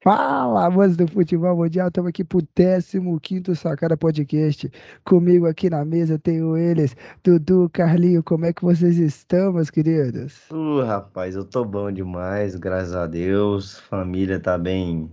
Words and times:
Fala, 0.00 0.66
amantes 0.66 0.96
do 0.96 1.08
futebol 1.08 1.56
mundial, 1.56 1.88
estamos 1.88 2.10
aqui 2.10 2.22
pro 2.22 2.38
15º 2.38 3.52
Sacada 3.56 3.96
Podcast. 3.96 4.70
Comigo 5.04 5.44
aqui 5.46 5.68
na 5.68 5.84
mesa 5.84 6.16
tenho 6.16 6.56
eles, 6.56 6.94
Dudu, 7.24 7.68
Carlinho, 7.72 8.22
como 8.22 8.46
é 8.46 8.52
que 8.52 8.62
vocês 8.62 8.96
estão, 8.96 9.52
meus 9.52 9.70
queridos? 9.70 10.48
Uh, 10.52 10.82
rapaz, 10.82 11.34
eu 11.34 11.44
tô 11.44 11.64
bom 11.64 11.90
demais, 11.90 12.54
graças 12.54 12.94
a 12.94 13.08
Deus. 13.08 13.80
Família 13.80 14.38
tá 14.38 14.56
bem, 14.56 15.10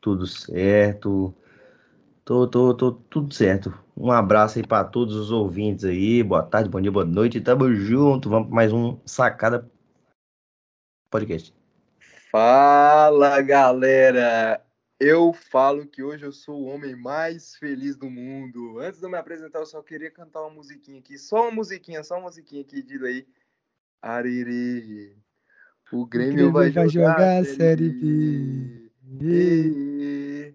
tudo 0.00 0.26
certo. 0.26 1.34
Tô, 2.24 2.48
tô, 2.48 2.72
tô 2.72 2.92
tudo 2.92 3.34
certo. 3.34 3.72
Um 3.94 4.10
abraço 4.10 4.58
aí 4.58 4.66
para 4.66 4.84
todos 4.84 5.14
os 5.14 5.30
ouvintes 5.30 5.84
aí. 5.84 6.22
Boa 6.22 6.42
tarde, 6.42 6.70
bom 6.70 6.80
dia, 6.80 6.90
boa 6.90 7.04
noite. 7.04 7.38
Tamo 7.38 7.70
junto. 7.74 8.30
Vamos 8.30 8.48
para 8.48 8.56
mais 8.56 8.72
um 8.72 8.96
Sacada 9.04 9.70
Podcast. 11.10 11.61
Fala 12.32 13.42
galera! 13.42 14.64
Eu 14.98 15.34
falo 15.34 15.86
que 15.86 16.02
hoje 16.02 16.24
eu 16.24 16.32
sou 16.32 16.62
o 16.62 16.64
homem 16.64 16.96
mais 16.96 17.54
feliz 17.56 17.94
do 17.94 18.08
mundo. 18.08 18.78
Antes 18.78 19.00
de 19.00 19.04
eu 19.04 19.10
me 19.10 19.18
apresentar, 19.18 19.58
eu 19.58 19.66
só 19.66 19.82
queria 19.82 20.10
cantar 20.10 20.40
uma 20.40 20.54
musiquinha 20.54 20.98
aqui. 20.98 21.18
Só 21.18 21.42
uma 21.42 21.50
musiquinha, 21.50 22.02
só 22.02 22.14
uma 22.14 22.22
musiquinha 22.22 22.62
aqui 22.62 22.82
de 22.82 22.96
aí. 23.04 23.26
Ariri. 24.00 25.14
O 25.92 26.06
Grêmio, 26.06 26.32
o 26.32 26.34
Grêmio 26.34 26.52
vai, 26.52 26.70
vai, 26.70 26.88
jogar, 26.88 27.12
jogar 27.12 27.42
a 27.42 27.44
Série 27.44 27.90
B. 27.90 28.90
B. 29.02 30.54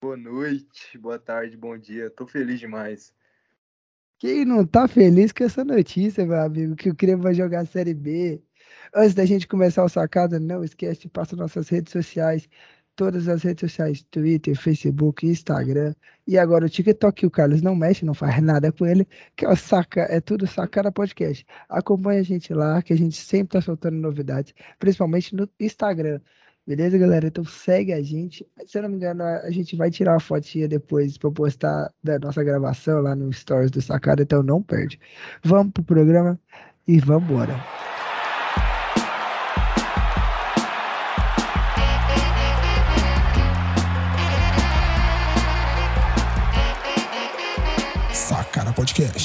Boa 0.00 0.16
noite, 0.16 0.96
boa 0.96 1.18
tarde, 1.18 1.58
bom 1.58 1.76
dia. 1.76 2.08
Tô 2.08 2.26
feliz 2.26 2.58
demais. 2.58 3.12
Quem 4.18 4.46
não 4.46 4.64
tá 4.66 4.88
feliz 4.88 5.30
com 5.30 5.44
essa 5.44 5.62
notícia, 5.62 6.24
meu 6.24 6.40
amigo, 6.40 6.74
que 6.74 6.88
o 6.88 6.94
Grêmio 6.94 7.22
vai 7.22 7.34
jogar 7.34 7.60
a 7.60 7.66
Série 7.66 7.92
B? 7.92 8.42
Antes 8.94 9.14
da 9.14 9.24
gente 9.24 9.46
começar 9.46 9.84
o 9.84 9.88
sacada, 9.88 10.40
não 10.40 10.64
esquece, 10.64 11.08
passa 11.08 11.36
nossas 11.36 11.68
redes 11.68 11.92
sociais, 11.92 12.48
todas 12.96 13.28
as 13.28 13.42
redes 13.42 13.60
sociais, 13.60 14.02
Twitter, 14.10 14.56
Facebook, 14.56 15.26
Instagram. 15.26 15.94
E 16.26 16.36
agora 16.36 16.66
o 16.66 16.68
TikTok, 16.68 17.24
o 17.24 17.30
Carlos 17.30 17.62
não 17.62 17.74
mexe, 17.74 18.04
não 18.04 18.14
faz 18.14 18.42
nada 18.42 18.72
com 18.72 18.84
ele, 18.86 19.06
que 19.36 19.44
é 19.44 19.48
o 19.48 19.56
saca, 19.56 20.02
é 20.02 20.20
tudo 20.20 20.46
Sacada 20.46 20.90
Podcast. 20.92 21.46
Acompanhe 21.68 22.20
a 22.20 22.22
gente 22.24 22.52
lá, 22.52 22.82
que 22.82 22.92
a 22.92 22.96
gente 22.96 23.16
sempre 23.16 23.52
tá 23.52 23.60
soltando 23.60 23.96
novidades, 23.96 24.52
principalmente 24.78 25.34
no 25.34 25.48
Instagram. 25.58 26.20
Beleza, 26.66 26.98
galera? 26.98 27.28
Então 27.28 27.44
segue 27.44 27.92
a 27.92 28.02
gente. 28.02 28.46
Se 28.66 28.78
eu 28.78 28.82
não 28.82 28.90
me 28.90 28.96
engano, 28.96 29.22
a 29.22 29.50
gente 29.50 29.74
vai 29.76 29.90
tirar 29.90 30.12
uma 30.12 30.20
fotinha 30.20 30.68
depois 30.68 31.16
para 31.16 31.30
postar 31.30 31.92
da 32.02 32.18
nossa 32.18 32.44
gravação 32.44 33.00
lá 33.00 33.16
no 33.16 33.32
Stories 33.32 33.70
do 33.70 33.80
Sacada, 33.80 34.22
então 34.22 34.42
não 34.42 34.62
perde. 34.62 35.00
Vamos 35.42 35.72
pro 35.72 35.82
programa 35.82 36.38
e 36.86 37.00
vamos 37.00 37.30
embora. 37.30 37.99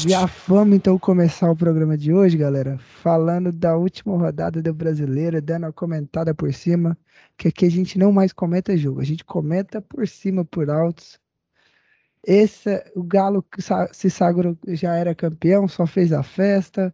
Já 0.07 0.27
vamos 0.47 0.75
então 0.75 0.99
começar 0.99 1.49
o 1.49 1.55
programa 1.55 1.97
de 1.97 2.13
hoje, 2.13 2.37
galera, 2.37 2.77
falando 2.77 3.51
da 3.51 3.75
última 3.75 4.15
rodada 4.15 4.61
do 4.61 4.71
Brasileiro, 4.71 5.41
dando 5.41 5.63
uma 5.63 5.73
comentada 5.73 6.33
por 6.33 6.53
cima, 6.53 6.95
que 7.35 7.47
aqui 7.47 7.65
a 7.65 7.71
gente 7.71 7.97
não 7.97 8.11
mais 8.11 8.31
comenta 8.31 8.77
jogo, 8.77 9.01
a 9.01 9.03
gente 9.03 9.25
comenta 9.25 9.81
por 9.81 10.07
cima, 10.07 10.45
por 10.45 10.69
altos. 10.69 11.19
Esse, 12.23 12.83
o 12.95 13.03
Galo 13.03 13.43
se 13.91 14.09
sagrou, 14.11 14.55
já 14.67 14.95
era 14.95 15.15
campeão, 15.15 15.67
só 15.67 15.87
fez 15.87 16.13
a 16.13 16.21
festa. 16.21 16.93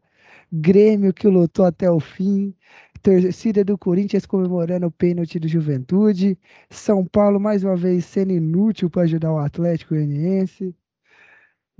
Grêmio 0.51 1.13
que 1.13 1.27
lutou 1.27 1.65
até 1.65 1.91
o 1.91 1.99
fim. 1.99 2.55
Torcida 3.01 3.63
do 3.65 3.77
Corinthians 3.77 4.25
comemorando 4.25 4.87
o 4.87 4.91
pênalti 4.91 5.39
do 5.39 5.47
Juventude. 5.49 6.39
São 6.69 7.05
Paulo 7.05 7.39
mais 7.39 7.63
uma 7.63 7.75
vez 7.75 8.05
sendo 8.05 8.31
inútil 8.31 8.89
para 8.89 9.03
ajudar 9.03 9.33
o 9.33 9.37
Atlético 9.37 9.95
Goianiense. 9.95 10.75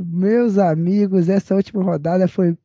Meus 0.06 0.58
amigos, 0.58 1.30
essa 1.30 1.56
última 1.56 1.84
rodada 1.84 2.28
foi 2.28 2.58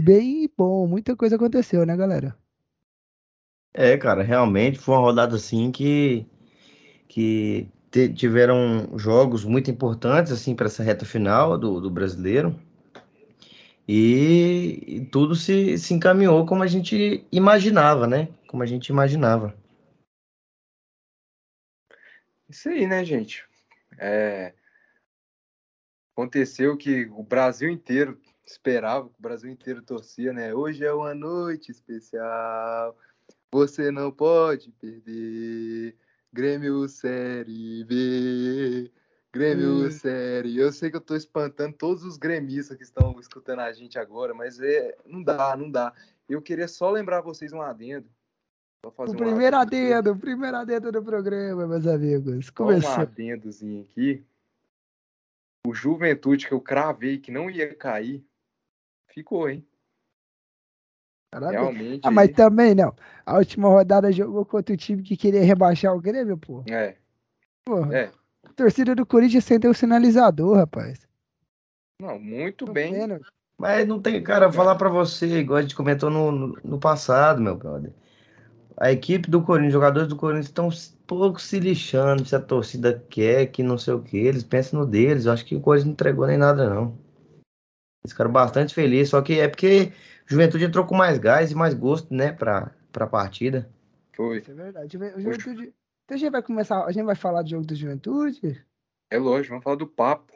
bem 0.00 0.50
bom. 0.56 0.86
Muita 0.86 1.16
coisa 1.16 1.36
aconteceu, 1.36 1.84
né, 1.84 1.96
galera? 1.96 2.36
É, 3.72 3.96
cara, 3.96 4.22
realmente 4.22 4.78
foi 4.78 4.94
uma 4.94 5.00
rodada 5.00 5.34
assim 5.36 5.72
que, 5.72 6.24
que 7.08 7.68
tiveram 8.14 8.96
jogos 8.96 9.44
muito 9.44 9.70
importantes 9.70 10.32
assim 10.32 10.54
para 10.54 10.66
essa 10.66 10.82
reta 10.82 11.04
final 11.04 11.58
do, 11.58 11.80
do 11.80 11.90
brasileiro. 11.90 12.58
E, 13.86 14.82
e 14.86 15.00
tudo 15.06 15.34
se, 15.34 15.76
se 15.76 15.92
encaminhou 15.92 16.46
como 16.46 16.62
a 16.62 16.66
gente 16.66 17.26
imaginava, 17.30 18.06
né? 18.06 18.28
Como 18.46 18.62
a 18.62 18.66
gente 18.66 18.88
imaginava. 18.88 19.54
Isso 22.48 22.68
aí, 22.68 22.86
né, 22.86 23.04
gente? 23.04 23.44
É, 23.98 24.54
aconteceu 26.14 26.76
que 26.76 27.06
o 27.12 27.22
Brasil 27.24 27.68
inteiro 27.68 28.18
esperava, 28.46 29.06
o 29.06 29.14
Brasil 29.18 29.50
inteiro 29.50 29.82
torcia, 29.82 30.32
né? 30.32 30.54
Hoje 30.54 30.84
é 30.84 30.92
uma 30.92 31.14
noite 31.14 31.72
especial, 31.72 32.96
você 33.50 33.90
não 33.90 34.10
pode 34.10 34.70
perder. 34.72 35.96
Grêmio 36.32 36.88
Série 36.88 37.84
B, 37.84 38.90
Grêmio 39.32 39.86
hum. 39.86 39.90
Série. 39.90 40.58
Eu 40.58 40.72
sei 40.72 40.90
que 40.90 40.96
eu 40.96 41.00
tô 41.00 41.14
espantando 41.14 41.76
todos 41.76 42.04
os 42.04 42.16
gremistas 42.16 42.76
que 42.76 42.82
estão 42.82 43.18
escutando 43.20 43.60
a 43.60 43.72
gente 43.72 43.98
agora, 43.98 44.34
mas 44.34 44.58
é, 44.60 44.96
não 45.06 45.22
dá, 45.22 45.56
não 45.56 45.70
dá. 45.70 45.92
Eu 46.28 46.42
queria 46.42 46.66
só 46.66 46.90
lembrar 46.90 47.20
vocês 47.20 47.52
um 47.52 47.62
adendo. 47.62 48.08
o 48.84 49.14
primeiro 49.14 49.56
adendo, 49.56 50.12
o 50.12 50.18
primeiro 50.18 50.56
adendo 50.56 50.90
do 50.90 51.02
programa, 51.04 51.68
meus 51.68 51.86
amigos. 51.86 52.50
Começou. 52.50 52.90
Um 52.90 53.02
adendozinho 53.02 53.82
aqui 53.82 54.24
o 55.66 55.74
Juventude 55.74 56.46
que 56.46 56.52
eu 56.52 56.60
cravei 56.60 57.18
que 57.18 57.30
não 57.30 57.50
ia 57.50 57.74
cair, 57.74 58.24
ficou, 59.08 59.48
hein? 59.48 59.66
Realmente. 61.32 62.00
Ah, 62.04 62.10
mas 62.10 62.30
também 62.30 62.74
não. 62.74 62.94
A 63.26 63.38
última 63.38 63.68
rodada 63.68 64.12
jogou 64.12 64.44
contra 64.44 64.72
o 64.72 64.76
time 64.76 65.02
que 65.02 65.16
queria 65.16 65.42
rebaixar 65.42 65.94
o 65.94 66.00
Grêmio, 66.00 66.38
pô. 66.38 66.62
É. 66.68 66.96
Porra. 67.64 67.96
É. 67.96 68.10
A 68.44 68.52
torcida 68.52 68.94
do 68.94 69.04
Corinthians 69.04 69.44
sente 69.44 69.66
o 69.66 69.74
sinalizador, 69.74 70.56
rapaz. 70.56 71.08
Não, 72.00 72.20
muito 72.20 72.66
Tô 72.66 72.72
bem. 72.72 72.92
Vendo. 72.92 73.20
Mas 73.58 73.86
não 73.86 74.00
tem, 74.00 74.22
cara, 74.22 74.52
falar 74.52 74.76
para 74.76 74.88
você, 74.88 75.40
igual 75.40 75.58
a 75.58 75.62
gente 75.62 75.74
comentou 75.74 76.10
no, 76.10 76.30
no, 76.30 76.58
no 76.62 76.78
passado, 76.78 77.40
meu 77.40 77.56
brother 77.56 77.92
a 78.84 78.92
equipe 78.92 79.30
do 79.30 79.40
Corinthians, 79.40 79.68
os 79.68 79.72
jogadores 79.72 80.08
do 80.10 80.16
Corinthians 80.16 80.44
estão 80.44 80.68
pouco 81.06 81.40
se 81.40 81.58
lixando 81.58 82.26
se 82.26 82.36
a 82.36 82.40
torcida 82.40 83.02
quer, 83.08 83.46
que 83.46 83.62
não 83.62 83.78
sei 83.78 83.94
o 83.94 84.02
que. 84.02 84.18
Eles 84.18 84.44
pensam 84.44 84.80
no 84.80 84.86
deles. 84.86 85.24
Eu 85.24 85.32
acho 85.32 85.46
que 85.46 85.56
o 85.56 85.60
Corinthians 85.60 85.86
não 85.86 85.92
entregou 85.94 86.26
nem 86.26 86.36
nada, 86.36 86.68
não. 86.68 86.98
Eles 88.04 88.12
ficaram 88.12 88.30
bastante 88.30 88.74
felizes. 88.74 89.08
Só 89.08 89.22
que 89.22 89.40
é 89.40 89.48
porque 89.48 89.90
Juventude 90.26 90.66
entrou 90.66 90.84
com 90.84 90.94
mais 90.94 91.16
gás 91.16 91.50
e 91.50 91.54
mais 91.54 91.72
gosto, 91.72 92.12
né, 92.12 92.30
pra, 92.30 92.74
pra 92.92 93.06
partida. 93.06 93.66
Foi. 94.14 94.40
Isso 94.40 94.50
é 94.50 94.54
verdade. 94.54 94.98
O 94.98 95.20
Juventude. 95.20 95.72
Então 96.04 96.14
a 96.14 96.18
gente 96.18 96.30
vai 96.30 96.42
começar. 96.42 96.84
A 96.84 96.92
gente 96.92 97.06
vai 97.06 97.16
falar 97.16 97.40
do 97.40 97.48
jogo 97.48 97.64
do 97.64 97.74
Juventude? 97.74 98.62
É 99.10 99.16
lógico, 99.16 99.52
vamos 99.52 99.64
falar 99.64 99.76
do 99.76 99.86
papo. 99.86 100.30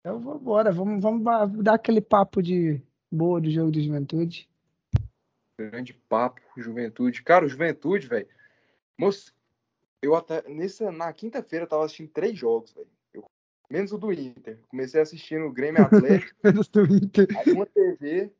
Então 0.00 0.18
vamos 0.18 0.40
embora. 0.40 0.72
Vamos, 0.72 1.00
vamos 1.00 1.22
dar 1.62 1.74
aquele 1.74 2.00
papo 2.00 2.42
de 2.42 2.82
boa 3.12 3.40
do 3.40 3.48
jogo 3.48 3.70
do 3.70 3.80
Juventude. 3.80 4.48
Grande 5.58 5.94
papo, 5.94 6.40
juventude. 6.56 7.22
Cara, 7.22 7.48
juventude, 7.48 8.06
velho. 8.06 8.28
Moço, 8.98 9.34
eu 10.02 10.14
até. 10.14 10.46
Nessa, 10.48 10.92
na 10.92 11.12
quinta-feira 11.12 11.64
eu 11.64 11.68
tava 11.68 11.84
assistindo 11.84 12.10
três 12.10 12.38
jogos, 12.38 12.72
velho. 12.72 12.88
Menos 13.70 13.92
o 13.92 13.98
do 13.98 14.12
Inter. 14.12 14.60
Comecei 14.68 15.00
assistindo 15.00 15.46
o 15.46 15.52
Grêmio 15.52 15.82
Atlético. 15.84 16.38
menos 16.42 16.68
do 16.68 16.84
Inter. 16.84 17.26
Aí 17.38 17.52
uma 17.52 17.66
TV 17.66 18.30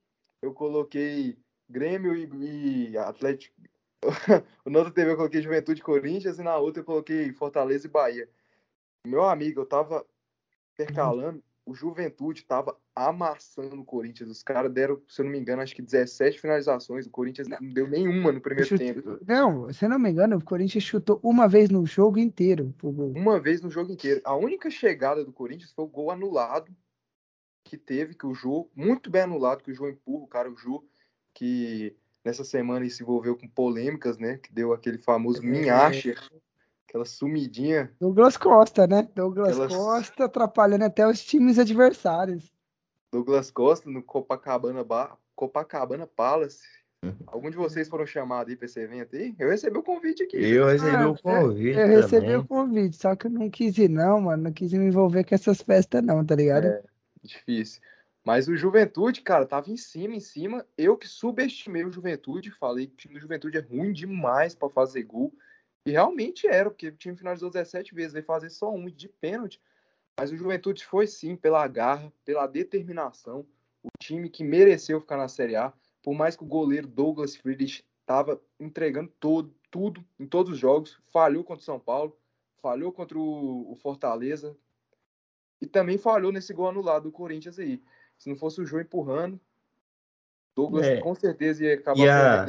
eu 0.40 0.52
coloquei 0.52 1.36
Grêmio 1.68 2.14
e, 2.14 2.90
e 2.90 2.98
Atlético. 2.98 3.54
na 4.64 4.78
outra 4.78 4.92
TV 4.92 5.12
eu 5.12 5.16
coloquei 5.16 5.42
Juventude 5.42 5.82
Corinthians 5.82 6.38
e 6.38 6.42
na 6.42 6.56
outra 6.56 6.82
eu 6.82 6.84
coloquei 6.84 7.32
Fortaleza 7.32 7.86
e 7.86 7.90
Bahia. 7.90 8.28
Meu 9.04 9.24
amigo, 9.24 9.60
eu 9.60 9.66
tava 9.66 10.06
intercalando 10.74 11.42
o 11.66 11.74
Juventude 11.74 12.40
estava 12.40 12.78
amassando 12.94 13.80
o 13.80 13.84
Corinthians. 13.84 14.30
Os 14.30 14.42
caras 14.42 14.72
deram, 14.72 15.02
se 15.08 15.20
eu 15.20 15.24
não 15.24 15.32
me 15.32 15.38
engano, 15.38 15.60
acho 15.60 15.74
que 15.74 15.82
17 15.82 16.40
finalizações. 16.40 17.06
O 17.06 17.10
Corinthians 17.10 17.48
não, 17.48 17.58
não 17.60 17.74
deu 17.74 17.88
nenhuma 17.88 18.30
no 18.30 18.40
primeiro 18.40 18.68
chute... 18.68 18.84
tempo. 18.84 19.18
Não, 19.26 19.70
se 19.72 19.84
eu 19.84 19.88
não 19.88 19.98
me 19.98 20.08
engano, 20.08 20.36
o 20.36 20.44
Corinthians 20.44 20.84
chutou 20.84 21.18
uma 21.24 21.48
vez 21.48 21.68
no 21.68 21.84
jogo 21.84 22.20
inteiro. 22.20 22.72
Uma 22.82 23.40
vez 23.40 23.60
no 23.60 23.68
jogo 23.68 23.92
inteiro. 23.92 24.20
A 24.24 24.36
única 24.36 24.70
chegada 24.70 25.24
do 25.24 25.32
Corinthians 25.32 25.72
foi 25.72 25.84
o 25.84 25.88
gol 25.88 26.12
anulado 26.12 26.72
que 27.64 27.76
teve, 27.76 28.14
que 28.14 28.26
o 28.26 28.32
Jô, 28.32 28.70
muito 28.72 29.10
bem 29.10 29.22
anulado, 29.22 29.64
que 29.64 29.72
o 29.72 29.74
Jô 29.74 29.88
empurra 29.88 30.24
o 30.24 30.28
cara, 30.28 30.48
o 30.48 30.56
Jô, 30.56 30.86
que 31.34 31.96
nessa 32.24 32.44
semana 32.44 32.88
se 32.88 33.02
envolveu 33.02 33.36
com 33.36 33.48
polêmicas, 33.48 34.18
né? 34.18 34.38
Que 34.38 34.52
deu 34.52 34.72
aquele 34.72 34.98
famoso 34.98 35.42
é... 35.42 35.46
Minhacher 35.46 36.16
Aquela 36.96 37.04
sumidinha. 37.04 37.92
Douglas 38.00 38.38
Costa, 38.38 38.86
né? 38.86 39.06
Douglas 39.14 39.50
Aquelas... 39.50 39.74
Costa 39.74 40.24
atrapalhando 40.24 40.84
até 40.84 41.06
os 41.06 41.22
times 41.22 41.58
adversários. 41.58 42.50
Douglas 43.12 43.50
Costa 43.50 43.90
no 43.90 44.02
Copacabana, 44.02 44.82
ba... 44.82 45.14
Copacabana 45.34 46.06
Palace. 46.06 46.64
Algum 47.26 47.50
de 47.50 47.56
vocês 47.56 47.86
foram 47.88 48.06
chamados 48.06 48.50
aí 48.50 48.56
para 48.56 48.64
esse 48.64 48.80
evento 48.80 49.14
aí? 49.14 49.34
Eu 49.38 49.50
recebi 49.50 49.76
o 49.76 49.82
convite 49.82 50.22
aqui. 50.22 50.38
Eu 50.38 50.66
recebi 50.66 50.96
ah, 50.96 51.08
o 51.10 51.22
convite. 51.22 51.78
Eu 51.78 51.86
recebi 51.86 52.34
o 52.34 52.46
convite, 52.46 52.96
só 52.96 53.14
que 53.14 53.26
eu 53.26 53.30
não 53.30 53.50
quis 53.50 53.76
ir, 53.76 53.90
não, 53.90 54.22
mano. 54.22 54.44
Não 54.44 54.52
quis 54.52 54.72
me 54.72 54.86
envolver 54.86 55.22
com 55.22 55.34
essas 55.34 55.60
festas, 55.60 56.02
não, 56.02 56.24
tá 56.24 56.34
ligado? 56.34 56.64
É, 56.64 56.82
difícil. 57.22 57.82
Mas 58.24 58.48
o 58.48 58.56
Juventude, 58.56 59.20
cara, 59.20 59.44
tava 59.44 59.70
em 59.70 59.76
cima, 59.76 60.14
em 60.14 60.20
cima. 60.20 60.64
Eu 60.76 60.96
que 60.96 61.06
subestimei 61.06 61.84
o 61.84 61.92
Juventude, 61.92 62.50
falei 62.50 62.86
que 62.86 62.94
o 62.94 62.96
time 62.96 63.14
do 63.14 63.20
Juventude 63.20 63.58
é 63.58 63.60
ruim 63.60 63.92
demais 63.92 64.54
para 64.54 64.70
fazer 64.70 65.02
gol. 65.02 65.32
E 65.86 65.92
realmente 65.92 66.48
era, 66.48 66.68
porque 66.68 66.88
o 66.88 66.96
time 66.96 67.16
finalizou 67.16 67.48
17 67.48 67.94
vezes, 67.94 68.12
veio 68.12 68.24
fazer 68.24 68.50
só 68.50 68.74
um 68.74 68.86
de 68.86 69.08
pênalti. 69.08 69.62
Mas 70.18 70.32
o 70.32 70.36
Juventude 70.36 70.84
foi 70.84 71.06
sim 71.06 71.36
pela 71.36 71.64
garra, 71.68 72.12
pela 72.24 72.48
determinação. 72.48 73.46
O 73.84 73.88
time 74.00 74.28
que 74.28 74.42
mereceu 74.42 75.00
ficar 75.00 75.16
na 75.16 75.28
Série 75.28 75.54
A. 75.54 75.72
Por 76.02 76.12
mais 76.12 76.34
que 76.34 76.42
o 76.42 76.46
goleiro 76.46 76.88
Douglas 76.88 77.36
Friedrich 77.36 77.84
estava 78.00 78.40
entregando 78.58 79.12
todo, 79.20 79.54
tudo 79.70 80.04
em 80.18 80.26
todos 80.26 80.54
os 80.54 80.58
jogos. 80.58 80.98
Falhou 81.12 81.44
contra 81.44 81.62
o 81.62 81.64
São 81.64 81.78
Paulo, 81.78 82.18
falhou 82.60 82.90
contra 82.90 83.16
o, 83.16 83.76
Fortaleza. 83.80 84.56
E 85.60 85.66
também 85.68 85.98
falhou 85.98 86.32
nesse 86.32 86.52
gol 86.52 86.68
anulado 86.68 87.04
do 87.04 87.12
Corinthians 87.12 87.60
aí. 87.60 87.80
Se 88.18 88.28
não 88.28 88.36
fosse 88.36 88.60
o 88.60 88.66
João 88.66 88.82
empurrando, 88.82 89.40
Douglas 90.52 90.86
é. 90.86 90.96
com 91.00 91.14
certeza 91.14 91.64
ia 91.64 91.74
acabar 91.74 92.48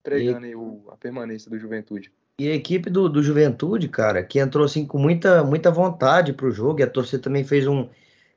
entregando 0.00 0.46
e... 0.46 0.54
o, 0.54 0.84
a 0.90 0.96
permanência 0.98 1.50
do 1.50 1.58
Juventude. 1.58 2.12
E 2.40 2.48
a 2.48 2.54
equipe 2.54 2.90
do, 2.90 3.08
do 3.08 3.22
Juventude, 3.22 3.88
cara, 3.88 4.24
que 4.24 4.38
entrou 4.38 4.64
assim 4.64 4.86
com 4.86 4.98
muita, 4.98 5.44
muita 5.44 5.70
vontade 5.70 6.32
pro 6.32 6.50
jogo, 6.50 6.80
e 6.80 6.82
a 6.82 6.90
torcida 6.90 7.22
também 7.22 7.44
fez 7.44 7.66
um 7.66 7.88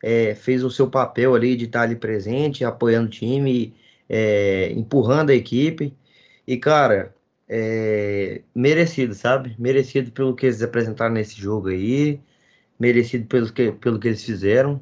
é, 0.03 0.35
fez 0.35 0.63
o 0.63 0.69
seu 0.69 0.89
papel 0.89 1.33
ali 1.35 1.55
de 1.55 1.65
estar 1.65 1.81
ali 1.81 1.95
presente, 1.95 2.63
apoiando 2.63 3.07
o 3.07 3.09
time, 3.09 3.75
é, 4.09 4.71
empurrando 4.73 5.31
a 5.31 5.35
equipe. 5.35 5.95
E, 6.47 6.57
cara, 6.57 7.15
é, 7.49 8.41
merecido, 8.53 9.15
sabe? 9.15 9.55
Merecido 9.59 10.11
pelo 10.11 10.35
que 10.35 10.45
eles 10.45 10.61
apresentaram 10.61 11.13
nesse 11.13 11.39
jogo 11.41 11.69
aí, 11.69 12.21
merecido 12.79 13.25
pelo 13.27 13.51
que, 13.51 13.71
pelo 13.73 13.99
que 13.99 14.09
eles 14.09 14.23
fizeram. 14.23 14.79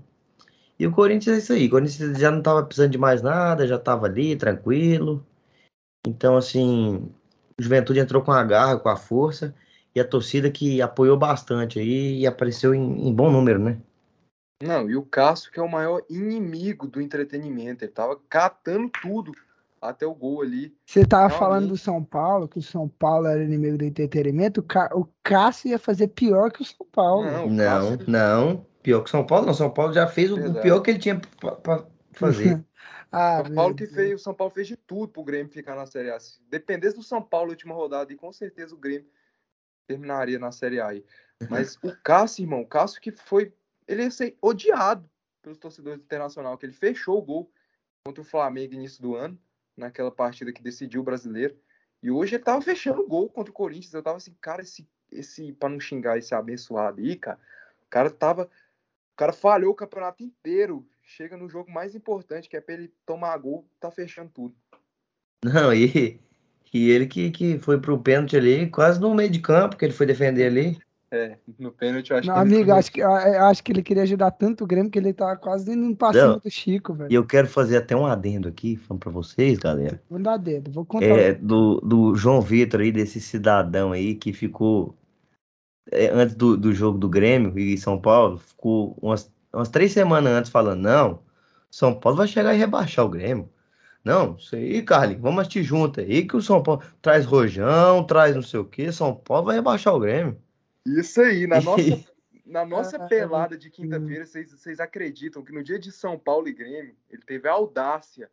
E 0.80 0.88
o 0.88 0.92
Corinthians 0.92 1.38
é 1.38 1.40
isso 1.40 1.54
aí. 1.54 1.68
O 1.68 1.70
Corinthians 1.72 2.20
já 2.20 2.32
não 2.32 2.40
estava 2.40 2.64
precisando 2.64 2.92
de 2.92 2.98
mais 2.98 3.22
nada, 3.22 3.68
já 3.68 3.78
estava 3.78 4.08
ali, 4.08 4.36
tranquilo. 4.36 5.26
Então, 6.08 6.38
assim, 6.38 7.10
o 7.60 7.64
Juventude 7.64 8.00
entrou 8.00 8.22
com 8.22 8.32
a 8.32 8.44
garra, 8.44 8.78
com 8.78 8.90
a 8.90 8.96
força. 8.96 9.54
E 9.96 10.00
a 10.00 10.08
torcida 10.08 10.50
que 10.50 10.82
apoiou 10.82 11.16
bastante 11.16 11.80
aí 11.80 12.20
e 12.20 12.28
apareceu 12.28 12.74
em, 12.74 13.08
em 13.08 13.14
bom 13.14 13.32
número, 13.32 13.60
né? 13.60 13.78
Não, 14.64 14.90
e 14.90 14.96
o 14.96 15.04
Cássio, 15.04 15.52
que 15.52 15.60
é 15.60 15.64
o 15.64 15.70
maior 15.70 16.02
inimigo 16.10 16.88
do 16.88 17.02
entretenimento, 17.02 17.84
ele 17.84 17.92
tava 17.92 18.18
catando 18.28 18.90
tudo 19.02 19.34
até 19.82 20.06
o 20.06 20.16
gol 20.16 20.42
ali. 20.42 20.74
Você 20.86 21.06
tava 21.06 21.28
Realmente. 21.28 21.40
falando 21.40 21.68
do 21.68 21.78
São 21.78 22.04
Paulo, 22.04 22.48
que 22.48 22.58
o 22.58 22.62
São 22.62 22.88
Paulo 22.88 23.28
era 23.28 23.44
inimigo 23.44 23.78
do 23.78 23.84
entretenimento, 23.84 24.66
o 24.94 25.08
Cássio 25.22 25.70
ia 25.70 25.80
fazer 25.80 26.08
pior 26.08 26.52
que 26.52 26.62
o 26.62 26.66
São 26.66 26.88
Paulo. 26.92 27.26
Não, 27.26 27.50
não, 27.50 27.98
Cássio... 27.98 28.12
não. 28.12 28.66
Pior 28.82 29.02
que 29.02 29.10
o 29.10 29.12
São 29.12 29.26
Paulo, 29.26 29.46
não. 29.46 29.54
São 29.54 29.70
Paulo 29.70 29.94
já 29.94 30.08
fez 30.08 30.32
o, 30.32 30.36
o 30.36 30.62
pior 30.62 30.80
que 30.80 30.92
ele 30.92 31.00
tinha 31.00 31.22
para 31.40 31.86
fazer. 32.14 32.64
ah, 33.16 33.44
São 33.46 33.54
Paulo 33.54 33.76
que 33.76 33.86
fez, 33.86 34.14
o 34.16 34.24
São 34.24 34.34
Paulo 34.34 34.52
fez 34.52 34.68
de 34.68 34.76
tudo 34.76 35.08
pro 35.08 35.24
Grêmio 35.24 35.54
ficar 35.54 35.76
na 35.76 35.86
Série 35.86 36.10
A. 36.10 36.20
Se 36.20 36.42
dependesse 36.50 36.96
do 36.96 37.04
São 37.04 37.22
Paulo 37.22 37.48
na 37.48 37.52
última 37.52 37.76
rodada, 37.76 38.12
e 38.12 38.16
com 38.16 38.34
certeza 38.34 38.74
o 38.74 38.78
Grêmio 38.78 39.08
terminaria 39.86 40.40
na 40.40 40.52
Série 40.52 40.80
A 40.80 40.88
aí. 40.88 41.06
Mas 41.48 41.78
o 41.84 41.96
Cássio, 42.04 42.44
irmão, 42.44 42.62
o 42.62 42.68
Cássio 42.68 43.00
que 43.00 43.12
foi. 43.12 43.54
Ele 43.88 44.02
ia 44.04 44.10
ser 44.10 44.36
odiado 44.42 45.08
pelos 45.44 45.60
torcedores 45.60 46.00
do 46.00 46.04
Internacional, 46.06 46.58
que 46.58 46.66
ele 46.66 46.74
fechou 46.74 47.20
o 47.20 47.22
gol 47.22 47.52
contra 48.04 48.22
o 48.22 48.26
Flamengo 48.26 48.74
no 48.74 48.80
início 48.80 49.02
do 49.02 49.16
ano, 49.16 49.38
naquela 49.78 50.10
partida 50.10 50.52
que 50.52 50.64
decidiu 50.64 51.02
o 51.02 51.04
brasileiro. 51.04 51.56
E 52.02 52.10
hoje 52.10 52.36
ele 52.36 52.44
tava 52.44 52.62
fechando 52.62 53.02
o 53.02 53.08
gol 53.08 53.30
contra 53.30 53.52
o 53.52 53.54
Corinthians. 53.54 53.94
Eu 53.94 54.02
tava 54.02 54.18
assim, 54.18 54.36
cara, 54.42 54.62
esse, 54.62 54.90
esse 55.12 55.54
para 55.54 55.70
não 55.70 55.80
xingar 55.80 56.18
esse 56.18 56.34
abençoado 56.34 57.00
aí, 57.00 57.16
cara, 57.16 57.40
o 57.86 57.90
cara 57.90 58.10
tava 58.10 58.50
o 59.14 59.16
cara 59.16 59.32
falhou 59.32 59.72
o 59.72 59.76
campeonato 59.76 60.24
inteiro. 60.24 60.88
Chega 61.16 61.38
no 61.38 61.48
jogo 61.48 61.72
mais 61.72 61.94
importante, 61.94 62.50
que 62.50 62.58
é 62.58 62.62
pra 62.62 62.74
ele 62.74 62.92
tomar 63.06 63.38
gol, 63.38 63.68
tá 63.80 63.92
fechando 63.92 64.32
tudo. 64.34 64.56
Não, 65.46 65.72
e, 65.72 66.20
e 66.74 66.90
ele 66.90 67.06
que, 67.06 67.30
que 67.30 67.60
foi 67.60 67.80
pro 67.80 68.00
pênalti 68.00 68.36
ali, 68.36 68.68
quase 68.68 69.00
no 69.00 69.14
meio 69.14 69.30
de 69.30 69.40
campo, 69.40 69.78
que 69.78 69.86
ele 69.86 69.94
foi 69.94 70.08
defender 70.08 70.48
ali. 70.48 70.76
É, 71.12 71.38
no 71.60 71.72
pênalti 71.72 72.10
eu 72.10 72.18
acho 72.18 72.28
Não, 72.28 72.34
que. 72.34 72.42
Amigo, 72.42 72.72
acho 72.72 72.92
que, 72.92 73.02
acho 73.04 73.64
que 73.64 73.72
ele 73.72 73.84
queria 73.84 74.02
ajudar 74.02 74.32
tanto 74.32 74.64
o 74.64 74.68
Grêmio 74.68 74.90
que 74.90 74.98
ele 74.98 75.14
tá 75.14 75.36
quase 75.36 75.72
indo 75.72 75.96
pra 75.96 76.14
cima 76.14 76.40
do 76.40 76.50
Chico, 76.50 76.96
velho. 76.96 77.12
E 77.12 77.14
eu 77.14 77.24
quero 77.24 77.48
fazer 77.48 77.78
até 77.78 77.96
um 77.96 78.08
adendo 78.08 78.48
aqui, 78.48 78.76
falando 78.76 79.02
pra 79.02 79.12
vocês, 79.12 79.60
galera. 79.60 80.02
Vou 80.10 80.18
dar 80.18 80.38
dedo, 80.38 80.72
vou 80.72 80.84
contar. 80.84 81.06
É, 81.06 81.36
do, 81.36 81.80
do 81.82 82.16
João 82.16 82.42
Vitor 82.42 82.82
aí, 82.82 82.92
desse 82.92 83.22
cidadão 83.22 83.92
aí 83.92 84.16
que 84.16 84.34
ficou 84.34 84.98
é, 85.92 86.10
antes 86.10 86.34
do, 86.36 86.58
do 86.58 86.74
jogo 86.74 86.98
do 86.98 87.10
Grêmio 87.10 87.58
e 87.60 87.78
São 87.78 88.00
Paulo, 88.00 88.40
ficou 88.40 88.98
umas, 89.02 89.32
umas 89.54 89.70
três 89.70 89.92
semanas 89.92 90.34
antes 90.34 90.52
falando, 90.52 90.82
não, 90.82 91.24
São 91.70 91.98
Paulo 91.98 92.18
vai 92.18 92.28
chegar 92.28 92.54
e 92.54 92.58
rebaixar 92.58 93.06
o 93.06 93.10
Grêmio. 93.10 93.50
Não, 94.04 94.36
isso 94.36 94.56
aí, 94.56 94.82
Carlinhos, 94.82 95.22
vamos 95.22 95.42
assistir 95.42 95.64
junto 95.64 96.02
aí 96.02 96.28
que 96.28 96.36
o 96.36 96.42
São 96.42 96.62
Paulo 96.62 96.84
traz 97.02 97.26
rojão, 97.26 98.04
traz 98.06 98.36
não 98.36 98.42
sei 98.42 98.60
o 98.60 98.66
que, 98.66 98.92
São 98.92 99.16
Paulo 99.16 99.46
vai 99.46 99.56
rebaixar 99.56 99.94
o 99.94 100.00
Grêmio. 100.00 100.38
Isso 100.86 101.22
aí, 101.22 101.48
na 101.48 101.62
nossa, 101.62 102.04
na 102.46 102.66
nossa 102.66 103.00
pelada 103.00 103.58
de 103.58 103.70
quinta-feira, 103.70 104.26
vocês, 104.26 104.52
vocês 104.52 104.80
acreditam 104.80 105.44
que 105.44 105.54
no 105.54 105.64
dia 105.64 105.80
de 105.80 105.92
São 105.92 106.20
Paulo 106.20 106.48
e 106.48 106.54
Grêmio, 106.54 106.96
ele 107.10 107.22
teve 107.22 107.48
a 107.48 107.54
audácia 107.54 108.30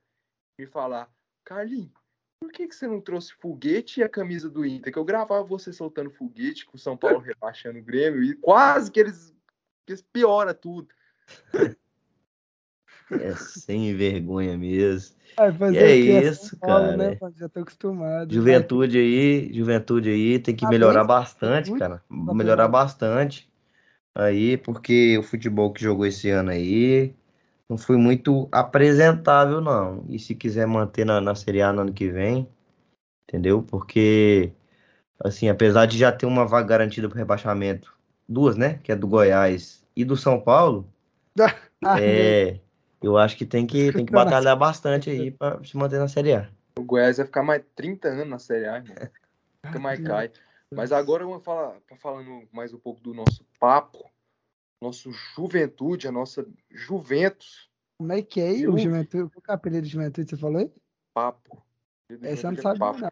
de 0.58 0.66
falar, 0.66 1.08
Carlinhos, 1.44 1.92
por 2.40 2.50
que, 2.50 2.66
que 2.66 2.74
você 2.74 2.88
não 2.88 3.00
trouxe 3.00 3.34
foguete 3.34 4.00
e 4.00 4.02
a 4.02 4.08
camisa 4.08 4.48
do 4.48 4.64
Inter? 4.64 4.90
Que 4.90 4.98
eu 4.98 5.04
gravava 5.04 5.44
você 5.44 5.72
soltando 5.72 6.10
foguete 6.10 6.64
com 6.64 6.76
o 6.76 6.80
São 6.80 6.96
Paulo 6.96 7.18
rebaixando 7.18 7.78
o 7.78 7.82
Grêmio 7.82 8.24
e 8.24 8.34
quase 8.34 8.90
que 8.90 8.98
eles, 8.98 9.32
que 9.86 9.92
eles 9.92 10.02
piora 10.02 10.54
tudo. 10.54 10.88
É 13.12 13.34
sem 13.34 13.94
vergonha 13.94 14.56
mesmo. 14.56 15.16
É, 15.36 15.76
é 15.76 15.96
isso, 15.96 16.54
né, 16.54 16.60
cara. 16.60 16.96
Né, 16.96 17.18
já 17.36 17.48
tô 17.48 17.60
acostumado. 17.60 18.32
Juventude 18.32 18.98
aí, 18.98 19.52
juventude 19.52 20.10
aí 20.10 20.38
tem 20.38 20.54
que 20.54 20.66
melhorar 20.66 21.04
bastante, 21.04 21.70
cara. 21.72 22.02
Melhorar 22.08 22.68
bastante 22.68 23.50
aí, 24.14 24.56
porque 24.56 25.16
o 25.18 25.22
futebol 25.22 25.72
que 25.72 25.82
jogou 25.82 26.06
esse 26.06 26.30
ano 26.30 26.50
aí 26.50 27.14
não 27.68 27.78
foi 27.78 27.96
muito 27.96 28.48
apresentável, 28.50 29.60
não. 29.60 30.04
E 30.08 30.18
se 30.18 30.34
quiser 30.34 30.66
manter 30.66 31.04
na, 31.04 31.20
na 31.20 31.34
Série 31.34 31.62
A 31.62 31.72
no 31.72 31.82
ano 31.82 31.92
que 31.92 32.08
vem, 32.08 32.48
entendeu? 33.28 33.62
Porque, 33.62 34.52
assim, 35.22 35.48
apesar 35.48 35.86
de 35.86 35.96
já 35.96 36.10
ter 36.10 36.26
uma 36.26 36.46
vaga 36.46 36.66
garantida 36.66 37.08
para 37.08 37.18
rebaixamento, 37.18 37.96
duas, 38.28 38.56
né? 38.56 38.80
Que 38.82 38.92
é 38.92 38.96
do 38.96 39.06
Goiás 39.06 39.84
e 39.94 40.04
do 40.04 40.16
São 40.16 40.40
Paulo, 40.40 40.86
é, 42.00 42.60
eu 43.02 43.16
acho 43.16 43.36
que 43.36 43.46
tem 43.46 43.66
que, 43.66 43.92
tem 43.92 44.04
que 44.04 44.12
batalhar 44.12 44.56
bastante 44.56 45.10
aí 45.10 45.30
para 45.30 45.62
se 45.64 45.76
manter 45.76 45.98
na 45.98 46.08
Série 46.08 46.34
A. 46.34 46.50
O 46.78 46.82
Goiás 46.82 47.16
vai 47.16 47.26
ficar 47.26 47.42
mais 47.42 47.62
30 47.74 48.08
anos 48.08 48.28
na 48.28 48.38
Série 48.38 48.66
A, 48.66 48.76
irmão. 48.76 48.94
Fica 49.64 49.78
mais 49.78 50.00
cai. 50.00 50.32
Mas 50.72 50.92
agora 50.92 51.24
eu 51.24 51.28
vou 51.28 51.40
falar, 51.40 51.76
falando 51.98 52.48
mais 52.52 52.72
um 52.72 52.78
pouco 52.78 53.00
do 53.00 53.12
nosso 53.12 53.44
papo, 53.58 54.08
nosso 54.80 55.10
Juventude, 55.12 56.08
a 56.08 56.12
nossa 56.12 56.46
Juventus. 56.70 57.68
Como 57.98 58.12
é 58.12 58.22
que 58.22 58.40
é 58.40 58.52
o 58.68 58.78
Juventude? 58.78 59.30
Qual 59.30 59.44
é 59.48 59.50
o 59.50 59.54
apelido 59.54 59.82
de 59.82 59.92
Juventude 59.92 60.30
você 60.30 60.36
falou 60.36 60.58
aí? 60.58 60.72
Papo. 61.12 61.62
Essa 62.22 62.50
não 62.50 62.58
é 62.58 62.62
sabe 62.62 62.78
papo. 62.78 63.00
não. 63.00 63.10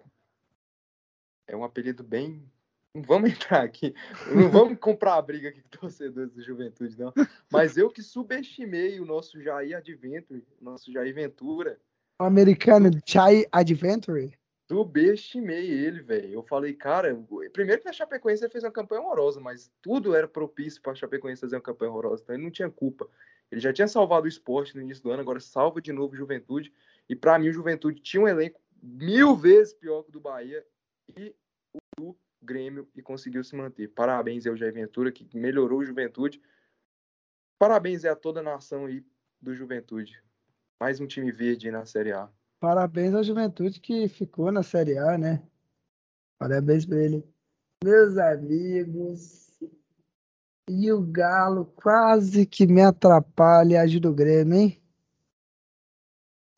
É 1.46 1.56
um 1.56 1.64
apelido 1.64 2.02
bem. 2.02 2.50
Não 2.95 3.02
vamos 3.02 3.30
entrar 3.30 3.62
aqui. 3.62 3.95
Não 4.35 4.50
vamos 4.50 4.78
comprar 4.80 5.14
a 5.14 5.23
briga 5.23 5.49
aqui 5.49 5.62
com 5.62 5.68
torcedores 5.68 6.33
do 6.33 6.42
Juventude, 6.42 6.99
não. 6.99 7.12
Mas 7.50 7.76
eu 7.76 7.90
que 7.90 8.02
subestimei 8.02 8.99
o 9.00 9.04
nosso 9.04 9.40
Jair 9.40 9.76
Adventure, 9.76 10.45
nosso 10.61 10.92
Jair 10.92 11.14
Ventura. 11.14 11.78
O 12.21 12.25
americano 12.25 12.90
Jair 13.07 13.47
Adventure? 13.52 14.37
subestimei 14.68 15.71
ele, 15.71 16.02
velho. 16.02 16.30
Eu 16.30 16.42
falei, 16.42 16.75
cara, 16.75 17.18
primeiro 17.52 17.80
que 17.80 17.88
a 17.88 17.92
Chapecoense 17.92 18.49
fez 18.50 18.62
uma 18.62 18.71
campanha 18.71 19.00
horrorosa, 19.00 19.40
mas 19.40 19.71
tudo 19.80 20.14
era 20.14 20.28
propício 20.28 20.80
para 20.83 20.92
a 20.92 20.95
Chapecoense 20.95 21.40
fazer 21.40 21.57
uma 21.57 21.62
campanha 21.62 21.90
horrorosa, 21.90 22.23
então 22.23 22.37
ele 22.37 22.45
não 22.45 22.50
tinha 22.50 22.71
culpa. 22.71 23.09
Ele 23.50 23.62
já 23.62 23.73
tinha 23.73 23.88
salvado 23.88 24.26
o 24.26 24.28
esporte 24.28 24.76
no 24.76 24.83
início 24.83 25.02
do 25.02 25.11
ano, 25.11 25.23
agora 25.23 25.40
salva 25.40 25.80
de 25.80 25.90
novo 25.90 26.12
o 26.12 26.16
Juventude. 26.16 26.71
E 27.09 27.16
para 27.16 27.38
mim, 27.38 27.49
o 27.49 27.52
Juventude 27.52 28.00
tinha 28.00 28.23
um 28.23 28.28
elenco 28.28 28.61
mil 28.83 29.35
vezes 29.35 29.73
pior 29.73 30.02
que 30.02 30.11
o 30.11 30.12
do 30.12 30.21
Bahia 30.21 30.64
e 31.16 31.35
o 31.99 32.14
Grêmio 32.42 32.88
e 32.95 33.02
conseguiu 33.02 33.42
se 33.42 33.57
manter. 33.57 33.88
Parabéns 33.88 34.47
ao 34.47 34.57
Jair 34.57 34.73
Ventura, 34.73 35.12
que 35.12 35.28
melhorou 35.37 35.80
o 35.80 35.85
Juventude. 35.85 36.40
Parabéns 37.59 38.04
a 38.04 38.14
toda 38.14 38.40
a 38.40 38.42
nação 38.42 38.87
aí 38.87 39.04
do 39.40 39.54
Juventude. 39.54 40.23
Mais 40.80 41.00
um 41.00 41.07
time 41.07 41.33
verde 41.33 41.71
na 41.71 41.85
Série 41.85 42.12
A. 42.12 42.28
Parabéns 42.61 43.14
à 43.14 43.23
juventude 43.23 43.80
que 43.80 44.09
ficou 44.09 44.50
na 44.50 44.62
Série 44.62 44.99
A, 44.99 45.16
né? 45.16 45.42
Parabéns 46.38 46.85
para 46.85 46.99
ele. 46.99 47.25
Meus 47.85 48.16
amigos, 48.16 49.49
e 50.68 50.92
o 50.92 51.00
Galo 51.00 51.64
quase 51.76 52.45
que 52.45 52.66
me 52.66 52.83
atrapalha 52.83 53.75
e 53.75 53.76
ajuda 53.76 54.11
o 54.11 54.14
Grêmio, 54.14 54.54
hein? 54.54 54.83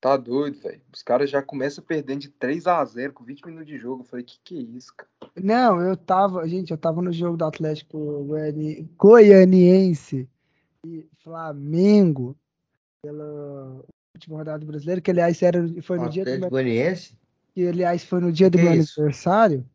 Tá 0.01 0.17
doido, 0.17 0.59
velho. 0.59 0.81
Os 0.93 1.03
caras 1.03 1.29
já 1.29 1.43
começam 1.43 1.85
perdendo 1.85 2.21
de 2.21 2.31
3 2.31 2.67
a 2.67 2.83
0 2.83 3.13
com 3.13 3.23
20 3.23 3.45
minutos 3.45 3.67
de 3.67 3.77
jogo. 3.77 4.03
Eu 4.03 4.07
falei, 4.07 4.25
que 4.25 4.41
que 4.43 4.59
é 4.59 4.63
isso, 4.63 4.95
cara? 4.97 5.11
Não, 5.37 5.79
eu 5.83 5.95
tava, 5.95 6.49
gente, 6.49 6.71
eu 6.71 6.79
tava 6.79 7.03
no 7.03 7.13
jogo 7.13 7.37
do 7.37 7.45
Atlético 7.45 8.27
Goianiense 8.97 10.27
e 10.87 11.07
Flamengo 11.23 12.35
pela 13.03 13.85
última 14.15 14.39
rodada 14.39 14.65
brasileira, 14.65 15.03
que 15.03 15.11
aliás 15.11 15.43
era, 15.43 15.61
foi 15.83 15.99
no 15.99 16.09
dia 16.09 16.25
do 16.25 16.41
meu, 16.41 16.51
Goianiense? 16.51 17.19
que 17.55 17.67
aliás 17.67 18.03
foi 18.03 18.21
no 18.21 18.33
dia 18.33 18.49
do 18.49 18.57
Que 18.57 18.65
meu 18.65 18.75
isso? 18.75 19.01
aniversário. 19.01 19.69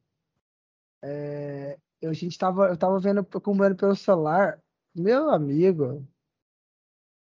É, 1.04 1.78
eu, 2.02 2.10
a 2.10 2.14
gente 2.14 2.36
tava, 2.36 2.68
eu 2.68 2.78
tava 2.78 3.00
vendo, 3.00 3.20
acompanhando 3.20 3.76
pelo 3.76 3.96
celular, 3.96 4.60
meu 4.96 5.30
amigo, 5.30 6.04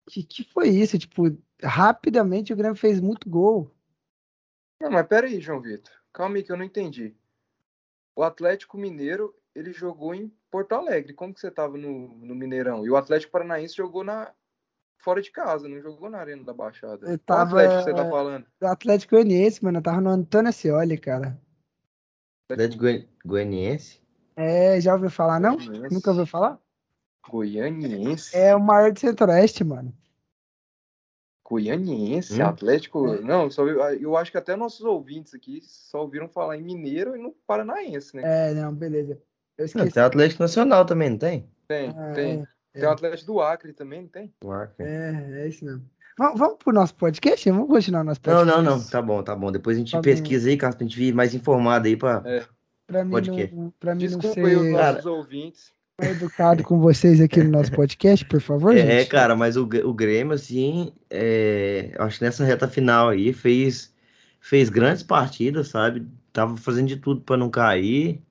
que 0.08 0.24
que 0.24 0.44
foi 0.44 0.70
isso? 0.70 1.00
Tipo, 1.00 1.36
rapidamente 1.64 2.54
o 2.54 2.56
Grêmio 2.56 2.76
fez 2.76 3.00
muito 3.00 3.30
gol. 3.30 3.72
Não, 4.80 4.90
mas 4.92 5.06
pera 5.08 5.28
aí, 5.28 5.40
João 5.40 5.62
Vitor. 5.62 5.92
Calma 6.14 6.36
aí 6.38 6.44
que 6.44 6.52
eu 6.52 6.58
não 6.58 6.66
entendi. 6.66 7.16
O 8.16 8.24
Atlético 8.24 8.78
Mineiro, 8.78 9.34
ele 9.56 9.72
jogou 9.72 10.14
em 10.14 10.32
Porto 10.50 10.74
Alegre. 10.74 11.14
Como 11.14 11.34
que 11.34 11.40
você 11.40 11.50
tava 11.52 11.78
no, 11.78 12.10
no 12.18 12.36
Mineirão? 12.36 12.86
E 12.86 12.90
o 12.90 12.98
Atlético 12.98 13.32
Paranaense 13.32 13.76
jogou 13.76 14.04
na 14.04 14.32
fora 14.98 15.22
de 15.22 15.32
casa, 15.32 15.68
não 15.68 15.80
jogou 15.82 16.10
na 16.10 16.20
Arena 16.20 16.44
da 16.44 16.54
Baixada. 16.54 17.10
Eu 17.10 17.20
Qual 17.20 17.38
tava- 17.40 17.62
Atlético 17.64 17.84
você 17.84 17.94
tá 17.94 18.10
falando? 18.10 18.46
O 18.62 18.66
Atlético 18.68 19.16
Goianiense, 19.16 19.64
mano, 19.64 19.78
eu 19.80 19.82
tava 19.84 20.02
no 20.02 20.10
Antônio 20.10 20.50
Ascioli, 20.50 20.98
cara. 20.98 21.40
Atlético 22.50 22.84
Goi- 22.84 23.08
Goianiense? 23.26 24.02
É, 24.36 24.80
já 24.82 24.94
ouviu 24.94 25.10
falar, 25.10 25.40
não? 25.40 25.56
Goianiense. 25.58 25.94
Nunca 25.94 26.10
ouviu 26.12 26.26
falar? 26.26 26.60
Goianiense. 27.30 28.36
É 28.36 28.56
o 28.56 28.60
maior 28.60 28.92
do 28.92 29.00
Centro-Oeste, 29.00 29.64
mano. 29.64 29.96
Goianiense, 31.52 32.42
Hum? 32.42 32.46
Atlético. 32.46 33.14
É. 33.14 33.22
Não, 33.22 33.50
só, 33.52 33.68
eu 33.68 34.16
acho 34.16 34.32
que 34.32 34.38
até 34.38 34.56
nossos 34.56 34.86
ouvintes 34.86 35.34
aqui 35.34 35.60
só 35.64 36.02
ouviram 36.02 36.30
falar 36.30 36.58
em 36.58 36.62
Mineiro 36.62 37.16
e 37.16 37.20
no 37.22 37.32
Paranaense, 37.46 38.16
né? 38.16 38.22
É, 38.24 38.54
não, 38.54 38.74
beleza. 38.74 39.20
Eu 39.58 39.66
Não, 39.76 39.88
tem 39.90 40.02
Atlético 40.02 40.42
Nacional 40.44 40.86
também, 40.86 41.10
não 41.10 41.18
tem? 41.18 41.46
Tem, 41.68 41.90
Ah, 41.90 42.14
tem. 42.14 42.48
é, 42.74 42.80
Tem 42.80 42.88
o 42.88 42.92
Atlético 42.92 43.34
do 43.34 43.42
Acre 43.42 43.74
também, 43.74 44.02
não 44.04 44.08
tem? 44.08 44.34
O 44.44 44.52
Acre. 44.52 44.86
é, 44.86 45.42
é 45.44 45.48
isso 45.48 45.66
mesmo. 45.66 45.84
Vamos, 46.18 46.40
vamos 46.40 46.58
pro 46.58 46.74
nosso 46.74 46.96
podcast? 46.96 47.50
Vamos 47.50 47.68
continuar 47.68 48.04
nosso 48.04 48.22
Não, 48.26 48.34
podcast? 48.34 48.64
não, 48.64 48.78
não. 48.78 48.84
Tá 48.90 49.02
bom, 49.02 49.22
tá 49.24 49.36
bom. 49.36 49.52
Depois 49.52 49.76
a 49.76 49.80
gente 49.80 49.92
Tá 49.92 50.02
pesquisa 50.02 50.50
aí, 50.50 50.56
caso 50.58 50.78
pra 50.78 50.86
gente 50.86 50.98
vir 50.98 51.14
mais 51.14 51.34
informado 51.36 51.88
aí 51.88 51.96
pra. 51.98 52.22
É. 52.26 52.44
Pra 52.88 53.04
mim, 53.06 53.22
que? 53.22 53.56
não, 53.56 53.74
pra 53.80 53.96
mim 53.96 54.08
não 54.10 54.20
Desculpa 54.20 54.34
ser 54.36 54.46
aí 54.46 54.56
os 54.56 54.72
Cara. 54.76 54.92
nossos 54.94 55.06
ouvintes. 55.06 55.74
Educado 56.00 56.64
com 56.64 56.80
vocês 56.80 57.22
aqui 57.22 57.44
no 57.44 57.52
nosso 57.52 57.72
podcast, 57.72 58.26
por 58.26 58.42
favor, 58.42 58.76
É, 58.76 59.00
gente. 59.00 59.10
cara, 59.10 59.36
mas 59.36 59.58
o, 59.58 59.64
o 59.64 59.94
Grêmio, 59.94 60.34
assim, 60.34 60.92
é, 61.10 61.92
eu 61.94 62.04
acho 62.04 62.20
que 62.20 62.26
nessa 62.26 62.44
reta 62.44 62.68
final 62.68 63.10
aí 63.10 63.34
fez, 63.34 63.94
fez 64.40 64.70
grandes 64.70 65.04
partidas, 65.04 65.70
sabe? 65.70 66.08
Tava 66.34 66.58
fazendo 66.58 66.88
de 66.88 66.98
tudo 66.98 67.22
pra 67.22 67.38
não 67.38 67.50
cair. 67.50 68.22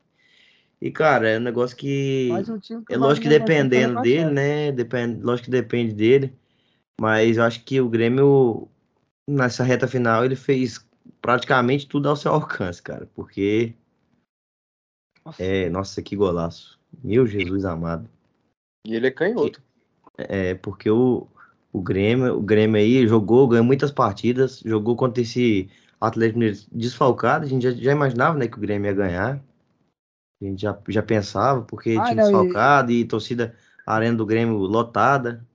E, 0.81 0.90
cara, 0.90 1.29
é 1.29 1.38
um 1.38 1.43
negócio 1.43 1.76
que. 1.76 2.31
Um 2.33 2.59
time 2.59 2.83
É 2.88 2.97
lógico 2.97 3.25
que 3.25 3.29
dependendo 3.29 4.00
dele, 4.00 4.31
né? 4.31 4.73
Depende, 4.73 5.23
lógico 5.23 5.45
que 5.47 5.50
depende 5.50 5.93
dele. 5.93 6.35
Mas 6.99 7.37
eu 7.37 7.45
acho 7.45 7.62
que 7.64 7.81
o 7.81 7.88
Grêmio, 7.88 8.67
nessa 9.29 9.62
reta 9.62 9.87
final, 9.87 10.25
ele 10.25 10.37
fez 10.37 10.87
praticamente 11.21 11.87
tudo 11.87 12.09
ao 12.09 12.17
seu 12.17 12.33
alcance, 12.33 12.83
cara. 12.83 13.07
Porque, 13.14 13.75
Nossa, 15.25 15.43
é, 15.43 15.69
nossa, 15.69 16.02
que 16.02 16.17
golaço. 16.17 16.79
Meu 17.02 17.26
Jesus 17.26 17.64
amado. 17.64 18.09
E 18.87 18.95
ele 18.95 19.07
é 19.07 19.11
canhoto. 19.11 19.62
É, 20.16 20.54
porque 20.54 20.90
o, 20.90 21.26
o 21.73 21.80
Grêmio, 21.80 22.37
o 22.37 22.42
Grêmio 22.42 22.76
aí 22.76 23.07
jogou, 23.07 23.49
ganhou 23.49 23.64
muitas 23.64 23.90
partidas, 23.90 24.61
jogou 24.61 24.97
contra 24.97 25.23
esse 25.23 25.71
Atlético 26.00 26.38
Mineiro 26.38 26.61
desfalcado. 26.73 27.45
A 27.45 27.49
gente 27.49 27.62
já, 27.62 27.71
já 27.71 27.92
imaginava, 27.92 28.38
né, 28.38 28.49
que 28.49 28.57
o 28.57 28.61
Grêmio 28.61 28.88
ia 28.88 28.95
ganhar. 28.95 29.45
A 30.42 30.45
gente 30.45 30.62
já, 30.62 30.78
já 30.88 31.02
pensava, 31.02 31.62
porque 31.62 31.97
Ah, 31.97 32.04
tinha 32.04 32.16
não, 32.16 32.25
e- 32.25 32.28
desfalcado 32.28 32.92
e, 32.92 33.04
torcida, 33.04 33.54
a 33.87 33.95
arena 33.95 34.16
do 34.16 34.26
Grêmio 34.26 34.57
lotada. 34.57 35.47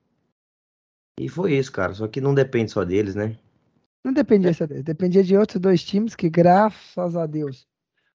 E 1.19 1.29
foi 1.29 1.53
isso, 1.53 1.71
cara. 1.71 1.93
Só 1.93 2.07
que 2.07 2.21
não 2.21 2.33
depende 2.33 2.71
só 2.71 2.83
deles, 2.83 3.15
né? 3.15 3.37
Não 4.03 4.13
dependia 4.13 4.53
só 4.53 4.67
dele, 4.67 4.83
dependia 4.83 5.23
de 5.23 5.35
outros 5.35 5.59
dois 5.59 5.83
times 5.83 6.15
que, 6.15 6.29
graças 6.29 7.15
a 7.15 7.25
Deus, 7.25 7.67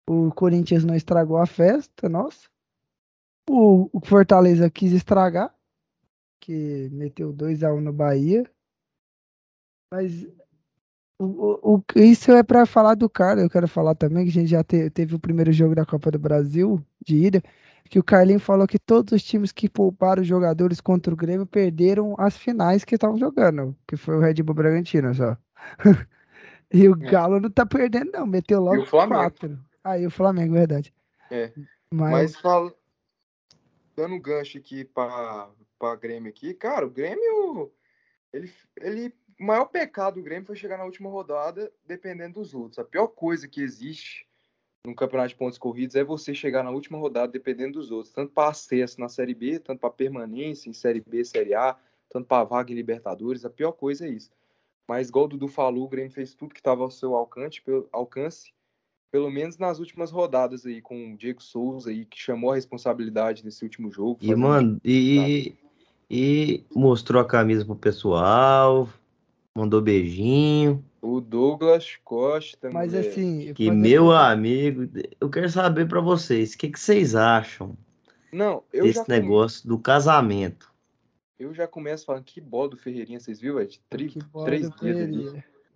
o 0.06 0.30
Corinthians 0.32 0.84
não 0.84 0.94
estragou 0.94 1.38
a 1.38 1.46
festa, 1.46 2.08
nossa. 2.10 2.46
O, 3.48 3.88
o 3.92 4.00
Fortaleza 4.04 4.68
quis 4.70 4.92
estragar, 4.92 5.54
que 6.40 6.88
meteu 6.92 7.32
2x1 7.32 7.80
no 7.80 7.92
Bahia. 7.92 8.44
Mas 9.92 10.26
o, 11.18 11.76
o- 11.76 11.82
isso 11.96 12.30
é 12.32 12.42
pra 12.42 12.66
falar 12.66 12.94
do 12.94 13.08
cara. 13.08 13.40
Eu 13.40 13.50
quero 13.50 13.66
falar 13.66 13.94
também 13.94 14.24
que 14.24 14.30
a 14.30 14.32
gente 14.34 14.48
já 14.50 14.62
te- 14.62 14.90
teve 14.90 15.14
o 15.14 15.18
primeiro 15.18 15.50
jogo 15.52 15.74
da 15.74 15.86
Copa 15.86 16.10
do 16.10 16.18
Brasil 16.18 16.84
de 17.04 17.16
ida, 17.16 17.42
que 17.88 17.98
o 17.98 18.04
Carlinho 18.04 18.38
falou 18.40 18.66
que 18.66 18.78
todos 18.78 19.12
os 19.14 19.22
times 19.22 19.50
que 19.50 19.68
pouparam 19.68 20.20
os 20.22 20.28
jogadores 20.28 20.80
contra 20.80 21.12
o 21.12 21.16
Grêmio 21.16 21.46
perderam 21.46 22.14
as 22.18 22.36
finais 22.36 22.84
que 22.84 22.94
estavam 22.96 23.16
jogando, 23.16 23.74
que 23.86 23.96
foi 23.96 24.16
o 24.16 24.20
Red 24.20 24.42
Bull 24.42 24.54
Bragantino 24.54 25.14
só. 25.14 25.36
E 26.70 26.86
o 26.86 26.92
É. 26.92 27.10
Galo 27.10 27.40
não 27.40 27.50
tá 27.50 27.64
perdendo, 27.64 28.12
não. 28.12 28.26
Meteu 28.26 28.60
logo 28.60 28.82
o 28.82 28.86
Flamengo. 28.86 29.20
quatro. 29.22 29.58
Aí 29.82 30.06
o 30.06 30.10
Flamengo, 30.10 30.52
verdade. 30.52 30.92
É. 31.30 31.50
Mas, 31.90 32.12
Mas 32.12 32.36
fala... 32.36 32.70
dando 33.98 34.14
um 34.14 34.20
gancho 34.20 34.58
aqui 34.58 34.84
pra, 34.84 35.50
pra 35.76 35.96
Grêmio 35.96 36.30
aqui, 36.30 36.54
cara, 36.54 36.86
o 36.86 36.90
Grêmio. 36.90 37.72
Ele, 38.32 38.52
ele, 38.76 39.14
o 39.40 39.44
maior 39.44 39.64
pecado 39.64 40.14
do 40.14 40.22
Grêmio 40.22 40.46
foi 40.46 40.54
chegar 40.54 40.78
na 40.78 40.84
última 40.84 41.10
rodada 41.10 41.72
dependendo 41.84 42.34
dos 42.34 42.54
outros. 42.54 42.78
A 42.78 42.84
pior 42.84 43.08
coisa 43.08 43.48
que 43.48 43.60
existe 43.60 44.28
num 44.86 44.94
campeonato 44.94 45.30
de 45.30 45.34
pontos 45.34 45.58
corridos 45.58 45.96
é 45.96 46.04
você 46.04 46.32
chegar 46.32 46.62
na 46.62 46.70
última 46.70 46.96
rodada 46.96 47.32
dependendo 47.32 47.80
dos 47.80 47.90
outros, 47.90 48.14
tanto 48.14 48.32
para 48.32 48.50
acesso 48.50 49.00
na 49.00 49.08
Série 49.08 49.34
B, 49.34 49.58
tanto 49.58 49.80
para 49.80 49.90
permanência 49.90 50.70
em 50.70 50.72
Série 50.72 51.00
B, 51.00 51.24
Série 51.24 51.54
A, 51.54 51.76
tanto 52.08 52.28
para 52.28 52.44
vaga 52.44 52.70
em 52.70 52.76
Libertadores. 52.76 53.44
A 53.44 53.50
pior 53.50 53.72
coisa 53.72 54.06
é 54.06 54.10
isso. 54.10 54.30
Mas, 54.86 55.08
igual 55.08 55.24
o 55.24 55.28
Dudu 55.28 55.48
falou, 55.48 55.84
o 55.84 55.88
Grêmio 55.88 56.12
fez 56.12 56.34
tudo 56.34 56.54
que 56.54 56.60
estava 56.60 56.84
ao 56.84 56.90
seu 56.90 57.16
alcance, 57.16 57.60
pelo, 57.60 57.88
alcance, 57.92 58.52
pelo 59.10 59.30
menos 59.30 59.56
nas 59.58 59.78
últimas 59.78 60.10
rodadas 60.10 60.66
aí, 60.66 60.80
com 60.82 61.12
o 61.12 61.16
Diego 61.16 61.42
Souza 61.42 61.90
aí, 61.90 62.04
que 62.04 62.18
chamou 62.18 62.52
a 62.52 62.54
responsabilidade 62.56 63.44
nesse 63.44 63.64
último 63.64 63.90
jogo. 63.90 64.18
E, 64.20 64.34
mano, 64.34 64.80
e, 64.84 65.54
e 66.10 66.64
mostrou 66.74 67.20
a 67.20 67.24
camisa 67.26 67.64
pro 67.64 67.74
pessoal, 67.76 68.88
mandou 69.54 69.80
beijinho. 69.80 70.84
O 71.00 71.20
Douglas 71.20 71.96
Costa. 72.04 72.70
mas 72.70 72.92
moleque. 72.92 73.08
assim. 73.08 73.54
Que 73.54 73.70
meu 73.70 74.10
amigo, 74.12 74.88
eu 75.20 75.30
quero 75.30 75.48
saber 75.48 75.86
pra 75.88 76.00
vocês, 76.00 76.54
o 76.54 76.58
que, 76.58 76.68
que 76.70 76.78
vocês 76.80 77.14
acham 77.14 77.76
Não, 78.32 78.62
eu 78.72 78.84
desse 78.84 78.98
já, 78.98 79.04
come- 79.04 79.18
negócio 79.20 79.68
do 79.68 79.78
casamento? 79.78 80.68
eu 81.38 81.54
já 81.54 81.68
começo 81.68 82.04
falando 82.04 82.24
que 82.24 82.40
bola 82.40 82.70
do 82.70 82.76
Ferreirinha, 82.76 83.20
vocês 83.20 83.40
viram? 83.40 83.60
É 83.60 83.64
de 83.64 83.78
tri- 83.88 84.12
três 84.44 84.68
do 84.68 84.76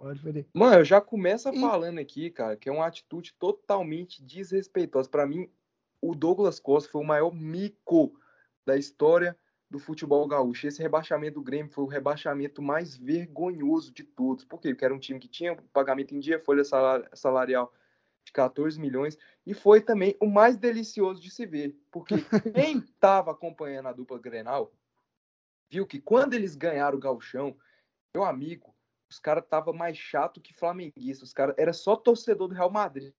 Ferreirinha. 0.03 0.47
Mano, 0.53 0.77
eu 0.77 0.85
já 0.85 1.01
começo 1.01 1.49
E- 1.49 1.61
falando 1.61 1.99
aqui, 1.99 2.31
cara, 2.31 2.57
que 2.57 2.69
é 2.69 2.73
uma 2.73 2.87
atitude 2.87 3.35
totalmente 3.39 4.23
desrespeitosa. 4.23 5.09
Pra 5.09 5.27
mim, 5.27 5.51
o 6.01 6.15
Douglas 6.15 6.59
Costa 6.59 6.91
foi 6.91 7.01
o 7.01 7.07
maior 7.07 7.33
mico 7.35 8.19
da 8.67 8.77
história 8.77 9.37
do 9.71 9.79
futebol 9.79 10.27
gaúcho. 10.27 10.67
Esse 10.67 10.83
rebaixamento 10.83 11.35
do 11.35 11.43
Grêmio 11.43 11.73
foi 11.73 11.85
o 11.85 11.89
rebaixamento 11.89 12.61
mais 12.61 12.97
vergonhoso 12.97 13.93
de 13.93 14.03
todos. 14.05 14.45
Por 14.45 14.61
quê? 14.61 14.71
Porque 14.71 14.85
era 14.85 14.95
um 14.95 14.99
time 14.99 15.19
que 15.19 15.29
tinha 15.29 15.57
pagamento 15.73 16.15
em 16.15 16.21
dia, 16.21 16.39
folha 16.39 16.63
salar- 16.65 17.09
salarial 17.15 17.73
de 18.25 18.33
14 18.33 18.79
milhões, 18.79 19.19
e 19.45 19.53
foi 19.53 19.81
também 19.81 20.17
o 20.21 20.27
mais 20.27 20.57
delicioso 20.57 21.21
de 21.21 21.31
se 21.31 21.45
ver. 21.47 21.77
Porque 21.91 22.15
quem 22.55 22.79
estava 22.79 23.33
acompanhando 23.33 23.89
a 23.89 23.93
dupla 23.93 24.19
Grenal 24.19 24.73
viu 25.71 25.87
que 25.87 25.99
quando 26.01 26.35
eles 26.35 26.55
ganharam 26.55 26.99
o 26.99 27.01
gauchão, 27.01 27.57
meu 28.15 28.25
amigo, 28.25 28.72
os 29.13 29.19
caras 29.19 29.45
tava 29.47 29.73
mais 29.75 29.97
chato 29.97 30.41
que 30.41 30.55
flamenguista. 30.55 31.23
Os 31.23 31.35
caras 31.35 31.55
era 31.59 31.73
só 31.75 31.95
torcedor 31.95 32.49
do 32.49 32.55
Real 32.55 32.71
Madrid 32.71 33.13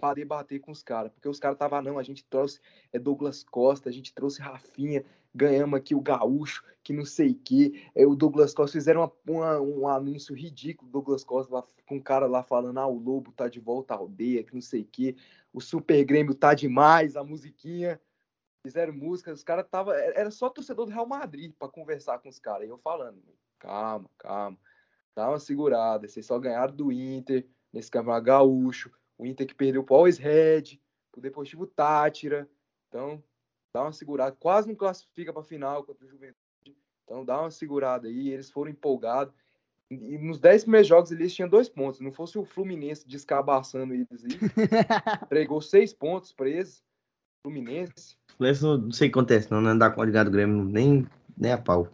para 0.00 0.14
debater 0.14 0.60
com 0.60 0.70
os 0.70 0.82
caras, 0.82 1.12
porque 1.12 1.28
os 1.28 1.38
caras 1.40 1.58
tava 1.58 1.82
não, 1.82 1.98
a 1.98 2.02
gente 2.02 2.24
trouxe 2.24 2.60
é 2.92 2.98
Douglas 2.98 3.42
Costa, 3.42 3.88
a 3.88 3.92
gente 3.92 4.14
trouxe 4.14 4.40
Rafinha, 4.40 5.04
ganhamos 5.34 5.76
aqui 5.76 5.94
o 5.94 6.00
Gaúcho, 6.00 6.62
que 6.84 6.92
não 6.92 7.04
sei 7.04 7.34
que. 7.34 7.84
É, 7.94 8.06
o 8.06 8.14
Douglas 8.14 8.54
Costa 8.54 8.78
fizeram 8.78 9.00
uma- 9.02 9.12
uma- 9.26 9.60
um 9.60 9.88
anúncio 9.88 10.34
ridículo, 10.34 10.90
Douglas 10.90 11.24
Costa 11.24 11.52
lá, 11.52 11.64
com 11.84 11.96
um 11.96 12.00
cara 12.00 12.26
lá 12.26 12.42
falando: 12.42 12.78
"Ah, 12.78 12.86
o 12.86 12.98
Lobo 12.98 13.32
tá 13.32 13.48
de 13.48 13.60
volta 13.60 13.92
à 13.92 13.96
aldeia, 13.98 14.44
que 14.44 14.54
não 14.54 14.62
sei 14.62 14.84
que. 14.84 15.16
O 15.52 15.60
Super 15.60 16.02
Grêmio 16.04 16.34
tá 16.34 16.54
demais, 16.54 17.16
a 17.16 17.24
musiquinha 17.24 18.00
fizeram 18.62 18.92
música, 18.92 19.32
os 19.32 19.42
caras 19.42 19.66
tava 19.68 19.94
era 19.96 20.30
só 20.30 20.48
torcedor 20.48 20.86
do 20.86 20.92
Real 20.92 21.06
Madrid 21.06 21.52
para 21.58 21.68
conversar 21.68 22.18
com 22.18 22.28
os 22.28 22.38
caras. 22.38 22.66
E 22.66 22.70
eu 22.70 22.78
falando, 22.78 23.20
calma, 23.58 24.08
calma. 24.16 24.58
Dá 25.18 25.28
uma 25.28 25.40
segurada, 25.40 26.06
vocês 26.06 26.24
só 26.24 26.38
ganharam 26.38 26.72
do 26.72 26.92
Inter 26.92 27.44
nesse 27.72 27.90
campeonato 27.90 28.24
gaúcho. 28.24 28.88
O 29.18 29.26
Inter 29.26 29.48
que 29.48 29.54
perdeu 29.54 29.82
pro 29.82 29.96
Always 29.96 30.16
Red, 30.16 30.78
pro 31.10 31.20
Deportivo 31.20 31.66
Tátira. 31.66 32.48
Então, 32.86 33.20
dá 33.74 33.82
uma 33.82 33.92
segurada. 33.92 34.36
Quase 34.38 34.68
não 34.68 34.76
classifica 34.76 35.32
para 35.32 35.42
final 35.42 35.82
contra 35.82 36.06
o 36.06 36.08
Juventude. 36.08 36.76
Então, 37.02 37.24
dá 37.24 37.40
uma 37.40 37.50
segurada 37.50 38.06
aí. 38.06 38.28
Eles 38.28 38.48
foram 38.48 38.70
empolgados. 38.70 39.34
E 39.90 40.16
nos 40.18 40.38
10 40.38 40.62
primeiros 40.62 40.86
jogos 40.86 41.10
eles 41.10 41.34
tinham 41.34 41.48
dois 41.48 41.68
pontos. 41.68 41.98
Não 41.98 42.12
fosse 42.12 42.38
o 42.38 42.44
Fluminense 42.44 43.04
descabaçando 43.04 43.94
eles 43.94 44.24
aí. 44.24 44.38
entregou 45.26 45.60
seis 45.60 45.92
pontos 45.92 46.30
pra 46.30 46.48
eles. 46.48 46.80
Fluminense. 47.42 48.16
Fluminense 48.36 48.62
não 48.62 48.92
sei 48.92 49.08
o 49.08 49.10
que 49.10 49.18
acontece, 49.18 49.50
não. 49.50 49.60
Não 49.60 49.76
dá 49.76 49.90
com 49.90 50.00
o 50.00 50.06
Grêmio 50.06 50.62
nem, 50.62 51.04
nem 51.36 51.50
a 51.50 51.58
pau. 51.58 51.88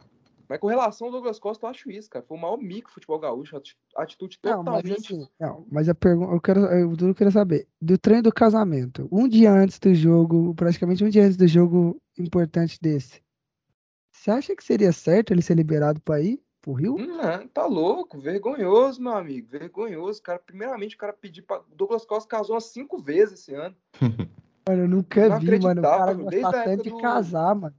Mas 0.48 0.60
com 0.60 0.66
relação 0.66 1.06
ao 1.06 1.12
Douglas 1.12 1.38
Costa, 1.38 1.66
eu 1.66 1.70
acho 1.70 1.90
isso, 1.90 2.10
cara. 2.10 2.24
Foi 2.26 2.36
o 2.36 2.40
maior 2.40 2.56
mico 2.56 2.90
futebol 2.90 3.18
gaúcho. 3.18 3.60
Atitude 3.96 4.38
totalmente. 4.38 4.66
Não, 4.66 4.72
mas, 4.72 4.90
assim, 4.92 5.28
não, 5.40 5.66
mas 5.70 5.88
a 5.88 5.94
pergunta, 5.94 6.32
eu 6.32 6.40
quero, 6.40 6.60
eu, 6.66 6.94
eu 7.00 7.14
quero 7.14 7.30
saber. 7.30 7.66
Do 7.80 7.96
treino 7.96 8.22
do 8.22 8.32
casamento, 8.32 9.08
um 9.10 9.26
dia 9.26 9.52
antes 9.52 9.78
do 9.78 9.94
jogo, 9.94 10.54
praticamente 10.54 11.04
um 11.04 11.08
dia 11.08 11.24
antes 11.24 11.36
do 11.36 11.46
jogo 11.46 12.00
importante 12.18 12.78
desse. 12.80 13.22
Você 14.12 14.30
acha 14.30 14.56
que 14.56 14.64
seria 14.64 14.92
certo 14.92 15.32
ele 15.32 15.42
ser 15.42 15.54
liberado 15.54 16.00
para 16.00 16.20
ir 16.20 16.40
pro 16.62 16.72
Rio? 16.72 16.96
Não, 16.96 17.46
tá 17.48 17.66
louco, 17.66 18.18
vergonhoso, 18.18 19.02
meu 19.02 19.12
amigo, 19.12 19.48
vergonhoso. 19.50 20.22
Cara, 20.22 20.38
primeiramente 20.38 20.94
o 20.94 20.98
cara 20.98 21.12
pediu 21.12 21.44
para 21.44 21.62
Douglas 21.74 22.04
Costa 22.06 22.28
casou 22.28 22.54
umas 22.54 22.64
cinco 22.64 22.98
vezes 22.98 23.40
esse 23.40 23.54
ano. 23.54 23.76
mano, 24.66 24.82
eu 24.82 24.88
nunca 24.88 25.28
não 25.28 25.40
vi, 25.40 25.58
mano. 25.60 25.80
O 25.80 25.84
cara 25.84 26.14
gosta 26.14 26.64
tanto 26.64 26.82
de 26.84 26.90
do... 26.90 26.98
casar, 26.98 27.54
mano. 27.54 27.74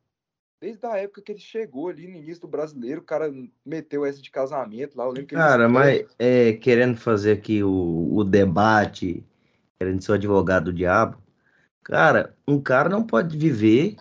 Desde 0.62 0.86
a 0.86 0.98
época 0.98 1.22
que 1.22 1.32
ele 1.32 1.40
chegou 1.40 1.90
ali 1.90 2.08
no 2.08 2.18
início 2.18 2.42
do 2.42 2.48
brasileiro, 2.48 3.02
o 3.02 3.04
cara 3.04 3.32
meteu 3.66 4.06
essa 4.06 4.22
de 4.22 4.32
casamento 4.32 4.98
lá. 4.98 5.04
Eu 5.04 5.10
lembro 5.12 5.28
que 5.28 5.36
cara, 5.36 5.68
mas 5.68 6.06
é, 6.18 6.54
querendo 6.54 6.98
fazer 6.98 7.34
aqui 7.34 7.62
o, 7.62 8.10
o 8.14 8.24
debate, 8.24 9.24
querendo 9.78 10.02
ser 10.02 10.14
o 10.14 10.16
advogado 10.16 10.66
do 10.66 10.74
diabo, 10.74 11.18
cara, 11.84 12.36
um 12.48 12.60
cara 12.60 12.90
não 12.90 13.04
pode 13.04 13.38
viver 13.38 13.98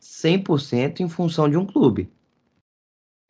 100% 0.00 1.00
em 1.00 1.08
função 1.08 1.48
de 1.48 1.56
um 1.56 1.66
clube. 1.66 2.10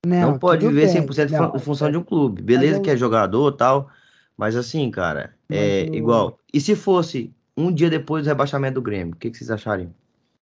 Não, 0.07 0.33
não 0.33 0.38
pode 0.38 0.67
viver 0.67 0.93
bem. 0.93 1.07
100% 1.07 1.31
não, 1.31 1.57
em 1.57 1.59
função 1.59 1.88
é... 1.88 1.90
de 1.90 1.97
um 1.97 2.02
clube. 2.02 2.43
Beleza 2.43 2.79
eu... 2.79 2.83
que 2.83 2.90
é 2.90 2.97
jogador 2.97 3.52
tal, 3.52 3.90
mas 4.37 4.55
assim, 4.55 4.90
cara, 4.90 5.35
é 5.49 5.88
eu... 5.88 5.95
igual. 5.95 6.38
E 6.52 6.61
se 6.61 6.76
fosse 6.76 7.35
um 7.57 7.73
dia 7.73 7.90
depois 7.90 8.25
do 8.25 8.29
rebaixamento 8.29 8.75
do 8.75 8.83
Grêmio, 8.83 9.14
o 9.14 9.17
que, 9.17 9.31
que 9.31 9.37
vocês 9.37 9.50
achariam? 9.50 9.93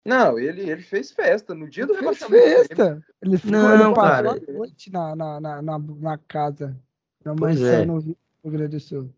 Não, 0.04 0.38
ele, 0.38 0.68
ele 0.68 0.82
fez 0.82 1.10
festa 1.10 1.54
no 1.54 1.68
dia 1.68 1.86
do 1.86 1.94
fez 1.94 2.22
festa. 2.22 3.02
Ele 3.22 3.38
ficou 3.38 3.52
não, 3.52 3.86
ele 3.86 3.94
cara. 3.94 4.32
a 4.32 4.52
noite 4.52 4.92
na, 4.92 5.16
na, 5.16 5.40
na, 5.40 5.62
na, 5.62 5.78
na 5.78 6.18
casa. 6.18 6.76
Na 7.24 7.32
é. 7.32 7.84
no 7.86 7.98
Rio 8.00 8.16
Grande 8.44 8.76
do 8.76 8.80
Sul. 8.80 9.10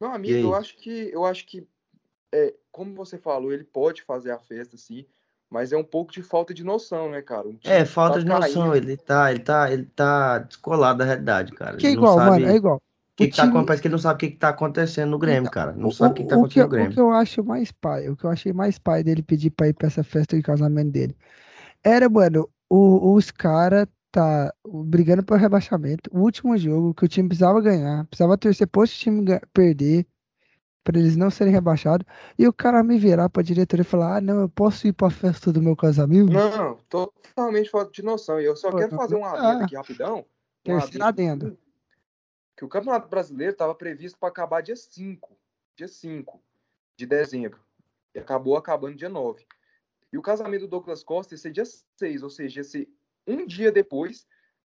Meu 0.00 0.10
amigo, 0.10 0.48
eu 0.48 0.54
acho 0.54 0.76
que 0.78 1.10
eu 1.12 1.26
acho 1.26 1.46
que 1.46 1.68
é, 2.32 2.54
como 2.72 2.94
você 2.94 3.18
falou, 3.18 3.52
ele 3.52 3.64
pode 3.64 4.02
fazer 4.02 4.30
a 4.30 4.38
festa 4.38 4.78
sim, 4.78 5.04
mas 5.50 5.72
é 5.72 5.76
um 5.76 5.84
pouco 5.84 6.10
de 6.10 6.22
falta 6.22 6.54
de 6.54 6.64
noção, 6.64 7.10
né, 7.10 7.20
cara? 7.20 7.46
é, 7.64 7.84
falta 7.84 8.14
tá 8.14 8.20
de 8.20 8.24
noção, 8.24 8.74
ele 8.74 8.96
tá, 8.96 9.30
ele 9.30 9.40
tá, 9.40 9.70
ele 9.70 9.84
tá 9.84 10.38
descolado 10.38 11.00
da 11.00 11.04
realidade, 11.04 11.52
cara. 11.52 11.76
Que 11.76 11.88
é 11.88 11.90
igual, 11.90 12.16
mano, 12.16 12.46
é 12.46 12.56
igual 12.56 12.80
que, 13.20 13.30
que 13.30 13.36
tá, 13.36 13.48
time... 13.48 13.64
parece 13.64 13.82
que 13.82 13.88
ele 13.88 13.92
não 13.92 13.98
sabe 13.98 14.14
o 14.14 14.18
que, 14.18 14.30
que 14.30 14.36
tá 14.36 14.48
acontecendo 14.48 15.10
no 15.10 15.18
Grêmio, 15.18 15.40
então, 15.42 15.52
cara. 15.52 15.72
Não 15.72 15.88
o, 15.88 15.92
sabe 15.92 16.12
o 16.12 16.14
que, 16.14 16.22
que 16.22 16.28
tá 16.28 16.36
acontecendo 16.36 16.62
que, 16.62 16.68
no 16.68 16.68
Grêmio. 16.68 16.90
O 16.90 16.94
que 16.94 17.00
eu 17.00 17.12
acho 17.12 17.44
mais 17.44 17.72
pai, 17.72 18.08
o 18.08 18.16
que 18.16 18.24
eu 18.24 18.30
achei 18.30 18.52
mais 18.52 18.78
pai 18.78 19.02
dele 19.02 19.22
pedir 19.22 19.50
pra 19.50 19.68
ir 19.68 19.74
pra 19.74 19.88
essa 19.88 20.02
festa 20.02 20.36
de 20.36 20.42
casamento 20.42 20.90
dele 20.90 21.16
era, 21.82 22.08
mano, 22.08 22.48
o, 22.68 23.14
os 23.14 23.30
caras 23.30 23.86
tá 24.10 24.52
brigando 24.66 25.22
pelo 25.22 25.40
rebaixamento. 25.40 26.10
O 26.12 26.20
último 26.20 26.56
jogo 26.56 26.94
que 26.94 27.04
o 27.04 27.08
time 27.08 27.28
precisava 27.28 27.60
ganhar, 27.60 28.04
precisava 28.06 28.36
torcer 28.36 28.66
pro 28.66 28.86
time 28.86 29.24
perder, 29.52 30.06
para 30.82 30.98
eles 30.98 31.16
não 31.16 31.30
serem 31.30 31.52
rebaixados. 31.52 32.06
E 32.38 32.46
o 32.46 32.52
cara 32.52 32.82
me 32.82 32.98
virar 32.98 33.28
pra 33.28 33.42
diretora 33.42 33.82
e 33.82 33.84
falar: 33.84 34.16
Ah, 34.16 34.20
não, 34.20 34.40
eu 34.40 34.48
posso 34.48 34.86
ir 34.86 34.92
pra 34.92 35.10
festa 35.10 35.52
do 35.52 35.62
meu 35.62 35.76
casamento? 35.76 36.32
Não, 36.32 36.78
totalmente 36.88 37.70
falta 37.70 37.90
de 37.92 38.02
noção. 38.02 38.40
E 38.40 38.44
eu 38.44 38.56
só 38.56 38.70
Pô, 38.70 38.78
quero 38.78 38.96
fazer 38.96 39.16
um 39.16 39.24
adendo 39.24 39.46
ah, 39.46 39.64
aqui 39.64 39.76
rapidão. 39.76 40.24
Terceiro 40.62 41.04
adendo 41.04 41.58
que 42.60 42.64
o 42.66 42.68
Campeonato 42.68 43.08
Brasileiro 43.08 43.52
estava 43.54 43.74
previsto 43.74 44.18
para 44.18 44.28
acabar 44.28 44.60
dia 44.60 44.76
5, 44.76 45.34
dia 45.74 45.88
5 45.88 46.42
de 46.94 47.06
dezembro. 47.06 47.58
E 48.14 48.18
acabou 48.18 48.54
acabando 48.54 48.98
dia 48.98 49.08
9. 49.08 49.46
E 50.12 50.18
o 50.18 50.20
casamento 50.20 50.66
do 50.66 50.68
Douglas 50.68 51.02
Costa 51.02 51.32
ia 51.32 51.38
ser 51.38 51.52
dia 51.52 51.64
6, 51.64 52.22
ou 52.22 52.28
seja, 52.28 52.60
ia 52.60 52.64
ser 52.64 52.86
um 53.26 53.46
dia 53.46 53.72
depois 53.72 54.26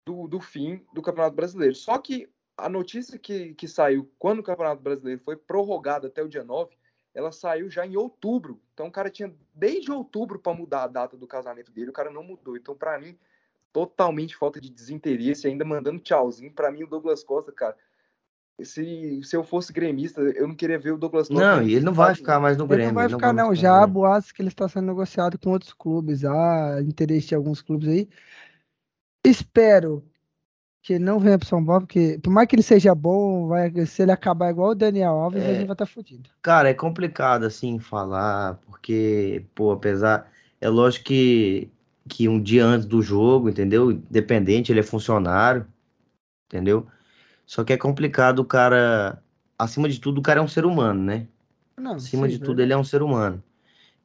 do, 0.05 0.27
do 0.27 0.41
fim 0.41 0.85
do 0.93 1.01
Campeonato 1.01 1.37
Brasileiro. 1.37 1.77
Só 1.77 1.97
que 1.99 2.29
a 2.57 2.69
notícia 2.69 3.21
que, 3.21 3.55
que 3.55 3.69
saiu 3.69 4.13
quando 4.19 4.41
o 4.41 4.43
Campeonato 4.43 4.83
Brasileiro 4.83 5.21
foi 5.21 5.37
prorrogado 5.37 6.09
até 6.09 6.21
o 6.25 6.29
dia 6.29 6.43
9, 6.43 6.77
ela 7.15 7.31
saiu 7.31 7.71
já 7.71 7.87
em 7.87 7.97
outubro. 7.97 8.61
Então 8.75 8.89
o 8.89 8.93
cara 8.93 9.11
tinha 9.11 9.33
desde 9.55 9.93
outubro 9.93 10.41
para 10.41 10.53
mudar 10.53 10.83
a 10.83 10.89
data 10.89 11.17
do 11.17 11.29
casamento 11.29 11.71
dele, 11.71 11.91
o 11.91 11.93
cara 11.93 12.11
não 12.11 12.25
mudou. 12.25 12.57
Então, 12.57 12.77
para 12.77 12.99
mim, 12.99 13.17
totalmente 13.77 14.35
falta 14.35 14.59
de 14.59 14.71
desinteresse, 14.71 15.47
ainda 15.47 15.63
mandando 15.63 16.01
tchauzinho. 16.01 16.51
Para 16.51 16.73
mim, 16.73 16.85
o 16.85 16.87
Douglas 16.87 17.23
Costa, 17.23 17.53
cara, 17.53 17.77
se, 18.63 19.21
se 19.23 19.37
eu 19.37 19.45
fosse 19.45 19.71
gremista, 19.71 20.23
eu 20.23 20.49
não 20.49 20.55
queria 20.55 20.79
ver 20.79 20.93
o 20.93 20.97
Douglas 20.97 21.29
Costa. 21.29 21.57
Não, 21.57 21.63
e 21.63 21.75
ele 21.75 21.85
não 21.85 21.93
vai 21.93 22.15
ficar 22.15 22.41
mais 22.41 22.57
no 22.57 22.67
Grêmio. 22.67 22.85
Ele 22.85 22.93
não 22.93 22.95
vai 22.95 23.09
ficar, 23.11 23.35
não. 23.35 23.55
Já 23.55 23.83
há 23.83 23.87
boatos 23.87 24.33
que 24.33 24.41
ele 24.41 24.49
está 24.49 24.67
sendo 24.67 24.87
negociado 24.87 25.39
com 25.39 25.51
outros 25.51 25.75
clubes. 25.75 26.25
Há 26.25 26.79
interesse 26.81 27.29
de 27.29 27.35
alguns 27.35 27.61
clubes 27.61 27.87
aí. 27.87 28.09
Espero 29.23 30.03
que 30.81 30.99
não 30.99 31.19
venha 31.19 31.39
para 31.39 31.47
São 31.47 31.63
Paulo, 31.63 31.83
porque 31.83 32.19
por 32.23 32.31
mais 32.31 32.49
que 32.49 32.57
ele 32.57 32.63
seja 32.63 32.95
bom, 32.95 33.47
vai, 33.47 33.71
se 33.85 34.01
ele 34.01 34.13
acabar 34.13 34.53
igual 34.53 34.71
o 34.71 34.75
Daniel 34.75 35.19
Alves, 35.19 35.43
é, 35.43 35.51
a 35.51 35.53
gente 35.53 35.67
vai 35.67 35.75
estar 35.75 35.85
tá 35.85 35.87
fudido. 35.87 36.31
Cara, 36.41 36.71
é 36.71 36.75
complicado 36.75 37.45
assim 37.45 37.79
falar, 37.79 38.55
porque, 38.65 39.45
pô, 39.55 39.73
apesar. 39.73 40.33
É 40.59 40.71
lógico 40.71 41.05
que 41.05 41.71
que 42.09 42.29
um 42.29 42.41
dia 42.41 42.65
antes 42.65 42.87
do 42.87 43.03
jogo, 43.03 43.49
entendeu? 43.49 43.91
Independente, 43.91 44.73
ele 44.73 44.81
é 44.81 44.83
funcionário, 44.83 45.67
entendeu? 46.47 46.87
Só 47.45 47.65
que 47.65 47.73
é 47.73 47.77
complicado 47.77 48.41
o 48.41 48.45
cara. 48.45 49.23
Acima 49.59 49.89
de 49.89 50.01
tudo, 50.01 50.19
o 50.19 50.23
cara 50.23 50.41
é 50.41 50.43
um 50.43 50.49
ser 50.49 50.67
humano, 50.67 51.03
né? 51.03 51.27
Não, 51.77 51.95
acima 51.95 52.27
sim, 52.27 52.35
de 52.35 52.39
tudo, 52.41 52.61
ele 52.61 52.73
é 52.73 52.77
um 52.77 52.85
ser 52.85 53.03
humano. 53.03 53.43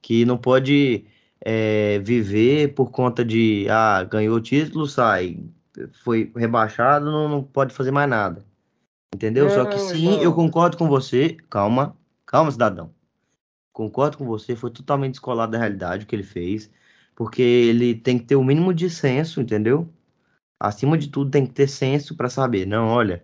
Que 0.02 0.26
não 0.26 0.38
pode 0.38 1.06
é, 1.40 2.00
viver 2.00 2.74
por 2.74 2.92
conta 2.92 3.24
de. 3.24 3.68
Ah, 3.70 4.04
ganhou 4.04 4.36
o 4.36 4.42
título, 4.42 4.88
sai. 4.88 5.40
Foi 6.04 6.32
rebaixado, 6.36 7.06
não, 7.06 7.30
não 7.30 7.44
pode 7.44 7.74
fazer 7.74 7.92
mais 7.92 8.10
nada. 8.10 8.46
Entendeu? 9.14 9.50
Só 9.50 9.66
que 9.66 9.78
sim, 9.78 10.12
não. 10.12 10.24
eu 10.24 10.34
concordo 10.34 10.78
com 10.78 10.88
você. 10.88 11.38
Calma, 11.50 11.96
calma, 12.26 12.52
cidadão. 12.52 12.94
Concordo 13.74 14.18
com 14.18 14.26
você, 14.26 14.56
foi 14.56 14.70
totalmente 14.70 15.14
descolado 15.14 15.52
da 15.52 15.58
realidade 15.58 16.04
o 16.04 16.08
que 16.08 16.16
ele 16.16 16.24
fez 16.24 16.70
porque 17.22 17.44
ele 17.44 17.94
tem 17.94 18.18
que 18.18 18.26
ter 18.26 18.36
o 18.36 18.44
mínimo 18.44 18.74
de 18.74 18.90
senso, 18.90 19.42
entendeu? 19.42 19.88
Acima 20.60 20.98
de 20.98 21.08
tudo, 21.08 21.30
tem 21.30 21.46
que 21.46 21.54
ter 21.54 21.68
senso 21.68 22.16
para 22.18 22.32
saber, 22.32 22.66
não, 22.66 22.88
olha, 22.88 23.24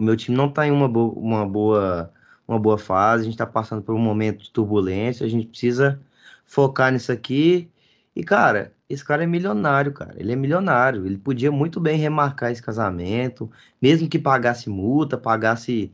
o 0.00 0.02
meu 0.02 0.16
time 0.16 0.36
não 0.36 0.48
está 0.48 0.66
em 0.66 0.72
uma, 0.72 0.88
bo 0.88 1.10
uma, 1.12 1.46
boa, 1.46 2.12
uma 2.48 2.58
boa 2.58 2.76
fase, 2.76 3.22
a 3.22 3.24
gente 3.26 3.34
está 3.34 3.46
passando 3.46 3.80
por 3.80 3.94
um 3.94 3.98
momento 4.00 4.42
de 4.42 4.50
turbulência, 4.50 5.24
a 5.24 5.28
gente 5.28 5.46
precisa 5.46 6.00
focar 6.44 6.92
nisso 6.92 7.12
aqui. 7.12 7.70
E, 8.16 8.24
cara, 8.24 8.74
esse 8.88 9.04
cara 9.04 9.22
é 9.22 9.26
milionário, 9.26 9.92
cara. 9.92 10.16
Ele 10.18 10.32
é 10.32 10.36
milionário. 10.36 11.06
Ele 11.06 11.16
podia 11.18 11.52
muito 11.52 11.78
bem 11.80 11.96
remarcar 11.96 12.50
esse 12.50 12.62
casamento, 12.62 13.48
mesmo 13.80 14.08
que 14.08 14.18
pagasse 14.18 14.68
multa, 14.68 15.16
pagasse, 15.16 15.92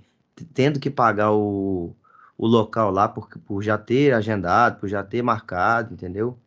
tendo 0.54 0.80
que 0.80 0.90
pagar 0.90 1.32
o, 1.32 1.94
o 2.38 2.46
local 2.46 2.90
lá 2.90 3.06
por, 3.06 3.28
por 3.46 3.62
já 3.62 3.76
ter 3.76 4.14
agendado, 4.14 4.80
por 4.80 4.88
já 4.88 5.04
ter 5.04 5.22
marcado, 5.22 5.92
entendeu? 5.92 6.38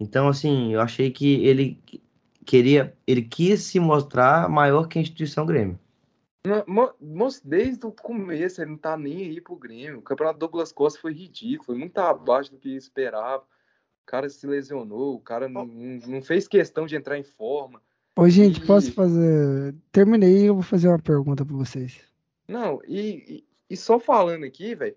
Então, 0.00 0.26
assim, 0.28 0.72
eu 0.72 0.80
achei 0.80 1.10
que 1.10 1.46
ele 1.46 1.78
queria, 2.46 2.96
ele 3.06 3.22
quis 3.22 3.62
se 3.62 3.78
mostrar 3.78 4.48
maior 4.48 4.88
que 4.88 4.98
a 4.98 5.02
instituição 5.02 5.44
Grêmio. 5.44 5.78
Moço, 6.98 7.42
desde 7.44 7.84
o 7.84 7.92
começo 7.92 8.62
ele 8.62 8.70
não 8.70 8.78
tá 8.78 8.96
nem 8.96 9.18
aí 9.18 9.40
pro 9.42 9.54
Grêmio. 9.54 9.98
O 9.98 10.02
campeonato 10.02 10.38
Douglas 10.38 10.72
Costa 10.72 10.98
foi 10.98 11.12
ridículo, 11.12 11.66
foi 11.66 11.76
muito 11.76 11.98
abaixo 11.98 12.50
do 12.50 12.58
que 12.58 12.74
esperava. 12.74 13.42
O 13.42 14.06
cara 14.06 14.28
se 14.30 14.46
lesionou, 14.46 15.16
o 15.16 15.20
cara 15.20 15.48
não, 15.50 15.66
não 15.66 16.22
fez 16.22 16.48
questão 16.48 16.86
de 16.86 16.96
entrar 16.96 17.18
em 17.18 17.22
forma. 17.22 17.82
Ô, 18.16 18.26
gente, 18.28 18.58
e... 18.58 18.66
posso 18.66 18.90
fazer. 18.92 19.74
Terminei 19.92 20.48
eu 20.48 20.54
vou 20.54 20.62
fazer 20.62 20.88
uma 20.88 20.98
pergunta 20.98 21.44
para 21.44 21.54
vocês. 21.54 22.00
Não, 22.48 22.80
e, 22.86 23.00
e, 23.36 23.44
e 23.68 23.76
só 23.76 24.00
falando 24.00 24.44
aqui, 24.44 24.74
velho, 24.74 24.96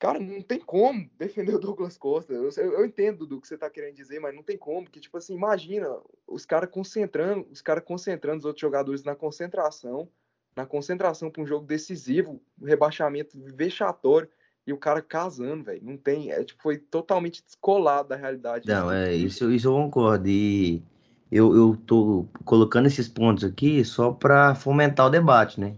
Cara, 0.00 0.18
não 0.18 0.40
tem 0.40 0.58
como 0.58 1.10
defender 1.18 1.54
o 1.54 1.58
Douglas 1.58 1.98
Costa. 1.98 2.32
Eu, 2.32 2.48
eu, 2.56 2.86
entendo 2.86 3.26
do 3.26 3.38
que 3.38 3.46
você 3.46 3.58
tá 3.58 3.68
querendo 3.68 3.94
dizer, 3.94 4.18
mas 4.18 4.34
não 4.34 4.42
tem 4.42 4.56
como. 4.56 4.88
Que, 4.88 4.98
tipo 4.98 5.18
assim, 5.18 5.34
imagina 5.34 5.94
os 6.26 6.46
caras 6.46 6.70
concentrando, 6.70 7.46
os 7.52 7.60
caras 7.60 7.84
concentrando 7.84 8.38
os 8.38 8.44
outros 8.46 8.62
jogadores 8.62 9.04
na 9.04 9.14
concentração, 9.14 10.08
na 10.56 10.64
concentração 10.64 11.30
para 11.30 11.42
um 11.42 11.46
jogo 11.46 11.66
decisivo, 11.66 12.40
rebaixamento 12.62 13.38
vexatório, 13.54 14.26
e 14.66 14.72
o 14.72 14.78
cara 14.78 15.02
casando, 15.02 15.64
velho. 15.64 15.82
Não 15.84 15.98
tem. 15.98 16.32
É, 16.32 16.42
tipo, 16.42 16.62
foi 16.62 16.78
totalmente 16.78 17.44
descolado 17.44 18.08
da 18.08 18.16
realidade. 18.16 18.66
Não, 18.66 18.90
é, 18.90 19.14
isso, 19.14 19.52
isso 19.52 19.68
eu 19.68 19.74
concordo. 19.74 20.26
E 20.26 20.82
eu, 21.30 21.54
eu 21.54 21.76
tô 21.76 22.26
colocando 22.46 22.86
esses 22.86 23.06
pontos 23.06 23.44
aqui 23.44 23.84
só 23.84 24.12
para 24.12 24.54
fomentar 24.54 25.08
o 25.08 25.10
debate, 25.10 25.60
né? 25.60 25.76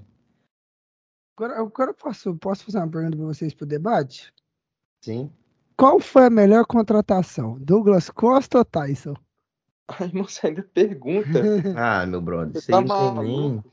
Agora, 1.42 1.60
agora 1.60 1.94
posso, 1.94 2.36
posso 2.36 2.64
fazer 2.64 2.78
uma 2.78 2.88
pergunta 2.88 3.16
para 3.16 3.26
vocês 3.26 3.52
para 3.52 3.64
o 3.64 3.68
debate? 3.68 4.32
Sim. 5.00 5.28
Qual 5.76 5.98
foi 5.98 6.26
a 6.26 6.30
melhor 6.30 6.64
contratação? 6.64 7.58
Douglas 7.58 8.08
Costa 8.08 8.58
ou 8.58 8.64
Tyson? 8.64 9.16
Ai, 9.88 10.12
moça, 10.14 10.46
ainda 10.46 10.62
pergunta. 10.62 11.28
ah, 11.76 12.06
meu 12.06 12.20
brother, 12.20 12.62
você 12.62 12.70
tá 12.70 12.80
não 12.80 13.14
tem 13.16 13.24
nem. 13.24 13.64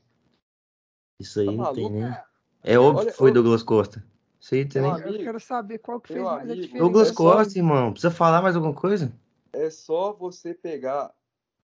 Isso 1.20 1.40
aí 1.42 1.46
tá 1.46 1.52
não 1.52 1.74
tem 1.74 1.92
nem. 1.92 2.18
É 2.64 2.80
óbvio 2.80 3.02
Olha, 3.02 3.12
que 3.12 3.18
foi 3.18 3.32
Douglas 3.32 3.62
Costa. 3.62 4.04
Isso 4.40 4.56
aí 4.56 4.68
tem 4.68 4.82
nem. 4.82 4.92
Eu 4.92 5.24
quero 5.24 5.40
saber 5.40 5.78
qual 5.78 6.02
que 6.02 6.14
fez 6.14 6.24
mais 6.24 6.38
amigo, 6.40 6.52
a 6.52 6.56
diferença. 6.56 6.84
Douglas 6.84 7.12
Costa, 7.12 7.60
irmão. 7.60 7.92
Precisa 7.92 8.10
falar 8.10 8.42
mais 8.42 8.56
alguma 8.56 8.74
coisa? 8.74 9.14
É 9.54 9.70
só 9.70 10.12
você 10.12 10.56
pegar 10.56 11.14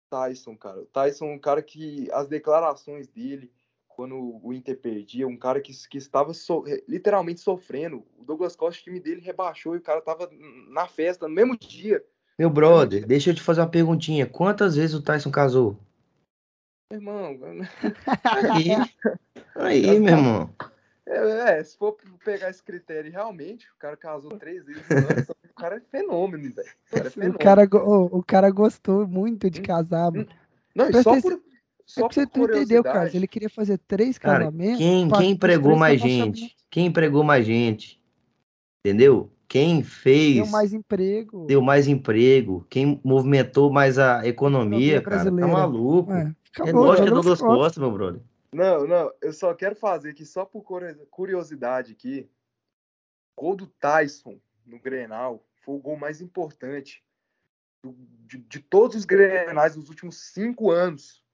Tyson, 0.09 0.57
cara. 0.57 0.81
O 0.81 0.87
Tyson 0.87 1.25
é 1.27 1.35
um 1.35 1.39
cara 1.41 1.61
que 1.61 2.09
as 2.13 2.29
declarações 2.29 3.09
dele, 3.09 3.51
quando 3.99 4.39
o 4.45 4.53
Inter 4.53 4.79
perdia, 4.79 5.27
um 5.27 5.37
cara 5.37 5.61
que, 5.61 5.73
que 5.89 5.99
estava 5.99 6.33
so, 6.33 6.63
literalmente 6.87 7.41
sofrendo. 7.41 8.07
O 8.17 8.23
Douglas 8.23 8.55
Costa, 8.55 8.81
o 8.81 8.85
time 8.85 9.01
dele 9.01 9.21
rebaixou 9.21 9.75
e 9.75 9.79
o 9.79 9.83
cara 9.83 10.01
tava 10.01 10.31
na 10.69 10.87
festa 10.87 11.27
no 11.27 11.35
mesmo 11.35 11.59
dia. 11.59 12.05
Meu 12.39 12.49
brother, 12.49 13.05
deixa 13.05 13.31
eu 13.31 13.35
te 13.35 13.43
fazer 13.43 13.61
uma 13.61 13.69
perguntinha. 13.69 14.25
Quantas 14.25 14.77
vezes 14.77 14.95
o 14.95 15.03
Tyson 15.03 15.33
casou? 15.33 15.77
Irmão, 16.93 17.37
aí, 19.57 19.91
aí 19.91 19.99
meu 19.99 20.17
irmão. 20.17 20.49
É, 21.05 21.59
é, 21.59 21.65
se 21.65 21.77
for 21.77 21.97
pegar 22.25 22.51
esse 22.51 22.63
critério 22.63 23.11
realmente, 23.11 23.67
o 23.67 23.79
cara 23.81 23.97
casou 23.97 24.39
três 24.39 24.65
vezes 24.65 24.85
o 25.51 25.55
cara 25.61 25.79
é 25.79 25.81
fenômeno, 25.81 26.55
velho. 26.55 26.69
O, 26.87 26.91
cara 26.95 27.09
é 27.09 27.29
o, 27.29 27.37
cara, 27.37 27.69
o, 27.85 28.19
o, 28.19 28.23
cara 28.23 28.49
gostou 28.53 29.09
muito 29.09 29.51
de 29.51 29.59
hum, 29.59 29.65
casar, 29.65 30.13
mano. 30.13 30.29
Não, 30.73 30.89
e 30.89 31.03
só 31.03 31.21
por, 31.21 31.43
só 31.89 32.07
é 32.07 32.09
você 32.13 32.23
entendeu, 32.23 32.85
cara. 32.85 33.11
Ele 33.17 33.27
queria 33.27 33.49
fazer 33.49 33.79
três 33.79 34.19
cara, 34.19 34.45
casamentos. 34.45 34.77
Quem, 34.77 35.09
quem 35.09 35.31
empregou 35.31 35.75
mais 35.75 35.99
gente? 35.99 36.55
Quem 36.71 36.87
empregou 36.87 37.25
mais 37.25 37.47
gente? 37.47 37.99
Entendeu? 38.85 39.33
Quem 39.49 39.83
fez. 39.83 40.37
Deu 40.37 40.47
mais 40.49 40.75
emprego. 40.75 41.47
Deu 41.47 41.63
mais 41.63 41.89
emprego. 41.89 42.67
Quem 42.69 43.01
movimentou 43.03 43.73
mais 43.73 43.99
a 43.99 44.27
economia, 44.27 45.01
cara. 45.01 45.25
Tá 45.25 45.31
maluco. 45.31 46.13
É, 46.13 46.35
é 46.67 46.73
lógico 46.73 47.07
que 47.07 47.11
é 47.11 47.15
Douglas 47.15 47.41
Costa, 47.41 47.81
meu 47.81 47.91
brother. 47.91 48.21
Não, 48.53 48.87
não. 48.87 49.11
Eu 49.23 49.33
só 49.33 49.55
quero 49.55 49.75
fazer 49.75 50.11
aqui, 50.11 50.27
só 50.27 50.45
por 50.45 50.63
curiosidade 51.11 51.93
aqui. 51.93 52.29
Gol 53.35 53.57
do 53.57 53.67
Tyson 53.67 54.39
no 54.67 54.79
Grenal 54.79 55.43
foi 55.65 55.77
o 55.77 55.79
gol 55.79 55.97
mais 55.97 56.21
importante 56.21 57.03
de, 58.27 58.37
de 58.37 58.61
todos 58.61 58.97
os 58.97 59.05
Grenais 59.07 59.75
dos 59.75 59.89
últimos 59.89 60.19
cinco 60.35 60.71
anos. 60.71 61.25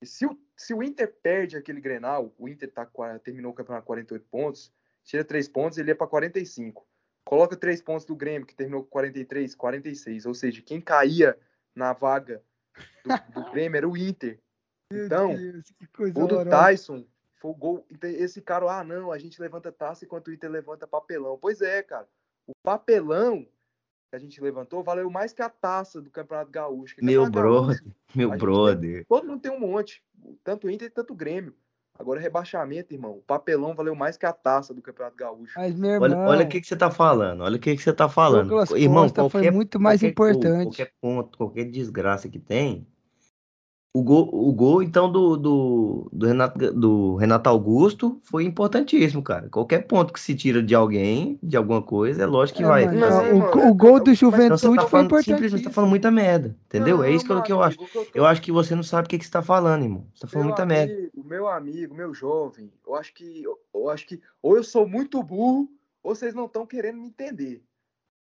E 0.00 0.06
se 0.06 0.26
o, 0.26 0.38
se 0.56 0.72
o 0.72 0.82
Inter 0.82 1.14
perde 1.22 1.56
aquele 1.56 1.80
Grenal, 1.80 2.34
o 2.38 2.48
Inter 2.48 2.70
tá, 2.70 2.88
terminou 3.22 3.52
o 3.52 3.54
campeonato 3.54 3.84
com 3.84 3.88
48 3.88 4.26
pontos, 4.30 4.72
tira 5.04 5.24
3 5.24 5.48
pontos, 5.48 5.78
ele 5.78 5.90
é 5.90 5.94
para 5.94 6.06
45. 6.06 6.86
Coloca 7.24 7.56
3 7.56 7.82
pontos 7.82 8.06
do 8.06 8.16
Grêmio, 8.16 8.46
que 8.46 8.54
terminou 8.54 8.82
com 8.82 8.90
43, 8.90 9.54
46. 9.54 10.26
Ou 10.26 10.34
seja, 10.34 10.62
quem 10.62 10.80
caía 10.80 11.38
na 11.74 11.92
vaga 11.92 12.42
do, 13.04 13.42
do 13.42 13.50
Grêmio 13.52 13.76
era 13.76 13.88
o 13.88 13.96
Inter. 13.96 14.40
Então, 14.92 15.34
o 15.98 16.26
do 16.26 16.44
Tyson 16.44 17.06
foi 17.36 17.50
o 17.50 17.54
gol. 17.54 17.86
Esse 18.02 18.40
cara, 18.42 18.80
ah, 18.80 18.84
não, 18.84 19.12
a 19.12 19.18
gente 19.18 19.40
levanta 19.40 19.70
taça 19.70 20.04
enquanto 20.04 20.28
o 20.28 20.32
Inter 20.32 20.50
levanta 20.50 20.86
papelão. 20.86 21.38
Pois 21.38 21.60
é, 21.60 21.82
cara. 21.82 22.08
O 22.46 22.52
papelão 22.62 23.46
que 24.10 24.16
a 24.16 24.18
gente 24.18 24.40
levantou 24.42 24.82
valeu 24.82 25.08
mais 25.08 25.32
que 25.32 25.40
a 25.40 25.48
taça 25.48 26.02
do 26.02 26.10
Campeonato 26.10 26.50
Gaúcho. 26.50 26.96
Meu 27.00 27.30
brother, 27.30 27.76
Gaúcho, 27.76 27.96
meu 28.14 28.30
brother. 28.36 28.94
Tem, 28.96 29.04
todo 29.04 29.26
mundo 29.26 29.40
tem 29.40 29.52
um 29.52 29.60
monte, 29.60 30.02
tanto 30.42 30.68
Inter 30.68 30.92
quanto 30.92 31.12
o 31.12 31.16
Grêmio. 31.16 31.54
Agora, 31.96 32.18
rebaixamento, 32.18 32.94
irmão. 32.94 33.18
O 33.18 33.22
papelão 33.22 33.74
valeu 33.74 33.94
mais 33.94 34.16
que 34.16 34.24
a 34.24 34.32
taça 34.32 34.72
do 34.72 34.80
Campeonato 34.80 35.16
Gaúcho. 35.16 35.52
Mas, 35.54 35.74
meu 35.74 35.90
irmão, 35.90 36.08
olha, 36.08 36.18
olha 36.18 36.44
o 36.46 36.48
que, 36.48 36.60
que 36.60 36.66
você 36.66 36.74
tá 36.74 36.90
falando. 36.90 37.42
Olha 37.42 37.56
o 37.56 37.60
que, 37.60 37.76
que 37.76 37.82
você 37.82 37.92
tá 37.92 38.08
falando. 38.08 38.50
Irmão, 38.74 39.08
qualquer, 39.10 39.30
foi 39.30 39.50
muito 39.50 39.78
mais 39.78 40.00
qualquer, 40.00 40.10
importante. 40.10 40.64
Qualquer 40.64 40.92
ponto, 40.98 41.36
qualquer 41.36 41.64
desgraça 41.66 42.26
que 42.26 42.38
tem, 42.38 42.86
o 43.92 44.04
gol, 44.04 44.30
o 44.32 44.52
gol 44.52 44.82
então, 44.84 45.10
do, 45.10 45.36
do, 45.36 46.08
do, 46.12 46.26
Renato, 46.26 46.72
do 46.72 47.16
Renato 47.16 47.48
Augusto 47.48 48.20
foi 48.22 48.44
importantíssimo, 48.44 49.20
cara. 49.20 49.48
Qualquer 49.48 49.80
ponto 49.80 50.12
que 50.12 50.20
se 50.20 50.32
tira 50.32 50.62
de 50.62 50.76
alguém, 50.76 51.38
de 51.42 51.56
alguma 51.56 51.82
coisa, 51.82 52.22
é 52.22 52.26
lógico 52.26 52.58
que 52.58 52.64
é, 52.64 52.68
vai. 52.68 52.86
Mano, 52.86 53.38
o, 53.38 53.68
o, 53.70 53.74
gol 53.74 53.98
do 53.98 54.14
Juventude 54.14 54.62
então, 54.62 54.76
tá 54.76 54.86
foi 54.86 55.00
importante. 55.00 55.24
Simplesmente 55.24 55.64
tá 55.64 55.70
falando 55.70 55.90
muita 55.90 56.08
merda, 56.08 56.56
entendeu? 56.66 56.98
Não, 56.98 57.04
é 57.04 57.10
isso 57.10 57.24
que, 57.24 57.32
eu, 57.32 57.42
que 57.42 57.52
eu 57.52 57.60
acho. 57.60 57.82
Eu, 57.82 57.88
tô... 57.88 58.06
eu, 58.14 58.26
acho 58.26 58.40
que 58.40 58.52
você 58.52 58.76
não 58.76 58.84
sabe 58.84 59.06
o 59.06 59.08
que, 59.10 59.18
que 59.18 59.24
você 59.24 59.30
tá 59.30 59.42
falando, 59.42 59.82
irmão. 59.82 60.06
Você 60.14 60.20
tá 60.20 60.28
falando 60.28 60.46
meu 60.46 60.56
muita 60.56 60.62
amigo, 60.62 60.92
merda. 60.92 61.10
Meu 61.24 61.48
amigo, 61.48 61.94
meu 61.94 62.14
jovem, 62.14 62.72
eu 62.86 62.94
acho 62.94 63.12
que 63.12 63.42
eu, 63.42 63.58
eu 63.74 63.90
acho 63.90 64.06
que 64.06 64.20
ou 64.40 64.56
eu 64.56 64.62
sou 64.62 64.88
muito 64.88 65.20
burro, 65.20 65.68
ou 66.00 66.14
vocês 66.14 66.32
não 66.32 66.44
estão 66.44 66.64
querendo 66.64 66.98
me 66.98 67.08
entender. 67.08 67.60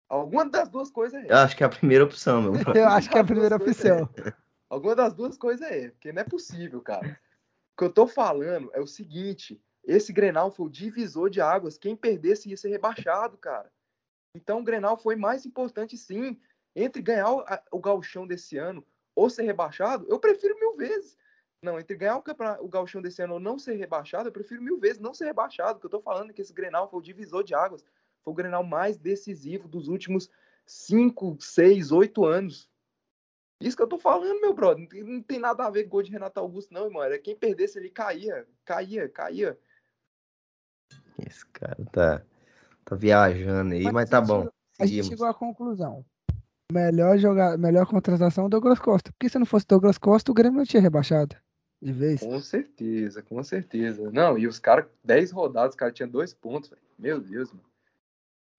Alguma 0.06 0.44
das 0.44 0.68
duas 0.68 0.90
coisas 0.90 1.24
é. 1.24 1.32
Eu 1.32 1.36
acho 1.38 1.56
que 1.56 1.62
é 1.62 1.66
a 1.66 1.70
primeira 1.70 2.04
opção, 2.04 2.42
meu. 2.42 2.52
eu 2.76 2.88
acho 2.88 3.08
que 3.08 3.16
é 3.16 3.20
a 3.22 3.24
primeira 3.24 3.56
opção. 3.56 4.06
Alguma 4.68 4.94
das 4.94 5.14
duas 5.14 5.37
coisas 5.37 5.70
é, 5.70 5.90
porque 5.90 6.12
não 6.12 6.22
é 6.22 6.24
possível, 6.24 6.81
cara. 6.81 7.18
O 7.72 7.79
que 7.79 7.85
eu 7.85 7.92
tô 7.92 8.07
falando 8.07 8.70
é 8.72 8.81
o 8.81 8.87
seguinte: 8.87 9.61
esse 9.85 10.12
Grenal 10.12 10.50
foi 10.50 10.66
o 10.66 10.70
divisor 10.70 11.31
de 11.31 11.40
águas. 11.40 11.79
Quem 11.79 11.94
perdesse 11.94 12.48
ia 12.50 12.57
ser 12.57 12.70
rebaixado, 12.70 13.38
cara. 13.38 13.70
Então 14.35 14.61
o 14.61 14.64
Grenal 14.64 14.96
foi 14.96 15.16
mais 15.16 15.46
importante, 15.46 15.96
sim. 15.96 16.38
Entre 16.74 17.00
ganhar 17.00 17.31
o, 17.31 17.44
o 17.70 17.81
gauchão 17.81 18.26
desse 18.26 18.59
ano 18.59 18.85
ou 19.14 19.31
ser 19.31 19.44
rebaixado, 19.44 20.07
eu 20.09 20.18
prefiro 20.18 20.59
mil 20.59 20.76
vezes. 20.76 21.16
Não, 21.62 21.79
entre 21.81 21.96
ganhar 21.96 22.18
o, 22.18 22.24
o 22.61 22.68
gauchão 22.68 23.00
desse 23.00 23.22
ano 23.22 23.35
ou 23.35 23.40
não 23.40 23.59
ser 23.59 23.76
rebaixado, 23.76 24.29
eu 24.29 24.33
prefiro 24.33 24.62
mil 24.62 24.79
vezes 24.79 25.00
não 25.00 25.14
ser 25.14 25.24
rebaixado. 25.24 25.79
O 25.79 25.81
que 25.81 25.87
eu 25.87 25.90
tô 25.90 26.00
falando 26.00 26.31
é 26.31 26.33
que 26.33 26.42
esse 26.42 26.52
Grenal 26.52 26.90
foi 26.90 26.98
o 26.98 27.02
divisor 27.02 27.42
de 27.42 27.55
águas. 27.55 27.83
Foi 28.22 28.33
o 28.33 28.37
Grenal 28.37 28.62
mais 28.62 28.98
decisivo 28.98 29.66
dos 29.68 29.88
últimos 29.88 30.29
cinco, 30.66 31.37
seis, 31.40 31.92
oito 31.92 32.24
anos. 32.24 32.68
Isso 33.60 33.76
que 33.76 33.82
eu 33.82 33.88
tô 33.88 33.98
falando, 33.98 34.40
meu 34.40 34.52
brother. 34.52 34.80
Não 34.80 34.88
tem, 34.88 35.02
não 35.02 35.22
tem 35.22 35.38
nada 35.38 35.66
a 35.66 35.70
ver 35.70 35.84
com 35.84 35.90
gol 35.90 36.02
de 36.02 36.10
Renato 36.10 36.38
Augusto, 36.38 36.72
não, 36.72 36.86
irmão. 36.86 37.02
Era 37.02 37.18
quem 37.18 37.34
perdesse 37.34 37.78
ele 37.78 37.88
caía, 37.88 38.46
caía, 38.64 39.08
caía. 39.08 39.58
Esse 41.18 41.46
cara 41.46 41.84
tá, 41.90 42.22
tá 42.84 42.94
viajando 42.94 43.74
aí, 43.74 43.84
mas, 43.84 43.92
mas 43.92 44.10
tá 44.10 44.20
bom. 44.20 44.48
a 44.78 44.86
gente 44.86 45.08
chegou 45.08 45.26
à 45.26 45.32
conclusão. 45.32 46.04
Melhor 46.70 47.16
jogar, 47.16 47.56
melhor 47.56 47.86
contratação 47.86 48.48
Douglas 48.48 48.78
Costa. 48.78 49.10
Porque 49.12 49.28
se 49.28 49.38
não 49.38 49.46
fosse 49.46 49.66
Douglas 49.66 49.96
Costa, 49.96 50.30
o 50.30 50.34
Grêmio 50.34 50.58
não 50.58 50.66
tinha 50.66 50.82
rebaixado. 50.82 51.36
De 51.80 51.92
vez. 51.92 52.20
Com 52.20 52.40
certeza, 52.40 53.22
com 53.22 53.42
certeza. 53.42 54.10
Não, 54.10 54.36
e 54.36 54.46
os 54.46 54.58
caras, 54.58 54.86
10 55.04 55.30
rodadas, 55.30 55.70
os 55.70 55.76
caras 55.76 55.94
tinham 55.94 56.08
dois 56.08 56.34
pontos, 56.34 56.70
véio. 56.70 56.82
Meu 56.98 57.20
Deus, 57.20 57.52
mano. 57.52 57.64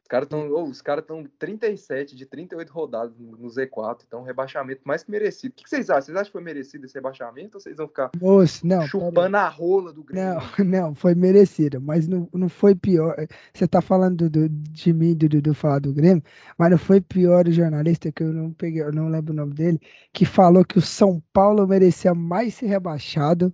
Os 0.08 0.10
caras 0.10 0.26
estão 0.26 0.50
oh, 0.52 0.64
os 0.64 0.82
cara 0.82 1.06
37 1.38 2.16
de 2.16 2.26
38 2.26 2.72
rodadas 2.72 3.14
no 3.20 3.46
Z4, 3.50 4.04
então 4.08 4.24
rebaixamento 4.24 4.80
mais 4.86 5.04
que 5.04 5.12
merecido. 5.12 5.52
O 5.52 5.56
que, 5.56 5.70
vocês 5.70 5.90
acham? 5.90 6.04
Vocês 6.04 6.16
acham 6.16 6.28
que 6.28 6.32
foi 6.32 6.42
merecido 6.42 6.86
esse 6.86 6.96
rebaixamento 6.96 7.58
ou 7.58 7.62
vocês 7.62 7.76
vão 7.76 7.90
ficar 7.90 8.12
Moço, 8.18 8.66
não, 8.66 8.88
chupando 8.88 9.36
a 9.36 9.50
rola 9.50 9.92
do 9.92 10.06
Grêmio? 10.06 10.40
Não, 10.58 10.64
não, 10.66 10.96
foi 10.96 11.14
merecido, 11.14 11.82
mas 11.82 12.08
não, 12.08 12.30
não 12.32 12.48
foi 12.48 12.74
pior. 12.74 13.18
Você 13.54 13.68
tá 13.68 13.82
falando 13.82 14.30
do, 14.30 14.48
de 14.48 14.94
mim, 14.94 15.14
do 15.14 15.28
Dudu 15.28 15.54
falar 15.54 15.80
do 15.80 15.92
Grêmio, 15.92 16.24
mas 16.58 16.72
não 16.72 16.78
foi 16.78 17.02
pior 17.02 17.46
o 17.46 17.52
jornalista, 17.52 18.10
que 18.10 18.24
eu 18.24 18.32
não 18.32 18.54
peguei, 18.54 18.84
eu 18.84 18.94
não 18.94 19.10
lembro 19.10 19.34
o 19.34 19.36
nome 19.36 19.56
dele, 19.56 19.82
que 20.14 20.24
falou 20.24 20.64
que 20.64 20.78
o 20.78 20.82
São 20.82 21.22
Paulo 21.34 21.68
merecia 21.68 22.16
mais 22.16 22.54
ser 22.54 22.68
rebaixado 22.68 23.54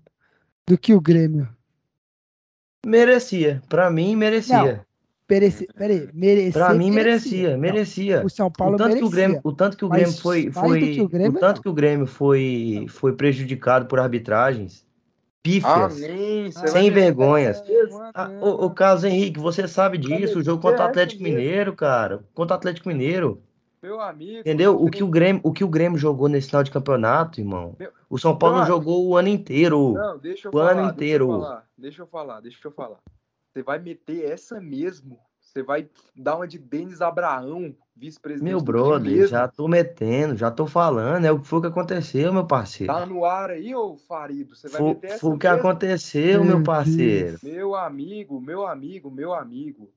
do 0.68 0.78
que 0.78 0.94
o 0.94 1.02
Grêmio. 1.02 1.50
Merecia, 2.86 3.60
para 3.68 3.89
mim 3.89 4.16
merecia. 4.16 4.76
Não. 4.76 4.92
Mereci, 5.34 5.67
peraí, 5.76 6.10
merecia, 6.13 6.52
pra 6.52 6.74
mim 6.76 6.91
merecia, 6.91 7.58
merecia. 7.58 8.24
O 8.24 8.30
São 8.30 8.52
Paulo 8.52 8.76
o 8.76 8.78
tanto 8.78 8.89
merecia. 8.89 9.02
Que 9.02 9.08
o 9.08 9.15
Grêmio, 9.15 9.41
o 9.43 9.52
tanto 9.52 9.78
que 9.78 9.86
o 9.86 9.89
Grêmio 9.89 10.13
foi, 10.13 10.52
foi 10.52 11.00
o, 11.00 11.10
Grêmio, 11.10 11.32
o, 11.32 11.39
tanto 11.39 11.56
não. 11.56 11.63
que 11.63 11.69
o 11.69 11.74
Grêmio 11.74 12.06
foi, 12.06 12.86
foi 12.88 13.13
prejudicado 13.13 13.88
por 13.88 14.00
arbitragens 14.00 14.86
pífias, 15.41 16.04
Amém. 16.04 16.52
sem 16.52 16.91
vergonhas. 16.91 17.62
Ah, 18.13 18.30
o, 18.41 18.65
o 18.65 18.69
Carlos 18.69 19.04
Henrique, 19.04 19.39
você 19.39 19.67
sabe 19.67 19.98
disso, 19.98 20.39
o 20.39 20.43
jogo 20.43 20.62
contra 20.62 20.86
o 20.86 20.88
Atlético 20.88 21.24
Mineiro, 21.24 21.76
cara, 21.76 22.24
contra 22.34 22.56
o 22.56 22.58
Atlético 22.58 22.88
Mineiro. 22.88 23.41
Meu 23.82 24.00
amigo. 24.00 24.39
Entendeu? 24.39 24.82
O 24.82 24.89
que 24.89 25.04
o 25.04 25.08
Grêmio, 25.08 25.41
o 25.43 25.52
que 25.52 25.63
o 25.63 25.67
Grêmio 25.67 25.98
jogou 25.98 26.30
nesse 26.30 26.48
final 26.48 26.63
de 26.63 26.72
campeonato, 26.72 27.41
irmão? 27.41 27.76
Meu... 27.78 27.91
O 28.10 28.19
São 28.19 28.38
Paulo 28.38 28.60
não, 28.60 28.65
jogou 28.67 29.06
o 29.08 29.17
ano 29.17 29.28
inteiro. 29.28 29.93
Não, 29.93 30.17
deixa 30.17 30.48
eu 30.48 30.52
o 30.54 30.58
falar, 30.58 30.72
ano 30.72 30.89
inteiro. 30.89 31.28
Deixa 31.28 31.34
eu 31.34 31.41
falar, 31.41 31.65
deixa 31.78 32.02
eu 32.02 32.08
falar, 32.08 32.39
deixa 32.39 32.67
eu 32.67 32.72
falar. 32.72 33.00
Você 33.54 33.62
vai 33.62 33.78
meter 33.78 34.32
essa 34.32 34.60
mesmo. 34.60 35.20
Você 35.39 35.62
vai 35.62 35.88
dar 36.16 36.38
uma 36.38 36.48
de 36.48 36.58
Denis 36.58 37.02
Abraão, 37.02 37.76
vice-presidente. 37.96 38.50
Meu 38.50 38.60
brother, 38.60 39.28
já 39.28 39.48
tô 39.48 39.68
metendo, 39.68 40.36
já 40.36 40.50
tô 40.50 40.66
falando. 40.66 41.26
É 41.26 41.32
o 41.32 41.39
que 41.39 41.48
foi 41.48 41.62
que 41.62 41.68
aconteceu, 41.68 42.34
meu 42.34 42.48
parceiro. 42.48 42.92
Tá 42.92 43.06
no 43.06 43.24
ar 43.24 43.52
aí, 43.52 43.76
ô 43.76 43.96
Farido? 43.96 44.56
Você 44.56 44.68
vai 44.70 44.82
foi, 44.82 44.89
meter 44.89 45.08
essa 45.12 45.20
Foi 45.20 45.36
o 45.36 45.38
que 45.38 45.46
aconteceu, 45.46 46.44
meu 46.44 46.63
parceiro. 46.63 47.38
Meu 47.44 47.76
amigo, 47.76 48.42
meu 48.42 48.66
amigo, 48.66 49.12
meu 49.12 49.32
amigo. 49.32 49.94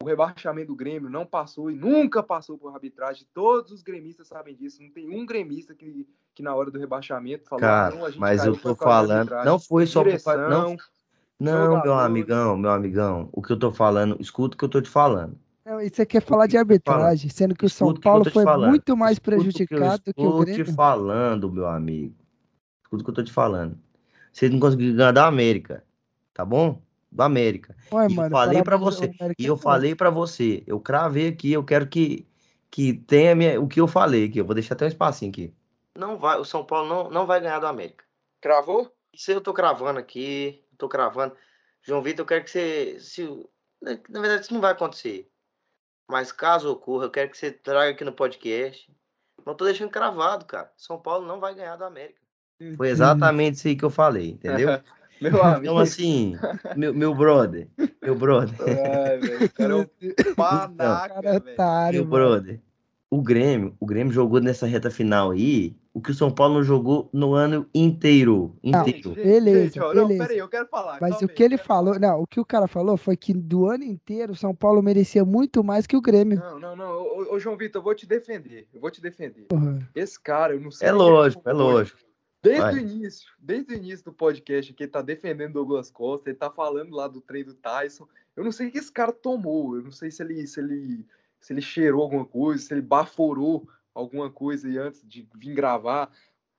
O 0.00 0.06
rebaixamento 0.06 0.68
do 0.68 0.76
Grêmio 0.76 1.10
não 1.10 1.26
passou 1.26 1.68
e 1.68 1.74
nunca 1.74 2.22
passou 2.22 2.56
por 2.56 2.72
arbitragem. 2.72 3.26
Todos 3.34 3.72
os 3.72 3.82
gremistas 3.82 4.28
sabem 4.28 4.54
disso. 4.54 4.80
Não 4.80 4.90
tem 4.90 5.10
um 5.10 5.26
gremista 5.26 5.74
que, 5.74 6.06
que 6.32 6.42
na 6.42 6.54
hora 6.54 6.70
do 6.70 6.78
rebaixamento 6.78 7.48
falou: 7.48 7.62
Cara, 7.62 7.96
não, 7.96 8.18
mas 8.18 8.44
eu 8.44 8.56
tô 8.56 8.76
falando, 8.76 9.30
não 9.44 9.58
foi 9.58 9.86
só 9.86 10.04
por, 10.04 10.38
não, 10.48 10.76
não, 11.38 11.82
meu 11.82 11.94
amigão, 11.94 12.56
meu 12.56 12.70
amigão, 12.70 13.28
o 13.32 13.42
que 13.42 13.52
eu 13.52 13.58
tô 13.58 13.72
falando, 13.72 14.16
escuta 14.20 14.54
o 14.54 14.58
que 14.58 14.64
eu 14.64 14.68
tô 14.68 14.80
te 14.80 14.88
falando. 14.88 15.38
Não, 15.64 15.80
e 15.80 15.90
você 15.90 16.06
quer 16.06 16.22
falar 16.22 16.46
de 16.46 16.56
arbitragem, 16.56 17.28
sendo 17.28 17.54
que 17.54 17.66
o 17.66 17.68
São 17.68 17.92
Paulo 17.92 18.30
foi 18.30 18.44
falando. 18.44 18.70
muito 18.70 18.96
mais 18.96 19.18
prejudicado 19.18 20.02
que, 20.04 20.14
que 20.14 20.20
o 20.20 20.38
Grêmio. 20.38 20.52
Escuta 20.52 20.70
te 20.70 20.76
falando, 20.76 21.50
meu 21.50 21.66
amigo. 21.66 22.14
Escuta 22.84 23.02
o 23.02 23.04
que 23.04 23.10
eu 23.10 23.14
tô 23.14 23.24
te 23.24 23.32
falando. 23.32 23.76
Vocês 24.32 24.50
não 24.50 24.60
conseguiram 24.60 24.96
ganhar 24.96 25.12
da 25.12 25.26
América. 25.26 25.82
tá 26.32 26.44
bom? 26.44 26.80
Do 27.10 27.22
América. 27.22 27.74
Ué, 27.92 28.06
e 28.08 28.14
mano, 28.14 28.28
eu 28.28 28.30
falei 28.30 28.62
para 28.62 28.76
você, 28.76 29.10
e 29.38 29.44
eu 29.46 29.56
falei 29.56 29.94
para 29.94 30.10
você, 30.10 30.62
eu 30.66 30.78
cravei 30.78 31.28
aqui, 31.28 31.52
eu 31.52 31.64
quero 31.64 31.86
que 31.86 32.26
que 32.70 32.92
tenha 32.92 33.34
minha, 33.34 33.60
o 33.60 33.66
que 33.66 33.80
eu 33.80 33.88
falei 33.88 34.26
aqui, 34.26 34.38
eu 34.38 34.44
vou 34.44 34.54
deixar 34.54 34.74
até 34.74 34.84
um 34.84 34.88
espacinho 34.88 35.30
aqui. 35.30 35.54
Não 35.96 36.18
vai, 36.18 36.38
o 36.38 36.44
São 36.44 36.64
Paulo 36.64 36.88
não, 36.88 37.10
não 37.10 37.26
vai 37.26 37.40
ganhar 37.40 37.58
do 37.58 37.66
América. 37.66 38.04
Cravou? 38.40 38.92
Isso 39.14 39.30
eu 39.30 39.40
tô 39.40 39.54
cravando 39.54 39.98
aqui, 39.98 40.62
tô 40.76 40.88
cravando. 40.88 41.36
João 41.82 42.02
Vitor, 42.02 42.22
eu 42.22 42.26
quero 42.26 42.44
que 42.44 42.50
você, 42.50 42.98
se, 43.00 43.22
na 43.82 44.20
verdade 44.20 44.42
isso 44.42 44.54
não 44.54 44.60
vai 44.60 44.72
acontecer. 44.72 45.30
Mas 46.08 46.32
caso 46.32 46.70
ocorra, 46.70 47.06
eu 47.06 47.10
quero 47.10 47.30
que 47.30 47.38
você 47.38 47.50
traga 47.50 47.90
aqui 47.90 48.04
no 48.04 48.12
podcast. 48.12 48.90
Não 49.44 49.54
tô 49.54 49.64
deixando 49.64 49.90
cravado, 49.90 50.44
cara. 50.44 50.72
São 50.76 50.98
Paulo 50.98 51.26
não 51.26 51.40
vai 51.40 51.54
ganhar 51.54 51.76
do 51.76 51.84
América. 51.84 52.20
Foi 52.76 52.88
exatamente 52.88 53.56
isso 53.56 53.68
aí 53.68 53.76
que 53.76 53.84
eu 53.84 53.90
falei, 53.90 54.30
entendeu? 54.30 54.68
meu 55.20 55.30
então, 55.30 55.42
amigo. 55.42 55.64
Então, 55.64 55.78
assim, 55.78 56.36
meu, 56.76 56.94
meu 56.94 57.14
brother, 57.14 57.68
meu 58.02 58.14
brother. 58.14 58.54
Ai, 59.08 59.18
velho, 59.18 59.52
cara 59.52 59.72
é 59.72 59.76
um 59.76 60.34
panaca, 60.34 61.20
então, 61.36 61.92
Meu 61.92 62.04
brother, 62.04 62.60
o 63.10 63.22
Grêmio, 63.22 63.76
o 63.78 63.86
Grêmio 63.86 64.12
jogou 64.12 64.40
nessa 64.40 64.66
reta 64.66 64.90
final 64.90 65.32
aí 65.32 65.76
o 65.96 66.00
que 66.02 66.10
o 66.10 66.14
São 66.14 66.30
Paulo 66.30 66.56
não 66.56 66.62
jogou 66.62 67.08
no 67.10 67.32
ano 67.32 67.66
inteiro. 67.74 68.54
inteiro. 68.62 69.08
Não, 69.08 69.14
beleza, 69.14 69.64
gente, 69.64 69.80
ó, 69.80 69.94
beleza. 69.94 70.08
Não, 70.08 70.18
peraí, 70.18 70.38
eu 70.38 70.48
quero 70.48 70.68
falar. 70.68 70.98
Mas 71.00 71.22
o 71.22 71.26
que 71.26 71.42
ele 71.42 71.56
falou, 71.56 71.98
não, 71.98 72.20
o 72.20 72.26
que 72.26 72.38
o 72.38 72.44
cara 72.44 72.68
falou 72.68 72.98
foi 72.98 73.16
que 73.16 73.32
do 73.32 73.64
ano 73.64 73.82
inteiro 73.82 74.34
o 74.34 74.36
São 74.36 74.54
Paulo 74.54 74.82
merecia 74.82 75.24
muito 75.24 75.64
mais 75.64 75.86
que 75.86 75.96
o 75.96 76.00
Grêmio. 76.02 76.38
Não, 76.38 76.60
não, 76.60 76.76
não. 76.76 76.92
Ô, 77.00 77.34
ô 77.34 77.38
João 77.38 77.56
Vitor, 77.56 77.80
eu 77.80 77.82
vou 77.82 77.94
te 77.94 78.04
defender. 78.04 78.68
Eu 78.74 78.78
vou 78.78 78.90
te 78.90 79.00
defender. 79.00 79.46
Uhum. 79.50 79.78
Esse 79.94 80.20
cara, 80.20 80.52
eu 80.52 80.60
não 80.60 80.70
sei. 80.70 80.86
É 80.86 80.92
lógico, 80.92 81.48
é 81.48 81.52
lógico. 81.54 81.98
Desde 82.42 82.60
Vai. 82.60 82.74
o 82.74 82.78
início, 82.78 83.30
desde 83.38 83.72
o 83.72 83.76
início 83.78 84.04
do 84.04 84.12
podcast 84.12 84.74
que 84.74 84.82
ele 84.82 84.90
tá 84.90 85.00
defendendo 85.00 85.54
Douglas 85.54 85.90
Costa, 85.90 86.28
ele 86.28 86.36
tá 86.36 86.50
falando 86.50 86.94
lá 86.94 87.08
do 87.08 87.22
trem 87.22 87.42
do 87.42 87.54
Tyson. 87.54 88.06
Eu 88.36 88.44
não 88.44 88.52
sei 88.52 88.68
o 88.68 88.70
que 88.70 88.76
esse 88.76 88.92
cara 88.92 89.12
tomou. 89.12 89.76
Eu 89.76 89.82
não 89.82 89.90
sei 89.90 90.10
se 90.10 90.22
ele, 90.22 90.46
se 90.46 90.60
ele, 90.60 91.06
se 91.40 91.54
ele 91.54 91.62
cheirou 91.62 92.02
alguma 92.02 92.26
coisa, 92.26 92.62
se 92.62 92.74
ele 92.74 92.82
baforou 92.82 93.66
alguma 93.96 94.30
coisa 94.30 94.68
e 94.68 94.76
antes 94.76 95.02
de 95.06 95.26
vir 95.34 95.54
gravar. 95.54 96.12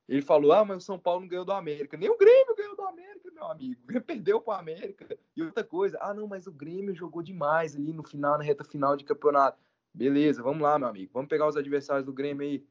Ele 0.10 0.22
falou: 0.22 0.52
Ah, 0.52 0.66
mas 0.66 0.78
o 0.78 0.86
São 0.86 0.98
Paulo 0.98 1.22
não 1.22 1.28
ganhou 1.28 1.46
do 1.46 1.52
América. 1.52 1.96
Nem 1.96 2.10
o 2.10 2.18
Grêmio 2.18 2.56
ganhou 2.56 2.76
do 2.76 2.82
América, 2.82 3.30
meu 3.32 3.46
amigo. 3.46 3.82
O 3.84 3.86
Grêmio 3.88 4.06
perdeu 4.06 4.42
para 4.42 4.56
o 4.56 4.60
América. 4.60 5.18
E 5.36 5.44
outra 5.44 5.64
coisa: 5.64 5.98
Ah, 6.02 6.14
não, 6.14 6.28
mas 6.28 6.48
o 6.48 6.52
Grêmio 6.52 6.96
jogou 6.96 7.22
demais 7.22 7.76
ali 7.76 7.94
no 7.94 8.04
final, 8.04 8.38
na 8.38 8.44
reta 8.44 8.64
final 8.64 8.98
de 8.98 9.04
campeonato. 9.04 9.60
Beleza, 9.94 10.42
vamos 10.42 10.62
lá, 10.62 10.78
meu 10.80 10.88
amigo. 10.88 11.12
Vamos 11.14 11.30
pegar 11.30 11.48
os 11.48 11.58
adversários 11.58 12.06
do 12.06 12.14
Grêmio 12.14 12.48
aí. 12.48 12.66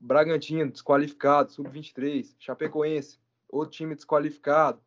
Bragantino, 0.00 0.70
desqualificado, 0.70 1.50
sub-23. 1.50 2.34
Chapecoense, 2.38 3.18
outro 3.48 3.76
time 3.76 3.94
desqualificado. 3.94 4.80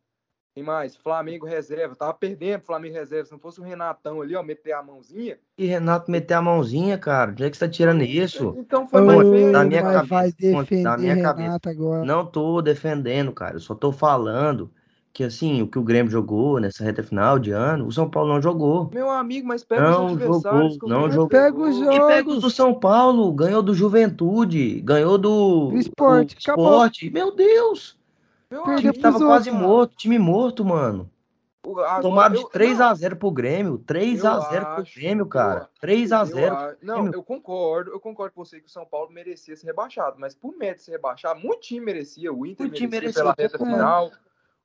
Tem 0.54 0.64
mais, 0.64 0.98
Flamengo 0.98 1.46
reserva. 1.46 1.96
Tava 1.96 2.14
perdendo 2.14 2.64
Flamengo 2.64 2.96
reserva. 2.96 3.26
Se 3.26 3.32
não 3.32 3.40
fosse 3.40 3.62
o 3.62 3.64
Renatão 3.64 4.22
ali, 4.22 4.36
ó, 4.36 4.44
meter 4.44 4.74
a 4.74 4.84
mãozinha. 4.84 5.38
E 5.58 5.66
Renato 5.66 6.12
meter 6.12 6.34
a 6.34 6.42
mãozinha, 6.42 6.98
cara. 6.98 7.32
Onde 7.32 7.46
é 7.46 7.50
que 7.50 7.56
você 7.56 7.66
tá 7.66 7.72
tirando 7.72 8.04
isso? 8.04 8.54
Então 8.58 8.86
foi 8.86 9.02
mais 9.02 9.30
feio. 9.30 9.52
Da 9.54 9.64
minha 9.64 9.82
cabeça. 9.82 10.06
Vai 10.08 10.32
defender 10.34 10.84
da 10.84 10.98
minha 10.98 11.16
Renato 11.16 11.38
cabeça. 11.38 11.70
agora. 11.70 12.06
Não 12.06 12.26
tô 12.26 12.62
defendendo, 12.62 13.32
cara. 13.32 13.56
Eu 13.56 13.60
só 13.62 13.74
tô 13.74 13.94
falando 13.94 14.70
que 15.14 15.24
assim, 15.24 15.62
o 15.62 15.68
que 15.68 15.80
o 15.80 15.84
Grêmio 15.84 16.12
jogou 16.12 16.60
nessa 16.60 16.84
reta 16.84 17.02
final 17.02 17.40
de 17.40 17.52
ano, 17.52 17.88
o 17.88 17.92
São 17.92 18.10
Paulo 18.10 18.34
não 18.34 18.42
jogou. 18.42 18.90
Meu 18.94 19.10
amigo, 19.10 19.48
mas 19.48 19.64
pega 19.64 19.90
não 19.90 20.08
os 20.08 20.12
adversários. 20.14 20.74
Jogou, 20.74 20.90
não 20.90 21.12
jogou. 21.12 21.30
Pega 21.30 21.58
os 21.58 21.78
jogos. 21.78 21.96
E 21.96 22.08
pega 22.08 22.30
os 22.30 22.42
do 22.42 22.50
São 22.50 22.74
Paulo, 22.74 23.32
ganhou 23.34 23.62
do 23.62 23.74
Juventude, 23.74 24.82
ganhou 24.82 25.18
do, 25.18 25.70
do 25.70 25.78
esporte. 25.78 26.36
Do 26.36 26.40
esporte. 26.40 27.10
Meu 27.10 27.34
Deus! 27.34 28.01
Meu 28.52 28.64
o 28.64 28.76
time 28.76 28.94
tava 28.94 29.18
quase 29.18 29.50
morto, 29.50 29.96
time 29.96 30.20
morto, 30.20 30.66
mano. 30.66 31.10
Agora, 31.64 32.02
Tomaram 32.02 32.36
de 32.36 32.44
3x0 32.46 33.16
pro 33.16 33.32
Grêmio. 33.32 33.80
3x0 33.80 34.76
pro 34.76 34.84
Grêmio, 34.96 35.26
cara. 35.28 35.70
3x0. 35.82 36.78
Não, 36.82 37.08
eu 37.12 37.24
concordo. 37.24 37.92
Eu 37.92 38.00
concordo 38.00 38.34
com 38.34 38.44
você 38.44 38.60
que 38.60 38.68
o 38.68 38.70
São 38.70 38.86
Paulo 38.86 39.12
merecia 39.12 39.56
ser 39.56 39.68
rebaixado. 39.68 40.18
Mas 40.20 40.36
por 40.36 40.58
mérito 40.58 40.82
ser 40.82 40.92
rebaixado, 40.92 41.40
muito 41.40 41.62
time 41.62 41.86
merecia. 41.86 42.34
O 42.34 42.46
Inter 42.46 42.66
o 42.66 42.70
merecia, 42.70 42.90
merecia 42.90 43.22
pela 43.22 43.36
reta 43.38 43.58
final. 43.58 44.12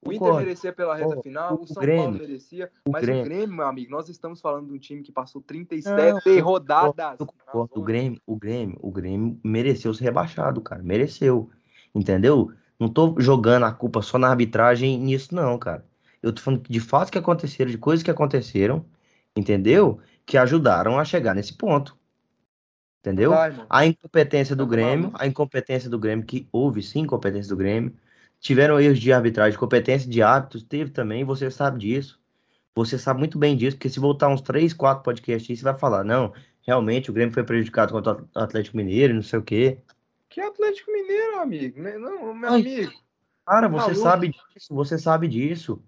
O 0.05 0.13
Inter 0.13 0.35
merecia 0.35 0.73
pela 0.73 0.97
reta 0.97 1.23
final, 1.23 1.57
o, 1.57 1.63
o 1.63 1.67
São 1.67 1.83
Grêmio, 1.83 2.03
Paulo 2.05 2.19
merecia, 2.19 2.71
mas 2.89 3.03
o 3.03 3.07
Grêmio. 3.07 3.23
o 3.23 3.25
Grêmio, 3.25 3.57
meu 3.57 3.67
amigo, 3.67 3.91
nós 3.91 4.09
estamos 4.09 4.41
falando 4.41 4.69
de 4.69 4.73
um 4.73 4.79
time 4.79 5.03
que 5.03 5.11
passou 5.11 5.43
37 5.43 5.89
não, 5.97 6.45
rodadas. 6.45 7.19
o 7.53 7.83
Grêmio, 7.83 8.21
o 8.25 8.37
Grêmio, 8.37 8.79
o 8.81 8.91
Grêmio 8.93 9.41
mereceu 9.43 9.93
ser 9.93 10.05
rebaixado, 10.05 10.61
cara, 10.61 10.83
mereceu. 10.83 11.51
Entendeu? 11.95 12.53
Não 12.79 12.89
tô 12.89 13.15
jogando 13.19 13.65
a 13.65 13.73
culpa 13.73 14.03
só 14.03 14.19
na 14.19 14.29
arbitragem 14.29 14.99
nisso 14.99 15.35
não, 15.35 15.59
cara. 15.59 15.85
Eu 16.23 16.33
tô 16.33 16.43
falando 16.43 16.69
de 16.69 16.81
fatos 16.81 17.11
que 17.11 17.19
aconteceram, 17.19 17.71
de 17.71 17.79
coisas 17.79 18.03
que 18.03 18.11
aconteceram, 18.11 18.85
entendeu? 19.35 19.99
Que 20.25 20.37
ajudaram 20.37 20.99
a 20.99 21.05
chegar 21.05 21.35
nesse 21.35 21.55
ponto. 21.55 21.97
Entendeu? 23.01 23.31
Vai, 23.31 23.55
a 23.71 23.87
incompetência 23.87 24.57
do 24.57 24.67
Grêmio, 24.67 25.13
a 25.15 25.27
incompetência 25.27 25.89
do 25.89 25.99
Grêmio, 25.99 26.27
que 26.27 26.49
houve 26.51 26.83
sim 26.83 27.01
incompetência 27.01 27.49
do 27.49 27.57
Grêmio, 27.57 27.95
tiveram 28.41 28.81
erros 28.81 28.99
de 28.99 29.13
arbitragem, 29.13 29.59
competência 29.59 30.11
de 30.11 30.21
árbitros, 30.23 30.65
teve 30.65 30.91
também, 30.91 31.25
você 31.25 31.51
sabe 31.51 31.79
disso. 31.79 32.21
Você 32.75 32.99
sabe 32.99 33.21
muito 33.21 33.39
bem 33.39 33.57
disso, 33.57 33.77
porque 33.77 33.89
se 33.89 34.01
voltar 34.01 34.29
uns 34.29 34.41
3, 34.41 34.75
4 34.75 35.03
podcasts 35.03 35.49
aí, 35.49 35.57
você 35.57 35.63
vai 35.63 35.79
falar, 35.79 36.05
não, 36.05 36.33
realmente 36.61 37.11
o 37.11 37.15
Grêmio 37.15 37.33
foi 37.33 37.45
prejudicado 37.45 37.93
contra 37.93 38.15
o 38.15 38.29
Atlético 38.35 38.77
Mineiro, 38.77 39.15
não 39.15 39.23
sei 39.23 39.39
o 39.39 39.43
quê. 39.43 39.79
Que 40.37 40.43
Atlético 40.43 40.93
Mineiro, 40.93 41.39
amigo? 41.39 41.81
Né? 41.81 41.97
Não, 41.97 42.35
meu 42.35 42.51
Ai, 42.51 42.61
amigo. 42.61 42.93
Cara, 43.47 43.69
você 43.69 43.87
Maluco. 43.87 44.03
sabe 44.03 44.29
disso, 44.29 44.75
você 44.75 44.99
sabe 44.99 45.29
disso. 45.29 45.83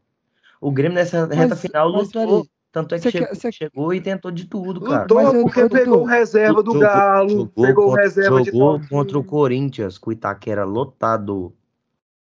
O 0.58 0.72
Grêmio 0.72 0.94
nessa 0.94 1.26
reta 1.26 1.48
mas, 1.48 1.60
final 1.60 1.86
lutou. 1.86 2.46
Tanto 2.72 2.94
é 2.94 2.98
que 2.98 3.10
chegou, 3.10 3.28
quer, 3.28 3.52
chegou, 3.52 3.92
e 3.92 4.00
tentou 4.00 4.30
de 4.30 4.46
tudo, 4.46 4.80
cara. 4.80 5.02
Lutou 5.02 5.22
mas 5.22 5.42
porque 5.42 5.60
eu, 5.60 5.68
pegou 5.68 6.02
reserva 6.02 6.62
do 6.62 6.72
jogou, 6.72 6.80
Galo, 6.80 7.28
jogou 7.28 7.66
pegou 7.66 7.84
contra, 7.88 8.02
reserva 8.02 8.42
jogou 8.42 8.78
de 8.78 8.88
contra 8.88 9.18
o 9.18 9.24
Corinthians, 9.24 9.98
com 9.98 10.08
o 10.08 10.12
Itaquera 10.14 10.64
lotado 10.64 11.54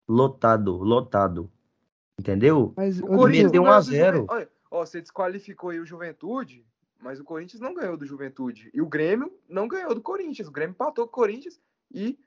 lotado, 0.07 0.75
lotado. 0.75 1.51
Entendeu? 2.19 2.73
Mas 2.75 2.99
o 2.99 3.05
Corinthians 3.05 3.51
deu 3.51 3.61
1 3.61 3.67
a 3.67 3.81
0. 3.81 4.25
Olha, 4.27 4.49
ó, 4.71 4.83
você 4.83 5.01
desqualificou 5.01 5.69
aí 5.69 5.79
o 5.79 5.85
Juventude, 5.85 6.65
mas 6.99 7.19
o 7.19 7.23
Corinthians 7.23 7.61
não 7.61 7.75
ganhou 7.75 7.95
do 7.95 8.07
Juventude. 8.07 8.71
E 8.73 8.81
o 8.81 8.87
Grêmio 8.87 9.31
não 9.47 9.67
ganhou 9.67 9.93
do 9.93 10.01
Corinthians. 10.01 10.47
O 10.47 10.51
Grêmio 10.51 10.71
empatou 10.71 11.05
com 11.05 11.11
o 11.11 11.13
Corinthians 11.13 11.59
e 11.93 12.17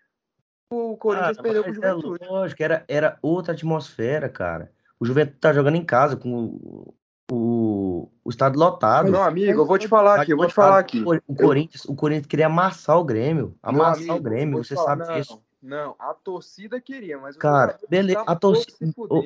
o 0.73 0.97
Corinthians 0.97 1.39
ah, 1.39 1.43
perdeu 1.43 1.65
com 1.65 1.71
o 1.71 1.73
é 1.73 1.75
Juventude. 1.75 2.25
É 2.25 2.29
lógico, 2.29 2.63
era, 2.63 2.85
era 2.87 3.19
outra 3.21 3.53
atmosfera, 3.53 4.29
cara. 4.29 4.71
O 4.99 5.05
Juventude 5.05 5.39
tá 5.39 5.53
jogando 5.53 5.77
em 5.77 5.85
casa 5.85 6.17
com 6.17 6.33
o, 6.33 6.95
o, 8.25 8.31
estado 8.31 8.59
lotado. 8.59 9.11
Meu 9.11 9.23
amigo, 9.23 9.61
eu 9.61 9.67
vou 9.67 9.79
te 9.79 9.89
falar 9.89 10.21
aqui, 10.21 10.33
eu 10.33 10.37
vou 10.37 10.47
te 10.47 10.55
falar 10.55 10.79
aqui. 10.79 11.03
O 11.27 11.35
Corinthians, 11.35 11.85
o 11.87 11.95
Corinthians 11.95 12.27
queria 12.27 12.47
amassar 12.47 12.99
o 12.99 13.05
Grêmio. 13.05 13.57
Amassar 13.63 14.03
amigo, 14.03 14.15
o 14.15 14.21
Grêmio, 14.21 14.65
você 14.65 14.75
falar, 14.75 14.89
sabe 14.89 15.07
não, 15.07 15.15
disso. 15.15 15.43
Não, 15.63 15.95
a 15.99 16.15
torcida 16.15 16.81
queria, 16.81 17.19
mas 17.19 17.37
Cara, 17.37 17.79
beleza, 17.89 18.23
a 18.27 18.35
torcida. 18.35 18.73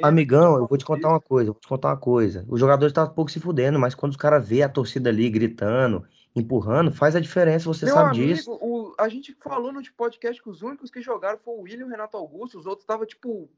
Amigão, 0.03 0.57
eu 0.57 0.66
vou 0.66 0.77
te 0.77 0.85
contar 0.85 1.11
uma 1.11 1.20
coisa, 1.20 1.53
vou 1.53 1.61
te 1.61 1.68
contar 1.68 1.88
uma 1.88 1.97
coisa. 1.97 2.44
Os 2.49 2.59
jogadores 2.59 2.90
estavam 2.90 3.14
pouco 3.14 3.31
se 3.31 3.38
fudendo, 3.38 3.79
mas 3.79 3.94
quando 3.94 4.12
os 4.12 4.16
caras 4.16 4.47
vê 4.47 4.62
a 4.62 4.68
torcida 4.68 5.11
ali 5.11 5.31
gritando, 5.31 6.05
empurrando, 6.35 6.90
faz 6.92 7.14
a 7.14 7.20
diferença, 7.20 7.66
você 7.66 7.85
Meu 7.87 7.94
sabe 7.94 8.11
amigo, 8.11 8.35
disso. 8.35 8.53
O, 8.61 8.94
a 8.99 9.09
gente 9.09 9.35
falou 9.35 9.73
no 9.73 9.83
podcast 9.92 10.42
que 10.42 10.49
os 10.49 10.62
únicos 10.62 10.90
que 10.90 11.01
jogaram 11.01 11.38
foi 11.38 11.55
o 11.55 11.61
William 11.61 11.85
e 11.85 11.85
o 11.85 11.90
Renato 11.90 12.16
Augusto, 12.16 12.59
os 12.59 12.66
outros 12.66 12.83
estavam, 12.83 13.07
tipo, 13.07 13.49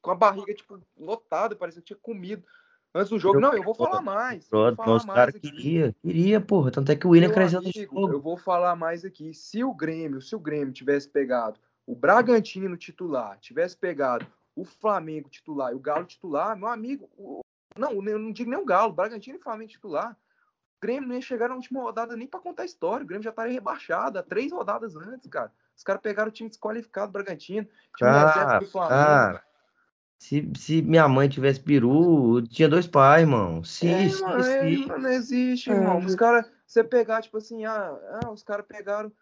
com 0.00 0.10
a 0.10 0.14
barriga, 0.14 0.54
tipo, 0.54 0.80
lotada, 0.98 1.56
parecia 1.56 1.82
que 1.82 1.88
tinha 1.88 1.98
comido. 1.98 2.44
Antes 2.94 3.10
do 3.10 3.18
jogo, 3.18 3.36
eu, 3.36 3.40
não, 3.40 3.52
eu 3.52 3.62
vou 3.62 3.74
falar 3.74 4.00
mais. 4.00 4.48
Pronto, 4.48 4.80
os 4.90 5.04
caras 5.04 5.34
queria, 5.34 5.94
queria, 6.00 6.40
porra. 6.40 6.70
Tanto 6.70 6.90
é 6.92 6.96
que 6.96 7.06
o 7.06 7.10
William 7.10 7.30
cresceu 7.30 7.60
no 7.60 7.70
jogo. 7.70 8.12
Eu 8.12 8.20
vou 8.20 8.38
falar 8.38 8.74
mais 8.74 9.04
aqui. 9.04 9.34
Se 9.34 9.62
o 9.62 9.74
Grêmio, 9.74 10.22
se 10.22 10.34
o 10.34 10.38
Grêmio 10.38 10.72
tivesse 10.72 11.06
pegado 11.06 11.60
o 11.86 11.94
Bragantino 11.94 12.76
titular 12.76 13.38
tivesse 13.38 13.76
pegado 13.76 14.26
o 14.56 14.64
Flamengo 14.64 15.28
titular 15.28 15.70
e 15.70 15.74
o 15.76 15.78
Galo 15.78 16.04
titular, 16.04 16.56
meu 16.56 16.68
amigo, 16.68 17.08
o... 17.16 17.42
não, 17.78 17.92
eu 17.92 18.18
não 18.18 18.32
digo 18.32 18.50
nem 18.50 18.58
o 18.58 18.64
Galo, 18.64 18.92
Bragantino 18.92 19.36
e 19.36 19.42
Flamengo 19.42 19.70
titular. 19.70 20.16
O 20.78 20.86
Grêmio 20.86 21.08
nem 21.08 21.18
ia 21.18 21.22
chegar 21.22 21.48
na 21.48 21.54
última 21.54 21.80
rodada 21.80 22.16
nem 22.16 22.26
para 22.26 22.40
contar 22.40 22.62
a 22.62 22.66
história. 22.66 23.04
O 23.04 23.06
Grêmio 23.06 23.24
já 23.24 23.30
estaria 23.30 23.52
rebaixado 23.52 24.18
há 24.18 24.22
três 24.22 24.52
rodadas 24.52 24.94
antes, 24.96 25.28
cara. 25.28 25.52
Os 25.76 25.82
caras 25.82 26.02
pegaram 26.02 26.28
o 26.28 26.32
time 26.32 26.48
desqualificado 26.48 27.08
do 27.08 27.12
Bragantino, 27.12 27.66
time 27.96 28.10
cara, 28.10 28.58
do 28.58 28.66
Flamengo. 28.66 28.94
Cara, 28.94 29.44
se, 30.18 30.50
se 30.56 30.82
minha 30.82 31.08
mãe 31.08 31.28
tivesse 31.28 31.60
peru, 31.60 32.42
tinha 32.48 32.68
dois 32.68 32.86
pais, 32.86 33.22
irmão. 33.22 33.64
Sim, 33.64 33.92
é, 33.92 34.08
sim, 34.08 34.22
mano, 34.22 34.42
sim. 34.42 34.86
não 34.86 35.10
existe, 35.10 35.70
irmão. 35.70 36.00
É, 36.00 36.04
os 36.04 36.14
caras, 36.14 36.50
você 36.66 36.84
pegar, 36.84 37.22
tipo 37.22 37.36
assim, 37.38 37.64
ah, 37.64 37.98
ah 38.22 38.30
os 38.30 38.42
caras 38.42 38.66
pegaram 38.66 39.12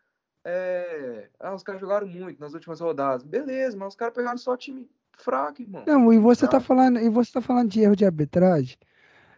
é, 0.44 1.28
ah, 1.40 1.54
os 1.54 1.62
caras 1.62 1.80
jogaram 1.80 2.06
muito 2.06 2.38
nas 2.38 2.52
últimas 2.52 2.80
rodadas. 2.80 3.22
Beleza, 3.22 3.76
mas 3.76 3.88
os 3.88 3.96
caras 3.96 4.14
pegaram 4.14 4.36
só 4.36 4.56
time 4.56 4.88
fraco, 5.16 5.62
irmão. 5.62 5.84
Não, 5.86 6.12
e 6.12 6.18
você 6.18 6.46
tá 6.46 6.60
falando, 6.60 7.00
e 7.00 7.08
você 7.08 7.32
tá 7.32 7.40
falando 7.40 7.70
de 7.70 7.80
erro 7.80 7.96
de 7.96 8.04
arbitragem. 8.04 8.76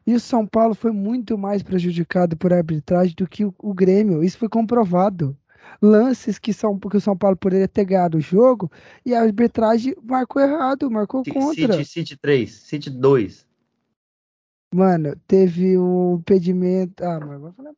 E 0.07 0.15
o 0.15 0.21
São 0.21 0.47
Paulo 0.47 0.75
foi 0.75 0.93
muito 0.93 1.37
mais 1.37 1.63
prejudicado 1.63 2.37
por 2.37 2.53
arbitragem 2.53 3.15
do 3.17 3.27
que 3.27 3.45
o, 3.45 3.55
o 3.59 3.75
Grêmio. 3.75 4.23
Isso 4.23 4.39
foi 4.39 4.49
comprovado. 4.49 5.37
Lances 5.83 6.39
que, 6.39 6.53
são, 6.53 6.79
que 6.79 6.97
o 6.97 7.01
São 7.01 7.17
Paulo 7.17 7.37
poderia 7.37 7.67
ter 7.67 7.85
ganhado 7.85 8.17
o 8.17 8.21
jogo 8.21 8.71
e 9.05 9.15
a 9.15 9.21
arbitragem 9.21 9.97
marcou 10.03 10.41
errado, 10.41 10.91
marcou 10.91 11.25
contra. 11.25 11.75
City, 11.75 11.85
City 11.85 12.17
3, 12.17 12.51
City 12.53 12.91
2. 12.91 13.47
Mano, 14.73 15.17
teve 15.27 15.77
o 15.77 16.19
impedimento. 16.21 17.05
Ah, 17.05 17.21
mas 17.21 17.41
vou 17.41 17.53
falar. 17.53 17.73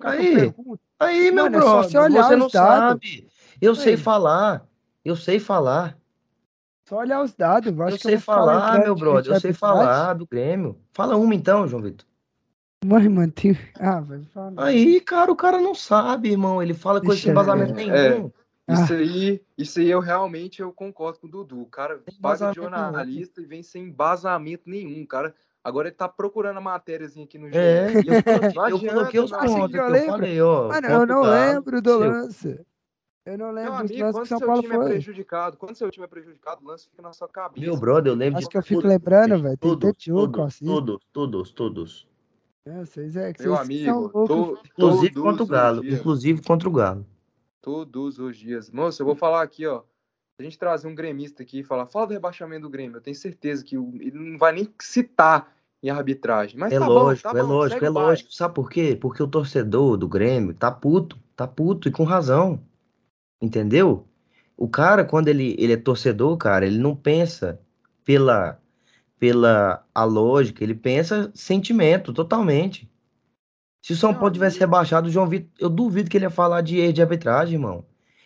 Aí, 0.00 0.52
aí, 0.98 1.30
meu 1.30 1.44
Mano, 1.44 1.58
brother, 1.58 1.90
você, 1.90 2.10
você 2.10 2.36
não 2.36 2.48
dados. 2.48 2.52
sabe. 2.52 3.28
Eu 3.60 3.72
aí. 3.72 3.78
sei 3.78 3.96
falar. 3.96 4.66
Eu 5.04 5.16
sei 5.16 5.38
falar. 5.38 5.98
Só 6.84 6.98
olhar 6.98 7.22
os 7.22 7.34
dados. 7.34 7.72
Eu, 7.72 7.88
eu 7.88 7.98
sei 7.98 8.18
falar, 8.18 8.80
meu 8.80 8.94
brother. 8.94 9.34
Eu 9.34 9.40
sei 9.40 9.52
falar 9.52 10.12
do 10.14 10.26
Grêmio. 10.26 10.78
Fala 10.92 11.16
uma 11.16 11.34
então, 11.34 11.66
João 11.66 11.82
Vitor. 11.82 12.06
Mas, 12.84 13.06
mano, 13.06 13.32
tem... 13.32 13.58
Ah, 13.80 14.00
vai 14.00 14.22
falar. 14.24 14.52
Aí, 14.62 15.00
cara, 15.00 15.32
o 15.32 15.36
cara 15.36 15.58
não 15.58 15.74
sabe, 15.74 16.30
irmão. 16.30 16.62
Ele 16.62 16.74
fala 16.74 17.00
com 17.00 17.12
esse 17.12 17.30
embasamento 17.30 17.72
é, 17.72 17.74
nenhum. 17.76 18.30
É, 18.68 18.74
isso 18.74 18.92
ah. 18.92 18.96
aí, 18.96 19.42
isso 19.56 19.78
aí 19.78 19.90
eu 19.90 20.00
realmente 20.00 20.60
eu 20.60 20.70
concordo 20.72 21.18
com 21.20 21.26
o 21.26 21.30
Dudu. 21.30 21.62
O 21.62 21.66
cara 21.66 22.00
paga 22.20 22.50
de 22.50 22.56
jornalista 22.56 23.40
e 23.40 23.46
vem 23.46 23.62
sem 23.62 23.84
embasamento 23.84 24.68
nenhum, 24.68 25.04
cara. 25.06 25.34
Agora 25.62 25.88
ele 25.88 25.96
tá 25.96 26.06
procurando 26.06 26.58
a 26.58 26.60
matériazinha 26.60 27.24
aqui 27.24 27.38
no 27.38 27.46
jogo. 27.46 27.58
É, 27.58 27.90
eu, 27.94 28.68
eu 28.68 28.78
coloquei 28.78 29.20
os 29.20 29.30
pontos 29.30 29.70
que 29.70 29.78
eu, 29.78 29.94
eu 29.94 30.06
falei, 30.06 30.42
ó. 30.42 30.68
Mano, 30.68 30.86
eu 30.86 31.06
não 31.06 31.22
lembro 31.22 31.80
do 31.80 31.98
lance. 31.98 32.60
Eu 33.26 33.38
não 33.38 33.50
lembro 33.50 33.72
Meu 33.72 33.80
amigo, 33.80 34.12
quando 34.12 34.26
São 34.26 34.38
seu 34.38 34.46
Paulo 34.46 34.62
time 34.62 34.74
é 34.74 34.78
foi. 34.78 34.86
é 34.86 34.90
prejudicado, 34.90 35.56
quando 35.56 35.74
seu 35.74 35.90
time 35.90 36.04
é 36.04 36.08
prejudicado, 36.08 36.62
o 36.62 36.68
lance 36.68 36.88
fica 36.88 37.00
na 37.00 37.12
sua 37.12 37.28
cabeça. 37.28 37.64
Meu 37.64 37.76
brother, 37.76 38.12
eu 38.12 38.16
lembro 38.16 38.38
Acho 38.38 38.48
que 38.48 38.58
eu 38.58 38.62
fico 38.62 38.86
lembrando, 38.86 39.42
velho. 39.42 39.56
Tem 39.56 39.70
todos, 39.78 40.04
todos, 40.04 40.58
todos, 40.58 41.04
todos, 41.10 41.50
todos. 41.52 42.08
É, 42.66 42.84
vocês 42.84 43.16
é 43.16 43.32
que 43.32 43.42
Meu 43.42 43.56
amigo, 43.56 44.26
to, 44.26 44.58
inclusive 44.66 45.14
contra 45.14 45.42
o 45.42 45.46
Galo, 45.46 45.86
inclusive 45.86 46.42
contra 46.42 46.68
o 46.68 46.72
Galo. 46.72 47.06
Todos 47.62 48.18
os 48.18 48.36
dias. 48.36 48.70
Moço, 48.70 49.00
eu 49.00 49.06
vou 49.06 49.16
falar 49.16 49.42
aqui, 49.42 49.66
ó. 49.66 49.80
Se 49.80 50.40
a 50.40 50.42
gente 50.42 50.58
trazer 50.58 50.88
um 50.88 50.94
gremista 50.94 51.42
aqui 51.42 51.60
e 51.60 51.64
falar, 51.64 51.86
fala 51.86 52.08
do 52.08 52.12
rebaixamento 52.12 52.62
do 52.62 52.70
Grêmio, 52.70 52.96
eu 52.96 53.00
tenho 53.00 53.16
certeza 53.16 53.64
que 53.64 53.76
ele 53.76 54.18
não 54.18 54.36
vai 54.36 54.52
nem 54.52 54.68
citar 54.80 55.54
em 55.82 55.90
arbitragem. 55.90 56.58
Mas 56.58 56.72
é 56.72 56.78
tá 56.78 56.88
lógico, 56.88 57.28
bom, 57.28 57.32
tá 57.32 57.38
é 57.38 57.42
bom, 57.42 57.48
lógico, 57.48 57.84
é 57.84 57.88
lógico. 57.88 58.34
Sabe 58.34 58.54
por 58.54 58.70
quê? 58.70 58.98
Porque 59.00 59.22
o 59.22 59.28
torcedor 59.28 59.96
do 59.96 60.08
Grêmio 60.08 60.52
tá 60.52 60.70
puto, 60.70 61.18
tá 61.36 61.46
puto 61.46 61.88
e 61.88 61.92
com 61.92 62.04
razão. 62.04 62.60
Entendeu? 63.44 64.06
O 64.56 64.66
cara, 64.66 65.04
quando 65.04 65.28
ele, 65.28 65.54
ele 65.58 65.74
é 65.74 65.76
torcedor, 65.76 66.36
cara, 66.38 66.66
ele 66.66 66.78
não 66.78 66.96
pensa 66.96 67.60
pela, 68.02 68.58
pela 69.18 69.84
a 69.94 70.04
lógica, 70.04 70.64
ele 70.64 70.74
pensa 70.74 71.30
sentimento, 71.34 72.12
totalmente. 72.12 72.90
Se 73.82 73.92
o 73.92 73.96
São 73.96 74.14
Paulo 74.14 74.30
tivesse 74.30 74.58
rebaixado, 74.58 75.08
o 75.08 75.10
João 75.10 75.28
Vitor, 75.28 75.50
eu 75.58 75.68
duvido 75.68 76.08
que 76.08 76.16
ele 76.16 76.24
ia 76.24 76.30
falar 76.30 76.62
de 76.62 76.78
erro 76.78 76.92
de 76.94 77.02
arbitragem, 77.02 77.54
irmão. 77.54 77.84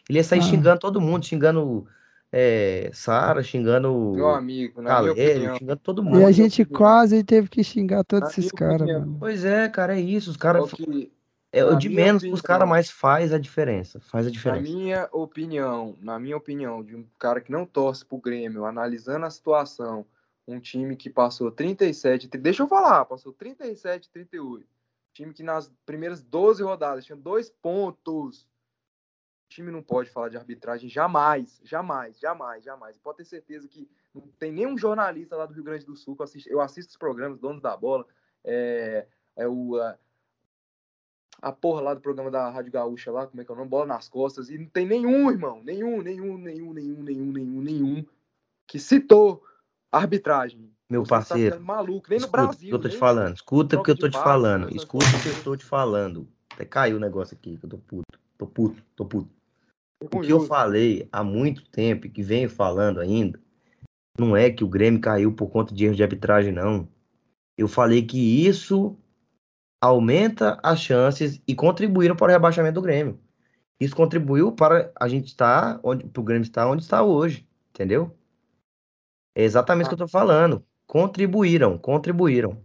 Ele 0.09 0.21
ia 0.21 0.25
sair 0.25 0.39
ah. 0.39 0.43
xingando 0.43 0.79
todo 0.79 1.01
mundo, 1.01 1.27
xingando 1.27 1.85
é, 2.31 2.91
Sara, 2.93 3.43
xingando 3.43 4.13
Meu 4.15 4.29
amigo, 4.29 4.81
na 4.81 4.91
Calério, 4.91 5.57
xingando 5.57 5.81
todo 5.81 6.05
mundo. 6.05 6.21
E 6.21 6.25
a 6.25 6.31
gente 6.31 6.65
quase 6.65 7.25
teve 7.25 7.49
que 7.49 7.65
xingar 7.65 8.05
todos 8.05 8.29
na 8.29 8.31
esses 8.31 8.53
caras, 8.53 8.87
mano. 8.87 9.17
Pois 9.19 9.45
é, 9.45 9.69
cara, 9.69 9.99
é 9.99 10.01
isso. 10.01 10.31
Os 10.31 10.37
caras. 10.37 10.71
Que... 10.71 11.11
É, 11.51 11.65
o 11.65 11.77
de 11.77 11.89
menos 11.89 12.23
opinião, 12.23 12.35
os 12.35 12.43
caras 12.43 12.69
mais 12.69 12.91
faz 12.91 13.33
a 13.33 13.39
diferença. 13.39 13.99
Faz 14.01 14.27
a 14.27 14.31
diferença. 14.31 14.61
Na 14.61 14.69
minha 14.69 15.09
opinião, 15.13 15.97
na 16.01 16.19
minha 16.19 16.37
opinião, 16.37 16.85
de 16.85 16.95
um 16.95 17.07
cara 17.19 17.41
que 17.41 17.51
não 17.51 17.65
torce 17.65 18.05
pro 18.05 18.19
Grêmio, 18.19 18.67
analisando 18.67 19.25
a 19.25 19.31
situação, 19.31 20.05
um 20.47 20.61
time 20.61 20.97
que 20.97 21.09
passou 21.09 21.51
37, 21.51 22.29
deixa 22.39 22.63
eu 22.63 22.69
falar, 22.69 23.05
passou 23.07 23.33
37, 23.33 24.11
38. 24.11 24.67
Time 25.13 25.33
que 25.33 25.43
nas 25.43 25.73
primeiras 25.87 26.23
12 26.23 26.63
rodadas 26.63 27.05
tinha 27.05 27.17
dois 27.17 27.51
pontos. 27.51 28.43
O 28.43 29.49
time 29.49 29.71
não 29.71 29.83
pode 29.83 30.11
falar 30.11 30.29
de 30.29 30.37
arbitragem 30.37 30.89
jamais, 30.91 31.61
jamais, 31.65 32.19
jamais, 32.19 32.63
jamais. 32.63 32.99
Pode 32.99 33.19
ter 33.19 33.25
certeza 33.25 33.67
que 33.67 33.89
não 34.15 34.23
tem 34.39 34.53
nenhum 34.53 34.77
jornalista 34.77 35.35
lá 35.35 35.47
do 35.47 35.55
Rio 35.55 35.65
Grande 35.65 35.87
do 35.87 35.97
Sul 35.97 36.15
que 36.15 36.21
eu 36.21 36.25
assisto, 36.25 36.51
eu 36.51 36.61
assisto 36.61 36.91
os 36.91 36.99
programas, 36.99 37.39
donos 37.39 37.63
da 37.63 37.75
bola, 37.75 38.07
é, 38.45 39.07
é 39.37 39.49
o, 39.49 39.77
a, 39.81 39.99
a 41.41 41.53
porra 41.53 41.81
lá 41.81 41.95
do 41.95 42.01
programa 42.01 42.31
da 42.31 42.51
Rádio 42.51 42.73
Gaúcha 42.73 43.11
lá, 43.13 43.27
como 43.27 43.41
é 43.41 43.45
que 43.45 43.51
é 43.51 43.55
o 43.55 43.57
nome? 43.57 43.71
Bola 43.71 43.87
nas 43.87 44.09
costas. 44.09 44.51
E 44.51 44.59
não 44.59 44.67
tem 44.67 44.87
nenhum, 44.87 45.31
irmão. 45.31 45.63
Nenhum, 45.65 46.03
nenhum, 46.03 46.37
nenhum, 46.37 46.73
nenhum, 46.73 47.03
nenhum, 47.03 47.33
nenhum, 47.33 47.61
nenhum 47.61 48.05
que 48.67 48.79
citou 48.79 49.43
arbitragem. 49.91 50.71
Meu 50.91 51.05
Você 51.05 51.09
tá 51.09 51.17
parceiro. 51.17 51.57
Tá 51.57 51.63
maluco, 51.63 52.09
nem 52.09 52.19
escuta 52.19 52.43
no 52.43 52.49
Brasil. 52.49 52.69
O 52.69 52.71
que 52.71 52.75
eu 52.75 52.81
tô 52.81 52.89
te 52.89 52.97
falando. 52.97 53.35
Escuta 53.35 53.79
o 53.79 53.83
que 53.83 53.91
eu 53.91 53.99
tô 53.99 54.09
te 54.09 54.19
falando. 54.19 54.77
Escuta 54.77 55.07
o 55.07 55.23
que 55.23 55.29
eu 55.29 55.45
tô 55.45 55.57
te 55.57 55.65
falando. 55.65 56.29
Até 56.53 56.65
caiu 56.65 56.97
o 56.97 57.01
negócio 57.01 57.37
aqui, 57.37 57.57
que 57.57 57.65
eu 57.65 57.71
tô 57.71 57.79
puto. 57.79 58.19
Tô 58.37 58.47
puto, 58.47 58.83
tô 58.97 59.05
puto. 59.05 59.31
O 60.01 60.21
que 60.21 60.31
eu 60.31 60.41
falei 60.41 61.09
há 61.11 61.25
muito 61.25 61.69
tempo 61.71 62.07
e 62.07 62.11
que 62.11 62.23
venho 62.23 62.49
falando 62.49 63.01
ainda, 63.01 63.41
não 64.19 64.37
é 64.37 64.49
que 64.51 64.63
o 64.63 64.69
Grêmio 64.69 65.01
caiu 65.01 65.33
por 65.33 65.49
conta 65.51 65.75
de 65.75 65.85
erro 65.85 65.97
de 65.97 66.03
arbitragem, 66.03 66.53
não. 66.53 66.89
Eu 67.57 67.67
falei 67.67 68.03
que 68.03 68.47
isso 68.47 68.97
aumenta 69.81 70.59
as 70.63 70.81
chances 70.81 71.41
e 71.47 71.55
contribuíram 71.55 72.17
para 72.17 72.31
o 72.31 72.33
rebaixamento 72.33 72.75
do 72.75 72.83
Grêmio. 72.83 73.21
Isso 73.81 73.95
contribuiu 73.95 74.53
para 74.53 74.93
a 74.99 75.09
gente 75.09 75.27
estar 75.27 75.79
onde 75.83 76.05
o 76.05 76.23
Grêmio 76.23 76.43
estar 76.43 76.69
onde 76.69 76.83
está 76.83 77.03
hoje, 77.03 77.47
entendeu? 77.71 78.17
É 79.35 79.45
exatamente 79.45 79.87
o 79.87 79.89
que 79.91 79.95
eu 79.95 80.07
estou 80.07 80.09
falando. 80.09 80.65
Contribuíram, 80.87 81.79
contribuíram. 81.79 82.61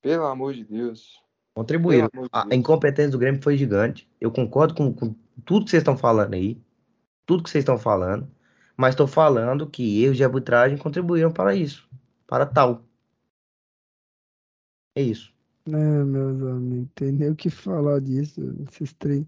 Pelo 0.00 0.26
amor 0.26 0.54
de 0.54 0.64
Deus. 0.64 1.20
Contribuíram. 1.52 2.08
De 2.12 2.28
a 2.32 2.54
incompetência 2.54 3.10
do 3.10 3.18
Grêmio 3.18 3.42
foi 3.42 3.56
gigante. 3.56 4.08
Eu 4.20 4.30
concordo 4.30 4.74
com, 4.74 4.92
com 4.94 5.16
tudo 5.44 5.64
que 5.64 5.70
vocês 5.70 5.80
estão 5.80 5.96
falando 5.96 6.34
aí. 6.34 6.62
Tudo 7.26 7.42
que 7.42 7.50
vocês 7.50 7.62
estão 7.62 7.76
falando. 7.76 8.30
Mas 8.76 8.90
estou 8.90 9.08
falando 9.08 9.68
que 9.68 10.04
erros 10.04 10.16
de 10.16 10.22
arbitragem 10.22 10.78
contribuíram 10.78 11.32
para 11.32 11.56
isso. 11.56 11.88
Para 12.24 12.46
tal. 12.46 12.84
É 14.94 15.02
isso. 15.02 15.34
É, 15.68 16.04
meus 16.04 16.40
amigos, 16.42 16.88
tem 16.94 17.12
nem 17.12 17.30
o 17.30 17.36
que 17.36 17.50
falar 17.50 18.00
disso, 18.00 18.40
esses 18.68 18.92
três. 18.94 19.24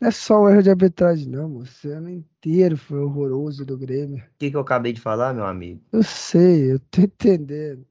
Não 0.00 0.08
é 0.08 0.10
só 0.10 0.42
o 0.42 0.48
erro 0.48 0.62
de 0.62 0.70
arbitragem, 0.70 1.28
não, 1.28 1.48
moço. 1.48 1.88
O 1.88 1.92
ano 1.92 2.10
inteiro 2.10 2.76
foi 2.76 2.98
horroroso 2.98 3.64
do 3.64 3.76
Grêmio. 3.78 4.18
O 4.18 4.38
que, 4.38 4.50
que 4.50 4.56
eu 4.56 4.60
acabei 4.60 4.92
de 4.92 5.00
falar, 5.00 5.34
meu 5.34 5.44
amigo? 5.44 5.80
Eu 5.92 6.02
sei, 6.02 6.72
eu 6.72 6.78
tô 6.90 7.02
entendendo. 7.02 7.86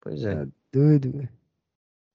Pois 0.00 0.24
é. 0.24 0.34
Tá 0.34 0.46
doido, 0.72 1.12
velho. 1.12 1.28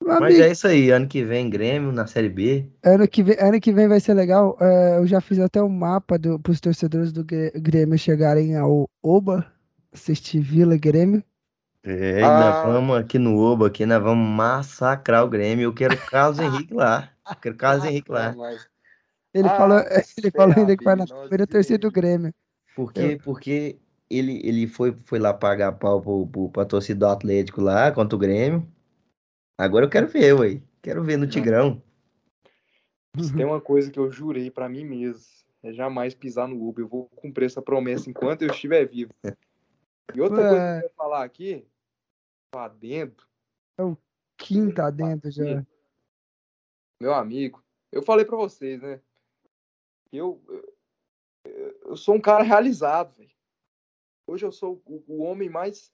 Mas 0.02 0.18
amigo, 0.18 0.42
é 0.42 0.52
isso 0.52 0.68
aí, 0.68 0.92
ano 0.92 1.08
que 1.08 1.24
vem, 1.24 1.50
Grêmio 1.50 1.92
na 1.92 2.08
Série 2.08 2.30
B. 2.30 2.70
Ano 2.84 3.06
que 3.08 3.22
vem, 3.22 3.36
ano 3.40 3.60
que 3.60 3.74
vem 3.74 3.88
vai 3.88 4.00
ser 4.00 4.14
legal. 4.14 4.58
É, 4.62 4.98
eu 4.98 5.06
já 5.06 5.20
fiz 5.20 5.40
até 5.40 5.62
um 5.62 5.70
mapa 5.70 6.18
do, 6.18 6.40
pros 6.40 6.62
torcedores 6.62 7.12
do 7.12 7.26
Grêmio 7.26 7.98
chegarem 7.98 8.56
ao 8.56 8.90
Oba, 9.04 9.52
assistir 9.92 10.40
Vila 10.40 10.78
Grêmio. 10.78 11.22
É, 11.84 12.22
ah. 12.24 12.40
nós 12.40 12.74
vamos 12.74 12.98
aqui 12.98 13.18
no 13.18 13.38
Oba, 13.38 13.68
aqui 13.68 13.86
nós 13.86 14.02
vamos 14.02 14.28
massacrar 14.28 15.24
o 15.24 15.30
Grêmio. 15.30 15.64
Eu 15.64 15.74
quero 15.74 15.96
o 15.96 16.10
Carlos 16.10 16.40
Henrique 16.40 16.74
lá. 16.74 17.10
Eu 17.30 17.36
quero 17.36 17.56
o 17.56 17.58
Carlos 17.58 17.86
Henrique 17.86 18.12
lá. 18.12 18.36
Ele 19.34 19.48
ah, 19.48 19.58
falou, 19.58 19.80
ele 20.18 20.32
falou 20.32 20.56
ainda 20.58 20.76
que 20.76 20.84
vai 20.84 20.96
na 20.96 21.06
primeira 21.06 21.48
torcida 21.48 21.78
do 21.78 21.92
Grêmio. 21.92 22.34
Porque, 22.76 23.00
eu... 23.00 23.20
porque 23.20 23.78
ele, 24.10 24.42
ele 24.44 24.68
foi, 24.68 24.92
foi 25.06 25.20
lá 25.20 25.34
pagar 25.34 25.74
pau 25.74 26.02
pro, 26.02 26.28
pro, 26.28 26.50
pra 26.50 26.66
torcida 26.66 27.00
do 27.00 27.08
Atlético 27.08 27.62
lá 27.62 27.92
contra 27.92 28.16
o 28.16 28.20
Grêmio. 28.20 28.68
Agora 29.58 29.86
eu 29.86 29.90
quero 29.90 30.08
ver, 30.08 30.34
ué. 30.34 30.62
Quero 30.82 31.04
ver 31.04 31.18
no 31.18 31.28
Tigrão. 31.28 31.82
Se 33.18 33.34
tem 33.34 33.46
uma 33.46 33.62
coisa 33.62 33.92
que 33.92 34.00
eu 34.00 34.12
jurei 34.12 34.50
para 34.50 34.70
mim 34.70 34.86
mesmo, 34.86 35.24
é 35.64 35.74
jamais 35.74 36.16
pisar 36.16 36.48
no 36.48 36.68
Uber. 36.68 36.86
Eu 36.86 36.90
vou 36.90 37.10
cumprir 37.16 37.46
essa 37.46 37.62
promessa 37.62 38.10
enquanto 38.10 38.42
eu 38.42 38.50
estiver 38.50 38.86
vivo. 38.86 39.14
E 40.16 40.22
outra 40.22 40.38
coisa 40.38 40.80
que 40.80 40.86
eu 40.86 40.90
ia 40.90 40.96
falar 40.96 41.24
aqui, 41.24 41.68
lá 42.54 42.68
dentro. 42.68 43.28
É 43.78 43.84
o 43.84 43.98
Kim 44.38 44.72
tá 44.72 44.90
dentro 44.90 45.30
já. 45.30 45.66
Meu 47.00 47.14
amigo, 47.14 47.64
eu 47.92 48.02
falei 48.02 48.26
para 48.26 48.38
vocês, 48.38 48.82
né? 48.82 49.02
Eu, 50.12 50.42
eu, 51.46 51.80
eu 51.86 51.98
sou 51.98 52.16
um 52.16 52.22
cara 52.22 52.44
realizado, 52.44 53.16
velho. 53.16 53.30
Hoje 54.26 54.46
eu 54.46 54.52
sou 54.52 54.82
o, 54.86 55.04
o, 55.08 55.24
homem 55.24 55.50
mais 55.50 55.92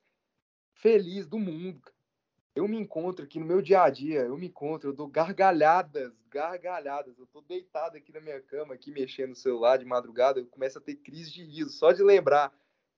feliz 0.73 1.28
do 1.28 1.38
mundo. 1.38 1.82
Eu 2.55 2.68
me 2.68 2.78
encontro 2.78 3.26
aqui 3.26 3.39
no 3.39 3.45
meu 3.45 3.61
dia 3.61 3.84
a 3.84 3.89
dia, 3.89 4.22
eu 4.22 4.38
me 4.38 4.47
encontro, 4.47 4.89
eu 4.89 4.93
dou 4.93 5.07
gargalhadas, 5.07 6.13
gargalhadas. 6.30 7.18
Eu 7.18 7.28
tô 7.28 7.41
deitado 7.41 7.97
aqui 7.97 8.13
na 8.13 8.22
minha 8.22 8.41
cama, 8.41 8.74
aqui 8.74 8.91
mexendo 8.91 9.30
no 9.30 9.36
celular 9.36 9.78
de 9.78 9.86
madrugada, 9.86 10.39
eu 10.39 10.47
começo 10.47 10.78
a 10.78 10.82
ter 10.82 10.95
crise 10.95 11.32
de 11.32 11.43
riso 11.43 11.72
só 11.72 11.91
de 11.91 12.01
lembrar 12.01 12.53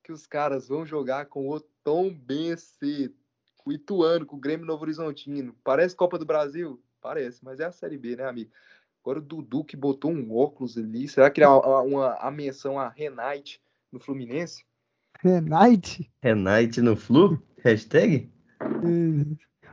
que 0.08 0.14
os 0.14 0.26
caras 0.26 0.70
vão 0.70 0.86
jogar 0.86 1.26
com 1.26 1.50
o 1.50 1.60
Tom 1.60 2.10
Bense, 2.10 3.14
com 3.58 3.72
o 3.72 3.74
Ituano, 3.74 4.26
com 4.26 4.38
o 4.38 4.40
Grêmio 4.40 4.66
Novo 4.66 4.84
Horizontino. 4.84 5.54
Parece 5.66 5.98
Copa 5.98 6.18
do 6.18 6.26
Brasil? 6.26 6.82
Parece, 7.02 7.44
mas 7.44 7.60
é 7.60 7.66
a 7.66 7.74
Série 7.74 7.98
B, 7.98 8.16
né, 8.16 8.24
amigo? 8.24 8.50
Agora 9.04 9.20
o 9.20 9.22
Dudu 9.22 9.66
que 9.66 9.76
botou 9.76 10.10
um 10.10 10.34
óculos 10.34 10.78
ali. 10.78 11.10
Será 11.10 11.30
que 11.30 11.44
é 11.44 11.48
uma, 11.48 11.82
uma 11.82 12.14
a 12.22 12.32
menção 12.32 12.80
a 12.80 12.88
Renate 12.88 13.62
no 13.92 14.00
Fluminense? 14.00 14.64
Renate? 15.20 16.10
Renate 16.24 16.82
no 16.82 16.96
Flu? 16.96 17.42
Hashtag? 17.62 18.32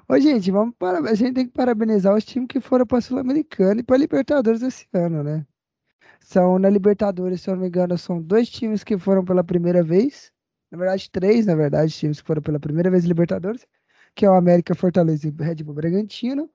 Ô, 0.08 0.18
gente, 0.18 0.50
vamos 0.50 0.74
para... 0.76 0.98
a 0.98 1.14
gente 1.14 1.34
tem 1.34 1.46
que 1.46 1.52
parabenizar 1.52 2.12
os 2.12 2.24
times 2.24 2.48
que 2.48 2.60
foram 2.60 2.84
para 2.84 3.00
Sul-Americana 3.00 3.80
e 3.80 3.84
para 3.84 3.98
Libertadores 3.98 4.62
esse 4.62 4.88
ano, 4.92 5.22
né? 5.22 5.46
São 6.24 6.58
na 6.58 6.70
Libertadores, 6.70 7.42
se 7.42 7.50
eu 7.50 7.54
não 7.54 7.60
me 7.60 7.68
engano, 7.68 7.98
são 7.98 8.20
dois 8.20 8.48
times 8.48 8.82
que 8.82 8.96
foram 8.96 9.22
pela 9.22 9.44
primeira 9.44 9.82
vez. 9.82 10.32
Na 10.70 10.78
verdade, 10.78 11.10
três, 11.10 11.44
na 11.44 11.54
verdade, 11.54 11.92
times 11.92 12.22
que 12.22 12.26
foram 12.26 12.40
pela 12.40 12.58
primeira 12.58 12.90
vez 12.90 13.04
Libertadores. 13.04 13.66
que 14.14 14.24
é 14.24 14.30
o 14.30 14.32
América 14.32 14.74
Fortaleza 14.74 15.28
e 15.28 15.30
Red 15.30 15.56
Bull 15.56 15.74
Bragantino. 15.74 16.48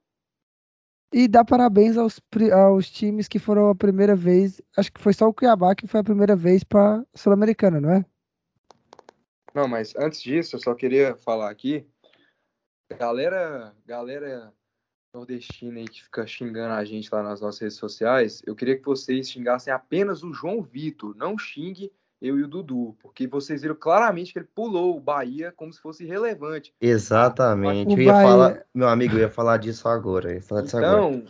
E 1.13 1.27
dá 1.27 1.45
parabéns 1.45 1.97
aos, 1.97 2.19
aos 2.51 2.89
times 2.89 3.27
que 3.27 3.37
foram 3.37 3.69
a 3.69 3.75
primeira 3.75 4.15
vez. 4.15 4.59
Acho 4.75 4.91
que 4.91 4.99
foi 4.99 5.13
só 5.13 5.27
o 5.27 5.33
Cuiabá 5.33 5.75
que 5.75 5.85
foi 5.85 5.99
a 5.99 6.03
primeira 6.03 6.35
vez 6.35 6.63
para 6.63 7.05
Sul-Americana, 7.13 7.79
não 7.79 7.91
é? 7.91 8.05
Não, 9.53 9.67
mas 9.67 9.95
antes 9.95 10.21
disso, 10.21 10.55
eu 10.55 10.59
só 10.59 10.73
queria 10.73 11.15
falar 11.17 11.51
aqui. 11.51 11.85
Galera, 12.97 13.75
galera 13.85 14.51
nordestina 15.13 15.79
aí 15.79 15.87
que 15.87 16.03
fica 16.03 16.25
xingando 16.25 16.73
a 16.73 16.83
gente 16.85 17.09
lá 17.11 17.23
nas 17.23 17.41
nossas 17.41 17.59
redes 17.59 17.77
sociais, 17.77 18.41
eu 18.45 18.55
queria 18.55 18.77
que 18.77 18.85
vocês 18.85 19.29
xingassem 19.29 19.73
apenas 19.73 20.23
o 20.23 20.33
João 20.33 20.61
Vitor. 20.61 21.15
Não 21.15 21.37
xingue 21.37 21.91
eu 22.21 22.37
e 22.37 22.43
o 22.43 22.47
Dudu, 22.47 22.95
porque 23.01 23.25
vocês 23.27 23.61
viram 23.61 23.75
claramente 23.75 24.33
que 24.33 24.39
ele 24.39 24.47
pulou 24.53 24.95
o 24.95 24.99
Bahia 24.99 25.53
como 25.55 25.71
se 25.73 25.81
fosse 25.81 26.03
irrelevante. 26.03 26.73
Exatamente. 26.81 27.93
eu 27.93 27.99
ia 27.99 28.11
Bahia... 28.11 28.27
falar, 28.27 28.65
meu 28.73 28.87
amigo, 28.87 29.15
eu 29.15 29.19
ia 29.21 29.29
falar 29.29 29.57
disso 29.57 29.87
agora. 29.87 30.33
Ia 30.33 30.41
falar 30.41 30.61
disso 30.61 30.77
então, 30.77 31.07
agora. 31.07 31.23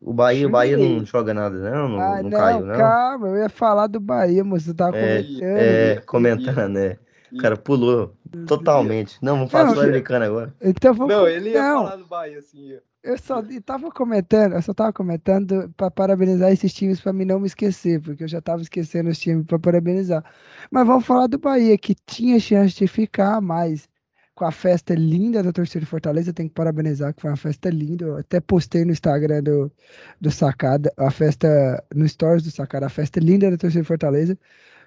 O 0.00 0.12
Bahia, 0.12 0.46
o 0.46 0.50
Bahia 0.50 0.76
não 0.76 1.04
joga 1.04 1.34
nada, 1.34 1.58
não? 1.58 1.88
Não, 1.88 2.00
ah, 2.00 2.16
não, 2.16 2.22
não 2.24 2.30
caiu, 2.30 2.66
não? 2.66 2.76
Calma, 2.76 3.28
eu 3.28 3.36
ia 3.36 3.48
falar 3.48 3.86
do 3.86 3.98
Bahia, 3.98 4.44
moço. 4.44 4.66
Você 4.66 4.74
tava 4.74 4.96
é, 4.96 5.22
comentando. 5.22 5.42
É, 5.42 5.96
comentando, 6.06 6.72
né? 6.72 6.98
O 7.32 7.38
cara 7.38 7.56
pulou 7.56 8.14
totalmente. 8.46 9.18
Não, 9.20 9.36
vamos 9.36 9.50
falar 9.50 9.70
sul-americano 9.70 10.24
agora. 10.24 10.54
Então 10.60 10.94
vamos... 10.94 11.12
Não, 11.12 11.26
ele 11.26 11.50
ia 11.50 11.62
não. 11.62 11.84
falar 11.84 11.96
do 11.96 12.06
Bahia, 12.06 12.38
assim. 12.38 12.78
Eu 13.06 13.16
só 13.18 13.40
tava 13.64 13.90
comentando, 13.92 14.54
eu 14.54 14.62
só 14.62 14.74
tava 14.74 14.92
comentando 14.92 15.72
para 15.76 15.90
parabenizar 15.90 16.50
esses 16.52 16.72
times 16.74 17.00
para 17.00 17.12
mim 17.12 17.24
não 17.24 17.38
me 17.40 17.46
esquecer, 17.46 18.00
porque 18.02 18.24
eu 18.24 18.28
já 18.28 18.40
tava 18.40 18.62
esquecendo 18.62 19.08
os 19.10 19.18
times 19.18 19.46
para 19.46 19.58
parabenizar. 19.60 20.24
Mas 20.70 20.86
vamos 20.86 21.06
falar 21.06 21.28
do 21.28 21.38
Bahia, 21.38 21.78
que 21.78 21.94
tinha 21.94 22.40
chance 22.40 22.74
de 22.76 22.88
ficar 22.88 23.40
mais 23.40 23.88
com 24.34 24.44
a 24.44 24.50
festa 24.52 24.94
linda 24.94 25.42
da 25.42 25.52
torcida 25.52 25.80
de 25.80 25.86
Fortaleza, 25.86 26.32
tem 26.32 26.48
que 26.48 26.54
parabenizar, 26.54 27.14
que 27.14 27.22
foi 27.22 27.30
uma 27.30 27.36
festa 27.36 27.70
linda. 27.70 28.04
Eu 28.06 28.18
até 28.18 28.40
postei 28.40 28.84
no 28.84 28.92
Instagram 28.92 29.42
do, 29.42 29.72
do 30.20 30.30
Sacada, 30.30 30.92
a 30.96 31.10
festa, 31.10 31.84
no 31.94 32.08
Stories 32.08 32.42
do 32.42 32.50
Sacada, 32.50 32.86
a 32.86 32.90
festa 32.90 33.20
linda 33.20 33.50
da 33.50 33.56
torcida 33.56 33.82
de 33.82 33.88
Fortaleza. 33.88 34.38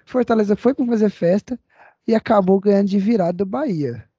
Fortaleza 0.04 0.56
foi 0.56 0.74
para 0.74 0.86
fazer 0.86 1.10
festa, 1.10 1.58
e 2.06 2.14
acabou 2.14 2.60
ganhando 2.60 2.88
de 2.88 2.98
virada 2.98 3.32
do 3.32 3.46
Bahia. 3.46 4.09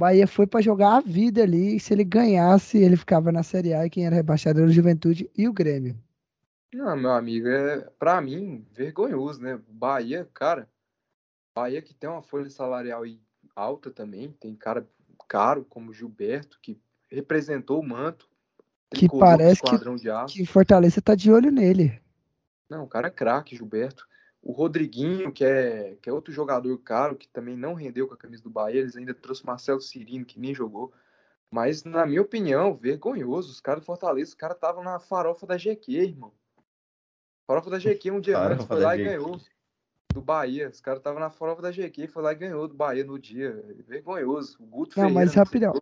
Bahia 0.00 0.28
foi 0.28 0.46
para 0.46 0.62
jogar 0.62 0.96
a 0.96 1.00
vida 1.00 1.42
ali, 1.42 1.76
e 1.76 1.80
se 1.80 1.92
ele 1.92 2.04
ganhasse, 2.04 2.78
ele 2.78 2.96
ficava 2.96 3.32
na 3.32 3.42
Série 3.42 3.74
A 3.74 3.84
e 3.84 3.90
quem 3.90 4.06
era 4.06 4.14
rebaixado 4.14 4.60
era 4.60 4.68
o 4.68 4.72
Juventude 4.72 5.28
e 5.36 5.48
o 5.48 5.52
Grêmio. 5.52 5.98
Não, 6.72 6.96
meu 6.96 7.10
amigo, 7.10 7.48
é 7.48 7.80
para 7.98 8.20
mim 8.20 8.64
vergonhoso, 8.72 9.42
né? 9.42 9.58
Bahia, 9.68 10.28
cara, 10.32 10.68
Bahia 11.54 11.82
que 11.82 11.94
tem 11.94 12.08
uma 12.08 12.22
folha 12.22 12.48
salarial 12.48 13.02
alta 13.56 13.90
também, 13.90 14.30
tem 14.30 14.54
cara 14.54 14.86
caro 15.28 15.64
como 15.64 15.92
Gilberto 15.92 16.58
que 16.62 16.80
representou 17.10 17.80
o 17.80 17.86
manto, 17.86 18.28
que 18.90 19.08
parece 19.08 19.60
que, 19.62 20.32
que 20.32 20.46
Fortaleza 20.46 21.02
tá 21.02 21.14
de 21.14 21.30
olho 21.30 21.50
nele. 21.50 22.00
Não, 22.70 22.84
o 22.84 22.88
cara 22.88 23.08
é 23.08 23.10
craque, 23.10 23.56
Gilberto. 23.56 24.07
O 24.42 24.52
Rodriguinho, 24.52 25.32
que 25.32 25.44
é, 25.44 25.96
que 26.00 26.08
é 26.08 26.12
outro 26.12 26.32
jogador 26.32 26.76
caro, 26.78 27.16
que 27.16 27.28
também 27.28 27.56
não 27.56 27.74
rendeu 27.74 28.06
com 28.06 28.14
a 28.14 28.18
camisa 28.18 28.42
do 28.42 28.50
Bahia, 28.50 28.80
eles 28.80 28.96
ainda 28.96 29.12
trouxe 29.12 29.44
Marcelo 29.44 29.80
Cirino, 29.80 30.24
que 30.24 30.38
nem 30.38 30.54
jogou. 30.54 30.92
Mas, 31.50 31.84
na 31.84 32.06
minha 32.06 32.22
opinião, 32.22 32.74
vergonhoso. 32.74 33.50
Os 33.50 33.60
caras 33.60 33.82
do 33.82 33.86
Fortaleza, 33.86 34.30
os 34.30 34.34
caras 34.34 34.56
estavam 34.56 34.84
na 34.84 34.98
farofa 34.98 35.46
da 35.46 35.56
GQ, 35.56 35.92
irmão. 35.92 36.32
Farofa 37.46 37.70
da 37.70 37.78
GQ 37.78 38.10
um 38.10 38.20
dia 38.20 38.34
farofa 38.34 38.54
antes, 38.54 38.66
foi 38.66 38.80
lá 38.80 38.96
e 38.96 39.04
ganhou 39.04 39.40
do 40.12 40.20
Bahia. 40.20 40.68
Os 40.68 40.80
caras 40.80 41.00
estavam 41.00 41.18
na 41.18 41.30
farofa 41.30 41.62
da 41.62 41.70
GQ, 41.70 42.08
foi 42.08 42.22
lá 42.22 42.32
e 42.32 42.36
ganhou 42.36 42.68
do 42.68 42.74
Bahia 42.74 43.04
no 43.04 43.18
dia. 43.18 43.64
Vergonhoso. 43.86 44.58
O 44.60 44.66
Guto 44.66 45.00
Não, 45.00 45.10
mas 45.10 45.34
rapidão. 45.34 45.72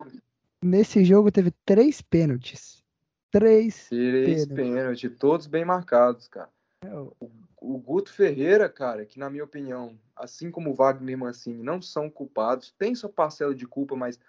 Nesse 0.63 1.05
jogo 1.05 1.31
teve 1.33 1.51
três 1.65 2.01
pênaltis. 2.01 2.85
Três, 3.31 3.89
três 3.89 4.47
pênaltis. 4.47 4.55
pênaltis. 4.55 5.19
Todos 5.19 5.47
bem 5.47 5.65
marcados, 5.65 6.29
cara. 6.29 6.49
É, 6.83 6.95
o 6.95 7.31
o 7.75 7.79
Guto 7.79 8.13
Ferreira, 8.13 8.69
cara, 8.69 9.05
que 9.05 9.19
na 9.19 9.29
minha 9.29 9.43
opinião, 9.43 9.99
assim 10.15 10.51
como 10.51 10.71
o 10.71 10.75
Wagner 10.75 11.19
Mancini, 11.19 11.63
não 11.63 11.83
são 11.83 12.09
culpados, 12.09 12.71
tem 12.73 12.95
sua 12.95 13.11
parcela 13.11 13.55
de 13.55 13.67
culpa, 13.67 13.97
mas 13.97 14.21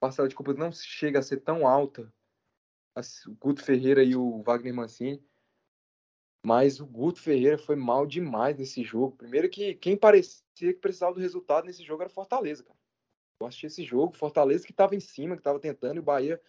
parcela 0.00 0.28
de 0.28 0.34
culpa 0.34 0.52
não 0.54 0.72
chega 0.72 1.20
a 1.20 1.22
ser 1.22 1.38
tão 1.38 1.66
alta. 1.66 2.12
O 3.26 3.34
Guto 3.34 3.62
Ferreira 3.62 4.02
e 4.02 4.16
o 4.16 4.42
Wagner 4.42 4.74
Mancini. 4.74 5.24
Mas 6.44 6.80
o 6.80 6.86
Guto 6.86 7.20
Ferreira 7.20 7.58
foi 7.58 7.76
mal 7.76 8.06
demais 8.06 8.56
nesse 8.56 8.82
jogo. 8.82 9.16
Primeiro 9.16 9.48
que 9.48 9.74
quem 9.74 9.96
parecia 9.96 10.42
que 10.54 10.74
precisava 10.74 11.14
do 11.14 11.20
resultado 11.20 11.66
nesse 11.66 11.84
jogo 11.84 12.02
era 12.02 12.10
Fortaleza, 12.10 12.64
cara. 12.64 12.78
Eu 13.40 13.46
assisti 13.46 13.66
esse 13.66 13.84
jogo, 13.84 14.16
Fortaleza 14.16 14.64
que 14.64 14.72
estava 14.72 14.96
em 14.96 15.00
cima, 15.00 15.36
que 15.36 15.40
estava 15.40 15.60
tentando, 15.60 15.96
e 15.96 16.00
o 16.00 16.02
Bahia 16.02 16.40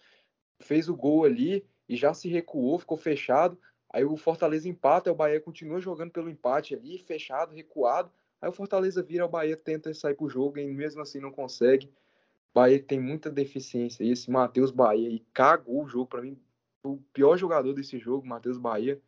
fez 0.60 0.88
o 0.88 0.96
gol 0.96 1.24
ali 1.24 1.66
e 1.88 1.96
já 1.96 2.14
se 2.14 2.28
recuou, 2.28 2.78
ficou 2.78 2.96
fechado. 2.96 3.60
Aí 3.90 4.04
o 4.04 4.16
Fortaleza 4.16 4.68
empata, 4.68 5.10
o 5.10 5.14
Bahia 5.14 5.40
continua 5.40 5.80
jogando 5.80 6.10
pelo 6.10 6.28
empate 6.28 6.74
ali, 6.74 6.98
fechado, 6.98 7.54
recuado. 7.54 8.10
Aí 8.40 8.48
o 8.48 8.52
Fortaleza 8.52 9.02
vira, 9.02 9.24
o 9.24 9.28
Bahia 9.28 9.56
tenta 9.56 9.92
sair 9.94 10.14
pro 10.14 10.28
jogo 10.28 10.58
e 10.58 10.66
mesmo 10.66 11.00
assim 11.00 11.20
não 11.20 11.32
consegue. 11.32 11.86
O 11.86 12.54
Bahia 12.54 12.82
tem 12.82 13.00
muita 13.00 13.30
deficiência. 13.30 14.04
E 14.04 14.10
esse 14.10 14.30
Matheus 14.30 14.70
Bahia 14.70 15.08
e 15.08 15.20
cagou 15.32 15.84
o 15.84 15.88
jogo 15.88 16.06
para 16.06 16.22
mim. 16.22 16.38
O 16.82 16.98
pior 17.12 17.36
jogador 17.36 17.72
desse 17.72 17.98
jogo, 17.98 18.26
Matheus 18.26 18.58
Bahia. 18.58 19.00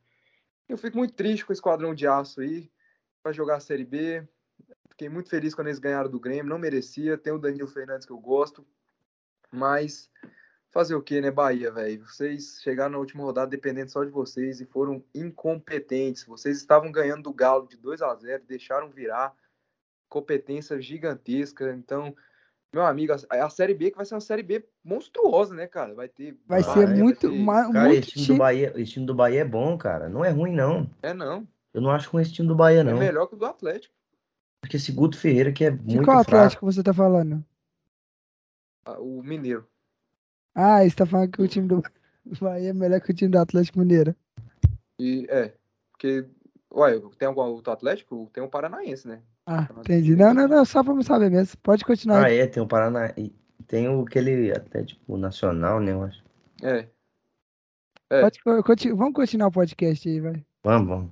Eu 0.69 0.79
fico 0.79 0.97
muito 0.97 1.15
triste 1.15 1.45
com 1.45 1.53
o 1.53 1.55
Esquadrão 1.55 1.95
de 1.95 2.07
Aço 2.07 2.41
aí. 2.41 2.71
Vai 3.23 3.35
jogar 3.35 3.57
a 3.57 3.61
Série 3.61 3.85
B. 3.85 4.27
Fiquei 4.89 5.09
muito 5.09 5.29
feliz 5.29 5.55
quando 5.55 5.69
eles 5.69 5.79
ganharam 5.79 6.11
do 6.11 6.19
Grêmio. 6.19 6.51
Não 6.51 6.59
merecia. 6.59 7.19
Tem 7.19 7.33
o 7.33 7.39
Danilo 7.39 7.69
Fernandes 7.69 8.07
que 8.07 8.13
eu 8.13 8.19
gosto. 8.19 8.67
Mas 9.53 10.11
Fazer 10.71 10.95
o 10.95 11.03
que, 11.03 11.21
né, 11.21 11.33
Bahia, 11.33 11.73
velho? 11.73 12.07
Vocês 12.07 12.61
chegaram 12.63 12.93
na 12.93 12.99
última 12.99 13.25
rodada 13.25 13.51
dependendo 13.51 13.91
só 13.91 14.05
de 14.05 14.11
vocês 14.11 14.61
e 14.61 14.67
foram 14.67 15.03
incompetentes. 15.13 16.25
Vocês 16.25 16.59
estavam 16.59 16.93
ganhando 16.93 17.25
do 17.25 17.33
Galo 17.33 17.67
de 17.67 17.77
2 17.77 18.01
a 18.03 18.15
0 18.15 18.45
deixaram 18.47 18.89
virar. 18.89 19.35
Competência 20.09 20.81
gigantesca. 20.81 21.73
Então, 21.73 22.15
meu 22.73 22.87
amigo, 22.87 23.13
a, 23.13 23.45
a 23.45 23.51
Série 23.51 23.75
B 23.75 23.91
que 23.91 23.97
vai 23.97 24.07
ser 24.07 24.15
uma 24.15 24.21
Série 24.21 24.45
B 24.45 24.65
monstruosa, 24.85 25.53
né, 25.55 25.67
cara? 25.67 25.93
Vai 25.93 26.09
ter. 26.09 26.39
Vai 26.47 26.63
ser 26.63 26.87
muito. 26.87 27.29
Vai 27.29 27.37
ter... 27.37 27.43
Uma, 27.43 27.73
cara, 27.73 27.89
muito 27.89 28.09
esse 28.09 28.13
time, 28.13 28.27
do 28.27 28.37
Bahia, 28.37 28.73
esse 28.77 28.93
time 28.93 29.07
do 29.07 29.15
Bahia 29.15 29.41
é 29.41 29.45
bom, 29.45 29.77
cara. 29.77 30.09
Não 30.09 30.25
é 30.25 30.31
ruim, 30.31 30.53
não. 30.53 30.89
É, 31.03 31.13
não. 31.13 31.47
Eu 31.75 31.81
não 31.81 31.91
acho 31.91 32.11
ruim 32.11 32.23
esse 32.23 32.33
time 32.33 32.47
do 32.47 32.55
Bahia, 32.55 32.81
é 32.81 32.85
não. 32.85 32.97
É 32.97 33.01
melhor 33.01 33.27
que 33.27 33.35
o 33.35 33.39
do 33.39 33.47
Atlético. 33.47 33.95
Porque 34.61 34.77
esse 34.77 34.93
Guto 34.93 35.19
Ferreira 35.19 35.53
que 35.53 35.65
é 35.65 35.71
de 35.71 35.97
muito. 35.97 36.05
qual 36.05 36.19
Atlético 36.19 36.65
você 36.65 36.83
tá 36.83 36.95
falando? 36.95 37.45
Ah, 38.85 39.01
o 39.01 39.21
Mineiro. 39.23 39.67
Ah, 40.61 40.87
você 40.87 40.95
tá 40.95 41.07
falando 41.07 41.33
que 41.33 41.41
o 41.41 41.49
time 41.49 41.67
do 41.67 41.83
Bahia 42.39 42.69
é 42.69 42.73
melhor 42.75 43.01
que 43.01 43.11
o 43.11 43.15
time 43.15 43.31
do 43.31 43.39
Atlético 43.39 43.79
Mineiro. 43.79 44.15
E 44.99 45.27
é, 45.31 45.55
porque, 45.91 46.27
ué, 46.71 47.01
tem 47.19 47.29
algum 47.29 47.41
outro 47.41 47.73
Atlético? 47.73 48.29
Tem 48.31 48.43
o 48.43 48.47
um 48.47 48.51
Paranaense, 48.51 49.09
né? 49.09 49.23
Ah, 49.47 49.67
entendi. 49.79 50.15
Não, 50.15 50.35
não, 50.35 50.47
não, 50.47 50.65
só 50.67 50.85
pra 50.85 50.93
me 50.95 51.03
saber 51.03 51.31
mesmo. 51.31 51.59
Pode 51.63 51.83
continuar. 51.83 52.27
Ah, 52.27 52.31
é, 52.31 52.47
tem 52.47 52.63
o 52.63 52.67
Paraná. 52.67 53.11
Tem 53.67 53.89
o 53.89 54.03
aquele 54.03 54.53
Atlético 54.53 55.17
Nacional, 55.17 55.81
né, 55.81 55.93
eu 55.93 56.03
acho. 56.03 56.23
É. 56.63 56.87
é. 58.11 58.21
Pode, 58.21 58.63
continu, 58.63 58.97
vamos 58.97 59.15
continuar 59.15 59.49
o 59.49 59.53
podcast 59.53 60.07
aí, 60.07 60.21
vai. 60.21 60.45
Vamos, 60.63 60.89
vamos. 60.89 61.11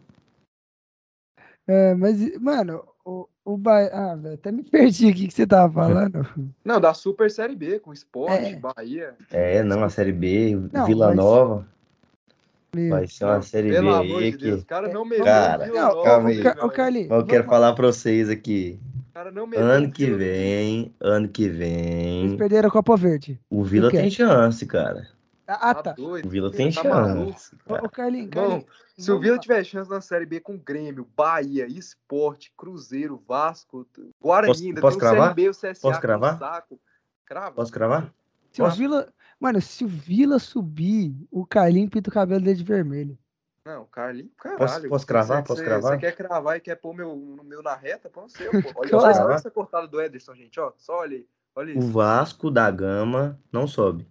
É, 1.66 1.94
mas, 1.94 2.38
mano, 2.38 2.86
o, 3.02 3.26
o 3.48 3.56
Bahia. 3.56 3.90
Ah, 3.92 4.14
velho, 4.14 4.34
até 4.34 4.52
me 4.52 4.62
perdi 4.62 5.08
aqui 5.08 5.26
que 5.26 5.34
você 5.34 5.46
tava 5.46 5.72
falando. 5.74 6.26
Não, 6.64 6.80
da 6.80 6.92
Super 6.92 7.30
Série 7.30 7.56
B, 7.56 7.78
com 7.78 7.92
Esporte, 7.92 8.54
é. 8.54 8.56
Bahia. 8.56 9.14
É, 9.30 9.62
não, 9.62 9.82
a 9.82 9.88
Série 9.88 10.12
B, 10.12 10.58
não, 10.72 10.86
Vila 10.86 11.08
mas... 11.08 11.16
Nova. 11.16 11.66
Meu. 12.74 12.90
Vai 12.90 13.06
ser 13.06 13.24
uma 13.24 13.40
Série 13.40 13.70
B 13.70 13.78
aí 13.78 14.30
de 14.32 14.36
que. 14.36 14.64
cara 14.66 14.92
não 14.92 15.02
merece. 15.02 15.24
Cara, 15.24 15.66
não, 15.68 16.02
calma 16.02 16.28
aí. 16.28 16.40
Ô, 16.62 16.68
Carlinhos, 16.68 17.10
eu 17.10 17.24
quero 17.24 17.44
falar 17.44 17.72
pra 17.72 17.86
vocês 17.86 18.28
aqui. 18.28 18.78
Cara, 19.14 19.30
não 19.30 19.46
merece, 19.46 19.68
ano 19.68 19.90
que 19.90 20.10
vem, 20.10 20.94
ano 21.00 21.28
que 21.28 21.48
vem. 21.48 22.26
Eles 22.26 22.36
perderam 22.36 22.68
a 22.68 22.70
Copa 22.70 22.94
Verde. 22.96 23.40
O 23.48 23.64
Vila 23.64 23.90
tem 23.90 24.10
chance, 24.10 24.64
cara. 24.66 25.08
Ah, 25.50 25.74
tá. 25.74 25.94
tá. 25.94 26.02
O 26.02 26.28
Vila 26.28 26.50
tem 26.50 26.70
tá 26.70 26.82
chance. 26.82 27.56
Ô, 27.66 27.88
Carlinhos, 27.88 28.30
Carlinhos. 28.30 28.66
Se 28.98 29.10
o 29.10 29.18
Vila 29.18 29.38
tiver 29.38 29.64
chance 29.64 29.88
na 29.88 30.02
Série 30.02 30.26
B 30.26 30.40
com 30.40 30.58
Grêmio, 30.58 31.08
Bahia, 31.16 31.66
Esporte, 31.66 32.52
Cruzeiro, 32.54 33.22
Vasco, 33.26 33.88
Guarani, 34.20 34.52
posso, 34.52 34.64
ainda 34.64 34.80
posso 34.82 34.98
tem 34.98 35.08
cravar? 35.08 35.30
o 35.30 35.34
CRB, 35.34 35.48
o 35.48 35.52
CSA, 35.52 35.80
posso 35.80 36.00
cravar? 36.02 36.38
saco. 36.38 36.78
Crava. 37.24 37.52
Posso 37.52 37.72
cravar? 37.72 38.12
Se 38.52 38.62
o 38.62 38.70
Vila, 38.70 39.08
mano, 39.40 39.60
se 39.62 39.84
o 39.84 39.88
Vila 39.88 40.38
subir, 40.38 41.14
o 41.30 41.46
Carlinho 41.46 41.88
pinta 41.88 42.10
o 42.10 42.12
cabelo 42.12 42.42
dele 42.42 42.56
de 42.56 42.64
vermelho. 42.64 43.18
Não, 43.64 43.82
o 43.82 43.86
Carlinho, 43.86 44.30
caralho. 44.36 44.58
Posso, 44.58 44.88
posso 44.88 45.06
cravar? 45.06 45.38
Você, 45.38 45.48
posso 45.48 45.64
cravar? 45.64 45.92
Você 45.94 45.98
quer 45.98 46.16
cravar 46.16 46.56
e 46.58 46.60
quer 46.60 46.74
pôr 46.74 46.94
meu, 46.94 47.16
meu 47.42 47.62
na 47.62 47.74
reta? 47.74 48.10
Pode 48.10 48.32
ser, 48.32 48.50
pô. 48.50 48.72
Olha 48.76 48.90
claro. 48.90 49.14
só 49.14 49.30
essa 49.30 49.50
cortada 49.50 49.88
do 49.88 49.98
Ederson, 49.98 50.34
gente, 50.34 50.60
ó. 50.60 50.72
Só 50.76 50.98
olha 50.98 51.16
aí. 51.16 51.26
Olha 51.54 51.70
isso. 51.70 51.78
O 51.78 51.90
Vasco 51.90 52.50
da 52.50 52.70
Gama 52.70 53.40
não 53.50 53.66
sobe. 53.66 54.06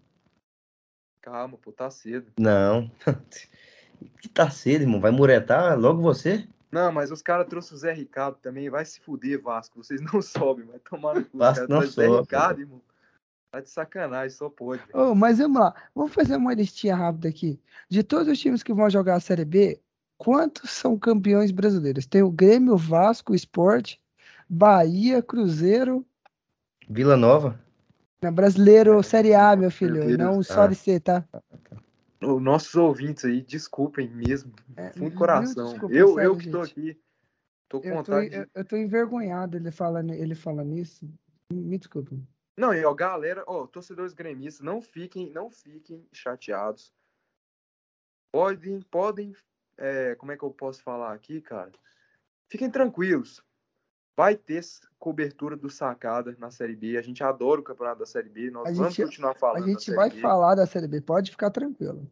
Calma, 1.28 1.58
pô, 1.58 1.74
tá 1.74 1.90
cedo. 1.90 2.32
Não. 2.40 2.90
Que 4.22 4.30
tá 4.30 4.48
cedo, 4.50 4.84
irmão. 4.84 5.02
Vai 5.02 5.10
muretar 5.10 5.78
logo 5.78 6.02
você? 6.02 6.48
Não, 6.72 6.92
mas 6.92 7.12
os 7.12 7.22
caras 7.22 7.48
trouxeram 7.48 7.76
o 7.76 7.80
Zé 7.80 7.94
Ricardo 7.94 8.38
também. 8.38 8.70
Vai 8.70 8.86
se 8.86 9.02
fuder, 9.02 9.42
Vasco. 9.42 9.84
Vocês 9.84 10.00
não 10.00 10.22
sobem, 10.22 10.66
vai 10.68 10.78
tomar 10.80 11.16
no 11.16 11.26
cu. 11.26 11.40
Vasco 11.40 11.66
não 11.68 11.82
sobe. 11.82 12.08
Zé 12.08 12.20
Ricardo, 12.20 12.62
irmão. 12.62 12.82
Tá 13.52 13.60
de 13.60 13.70
sacanagem, 13.70 14.30
só 14.30 14.50
pode. 14.50 14.84
Oh, 14.94 15.16
mas 15.16 15.40
vamos 15.40 15.60
lá, 15.60 15.74
vamos 15.96 16.14
fazer 16.14 16.36
uma 16.36 16.54
listinha 16.54 16.96
rápida 16.96 17.28
aqui. 17.28 17.60
De 17.90 18.04
todos 18.04 18.28
os 18.28 18.40
times 18.40 18.62
que 18.62 18.74
vão 18.74 18.90
jogar 18.90 19.16
a 19.16 19.20
Série 19.20 19.46
B, 19.46 19.82
quantos 20.16 20.70
são 20.70 20.98
campeões 20.98 21.52
brasileiros? 21.52 22.06
Tem 22.06 22.22
o 22.22 22.32
Grêmio, 22.32 22.76
o 22.76 22.78
Vasco, 22.78 23.34
o 23.34 23.36
Sport, 23.36 23.96
Bahia, 24.48 25.24
Cruzeiro. 25.24 26.06
Vila 26.88 27.18
Nova? 27.18 27.60
Não, 28.22 28.34
brasileiro 28.34 29.02
Série 29.04 29.34
A, 29.34 29.56
meu 29.56 29.70
filho, 29.70 30.18
não 30.18 30.42
só 30.42 30.64
ah. 30.64 30.74
C, 30.74 31.00
tá? 31.00 31.28
Os 32.22 32.42
nossos 32.42 32.74
ouvintes 32.76 33.26
aí, 33.26 33.44
desculpem 33.44 34.10
mesmo, 34.10 34.52
é, 34.76 34.92
fundo 34.92 35.12
do 35.12 35.18
coração. 35.18 35.72
Desculpa, 35.72 35.94
eu, 35.94 36.16
sério, 36.16 36.24
eu 36.24 36.38
que 36.38 36.50
tô 36.50 36.62
aqui, 36.62 37.00
tô 37.70 37.80
com 37.80 37.88
eu 37.88 37.96
vontade. 37.96 38.30
Tô, 38.30 38.36
eu, 38.36 38.48
eu 38.56 38.66
tô 38.66 38.76
envergonhado 38.76 39.56
ele 39.56 39.70
falando, 39.70 40.14
ele 40.14 40.34
falando 40.34 40.76
isso. 40.76 41.08
Me 41.54 41.78
desculpa. 41.78 42.18
Não, 42.58 42.74
e 42.74 42.84
ó, 42.84 42.94
galera, 42.94 43.44
ó, 43.46 43.68
torcedores 43.68 44.14
gremistas, 44.14 44.66
não 44.66 44.82
fiquem, 44.82 45.30
não 45.32 45.52
fiquem 45.52 46.08
chateados. 46.12 46.92
Podem, 48.32 48.82
podem, 48.82 49.36
é, 49.78 50.16
como 50.16 50.32
é 50.32 50.38
que 50.38 50.44
eu 50.44 50.50
posso 50.50 50.82
falar 50.82 51.14
aqui, 51.14 51.40
cara? 51.40 51.72
Fiquem 52.50 52.72
tranquilos. 52.72 53.44
Vai 54.18 54.36
ter 54.36 54.62
cobertura 54.98 55.56
do 55.56 55.70
Sacada 55.70 56.36
na 56.40 56.50
Série 56.50 56.76
B. 56.76 56.98
A 56.98 57.04
gente 57.04 57.24
adora 57.24 57.62
o 57.62 57.64
campeonato 57.64 58.00
da 58.00 58.06
Série 58.08 58.30
B. 58.30 58.50
Nós 58.50 58.70
a 58.70 58.72
vamos 58.74 58.96
gente, 58.96 59.06
continuar 59.06 59.36
falando. 59.36 59.64
A 59.64 59.68
gente 59.68 59.94
vai 59.94 60.10
B. 60.10 60.20
falar 60.20 60.56
da 60.56 60.66
Série 60.66 60.88
B. 60.88 61.00
Pode 61.02 61.30
ficar 61.30 61.52
tranquilo. 61.52 62.10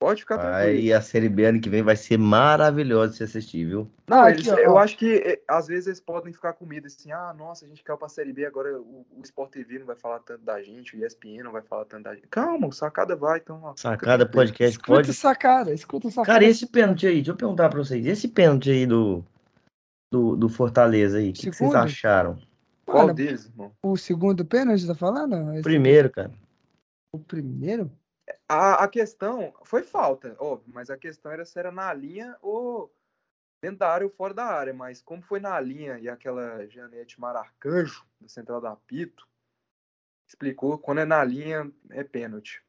Pode 0.00 0.22
ficar 0.22 0.38
tranquilo. 0.38 0.80
E 0.80 0.92
a 0.92 1.00
Série 1.00 1.28
B 1.28 1.44
ano 1.44 1.60
que 1.60 1.70
vem 1.70 1.82
vai 1.82 1.94
ser 1.94 2.18
maravilhosa 2.18 3.12
de 3.12 3.18
se 3.18 3.22
assistir, 3.22 3.66
viu? 3.66 3.88
Não, 4.08 4.28
eles, 4.28 4.48
aqui, 4.48 4.62
eu 4.62 4.78
acho 4.78 4.96
que 4.96 5.16
é, 5.16 5.40
às 5.46 5.68
vezes 5.68 5.86
eles 5.86 6.00
podem 6.00 6.32
ficar 6.32 6.54
com 6.54 6.66
medo 6.66 6.88
assim, 6.88 7.12
ah, 7.12 7.32
nossa, 7.36 7.64
a 7.64 7.68
gente 7.68 7.84
caiu 7.84 7.98
pra 7.98 8.08
Série 8.08 8.32
B, 8.32 8.44
agora 8.44 8.76
o, 8.80 9.06
o 9.16 9.22
Sport 9.22 9.50
TV 9.50 9.78
não 9.78 9.86
vai 9.86 9.96
falar 9.96 10.20
tanto 10.20 10.44
da 10.44 10.60
gente, 10.60 10.96
o 10.96 11.04
ESPN 11.04 11.42
não 11.44 11.52
vai 11.52 11.62
falar 11.62 11.84
tanto 11.84 12.04
da 12.04 12.14
gente. 12.14 12.28
Calma, 12.28 12.66
o 12.66 12.72
Sacada 12.72 13.14
vai, 13.14 13.38
então. 13.38 13.60
Ó, 13.62 13.74
sacada 13.76 14.24
Podcast 14.24 14.76
escuta 14.76 14.92
pode. 14.92 15.14
Sacada, 15.14 15.72
escuta 15.72 16.10
Sacada. 16.10 16.26
Cara, 16.26 16.44
esse 16.44 16.66
pênalti 16.66 17.06
aí, 17.06 17.16
deixa 17.16 17.30
eu 17.30 17.36
perguntar 17.36 17.68
pra 17.68 17.78
vocês, 17.78 18.06
esse 18.06 18.28
pênalti 18.28 18.70
aí 18.70 18.86
do, 18.86 19.24
do, 20.10 20.36
do 20.36 20.48
Fortaleza 20.48 21.18
aí, 21.18 21.30
o 21.30 21.32
que, 21.32 21.50
que, 21.50 21.56
vocês 21.56 21.74
acharam? 21.74 22.38
Qual 22.84 23.02
Mano, 23.02 23.14
deles, 23.14 23.46
irmão? 23.46 23.72
O 23.82 23.96
segundo 23.96 24.44
pênalti, 24.44 24.86
tá 24.86 24.94
falando? 24.94 25.52
Esse... 25.52 25.62
Primeiro, 25.62 26.10
cara. 26.10 26.32
O 27.12 27.18
primeiro? 27.18 27.90
A, 28.48 28.84
a 28.84 28.88
questão 28.88 29.52
foi 29.64 29.82
falta, 29.82 30.34
óbvio, 30.38 30.72
mas 30.72 30.88
a 30.88 30.96
questão 30.96 31.30
era 31.30 31.44
se 31.44 31.58
era 31.58 31.70
na 31.70 31.92
linha 31.92 32.36
ou 32.40 32.90
dentro 33.62 33.78
da 33.78 33.90
área 33.90 34.06
ou 34.06 34.12
fora 34.12 34.32
da 34.32 34.44
área. 34.44 34.72
Mas 34.72 35.02
como 35.02 35.22
foi 35.22 35.40
na 35.40 35.58
linha 35.60 35.98
e 35.98 36.08
aquela 36.08 36.66
Janete 36.68 37.20
Mararcanjo, 37.20 38.04
da 38.20 38.28
Central 38.28 38.60
da 38.60 38.74
Pito, 38.74 39.26
explicou, 40.26 40.78
quando 40.78 41.00
é 41.00 41.04
na 41.04 41.22
linha 41.22 41.70
é 41.90 42.02
pênalti. 42.02 42.62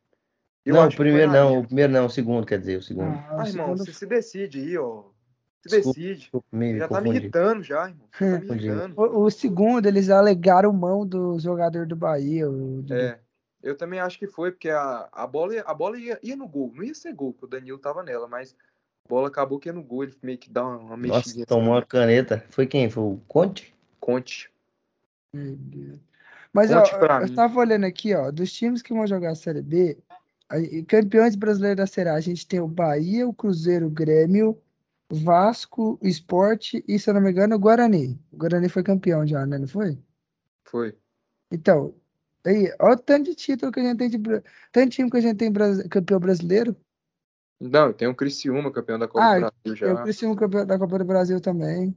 Eu 0.65 0.75
não, 0.75 0.87
o 0.87 0.95
primeiro 0.95 1.31
não, 1.31 1.49
linha. 1.49 1.59
o 1.59 1.65
primeiro 1.65 1.93
não, 1.93 2.05
o 2.05 2.09
segundo, 2.09 2.45
quer 2.45 2.59
dizer, 2.59 2.77
o 2.77 2.83
segundo. 2.83 3.09
Ah, 3.09 3.41
ah 3.41 3.47
irmão, 3.47 3.67
segundo... 3.67 3.85
você 3.85 3.93
se 3.93 4.05
decide 4.05 4.59
aí, 4.59 4.77
ó. 4.77 5.05
Se 5.61 5.69
decide. 5.69 6.31
Me 6.51 6.77
já 6.77 6.87
tá 6.87 7.01
me 7.01 7.09
irritando 7.09 7.63
já, 7.63 7.89
irmão. 7.89 8.07
Tá 8.17 8.25
me 8.55 8.55
irritando. 8.55 8.93
o, 8.97 9.23
o, 9.23 9.29
segundo, 9.29 9.85
eles 9.85 10.09
alegaram 10.09 10.71
mão 10.71 11.05
do 11.05 11.37
jogador 11.39 11.85
do 11.85 11.95
Bahia. 11.95 12.49
O... 12.49 12.85
É. 12.89 13.19
Eu 13.61 13.75
também 13.75 13.99
acho 13.99 14.17
que 14.17 14.25
foi, 14.25 14.51
porque 14.51 14.69
a, 14.69 15.09
a 15.11 15.27
bola, 15.27 15.53
a 15.65 15.73
bola 15.73 15.97
ia, 15.99 16.17
ia 16.23 16.35
no 16.35 16.47
gol. 16.47 16.71
Não 16.73 16.83
ia 16.83 16.95
ser 16.95 17.13
gol, 17.13 17.33
porque 17.33 17.45
o 17.45 17.49
Danilo 17.49 17.77
tava 17.77 18.01
nela, 18.03 18.25
mas 18.25 18.55
a 19.05 19.09
bola 19.09 19.27
acabou 19.27 19.59
que 19.59 19.67
ia 19.67 19.73
no 19.73 19.83
gol. 19.83 20.03
Ele 20.03 20.15
meio 20.23 20.37
que 20.37 20.49
dá 20.49 20.65
uma, 20.65 20.77
uma 20.77 20.97
mexidinha. 20.97 21.41
Nossa, 21.41 21.45
tomou 21.45 21.73
uma 21.73 21.85
caneta. 21.85 22.45
Foi 22.49 22.65
quem? 22.65 22.89
Foi 22.89 23.03
o 23.03 23.21
Conte? 23.27 23.75
Conte. 23.99 24.49
Mas 26.53 26.71
ó, 26.71 26.83
eu 26.83 27.27
mim. 27.27 27.35
tava 27.35 27.59
olhando 27.59 27.85
aqui, 27.85 28.15
ó, 28.15 28.31
dos 28.31 28.51
times 28.51 28.81
que 28.81 28.93
vão 28.93 29.05
jogar 29.05 29.31
a 29.31 29.35
Série 29.35 29.61
B, 29.61 29.97
campeões 30.87 31.35
brasileiros 31.35 31.77
da 31.77 31.85
Série 31.85 32.09
A, 32.09 32.15
a 32.15 32.21
gente 32.21 32.47
tem 32.47 32.59
o 32.59 32.67
Bahia, 32.67 33.27
o 33.27 33.33
Cruzeiro, 33.33 33.85
o 33.85 33.91
Grêmio, 33.91 34.59
Vasco, 35.11 35.97
o 36.01 36.07
Sport 36.07 36.75
e, 36.87 36.99
se 36.99 37.09
eu 37.09 37.13
não 37.13 37.21
me 37.21 37.31
engano, 37.31 37.55
o 37.55 37.59
Guarani. 37.59 38.19
O 38.31 38.37
Guarani 38.37 38.69
foi 38.69 38.83
campeão 38.83 39.25
já, 39.25 39.45
né? 39.45 39.57
Não 39.57 39.67
foi? 39.67 39.97
Foi. 40.63 40.95
Então, 41.51 41.95
Aí, 42.45 42.73
olha 42.79 42.95
o 42.95 42.97
tanto 42.97 43.29
de 43.29 43.35
título 43.35 43.71
que 43.71 43.79
a 43.79 43.83
gente 43.83 43.97
tem 43.97 44.09
de. 44.09 44.17
Tanto 44.71 44.89
time 44.89 45.09
que 45.09 45.17
a 45.17 45.21
gente 45.21 45.37
tem 45.37 45.51
campeão 45.89 46.19
brasileiro. 46.19 46.75
Não, 47.59 47.91
tem 47.91 48.07
o 48.07 48.15
Criciúma, 48.15 48.71
campeão 48.71 48.97
da 48.97 49.07
Copa 49.07 49.25
ah, 49.25 49.35
do 49.35 49.39
Brasil 49.41 49.75
já. 49.75 49.85
Tem 49.85 49.95
o 49.95 50.03
Criciúma, 50.03 50.35
campeão 50.35 50.65
da 50.65 50.79
Copa 50.79 50.97
do 50.97 51.05
Brasil 51.05 51.41
também. 51.41 51.95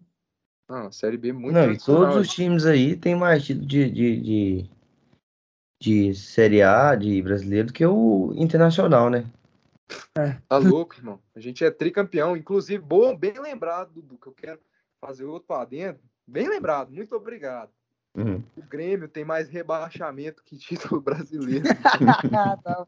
Não, 0.69 0.91
Série 0.91 1.17
B 1.17 1.33
muito 1.33 1.55
Não, 1.55 1.71
e 1.71 1.79
todos 1.79 2.17
os 2.17 2.29
times 2.29 2.67
aí 2.67 2.97
tem 2.97 3.15
mais 3.15 3.45
título 3.45 3.67
de, 3.67 3.91
de, 3.91 4.21
de, 4.21 4.71
de 5.81 6.15
Série 6.15 6.63
A, 6.63 6.97
de 6.97 7.23
brasileiro, 7.23 7.73
que 7.73 7.87
o 7.87 8.33
Internacional, 8.35 9.09
né? 9.09 9.25
É. 10.17 10.39
Tá 10.49 10.59
louco, 10.59 10.97
irmão. 10.97 11.21
A 11.35 11.41
gente 11.41 11.65
é 11.65 11.71
tricampeão. 11.71 12.37
Inclusive, 12.37 12.83
bom, 12.83 13.17
bem 13.17 13.39
lembrado, 13.39 13.93
Dudu, 13.93 14.19
que 14.19 14.27
eu 14.27 14.33
quero 14.33 14.61
fazer 15.01 15.25
outro 15.25 15.47
para 15.49 15.65
dentro. 15.65 16.03
Bem 16.27 16.49
lembrado, 16.49 16.91
muito 16.93 17.15
obrigado. 17.15 17.71
Uhum. 18.15 18.43
O 18.57 18.63
Grêmio 18.63 19.09
tem 19.09 19.25
mais 19.25 19.49
rebaixamento 19.49 20.43
que 20.45 20.57
título 20.57 21.01
brasileiro. 21.01 21.65
tá. 22.63 22.87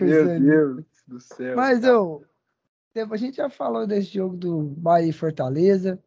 Meu 0.00 0.40
Deus 0.40 0.84
do 1.06 1.20
céu. 1.20 1.56
Mas 1.56 1.84
eu. 1.84 2.24
A 3.10 3.16
gente 3.16 3.36
já 3.36 3.48
falou 3.48 3.86
desse 3.86 4.14
jogo 4.14 4.36
do 4.36 4.62
Bahia 4.62 5.10
e 5.10 5.12
Fortaleza. 5.12 6.02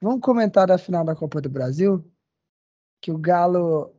Vamos 0.00 0.20
comentar 0.20 0.68
da 0.68 0.78
final 0.78 1.04
da 1.04 1.16
Copa 1.16 1.40
do 1.40 1.48
Brasil? 1.48 2.04
Que 3.00 3.10
o 3.10 3.18
Galo. 3.18 3.92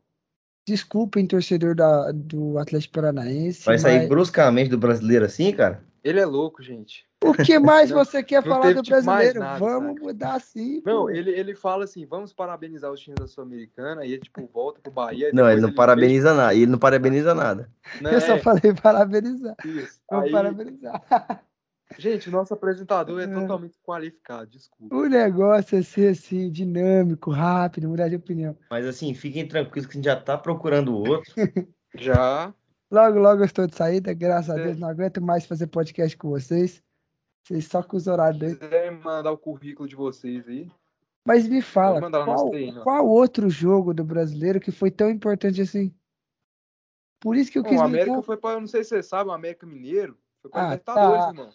Desculpem, 0.70 1.26
torcedor 1.26 1.74
da, 1.74 2.12
do 2.12 2.60
Atlético 2.60 2.94
Paranaense. 2.94 3.66
Vai 3.66 3.80
sair 3.80 4.02
mas... 4.02 4.10
bruscamente 4.10 4.70
do 4.70 4.78
brasileiro 4.78 5.26
assim, 5.26 5.52
cara? 5.52 5.84
Ele 6.04 6.20
é 6.20 6.26
louco, 6.26 6.62
gente. 6.62 7.08
O 7.24 7.34
que 7.34 7.58
mais 7.58 7.90
você 7.90 8.22
quer 8.22 8.44
falar 8.44 8.74
do 8.74 8.84
tipo, 8.84 9.02
brasileiro? 9.02 9.40
Nada, 9.40 9.60
vamos 9.60 9.96
cara. 9.96 10.06
mudar 10.06 10.34
assim. 10.36 10.82
Não, 10.86 11.10
ele, 11.10 11.32
ele 11.32 11.56
fala 11.56 11.86
assim: 11.86 12.06
vamos 12.06 12.32
parabenizar 12.32 12.92
os 12.92 13.00
times 13.02 13.20
da 13.20 13.28
Sul-Americana, 13.28 14.06
e 14.06 14.14
ele, 14.14 14.22
tipo, 14.22 14.48
volta 14.54 14.80
pro 14.80 14.92
Bahia. 14.92 15.32
Não, 15.34 15.50
ele 15.50 15.60
não 15.60 15.70
ele 15.70 15.76
parabeniza 15.76 16.34
nada. 16.34 16.54
Ele 16.54 16.68
não 16.68 16.78
parabeniza 16.80 17.34
nada. 17.34 17.70
Não, 18.00 18.12
Eu 18.12 18.22
só 18.22 18.36
é... 18.36 18.40
falei 18.40 18.74
parabenizar. 18.80 19.56
Isso. 19.66 20.00
Vamos 20.10 20.26
Aí... 20.28 20.32
parabenizar. 20.32 21.02
Gente, 21.98 22.30
o 22.30 22.32
nosso 22.32 22.54
apresentador 22.54 23.20
é, 23.20 23.24
é 23.24 23.28
totalmente 23.28 23.78
qualificado, 23.82 24.50
desculpa. 24.50 24.96
O 24.96 25.08
negócio 25.08 25.78
é 25.78 25.82
ser 25.82 26.12
assim, 26.12 26.52
dinâmico, 26.52 27.32
rápido, 27.32 27.90
mudar 27.90 28.10
de 28.10 28.16
opinião. 28.16 28.56
Mas 28.70 28.86
assim, 28.86 29.14
fiquem 29.14 29.48
tranquilos 29.48 29.88
que 29.88 29.94
a 29.94 29.96
gente 29.96 30.06
já 30.06 30.16
tá 30.16 30.38
procurando 30.38 30.96
outro. 30.96 31.34
já. 31.96 32.54
Logo, 32.92 33.20
logo 33.20 33.42
eu 33.42 33.46
estou 33.46 33.68
de 33.68 33.76
saída, 33.76 34.14
graças 34.14 34.56
é. 34.56 34.60
a 34.60 34.64
Deus, 34.64 34.78
não 34.78 34.88
aguento 34.88 35.22
mais 35.22 35.46
fazer 35.46 35.68
podcast 35.68 36.16
com 36.16 36.30
vocês. 36.30 36.82
Vocês 37.44 37.66
só 37.66 37.82
com 37.82 37.98
os 37.98 38.08
horários. 38.08 38.52
Se 38.52 38.60
quiser 38.60 38.92
mandar 38.92 39.32
o 39.32 39.38
currículo 39.38 39.90
de 39.90 39.96
vocês 39.96 40.48
aí. 40.48 40.72
Mas 41.26 41.48
me 41.48 41.62
fala, 41.62 42.00
qual, 42.10 42.52
qual, 42.84 43.08
outro 43.08 43.50
jogo 43.50 43.94
do 43.94 44.04
brasileiro 44.04 44.60
que 44.60 44.72
foi 44.72 44.90
tão 44.90 45.10
importante 45.10 45.62
assim? 45.62 45.94
Por 47.20 47.36
isso 47.36 47.52
que 47.52 47.60
eu 47.60 47.64
quis. 47.64 47.80
o 47.80 47.84
América 47.84 48.18
me... 48.18 48.24
foi 48.24 48.38
para, 48.38 48.60
não 48.60 48.68
sei 48.68 48.84
se 48.84 48.90
você 48.90 49.04
sabe, 49.04 49.30
o 49.30 49.34
América 49.34 49.66
Mineiro 49.66 50.18
foi 50.42 50.50
para 50.50 50.62
ah, 50.62 50.64
Libertadores, 50.66 51.24
tá. 51.24 51.30
irmão. 51.30 51.50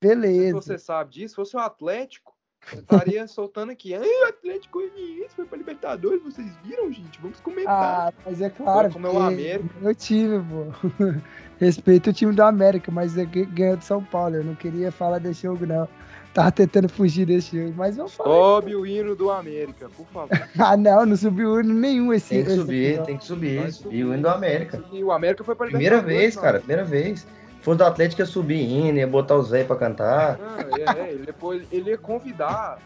Beleza. 0.00 0.60
Se 0.60 0.66
você 0.66 0.78
sabe 0.78 1.12
disso, 1.12 1.28
se 1.30 1.36
fosse 1.36 1.56
o 1.56 1.60
Atlético, 1.60 2.34
eu 2.72 2.80
estaria 2.80 3.26
soltando 3.28 3.70
aqui. 3.70 3.94
Ai, 3.94 4.02
o 4.02 4.28
Atlético 4.28 4.80
Goianiense 4.80 5.36
foi 5.36 5.44
para 5.44 5.58
Libertadores, 5.58 6.22
vocês 6.22 6.48
viram, 6.64 6.90
gente? 6.92 7.20
Vamos 7.20 7.38
comentar. 7.40 8.08
Ah, 8.08 8.12
mas 8.24 8.40
é 8.40 8.50
claro. 8.50 8.90
Como 8.92 9.06
é 9.06 9.10
o 9.10 9.18
América. 9.18 9.70
Meu 9.80 9.94
time, 9.94 10.44
pô. 10.44 11.14
Respeito 11.58 12.10
o 12.10 12.12
time 12.12 12.32
do 12.32 12.42
América, 12.42 12.90
mas 12.90 13.16
é 13.16 13.24
ganhou 13.24 13.76
de 13.76 13.84
São 13.84 14.02
Paulo. 14.02 14.36
Eu 14.36 14.44
não 14.44 14.54
queria 14.54 14.90
falar 14.90 15.18
desse 15.18 15.42
jogo, 15.42 15.64
não. 15.64 15.88
Tava 16.34 16.52
tentando 16.52 16.88
fugir 16.88 17.24
desse 17.24 17.56
jogo, 17.56 17.74
mas 17.76 17.96
eu 17.96 18.08
falei. 18.08 18.32
Sobe 18.32 18.76
o 18.76 18.84
hino 18.84 19.16
do 19.16 19.30
América, 19.30 19.88
por 19.88 20.06
favor. 20.08 20.28
ah, 20.58 20.76
não, 20.76 21.06
não 21.06 21.16
subiu 21.16 21.52
o 21.52 21.60
hino 21.60 21.72
nenhum 21.72 22.12
esse 22.12 22.28
Tem 22.28 22.44
que 22.44 22.50
subir, 22.50 23.02
tem 23.04 23.16
que 23.16 23.24
subir. 23.24 23.72
Subir 23.72 24.04
o 24.04 24.12
hino 24.12 24.22
do 24.22 24.28
América. 24.28 24.84
E 24.92 25.02
o 25.02 25.12
América 25.12 25.44
foi 25.44 25.54
para 25.54 25.68
Primeira 25.68 26.02
vez, 26.02 26.36
cara, 26.36 26.58
primeira 26.58 26.84
vez 26.84 27.26
fosse 27.66 27.78
do 27.78 27.84
Atlético 27.84 28.22
ia 28.22 28.26
subir 28.26 28.62
hino, 28.62 28.96
ia 28.96 29.08
botar 29.08 29.34
o 29.34 29.42
Zé 29.42 29.64
pra 29.64 29.74
cantar. 29.74 30.38
Ah, 30.40 30.96
é, 30.96 31.00
é, 31.00 31.12
ele, 31.12 31.26
depois, 31.26 31.66
ele 31.72 31.90
ia 31.90 31.98
convidar. 31.98 32.78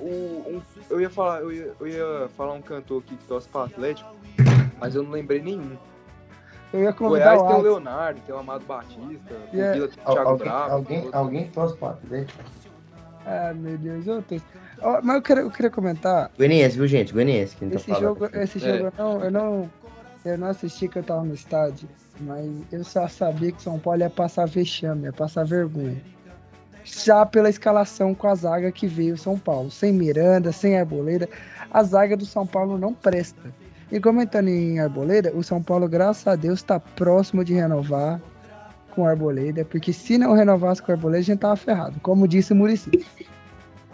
Um, 0.00 0.56
um, 0.56 0.62
eu, 0.88 0.98
ia 1.02 1.10
falar, 1.10 1.42
eu, 1.42 1.52
ia, 1.52 1.72
eu 1.78 1.86
ia 1.86 2.28
falar 2.34 2.54
um 2.54 2.62
cantor 2.62 3.02
aqui 3.02 3.14
que 3.14 3.24
torce 3.24 3.46
para 3.46 3.66
Atlético, 3.66 4.16
mas 4.80 4.94
eu 4.94 5.02
não 5.02 5.10
lembrei 5.10 5.42
nenhum. 5.42 5.76
Eu 6.72 6.80
ia 6.80 6.92
convidar 6.94 7.36
Goiás 7.36 7.42
o 7.42 7.46
tem 7.46 7.56
o 7.56 7.60
Leonardo, 7.60 8.20
tem 8.22 8.34
o 8.34 8.38
Amado 8.38 8.64
Batista, 8.64 9.34
yeah. 9.52 9.84
o 9.84 9.88
Thiago 9.88 10.28
alguém, 10.28 10.48
Bravo. 10.48 10.72
Alguém, 10.72 11.08
alguém 11.12 11.48
torce 11.50 11.76
para 11.76 11.90
Atlético? 11.90 12.42
Ah, 13.26 13.52
meu 13.54 13.76
Deus, 13.76 14.06
eu 14.06 14.22
tô... 14.22 14.36
oh, 14.82 15.00
mas 15.02 15.16
eu 15.16 15.22
queria, 15.22 15.42
eu 15.42 15.50
queria 15.50 15.70
comentar. 15.70 16.30
Goianiense, 16.38 16.78
viu, 16.78 16.86
gente? 16.86 17.12
Goianiense. 17.12 17.54
Tá 17.56 17.66
esse 17.66 17.94
jogo, 17.94 18.30
esse 18.32 18.58
jogo 18.58 18.72
é. 18.72 18.80
eu, 18.86 18.92
não, 18.96 19.24
eu, 19.24 19.30
não, 19.30 19.70
eu 20.24 20.38
não 20.38 20.46
assisti 20.46 20.88
que 20.88 20.98
eu 20.98 21.02
tava 21.02 21.22
no 21.22 21.34
estádio. 21.34 21.86
Mas 22.20 22.48
eu 22.70 22.84
só 22.84 23.08
sabia 23.08 23.52
que 23.52 23.62
São 23.62 23.78
Paulo 23.78 24.00
ia 24.00 24.10
passar 24.10 24.46
vexame, 24.46 25.04
ia 25.04 25.12
passar 25.12 25.44
vergonha. 25.44 26.00
Já 26.84 27.24
pela 27.24 27.48
escalação 27.48 28.14
com 28.14 28.28
a 28.28 28.34
zaga 28.34 28.70
que 28.70 28.86
veio 28.86 29.16
São 29.16 29.38
Paulo. 29.38 29.70
Sem 29.70 29.92
Miranda, 29.92 30.52
sem 30.52 30.78
Arboleda. 30.78 31.28
A 31.70 31.82
zaga 31.82 32.16
do 32.16 32.26
São 32.26 32.46
Paulo 32.46 32.78
não 32.78 32.92
presta. 32.92 33.42
E 33.90 34.00
comentando 34.00 34.48
em 34.48 34.80
Arboleda, 34.80 35.32
o 35.34 35.42
São 35.42 35.62
Paulo, 35.62 35.88
graças 35.88 36.26
a 36.26 36.36
Deus, 36.36 36.60
está 36.60 36.80
próximo 36.80 37.44
de 37.44 37.54
renovar 37.54 38.20
com 38.94 39.06
Arboleda, 39.06 39.64
porque 39.64 39.92
se 39.92 40.16
não 40.16 40.32
renovasse 40.32 40.82
com 40.82 40.92
Arboleda, 40.92 41.18
a 41.18 41.22
gente 41.22 41.40
tava 41.40 41.56
ferrado, 41.56 41.98
como 42.00 42.28
disse 42.28 42.52
o 42.52 42.56
Murici. 42.56 42.90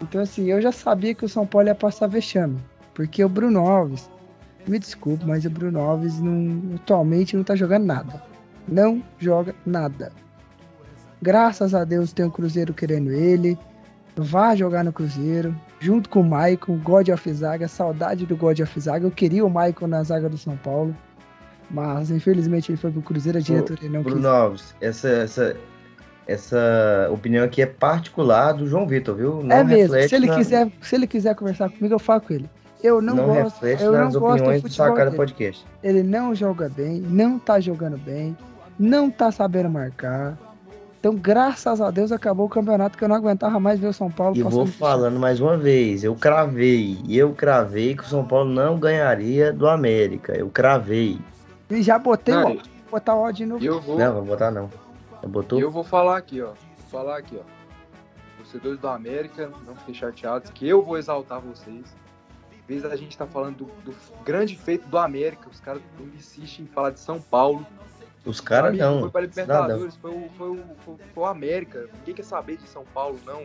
Então, 0.01 0.21
assim, 0.21 0.45
eu 0.45 0.61
já 0.61 0.71
sabia 0.71 1.13
que 1.13 1.25
o 1.25 1.29
São 1.29 1.45
Paulo 1.45 1.67
ia 1.67 1.75
passar 1.75 2.07
vexame, 2.07 2.57
porque 2.93 3.23
o 3.23 3.29
Bruno 3.29 3.67
Alves, 3.67 4.09
me 4.67 4.79
desculpe, 4.79 5.25
mas 5.25 5.45
o 5.45 5.49
Bruno 5.49 5.79
Alves 5.79 6.19
não, 6.19 6.75
atualmente 6.75 7.35
não 7.35 7.43
tá 7.43 7.55
jogando 7.55 7.85
nada. 7.85 8.21
Não 8.67 9.03
joga 9.19 9.55
nada. 9.65 10.11
Graças 11.21 11.73
a 11.73 11.83
Deus 11.83 12.13
tem 12.13 12.25
o 12.25 12.31
Cruzeiro 12.31 12.73
querendo 12.73 13.11
ele. 13.11 13.57
Vá 14.15 14.55
jogar 14.55 14.83
no 14.83 14.91
Cruzeiro, 14.91 15.55
junto 15.79 16.09
com 16.09 16.21
o 16.21 16.23
Maicon, 16.23 16.77
God 16.77 17.09
of 17.09 17.33
Zaga, 17.33 17.67
saudade 17.67 18.25
do 18.25 18.35
God 18.35 18.59
of 18.59 18.79
Zaga. 18.79 19.05
Eu 19.05 19.11
queria 19.11 19.45
o 19.45 19.49
Maicon 19.49 19.87
na 19.87 20.03
zaga 20.03 20.27
do 20.27 20.37
São 20.37 20.57
Paulo, 20.57 20.95
mas 21.69 22.11
infelizmente 22.11 22.71
ele 22.71 22.77
foi 22.77 22.91
pro 22.91 23.01
Cruzeiro, 23.01 23.37
a 23.37 23.41
diretoria 23.41 23.89
não 23.89 24.03
Bruno 24.03 24.17
quis. 24.17 24.25
Alves, 24.25 24.75
essa, 24.81 25.07
essa, 25.07 25.57
essa 26.27 27.09
opinião 27.09 27.45
aqui 27.45 27.61
é 27.61 27.65
particular 27.65 28.51
do 28.51 28.67
João 28.67 28.85
Vitor, 28.85 29.15
viu? 29.15 29.41
Não 29.41 29.55
é 29.55 29.63
mesmo. 29.63 29.95
Se 30.07 30.13
ele, 30.13 30.27
na... 30.27 30.35
quiser, 30.35 30.71
se 30.81 30.95
ele 30.95 31.07
quiser 31.07 31.33
conversar 31.33 31.69
comigo, 31.69 31.95
eu 31.95 31.99
falo 31.99 32.21
com 32.21 32.33
ele. 32.33 32.49
Eu 32.83 33.01
não, 33.01 33.15
não 33.15 33.27
gosto. 33.27 33.65
Eu 33.65 33.91
não 33.91 34.11
gosto 34.11 34.43
do 34.43 34.61
futebol 34.61 35.11
podcast. 35.15 35.65
Ele 35.83 36.03
não 36.03 36.33
joga 36.33 36.69
bem, 36.69 36.99
não 37.01 37.37
tá 37.37 37.59
jogando 37.59 37.97
bem, 37.97 38.35
não 38.79 39.09
tá 39.09 39.31
sabendo 39.31 39.69
marcar. 39.69 40.37
Então, 40.99 41.15
graças 41.15 41.81
a 41.81 41.89
Deus, 41.89 42.11
acabou 42.11 42.45
o 42.45 42.49
campeonato 42.49 42.95
que 42.95 43.03
eu 43.03 43.07
não 43.07 43.15
aguentava 43.15 43.59
mais 43.59 43.79
ver 43.79 43.87
o 43.87 43.93
São 43.93 44.11
Paulo. 44.11 44.37
E 44.37 44.43
vou 44.43 44.67
falando 44.67 45.19
mais 45.19 45.39
uma 45.39 45.57
vez, 45.57 46.03
eu 46.03 46.15
cravei, 46.15 46.99
eu 47.09 47.33
cravei 47.33 47.95
que 47.95 48.03
o 48.03 48.05
São 48.05 48.23
Paulo 48.23 48.51
não 48.51 48.77
ganharia 48.77 49.51
do 49.51 49.67
América. 49.67 50.37
Eu 50.37 50.49
cravei. 50.49 51.19
E 51.71 51.81
já 51.81 51.97
botei 51.97 52.35
não, 52.35 52.43
o 52.43 52.51
ódio. 52.51 52.61
Vou 52.61 52.91
botar 52.91 53.15
o 53.15 53.19
ódio 53.21 53.35
de 53.35 53.45
novo. 53.47 53.65
Eu 53.65 53.81
vou... 53.81 53.97
Não, 53.97 54.13
vou 54.13 54.25
botar 54.25 54.51
não. 54.51 54.69
Eu, 55.23 55.29
botou... 55.29 55.59
eu 55.59 55.71
vou 55.71 55.83
falar 55.83 56.17
aqui, 56.17 56.39
ó. 56.39 56.47
Vou 56.49 56.55
falar 56.91 57.17
aqui, 57.17 57.39
ó. 57.39 57.43
Torcedores 58.37 58.79
do 58.79 58.87
América, 58.87 59.49
não 59.65 59.75
fiquem 59.77 59.95
chateados, 59.95 60.51
que 60.51 60.67
eu 60.67 60.83
vou 60.83 60.99
exaltar 60.99 61.39
vocês. 61.39 61.85
Vez 62.71 62.83
da 62.83 62.95
gente 62.95 63.11
estar 63.11 63.25
tá 63.25 63.31
falando 63.33 63.57
do, 63.57 63.65
do, 63.83 63.93
grande 64.23 64.55
feito 64.55 64.87
do 64.87 64.97
América, 64.97 65.49
os 65.49 65.59
caras 65.59 65.81
insistem 66.15 66.63
em 66.63 66.67
falar 66.69 66.91
de 66.91 67.01
São 67.01 67.19
Paulo. 67.19 67.67
Os 68.25 68.39
caras 68.39 68.77
não. 68.77 69.01
Foi 69.01 69.09
para 69.09 69.21
Libertadores, 69.23 69.95
foi 69.97 70.11
o, 70.11 70.29
foi, 70.37 70.49
o, 70.51 70.59
foi, 70.85 70.95
foi 71.13 71.23
o 71.23 71.25
América. 71.25 71.89
Ninguém 71.99 72.15
quer 72.15 72.23
saber 72.23 72.55
de 72.55 72.69
São 72.69 72.85
Paulo, 72.93 73.19
não. 73.25 73.41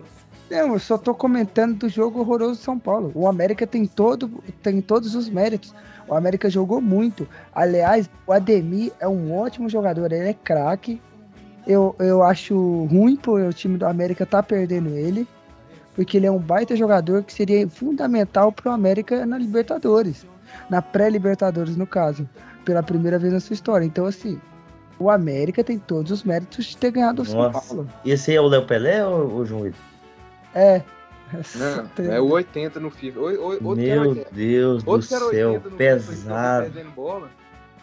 Não, 0.49 0.75
eu 0.75 0.79
só 0.79 0.97
tô 0.97 1.13
comentando 1.13 1.75
do 1.75 1.89
jogo 1.89 2.21
horroroso 2.21 2.61
de 2.61 2.65
São 2.65 2.79
Paulo. 2.79 3.11
O 3.17 3.27
América 3.27 3.67
tem 3.67 3.85
todo, 3.85 4.31
tem 4.63 4.81
todos 4.81 5.17
os 5.17 5.29
méritos. 5.29 5.75
O 6.07 6.15
América 6.15 6.49
jogou 6.49 6.81
muito. 6.81 7.29
Aliás, 7.53 8.09
o 8.29 8.33
Ademir 8.33 8.93
é 9.01 9.09
um 9.09 9.37
ótimo 9.37 9.69
jogador, 9.69 10.13
ele 10.13 10.29
é 10.29 10.35
craque. 10.35 11.03
Eu, 11.67 11.97
eu 11.99 12.23
acho 12.23 12.85
ruim 12.85 13.17
por 13.17 13.41
o 13.41 13.53
time 13.53 13.77
do 13.77 13.87
América 13.87 14.25
tá 14.25 14.41
perdendo 14.41 14.91
ele, 14.91 15.27
porque 15.97 16.19
ele 16.19 16.27
é 16.27 16.31
um 16.31 16.39
baita 16.39 16.77
jogador 16.77 17.25
que 17.25 17.33
seria 17.33 17.67
fundamental 17.69 18.53
pro 18.53 18.71
América 18.71 19.25
na 19.25 19.39
Libertadores, 19.39 20.27
na 20.69 20.83
pré-Libertadores 20.83 21.75
no 21.75 21.87
caso, 21.87 22.29
pela 22.67 22.83
primeira 22.83 23.19
vez 23.19 23.33
na 23.33 23.41
sua 23.41 23.55
história. 23.55 23.87
Então 23.87 24.05
assim, 24.05 24.39
o 24.99 25.11
América 25.11 25.65
tem 25.65 25.79
todos 25.79 26.13
os 26.13 26.23
méritos 26.23 26.67
de 26.67 26.77
ter 26.77 26.91
ganhado 26.91 27.23
o 27.23 27.25
São 27.25 27.51
Paulo. 27.51 27.89
E 28.05 28.11
esse 28.11 28.35
é 28.35 28.41
o 28.41 28.47
Léo 28.47 28.67
Pelé 28.67 29.05
ou 29.07 29.39
o 29.39 29.47
João 29.47 29.63
Vitor? 29.63 29.81
É. 30.55 30.83
Não, 31.55 31.91
é 32.13 32.21
o 32.21 32.29
80 32.31 32.79
no 32.79 32.91
FIFA. 32.91 33.19
O, 33.19 33.73
o, 33.73 33.75
Meu 33.75 34.27
Deus 34.31 34.85
do 34.85 35.03
céu, 35.03 35.63
pesado. 35.79 36.71
Bola, 36.95 37.31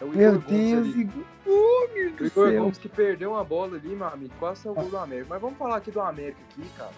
é 0.00 0.04
meu 0.04 0.38
Deus, 0.38 0.88
o 1.46 2.24
Igor 2.24 2.52
Gomes 2.52 2.78
que 2.78 2.88
perdeu 2.88 3.32
uma 3.32 3.44
bola 3.44 3.76
ali, 3.76 3.88
meu 3.88 4.06
amigo, 4.06 4.32
quase 4.38 4.62
saiu 4.62 4.72
o 4.72 4.74
gol 4.76 4.88
do 4.88 4.98
América. 4.98 5.26
Mas 5.30 5.40
vamos 5.40 5.58
falar 5.58 5.76
aqui 5.76 5.90
do 5.90 6.00
América 6.00 6.38
aqui, 6.50 6.68
cara. 6.76 6.92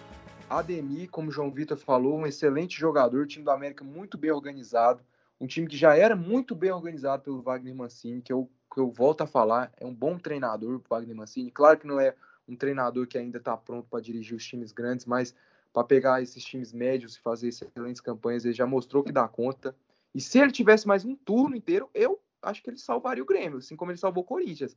Ademir, 0.49 1.09
como 1.09 1.29
o 1.29 1.31
João 1.31 1.51
Vitor 1.51 1.77
falou, 1.77 2.17
um 2.17 2.27
excelente 2.27 2.79
jogador, 2.79 3.27
time 3.27 3.43
do 3.43 3.51
América 3.51 3.83
muito 3.83 4.17
bem 4.17 4.31
organizado, 4.31 5.03
um 5.39 5.47
time 5.47 5.67
que 5.67 5.77
já 5.77 5.95
era 5.95 6.15
muito 6.15 6.55
bem 6.55 6.71
organizado 6.71 7.23
pelo 7.23 7.41
Wagner 7.41 7.75
Mancini, 7.75 8.21
que 8.21 8.33
eu 8.33 8.49
que 8.73 8.79
eu 8.79 8.91
volto 8.91 9.21
a 9.21 9.27
falar, 9.27 9.71
é 9.77 9.85
um 9.85 9.93
bom 9.93 10.19
treinador, 10.19 10.75
o 10.75 10.83
Wagner 10.87 11.15
Mancini. 11.15 11.49
Claro 11.49 11.79
que 11.79 11.87
não 11.87 11.99
é 11.99 12.13
um 12.47 12.55
treinador 12.55 13.07
que 13.07 13.17
ainda 13.17 13.39
está 13.39 13.57
pronto 13.57 13.87
para 13.89 14.01
dirigir 14.01 14.35
os 14.37 14.45
times 14.45 14.71
grandes, 14.71 15.05
mas 15.05 15.33
para 15.73 15.83
pegar 15.83 16.21
esses 16.21 16.43
times 16.43 16.71
médios 16.71 17.15
e 17.15 17.19
fazer 17.19 17.47
excelentes 17.47 18.01
campanhas, 18.01 18.45
ele 18.45 18.53
já 18.53 18.67
mostrou 18.67 19.03
que 19.03 19.11
dá 19.11 19.27
conta. 19.27 19.75
E 20.13 20.21
se 20.21 20.39
ele 20.39 20.51
tivesse 20.51 20.87
mais 20.87 21.03
um 21.03 21.15
turno 21.15 21.55
inteiro, 21.55 21.89
eu 21.93 22.19
acho 22.41 22.61
que 22.61 22.69
ele 22.69 22.77
salvaria 22.77 23.23
o 23.23 23.25
Grêmio, 23.25 23.57
assim 23.57 23.75
como 23.75 23.91
ele 23.91 23.97
salvou 23.97 24.23
o 24.23 24.27
Corinthians. 24.27 24.75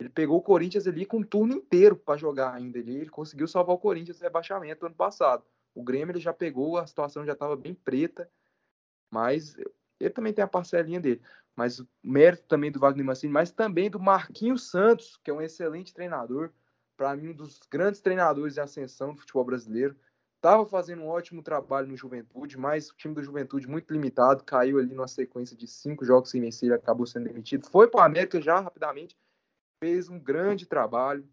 Ele 0.00 0.08
pegou 0.08 0.38
o 0.38 0.42
Corinthians 0.42 0.86
ali 0.86 1.04
com 1.04 1.18
um 1.18 1.22
turno 1.22 1.52
inteiro 1.52 1.94
para 1.94 2.16
jogar 2.16 2.54
ainda 2.54 2.78
ali, 2.78 2.96
ele 2.96 3.10
conseguiu 3.10 3.46
salvar 3.46 3.76
o 3.76 3.78
Corinthians 3.78 4.18
no 4.18 4.24
rebaixamento 4.24 4.86
ano 4.86 4.94
passado. 4.94 5.44
O 5.74 5.82
Grêmio 5.82 6.12
ele 6.12 6.20
já 6.20 6.32
pegou, 6.32 6.78
a 6.78 6.86
situação 6.86 7.24
já 7.24 7.34
estava 7.34 7.54
bem 7.54 7.74
preta, 7.74 8.28
mas 9.10 9.56
ele 10.00 10.10
também 10.10 10.32
tem 10.32 10.42
a 10.42 10.48
parcelinha 10.48 10.98
dele 10.98 11.20
mas 11.60 11.78
o 11.78 11.88
mérito 12.02 12.44
também 12.44 12.72
do 12.72 12.80
Wagner 12.80 13.04
Mancini, 13.04 13.30
mas 13.30 13.50
também 13.50 13.90
do 13.90 14.00
Marquinhos 14.00 14.70
Santos, 14.70 15.18
que 15.22 15.30
é 15.30 15.34
um 15.34 15.42
excelente 15.42 15.92
treinador, 15.92 16.50
para 16.96 17.14
mim 17.14 17.28
um 17.28 17.34
dos 17.34 17.60
grandes 17.70 18.00
treinadores 18.00 18.54
de 18.54 18.60
ascensão 18.60 19.12
do 19.12 19.20
futebol 19.20 19.44
brasileiro. 19.44 19.94
Estava 20.36 20.64
fazendo 20.64 21.02
um 21.02 21.08
ótimo 21.08 21.42
trabalho 21.42 21.86
no 21.86 21.96
Juventude, 21.98 22.56
mas 22.56 22.88
o 22.88 22.96
time 22.96 23.14
do 23.14 23.22
Juventude 23.22 23.68
muito 23.68 23.92
limitado, 23.92 24.42
caiu 24.42 24.78
ali 24.78 24.94
numa 24.94 25.06
sequência 25.06 25.54
de 25.54 25.66
cinco 25.66 26.02
jogos 26.02 26.30
sem 26.30 26.40
vencer, 26.40 26.72
acabou 26.72 27.06
sendo 27.06 27.24
demitido. 27.24 27.68
Foi 27.68 27.86
para 27.86 28.00
o 28.00 28.04
América 28.04 28.40
já 28.40 28.58
rapidamente, 28.58 29.14
fez 29.80 30.08
um 30.08 30.18
grande 30.18 30.66
trabalho. 30.66 31.26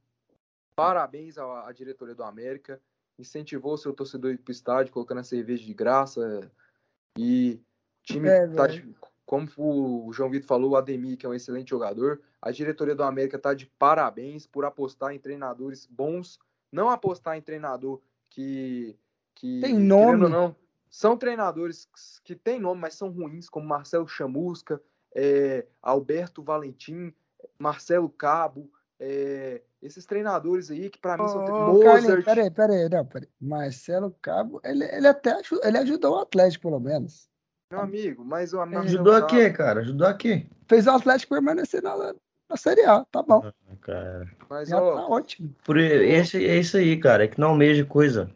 Parabéns 0.75 1.37
à, 1.37 1.67
à 1.67 1.71
diretoria 1.71 2.15
do 2.15 2.23
América, 2.23 2.81
incentivou 3.19 3.73
o 3.73 3.77
seu 3.77 3.93
torcedor 3.93 4.37
para 4.37 4.49
o 4.49 4.51
estádio, 4.51 4.93
colocando 4.93 5.19
a 5.19 5.23
cerveja 5.23 5.65
de 5.65 5.73
graça. 5.73 6.49
E 7.17 7.59
o 8.01 8.03
time 8.03 8.29
é, 8.29 8.47
tá 8.47 8.67
de, 8.67 8.95
como 9.25 9.49
o 9.57 10.13
João 10.13 10.29
Vitor 10.29 10.47
falou, 10.47 10.71
o 10.71 10.75
Ademir, 10.75 11.17
que 11.17 11.25
é 11.25 11.29
um 11.29 11.33
excelente 11.33 11.71
jogador. 11.71 12.21
A 12.41 12.51
diretoria 12.51 12.95
do 12.95 13.03
América 13.03 13.37
está 13.37 13.53
de 13.53 13.65
parabéns 13.65 14.47
por 14.47 14.63
apostar 14.63 15.13
em 15.13 15.19
treinadores 15.19 15.85
bons, 15.85 16.39
não 16.71 16.89
apostar 16.89 17.37
em 17.37 17.41
treinador 17.41 18.01
que. 18.29 18.95
que 19.35 19.59
tem 19.61 19.77
nome. 19.77 20.29
Não, 20.29 20.55
são 20.89 21.17
treinadores 21.17 21.89
que 22.23 22.35
têm 22.35 22.59
nome, 22.59 22.81
mas 22.81 22.95
são 22.95 23.09
ruins, 23.09 23.49
como 23.49 23.67
Marcelo 23.67 24.07
Chamusca, 24.07 24.81
é, 25.13 25.65
Alberto 25.81 26.41
Valentim, 26.41 27.13
Marcelo 27.59 28.09
Cabo. 28.09 28.71
É, 28.99 29.61
esses 29.81 30.05
treinadores 30.05 30.71
aí 30.71 30.89
que 30.89 30.99
para 30.99 31.17
mim 31.17 31.23
oh, 31.23 31.27
são 31.27 31.45
oh, 31.45 31.73
Mozart... 31.73 32.25
peraí, 32.25 32.49
peraí, 32.49 32.89
não, 32.89 33.05
peraí. 33.05 33.29
Marcelo 33.39 34.15
Cabo, 34.21 34.59
ele, 34.63 34.85
ele 34.85 35.07
até 35.07 35.39
ele 35.63 35.77
ajudou 35.77 36.15
o 36.15 36.19
Atlético, 36.19 36.63
pelo 36.63 36.79
menos. 36.79 37.29
Meu 37.71 37.81
amigo, 37.81 38.25
mas 38.25 38.53
o 38.53 38.57
Marcelo 38.57 38.85
Ajudou 38.85 39.15
a 39.15 39.25
quê, 39.27 39.49
cara? 39.51 39.81
Ajudou 39.81 40.07
a 40.07 40.13
quê? 40.13 40.47
Fez 40.67 40.87
o 40.87 40.91
Atlético 40.91 41.35
permanecer 41.35 41.83
na, 41.83 42.13
na 42.49 42.57
Série 42.57 42.85
A, 42.85 43.05
tá 43.11 43.21
bom. 43.21 43.45
Ah, 43.45 43.75
cara. 43.81 44.31
Mas, 44.49 44.71
ó, 44.71 44.95
tá 44.95 45.07
ótimo. 45.07 45.53
Por 45.63 45.77
esse, 45.77 46.43
é 46.43 46.57
isso 46.57 46.77
aí, 46.77 46.97
cara. 46.97 47.25
É 47.25 47.27
que 47.27 47.39
não 47.39 47.49
almeja 47.49 47.85
coisa 47.85 48.31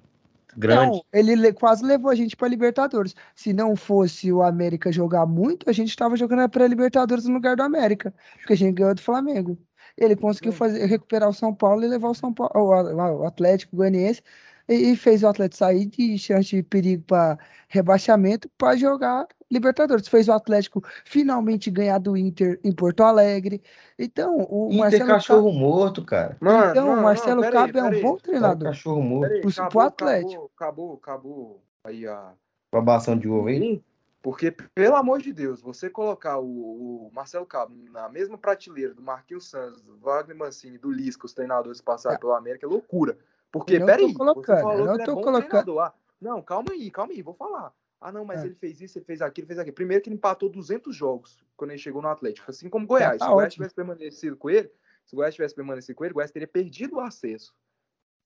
grande. 0.58 0.98
Não, 0.98 1.06
ele 1.14 1.54
quase 1.54 1.84
levou 1.84 2.12
a 2.12 2.16
gente 2.16 2.36
para 2.36 2.48
Libertadores. 2.48 3.16
Se 3.36 3.54
não 3.54 3.76
fosse 3.76 4.32
o 4.32 4.42
América 4.42 4.92
jogar 4.92 5.26
muito, 5.26 5.70
a 5.70 5.74
gente 5.74 5.90
estava 5.90 6.16
jogando 6.16 6.50
para 6.50 6.68
Libertadores 6.68 7.26
no 7.26 7.34
lugar 7.34 7.56
do 7.56 7.64
América, 7.64 8.14
porque 8.38 8.54
a 8.54 8.58
gente 8.58 8.76
ganhou 8.76 8.96
do 8.96 9.02
Flamengo. 9.02 9.58
Ele 9.98 10.16
conseguiu 10.16 10.54
fazer, 10.54 10.86
recuperar 10.86 11.30
o 11.30 11.34
São 11.34 11.54
Paulo 11.54 11.84
e 11.84 11.88
levar 11.88 12.10
o 12.10 12.16
São 12.16 12.34
Paulo, 12.34 12.52
o 12.56 13.26
Atlético 13.26 13.76
Goianiense 13.76 14.22
e, 14.68 14.96
fez 14.96 15.24
o 15.24 15.28
Atlético 15.28 15.58
sair 15.58 15.86
de 15.86 16.18
chance 16.18 16.50
de 16.50 16.64
perigo 16.64 17.04
para 17.04 17.38
rebaixamento 17.68 18.50
para 18.58 18.78
jogar 18.78 19.28
Libertadores. 19.52 20.08
Fez 20.08 20.28
o 20.28 20.32
Atlético 20.32 20.82
finalmente 21.04 21.70
ganhar 21.70 21.98
do 21.98 22.16
Inter 22.16 22.60
em 22.64 22.72
Porto 22.72 23.04
Alegre. 23.04 23.62
Então, 24.00 24.48
o 24.50 24.70
Inter 24.72 24.80
Marcelo 24.80 25.08
cachorro 25.08 25.52
Cabo... 25.52 25.60
morto, 25.60 26.06
cara. 26.06 26.38
Mano, 26.40 26.72
então, 26.72 26.94
o 26.94 27.02
Marcelo 27.02 27.42
não, 27.42 27.52
Cabo 27.52 27.78
é 27.78 27.84
um 27.84 28.02
bom 28.02 28.18
treinador. 28.18 28.70
Cachorro 28.70 29.02
morto. 29.02 29.28
Peraí, 29.28 29.42
pro, 29.42 29.50
acabou, 29.52 29.82
Atlético. 29.82 30.52
Acabou, 30.56 30.94
acabou, 30.94 30.94
acabou 30.96 31.64
aí 31.84 32.08
a 32.08 32.34
babação 32.72 33.18
de 33.18 33.28
ovo 33.28 33.48
aí. 33.48 33.84
Porque, 34.22 34.52
pelo 34.52 34.96
amor 34.96 35.20
de 35.20 35.34
Deus, 35.34 35.62
você 35.62 35.90
colocar 35.90 36.38
o, 36.38 36.46
o, 36.46 37.12
Marcelo 37.12 37.46
Cabo 37.46 37.74
na 37.92 38.08
mesma 38.08 38.38
prateleira 38.38 38.94
do 38.94 39.02
Marquinhos 39.02 39.50
Santos, 39.50 39.82
do 39.82 39.98
Wagner 39.98 40.38
Mancini, 40.38 40.78
do 40.78 40.92
Lisca, 40.92 41.26
os 41.26 41.34
treinadores 41.34 41.82
passaram 41.82 42.18
é. 42.18 42.20
pelo 42.20 42.34
América, 42.34 42.68
é 42.68 42.70
loucura. 42.70 43.18
Porque, 43.52 43.80
não 43.80 43.86
peraí, 43.88 44.14
colocando, 44.14 44.62
você 44.62 44.84
não 44.84 44.98
tô 44.98 45.20
é 45.20 45.24
colocando. 45.24 45.80
Ah, 45.80 45.94
não, 46.22 46.42
calma 46.42 46.72
aí, 46.72 46.92
calma 46.92 47.14
aí, 47.14 47.22
vou 47.24 47.34
falar. 47.34 47.74
Ah, 48.02 48.12
não, 48.12 48.26
mas 48.26 48.42
é. 48.42 48.48
ele 48.48 48.56
fez 48.56 48.82
isso, 48.82 48.98
ele 48.98 49.06
fez 49.06 49.22
aquilo, 49.22 49.44
ele 49.44 49.48
fez 49.50 49.60
aquilo. 49.60 49.76
Primeiro 49.76 50.04
que 50.04 50.10
ele 50.10 50.16
empatou 50.16 50.50
200 50.50 50.94
jogos 50.96 51.38
quando 51.56 51.70
ele 51.70 51.80
chegou 51.80 52.02
no 52.02 52.08
Atlético, 52.08 52.50
assim 52.50 52.68
como 52.68 52.88
Goiás. 52.88 53.20
Tá, 53.20 53.20
tá 53.20 53.26
se 53.26 53.32
o 53.32 53.36
Goiás 53.36 53.54
tivesse 53.54 53.76
permanecido 53.76 54.36
com 54.36 54.50
ele, 54.50 54.72
se 55.06 55.14
o 55.14 55.18
Goiás 55.18 55.36
tivesse 55.36 55.54
permanecido 55.54 55.96
com 55.96 56.04
ele, 56.04 56.12
o 56.12 56.16
Goiás 56.16 56.32
teria 56.32 56.48
perdido 56.48 56.96
o 56.96 57.00
acesso. 57.00 57.54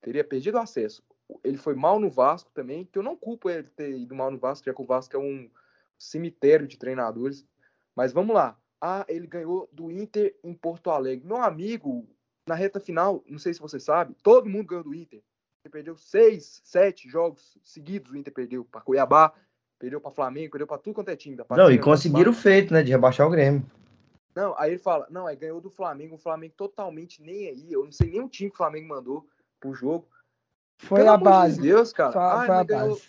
Teria 0.01 0.23
perdido 0.23 0.55
o 0.55 0.61
acesso. 0.61 1.03
Ele 1.43 1.57
foi 1.57 1.75
mal 1.75 1.99
no 1.99 2.09
Vasco 2.09 2.49
também, 2.53 2.85
que 2.85 2.97
eu 2.97 3.03
não 3.03 3.17
culpo 3.17 3.49
ele 3.49 3.63
ter 3.63 3.97
ido 3.97 4.15
mal 4.15 4.31
no 4.31 4.37
Vasco, 4.37 4.65
já 4.65 4.73
que 4.73 4.81
o 4.81 4.85
Vasco 4.85 5.13
é 5.15 5.19
um 5.19 5.49
cemitério 5.97 6.67
de 6.67 6.77
treinadores. 6.77 7.45
Mas 7.93 8.13
vamos 8.13 8.33
lá. 8.33 8.57
Ah, 8.79 9.05
ele 9.09 9.27
ganhou 9.27 9.67
do 9.73 9.91
Inter 9.91 10.37
em 10.41 10.53
Porto 10.53 10.89
Alegre. 10.89 11.27
Meu 11.27 11.37
amigo, 11.37 12.07
na 12.47 12.55
reta 12.55 12.79
final, 12.79 13.23
não 13.27 13.39
sei 13.39 13.53
se 13.53 13.59
você 13.59 13.79
sabe, 13.79 14.15
todo 14.23 14.49
mundo 14.49 14.67
ganhou 14.67 14.83
do 14.83 14.93
Inter. 14.93 15.21
Ele 15.63 15.71
perdeu 15.71 15.97
seis, 15.97 16.61
sete 16.63 17.09
jogos 17.09 17.57
seguidos. 17.63 18.11
O 18.11 18.15
Inter 18.15 18.31
perdeu 18.31 18.63
para 18.63 18.81
Cuiabá, 18.81 19.33
perdeu 19.79 19.99
para 20.01 20.11
Flamengo, 20.11 20.51
perdeu 20.51 20.67
para 20.67 20.77
tudo 20.77 20.95
quanto 20.95 21.09
é 21.09 21.15
time. 21.15 21.37
não, 21.51 21.71
e 21.71 21.79
conseguiram 21.79 22.31
o 22.31 22.35
feito, 22.35 22.73
né, 22.73 22.81
de 22.83 22.91
rebaixar 22.91 23.27
o 23.27 23.29
Grêmio. 23.29 23.65
Não, 24.35 24.53
aí 24.57 24.71
ele 24.71 24.79
fala, 24.79 25.07
não, 25.09 25.27
aí 25.27 25.35
ganhou 25.35 25.61
do 25.61 25.69
Flamengo, 25.69 26.15
o 26.15 26.19
Flamengo 26.19 26.53
totalmente 26.57 27.21
nem 27.21 27.47
aí. 27.47 27.71
Eu 27.71 27.85
não 27.85 27.91
sei 27.91 28.11
nem 28.11 28.21
o 28.21 28.27
time 28.27 28.49
que 28.49 28.55
o 28.55 28.57
Flamengo 28.57 28.89
mandou 28.89 29.25
pro 29.59 29.73
jogo. 29.73 30.07
Foi 30.77 30.99
Pelo 30.99 31.11
a 31.11 31.17
base. 31.17 31.55
De 31.55 31.69
Deus, 31.69 31.93
cara. 31.93 32.11
Foi, 32.11 32.21
ah, 32.21 32.45
foi 32.45 32.55
a 32.55 32.63
ganhou, 32.63 32.89
base. 32.89 33.07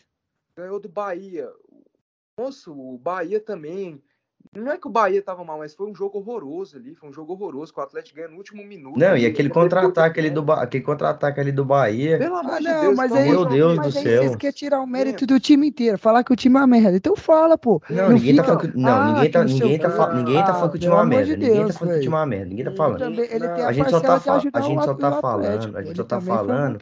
ganhou 0.57 0.81
do 0.81 0.89
Bahia. 0.89 1.53
Nossa, 2.39 2.71
o 2.71 2.97
Bahia 2.97 3.41
também 3.41 4.01
não 4.55 4.73
é 4.73 4.79
que 4.79 4.87
o 4.87 4.91
Bahia 4.91 5.23
tava 5.23 5.45
mal, 5.45 5.59
mas 5.59 5.75
foi 5.75 5.91
um 5.91 5.95
jogo 5.95 6.19
horroroso 6.19 6.77
ali. 6.77 6.95
Foi 6.95 7.09
um 7.09 7.13
jogo 7.13 7.33
horroroso, 7.33 7.73
com 7.73 7.81
o 7.81 7.85
Atlético 7.85 8.17
ganha 8.17 8.29
no 8.29 8.37
último 8.37 8.65
minuto. 8.65 8.99
Não, 8.99 9.17
e 9.17 9.27
aquele 9.27 9.49
contra-ataque 9.49 10.21
ali, 10.21 10.31
do 10.31 10.51
aquele 10.53 10.85
contra-ataque 10.85 11.41
ali 11.41 11.53
do 11.53 11.65
Bahia. 11.65 12.19
Pelo 12.19 12.37
amor 12.37 12.55
ah, 12.55 12.59
de 12.59 12.81
Deus, 12.81 12.97
mas 12.97 13.13
aí, 13.13 13.31
meu 13.31 13.45
Deus 13.45 13.77
mas 13.77 13.93
do 13.93 13.99
aí 13.99 14.05
céu. 14.05 14.23
Vocês 14.23 14.37
querem 14.37 14.55
tirar 14.55 14.81
o 14.81 14.87
mérito 14.87 15.25
é. 15.25 15.27
do 15.27 15.41
time 15.41 15.69
inteiro, 15.69 15.99
falar 15.99 16.25
que 16.25 16.33
o 16.33 16.37
time 16.37 16.57
é 16.57 16.59
uma 16.61 16.67
merda. 16.67 16.97
Então 16.97 17.17
fala, 17.17 17.57
pô. 17.57 17.81
Não, 17.89 18.11
ninguém 18.11 18.35
fica... 18.35 18.43
tá 18.43 18.47
falando 18.47 18.73
que, 18.73 18.79
não, 18.79 18.91
ah, 18.91 19.13
ninguém 19.13 19.31
tá, 19.31 19.45
ninguém 19.45 19.79
tá, 19.79 19.91
fa... 19.91 20.15
ninguém 20.15 20.45
tá 20.45 20.55
falando 20.55 20.71
que 20.71 20.77
o 20.77 20.81
time 20.81 20.93
é 20.93 20.97
uma 20.97 21.07
merda. 21.07 21.37
ninguém 21.37 21.67
tá 21.67 21.73
falando 21.73 21.93
que 21.93 21.99
o 21.99 22.03
time 22.03 22.15
é 22.15 22.19
uma 22.19 22.27
merda. 22.27 22.47
Ninguém 22.47 22.65
tá 22.65 22.73
falando. 22.73 23.03
a 23.67 23.73
gente 23.73 23.91
só 23.91 24.01
tá, 24.01 24.21
fa... 24.21 24.35
a 24.35 24.61
gente 24.61 24.85
só 24.85 24.95
tá 24.95 25.21
falando, 25.21 25.77
a 25.77 25.83
gente 25.83 25.97
só 25.97 26.05
tá 26.05 26.21
falando 26.21 26.79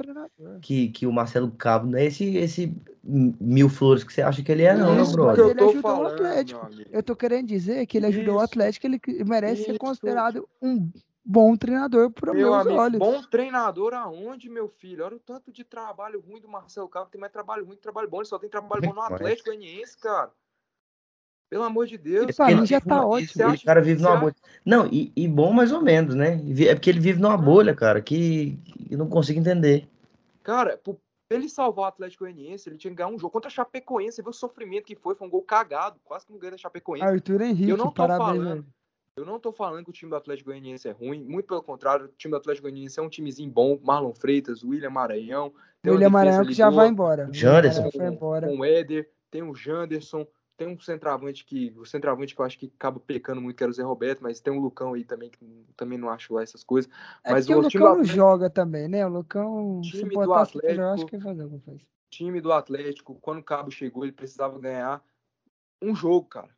que, 0.61 0.89
que 0.89 1.07
o 1.07 1.13
Marcelo 1.13 1.51
Cabo 1.51 1.87
não 1.87 1.99
é 1.99 2.07
esse, 2.07 2.37
esse 2.37 2.75
mil 3.07 3.69
flores 3.69 4.03
que 4.03 4.13
você 4.13 4.23
acha 4.23 4.43
que 4.43 4.51
ele 4.51 4.63
é, 4.63 4.75
não, 4.75 5.01
Isso, 5.01 5.15
meu 5.15 5.25
brother. 5.25 5.51
Ele 5.51 5.65
ajudou 5.65 5.83
falando, 5.83 6.03
o 6.05 6.15
Atlético. 6.15 6.69
Eu 6.91 7.03
tô 7.03 7.15
querendo 7.15 7.47
dizer 7.47 7.87
que 7.87 7.99
ele 7.99 8.07
ajudou 8.07 8.35
Isso. 8.35 8.41
o 8.41 8.45
Atlético, 8.45 8.87
ele 8.87 9.01
merece 9.27 9.63
Isso. 9.63 9.73
ser 9.73 9.79
considerado 9.79 10.49
um 10.63 10.91
bom 11.25 11.57
treinador 11.57 12.11
para 12.11 12.33
meu 12.33 12.51
meus 12.51 12.67
amigo, 12.67 12.81
olhos. 12.81 12.99
Bom 12.99 13.23
treinador 13.23 13.95
aonde, 13.95 14.49
meu 14.49 14.69
filho? 14.69 15.05
Olha 15.05 15.17
o 15.17 15.21
tanto 15.21 15.53
de 15.53 15.65
trabalho 15.65 16.21
ruim 16.21 16.41
do 16.41 16.49
Marcelo 16.49 16.89
Cabo, 16.89 17.11
tem 17.11 17.21
mais 17.21 17.33
trabalho 17.33 17.65
ruim 17.65 17.77
que 17.77 17.83
trabalho 17.83 18.09
bom, 18.09 18.19
ele 18.19 18.29
só 18.29 18.39
tem 18.39 18.49
trabalho 18.49 18.83
bom 18.83 18.95
no 18.95 19.03
Atlético 19.03 19.51
Goianiense, 19.51 19.99
cara. 19.99 20.31
Pelo 21.51 21.65
amor 21.65 21.87
de 21.87 21.99
Deus. 21.99 22.39
Ele, 22.39 22.53
ele 22.53 22.67
já 22.67 22.81
tá 22.81 23.07
ótimo. 23.07 23.53
O 23.53 23.65
cara 23.65 23.81
vive 23.81 24.03
numa 24.03 24.17
bolha. 24.17 24.35
Não, 24.65 24.87
e, 24.87 25.13
e, 25.15 25.29
bom 25.29 25.53
mais 25.53 25.71
ou 25.71 25.81
menos, 25.81 26.15
né? 26.15 26.41
É 26.67 26.75
porque 26.75 26.91
ele 26.91 27.01
vive 27.01 27.21
numa 27.21 27.37
bolha, 27.37 27.75
cara, 27.75 28.01
que 28.01 28.59
eu 28.91 28.99
não 28.99 29.09
consigo 29.09 29.39
entender. 29.39 29.87
Cara, 30.43 30.77
pro, 30.77 30.99
ele 31.31 31.49
salvar 31.49 31.85
o 31.85 31.89
Atlético 31.89 32.25
Goianiense, 32.25 32.69
ele 32.69 32.77
tinha 32.77 32.91
que 32.91 32.97
ganhar 32.97 33.09
um 33.09 33.19
jogo 33.19 33.33
contra 33.33 33.49
a 33.49 33.51
Chapecoense. 33.51 34.17
Você 34.17 34.23
viu 34.23 34.31
o 34.31 34.35
sofrimento 34.35 34.85
que 34.85 34.95
foi? 34.95 35.15
Foi 35.15 35.27
um 35.27 35.31
gol 35.31 35.43
cagado, 35.43 35.99
quase 36.05 36.27
que 36.27 36.33
não 36.33 36.39
ganha 36.39 36.53
da 36.53 36.59
Chapecoense. 36.59 37.05
Arthur 37.05 37.41
Henrique, 37.41 37.71
eu 37.71 37.77
não 37.77 37.87
tô 37.87 37.93
parabéns, 37.93 38.43
falando. 38.43 38.67
Eu 39.17 39.25
não 39.25 39.39
tô 39.39 39.53
falando 39.53 39.85
que 39.85 39.91
o 39.91 39.93
time 39.93 40.11
do 40.11 40.17
Atlético 40.17 40.51
Goianiense 40.51 40.89
é 40.89 40.91
ruim, 40.91 41.23
muito 41.23 41.47
pelo 41.47 41.63
contrário, 41.63 42.07
o 42.07 42.09
time 42.09 42.33
do 42.33 42.37
Atlético 42.37 42.69
Goianiense 42.69 42.99
é 42.99 43.03
um 43.03 43.09
timezinho 43.09 43.51
bom, 43.51 43.79
Marlon 43.83 44.13
Freitas, 44.13 44.65
William 44.65 44.91
Maranhão. 44.91 45.53
William 45.87 46.11
Maranhão 46.11 46.45
que 46.45 46.53
já 46.53 46.69
vai 46.69 46.89
embora. 46.89 47.29
Janderson. 47.33 47.91
Embora. 47.95 48.49
Com 48.49 48.59
o 48.59 48.65
Éder, 48.65 49.09
tem 49.31 49.43
o 49.43 49.55
Janderson, 49.55 50.27
tem 50.57 50.69
um 50.69 50.79
centroavante 50.79 51.45
que. 51.45 51.73
O 51.77 51.85
centroavante 51.85 52.35
que 52.35 52.41
eu 52.41 52.45
acho 52.45 52.59
que 52.59 52.73
acaba 52.77 53.01
pecando 53.01 53.41
muito, 53.41 53.57
que 53.57 53.63
era 53.63 53.71
o 53.71 53.75
Zé 53.75 53.83
Roberto, 53.83 54.23
mas 54.23 54.41
tem 54.41 54.53
um 54.53 54.61
Lucão 54.61 54.95
aí 54.95 55.05
também, 55.05 55.31
que 55.31 55.39
também 55.77 55.99
não 55.99 56.09
acho 56.09 56.35
lá 56.35 56.43
essas 56.43 56.63
coisas. 56.63 56.91
É 57.25 57.33
mas 57.33 57.49
o, 57.49 57.53
o 57.53 57.55
Lucão 57.57 57.67
Atlético, 57.69 57.97
não 57.97 58.05
joga 58.05 58.51
também, 58.51 58.89
né? 58.89 59.07
O 59.07 59.11
Lucão, 59.11 59.81
time 59.83 60.15
se 60.15 60.25
do 60.25 60.33
Atlético, 60.33 60.81
eu 60.81 60.89
acho 60.91 61.07
que 61.07 61.21
fazer 61.21 61.43
alguma 61.43 61.61
coisa. 61.61 61.85
Time 62.11 62.41
do 62.41 62.53
Atlético, 62.53 63.19
quando 63.21 63.39
o 63.39 63.45
Cabo 63.45 63.71
chegou, 63.71 64.05
ele 64.05 64.13
precisava 64.13 64.59
ganhar 64.59 65.03
um 65.83 65.95
jogo, 65.95 66.27
cara. 66.29 66.51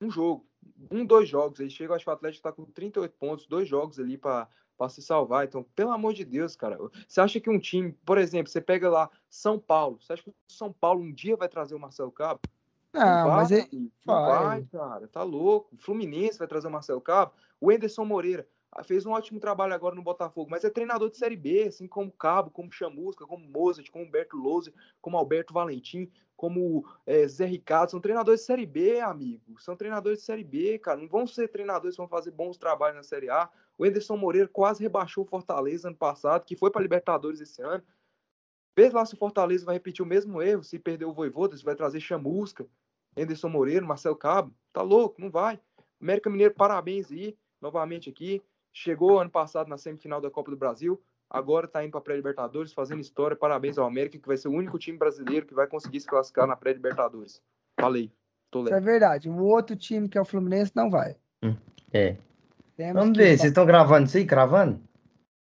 Um 0.00 0.10
jogo. 0.10 0.46
Um, 0.90 1.04
dois 1.04 1.28
jogos. 1.28 1.60
Aí 1.60 1.68
chega, 1.68 1.94
acho 1.94 2.04
que 2.04 2.10
o 2.10 2.14
Atlético 2.14 2.42
tá 2.42 2.52
com 2.52 2.64
38 2.64 3.14
pontos, 3.18 3.46
dois 3.46 3.68
jogos 3.68 3.98
ali 3.98 4.16
para 4.16 4.48
para 4.74 4.88
se 4.88 5.02
salvar. 5.02 5.44
Então, 5.44 5.62
pelo 5.76 5.92
amor 5.92 6.12
de 6.12 6.24
Deus, 6.24 6.56
cara, 6.56 6.76
você 7.06 7.20
acha 7.20 7.38
que 7.38 7.48
um 7.48 7.58
time, 7.58 7.92
por 8.04 8.18
exemplo, 8.18 8.50
você 8.50 8.60
pega 8.60 8.90
lá 8.90 9.08
São 9.28 9.56
Paulo, 9.58 10.00
você 10.00 10.14
acha 10.14 10.22
que 10.22 10.30
o 10.30 10.34
São 10.48 10.72
Paulo 10.72 11.02
um 11.02 11.12
dia 11.12 11.36
vai 11.36 11.48
trazer 11.48 11.74
o 11.74 11.78
Marcelo 11.78 12.10
Cabo? 12.10 12.40
Não, 12.92 13.28
vai, 13.28 13.36
mas 13.36 13.50
ele. 13.50 13.92
Não 14.06 14.14
vai. 14.14 14.44
vai, 14.44 14.64
cara, 14.64 15.08
tá 15.08 15.22
louco. 15.22 15.74
O 15.74 15.78
Fluminense 15.78 16.38
vai 16.38 16.46
trazer 16.46 16.68
o 16.68 16.70
Marcelo 16.70 17.00
Cabo. 17.00 17.32
O 17.60 17.72
Enderson 17.72 18.04
Moreira 18.04 18.46
ah, 18.70 18.82
fez 18.82 19.06
um 19.06 19.12
ótimo 19.12 19.38
trabalho 19.38 19.74
agora 19.74 19.94
no 19.94 20.02
Botafogo, 20.02 20.50
mas 20.50 20.64
é 20.64 20.70
treinador 20.70 21.10
de 21.10 21.16
Série 21.16 21.36
B, 21.36 21.64
assim 21.64 21.86
como 21.86 22.10
Cabo, 22.10 22.50
como 22.50 22.72
Chamusca, 22.72 23.26
como 23.26 23.46
Mozart, 23.46 23.90
como 23.90 24.04
Humberto 24.04 24.36
Louser, 24.36 24.72
como 25.00 25.16
Alberto 25.16 25.52
Valentim, 25.52 26.10
como 26.36 26.84
é, 27.06 27.26
Zé 27.28 27.46
Ricardo. 27.46 27.90
São 27.90 28.00
treinadores 28.00 28.40
de 28.40 28.46
Série 28.46 28.66
B, 28.66 29.00
amigo. 29.00 29.60
São 29.60 29.76
treinadores 29.76 30.20
de 30.20 30.24
Série 30.24 30.44
B, 30.44 30.78
cara. 30.78 30.98
Não 30.98 31.08
vão 31.08 31.26
ser 31.26 31.48
treinadores 31.48 31.96
que 31.96 32.00
vão 32.02 32.08
fazer 32.08 32.30
bons 32.30 32.56
trabalhos 32.56 32.96
na 32.96 33.02
Série 33.02 33.30
A. 33.30 33.48
O 33.78 33.86
Enderson 33.86 34.16
Moreira 34.16 34.48
quase 34.48 34.82
rebaixou 34.82 35.24
o 35.24 35.26
Fortaleza 35.26 35.88
ano 35.88 35.96
passado, 35.96 36.44
que 36.44 36.56
foi 36.56 36.70
para 36.70 36.82
Libertadores 36.82 37.40
esse 37.40 37.62
ano. 37.62 37.82
Vê 38.76 38.88
lá 38.88 39.04
se 39.04 39.14
o 39.14 39.18
Fortaleza 39.18 39.66
vai 39.66 39.74
repetir 39.74 40.02
o 40.02 40.08
mesmo 40.08 40.40
erro, 40.40 40.64
se 40.64 40.78
perder 40.78 41.04
o 41.04 41.12
Voivoda, 41.12 41.56
se 41.56 41.64
vai 41.64 41.76
trazer 41.76 42.00
Chamusca. 42.00 42.66
Anderson 43.16 43.48
Moreira, 43.48 43.84
Marcelo 43.84 44.16
Cabo, 44.16 44.52
tá 44.72 44.82
louco, 44.82 45.20
não 45.20 45.30
vai. 45.30 45.60
América 46.00 46.30
Mineiro, 46.30 46.54
parabéns 46.54 47.10
aí, 47.10 47.36
novamente 47.60 48.10
aqui. 48.10 48.42
Chegou 48.72 49.18
ano 49.18 49.30
passado 49.30 49.68
na 49.68 49.76
semifinal 49.76 50.20
da 50.20 50.30
Copa 50.30 50.50
do 50.50 50.56
Brasil, 50.56 51.00
agora 51.28 51.68
tá 51.68 51.84
indo 51.84 51.92
para 51.92 52.00
pré-libertadores, 52.00 52.72
fazendo 52.72 53.00
história. 53.00 53.36
Parabéns 53.36 53.78
ao 53.78 53.86
América, 53.86 54.18
que 54.18 54.26
vai 54.26 54.36
ser 54.36 54.48
o 54.48 54.52
único 54.52 54.78
time 54.78 54.98
brasileiro 54.98 55.46
que 55.46 55.54
vai 55.54 55.66
conseguir 55.66 56.00
se 56.00 56.06
classificar 56.06 56.46
na 56.46 56.56
pré-libertadores. 56.56 57.40
Falei, 57.78 58.10
tô 58.50 58.60
lendo. 58.60 58.68
Isso 58.68 58.76
é 58.76 58.80
verdade. 58.80 59.28
O 59.28 59.44
outro 59.44 59.76
time, 59.76 60.08
que 60.08 60.16
é 60.16 60.20
o 60.20 60.24
Fluminense, 60.24 60.72
não 60.74 60.90
vai. 60.90 61.16
Hum, 61.42 61.54
é. 61.92 62.16
Temos 62.76 62.94
Vamos 62.94 63.18
ver, 63.18 63.36
vocês 63.36 63.50
estão 63.50 63.66
gravando 63.66 64.06
isso 64.06 64.16
aí, 64.16 64.26
cravando? 64.26 64.80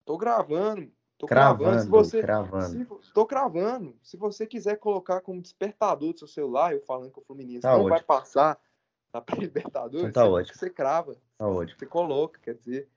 Tô 0.04 0.16
gravando. 0.16 0.90
Tô 1.18 1.26
cravando, 1.26 1.64
cravando. 1.64 1.82
Se 1.82 1.88
você, 1.88 2.20
cravando. 2.20 2.68
Se, 3.02 3.12
tô 3.12 3.26
cravando. 3.26 3.96
Se 4.04 4.16
você 4.16 4.46
quiser 4.46 4.76
colocar 4.76 5.20
como 5.20 5.42
despertador 5.42 6.12
do 6.12 6.18
seu 6.20 6.28
celular, 6.28 6.72
eu 6.72 6.80
falando 6.80 7.10
que 7.10 7.18
o 7.18 7.22
Fluminense 7.22 7.62
tá 7.62 7.70
não 7.72 7.78
ótimo. 7.78 7.90
vai 7.90 8.02
passar 8.02 8.56
na 9.12 9.22
Libertadores, 9.36 10.06
então 10.08 10.24
tá 10.24 10.30
ótimo. 10.30 10.56
você 10.56 10.70
crava. 10.70 11.16
Tá 11.36 11.48
ótimo. 11.48 11.76
Você 11.76 11.86
coloca, 11.86 12.38
quer 12.40 12.54
dizer. 12.54 12.88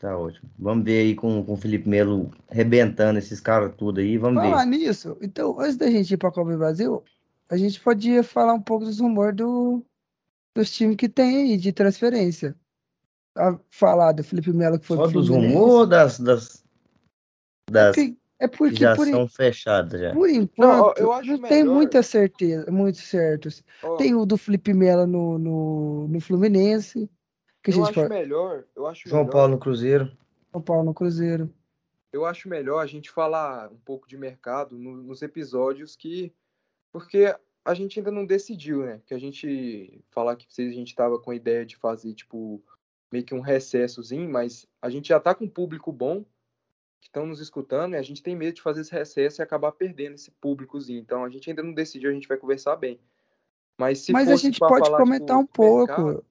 Tá 0.00 0.16
ótimo. 0.16 0.48
Vamos 0.58 0.84
ver 0.84 1.00
aí 1.00 1.14
com, 1.14 1.44
com 1.44 1.52
o 1.52 1.56
Felipe 1.56 1.86
Melo 1.86 2.30
rebentando 2.48 3.18
esses 3.18 3.40
caras 3.40 3.74
tudo 3.76 4.00
aí. 4.00 4.16
Vamos 4.16 4.42
falar 4.42 4.64
ver. 4.64 4.70
nisso, 4.70 5.16
então, 5.20 5.60
antes 5.60 5.76
da 5.76 5.90
gente 5.90 6.14
ir 6.14 6.16
pra 6.16 6.32
Copa 6.32 6.50
do 6.50 6.58
Brasil, 6.58 7.04
a 7.50 7.58
gente 7.58 7.78
podia 7.78 8.22
falar 8.22 8.54
um 8.54 8.62
pouco 8.62 8.86
dos 8.86 9.00
rumores 9.00 9.36
do, 9.36 9.84
dos 10.54 10.70
times 10.70 10.96
que 10.96 11.08
tem 11.10 11.36
aí 11.36 11.56
de 11.58 11.72
transferência. 11.72 12.56
A 13.36 13.58
falar 13.68 14.12
do 14.12 14.24
Felipe 14.24 14.52
Melo 14.52 14.78
que 14.78 14.86
foi 14.86 14.96
Só 14.96 15.06
dos 15.06 15.28
rumores 15.28 15.90
das, 15.90 16.18
das, 16.18 16.64
das 17.70 17.96
é 18.40 18.46
porque 18.46 18.76
já 18.76 18.94
por, 18.94 19.06
são 19.06 19.26
fechadas 19.26 20.00
já. 20.00 20.12
Por 20.12 20.28
enquanto, 20.30 20.60
não, 20.60 20.94
eu 20.96 21.12
acho 21.12 21.30
não 21.32 21.48
tem 21.48 21.64
muita 21.64 22.02
certeza, 22.04 22.70
muito 22.70 22.98
certos. 22.98 23.64
Oh. 23.82 23.96
Tem 23.96 24.14
o 24.14 24.24
do 24.24 24.36
Felipe 24.36 24.72
Melo 24.72 25.06
no, 25.06 25.38
no, 25.38 26.08
no 26.08 26.20
Fluminense. 26.20 27.10
Que 27.62 27.72
eu 27.72 27.82
acho 27.82 27.94
pode... 27.94 28.08
melhor. 28.08 28.64
Eu 28.76 28.86
acho 28.86 29.08
João 29.08 29.22
melhor. 29.22 29.32
Paulo 29.32 29.52
no 29.52 29.58
Cruzeiro. 29.58 30.12
São 30.52 30.62
Paulo 30.62 30.84
no 30.84 30.94
Cruzeiro. 30.94 31.52
Eu 32.12 32.24
acho 32.24 32.48
melhor 32.48 32.78
a 32.78 32.86
gente 32.86 33.10
falar 33.10 33.70
um 33.72 33.78
pouco 33.78 34.06
de 34.06 34.16
mercado 34.16 34.78
no, 34.78 34.96
nos 34.96 35.20
episódios 35.20 35.96
que. 35.96 36.32
Porque 36.92 37.34
a 37.64 37.74
gente 37.74 37.98
ainda 37.98 38.12
não 38.12 38.24
decidiu, 38.24 38.84
né? 38.84 39.00
Que 39.04 39.14
a 39.14 39.18
gente 39.18 40.00
falar 40.10 40.36
que 40.36 40.46
a 40.62 40.70
gente 40.70 40.88
estava 40.88 41.18
com 41.18 41.32
a 41.32 41.34
ideia 41.34 41.66
de 41.66 41.76
fazer, 41.76 42.14
tipo, 42.14 42.62
meio 43.12 43.24
que 43.24 43.34
um 43.34 43.40
recessozinho, 43.40 44.30
mas 44.30 44.64
a 44.80 44.88
gente 44.88 45.08
já 45.08 45.18
tá 45.18 45.34
com 45.34 45.44
um 45.44 45.50
público 45.50 45.92
bom 45.92 46.24
que 47.00 47.08
estão 47.08 47.26
nos 47.26 47.40
escutando 47.40 47.94
e 47.94 47.96
a 47.96 48.02
gente 48.02 48.22
tem 48.22 48.34
medo 48.36 48.54
de 48.54 48.62
fazer 48.62 48.80
esse 48.80 48.92
recesso 48.92 49.40
e 49.40 49.42
acabar 49.42 49.72
perdendo 49.72 50.14
esse 50.14 50.30
públicozinho. 50.30 51.00
Então 51.00 51.24
a 51.24 51.28
gente 51.28 51.48
ainda 51.48 51.62
não 51.62 51.72
decidiu, 51.72 52.10
a 52.10 52.14
gente 52.14 52.28
vai 52.28 52.36
conversar 52.36 52.76
bem. 52.76 53.00
Mas 53.78 54.00
se 54.00 54.12
Mas 54.12 54.28
a 54.28 54.36
gente 54.36 54.58
pode 54.58 54.86
falar, 54.86 54.98
comentar 54.98 55.38
tipo, 55.38 55.40
um 55.40 55.46
pouco 55.46 56.02
mercado, 56.02 56.24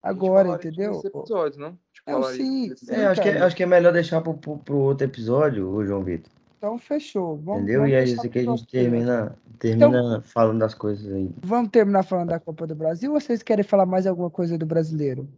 agora, 0.00 0.48
entendeu? 0.50 1.02
Episódios, 1.04 1.58
não? 1.58 1.78
Tipo, 1.92 2.10
é, 2.10 2.34
sim, 2.34 2.76
sim 2.76 2.92
é, 2.92 3.06
acho, 3.06 3.20
que, 3.20 3.28
é, 3.28 3.40
acho 3.40 3.56
que 3.56 3.62
é 3.64 3.66
melhor 3.66 3.92
deixar 3.92 4.20
pro, 4.20 4.34
pro, 4.34 4.58
pro 4.58 4.76
outro 4.76 5.04
episódio, 5.04 5.68
o 5.68 5.84
João 5.84 6.04
Vitor. 6.04 6.30
Então 6.56 6.78
fechou. 6.78 7.36
Vamos, 7.36 7.62
Entendeu? 7.62 7.80
Vamos 7.80 7.92
e 7.92 7.96
aí 7.96 8.04
isso 8.04 8.26
aqui 8.26 8.38
a 8.38 8.42
gente 8.42 8.66
termina, 8.66 9.36
termina 9.58 9.86
então, 9.86 10.22
falando 10.22 10.60
das 10.60 10.72
coisas 10.72 11.12
aí. 11.12 11.30
Vamos 11.42 11.70
terminar 11.70 12.04
falando 12.04 12.28
da 12.28 12.40
Copa 12.40 12.66
do 12.66 12.74
Brasil 12.74 13.12
ou 13.12 13.20
vocês 13.20 13.42
querem 13.42 13.64
falar 13.64 13.84
mais 13.84 14.06
alguma 14.06 14.30
coisa 14.30 14.56
do 14.56 14.64
brasileiro? 14.64 15.28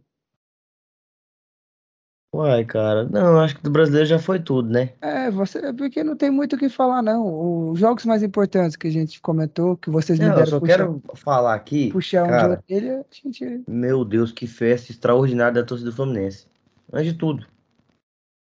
Uai, 2.37 2.63
cara, 2.65 3.03
não, 3.09 3.39
acho 3.39 3.55
que 3.55 3.63
do 3.63 3.71
brasileiro 3.71 4.05
já 4.05 4.19
foi 4.19 4.39
tudo, 4.39 4.69
né? 4.69 4.93
É, 5.01 5.31
você, 5.31 5.57
é 5.57 5.73
porque 5.73 6.03
não 6.03 6.15
tem 6.15 6.29
muito 6.29 6.55
o 6.55 6.59
que 6.59 6.69
falar, 6.69 7.01
não. 7.01 7.71
Os 7.71 7.79
jogos 7.79 8.05
mais 8.05 8.21
importantes 8.21 8.75
que 8.75 8.87
a 8.87 8.91
gente 8.91 9.19
comentou, 9.19 9.75
que 9.75 9.89
vocês 9.89 10.19
não, 10.19 10.37
eu 10.37 10.45
só 10.45 10.59
puxar, 10.59 10.77
quero 10.77 11.01
falar 11.15 11.55
aqui, 11.55 11.91
puxar 11.91 12.27
cara, 12.27 12.53
um 12.53 12.67
de 12.67 12.75
orelha, 12.75 12.99
a 12.99 13.03
gente... 13.11 13.63
Meu 13.67 14.05
Deus, 14.05 14.31
que 14.31 14.45
festa 14.45 14.91
extraordinária 14.91 15.55
da 15.55 15.63
torcida 15.63 15.89
do 15.89 15.95
Fluminense. 15.95 16.45
Antes 16.93 17.13
de 17.13 17.17
tudo. 17.17 17.43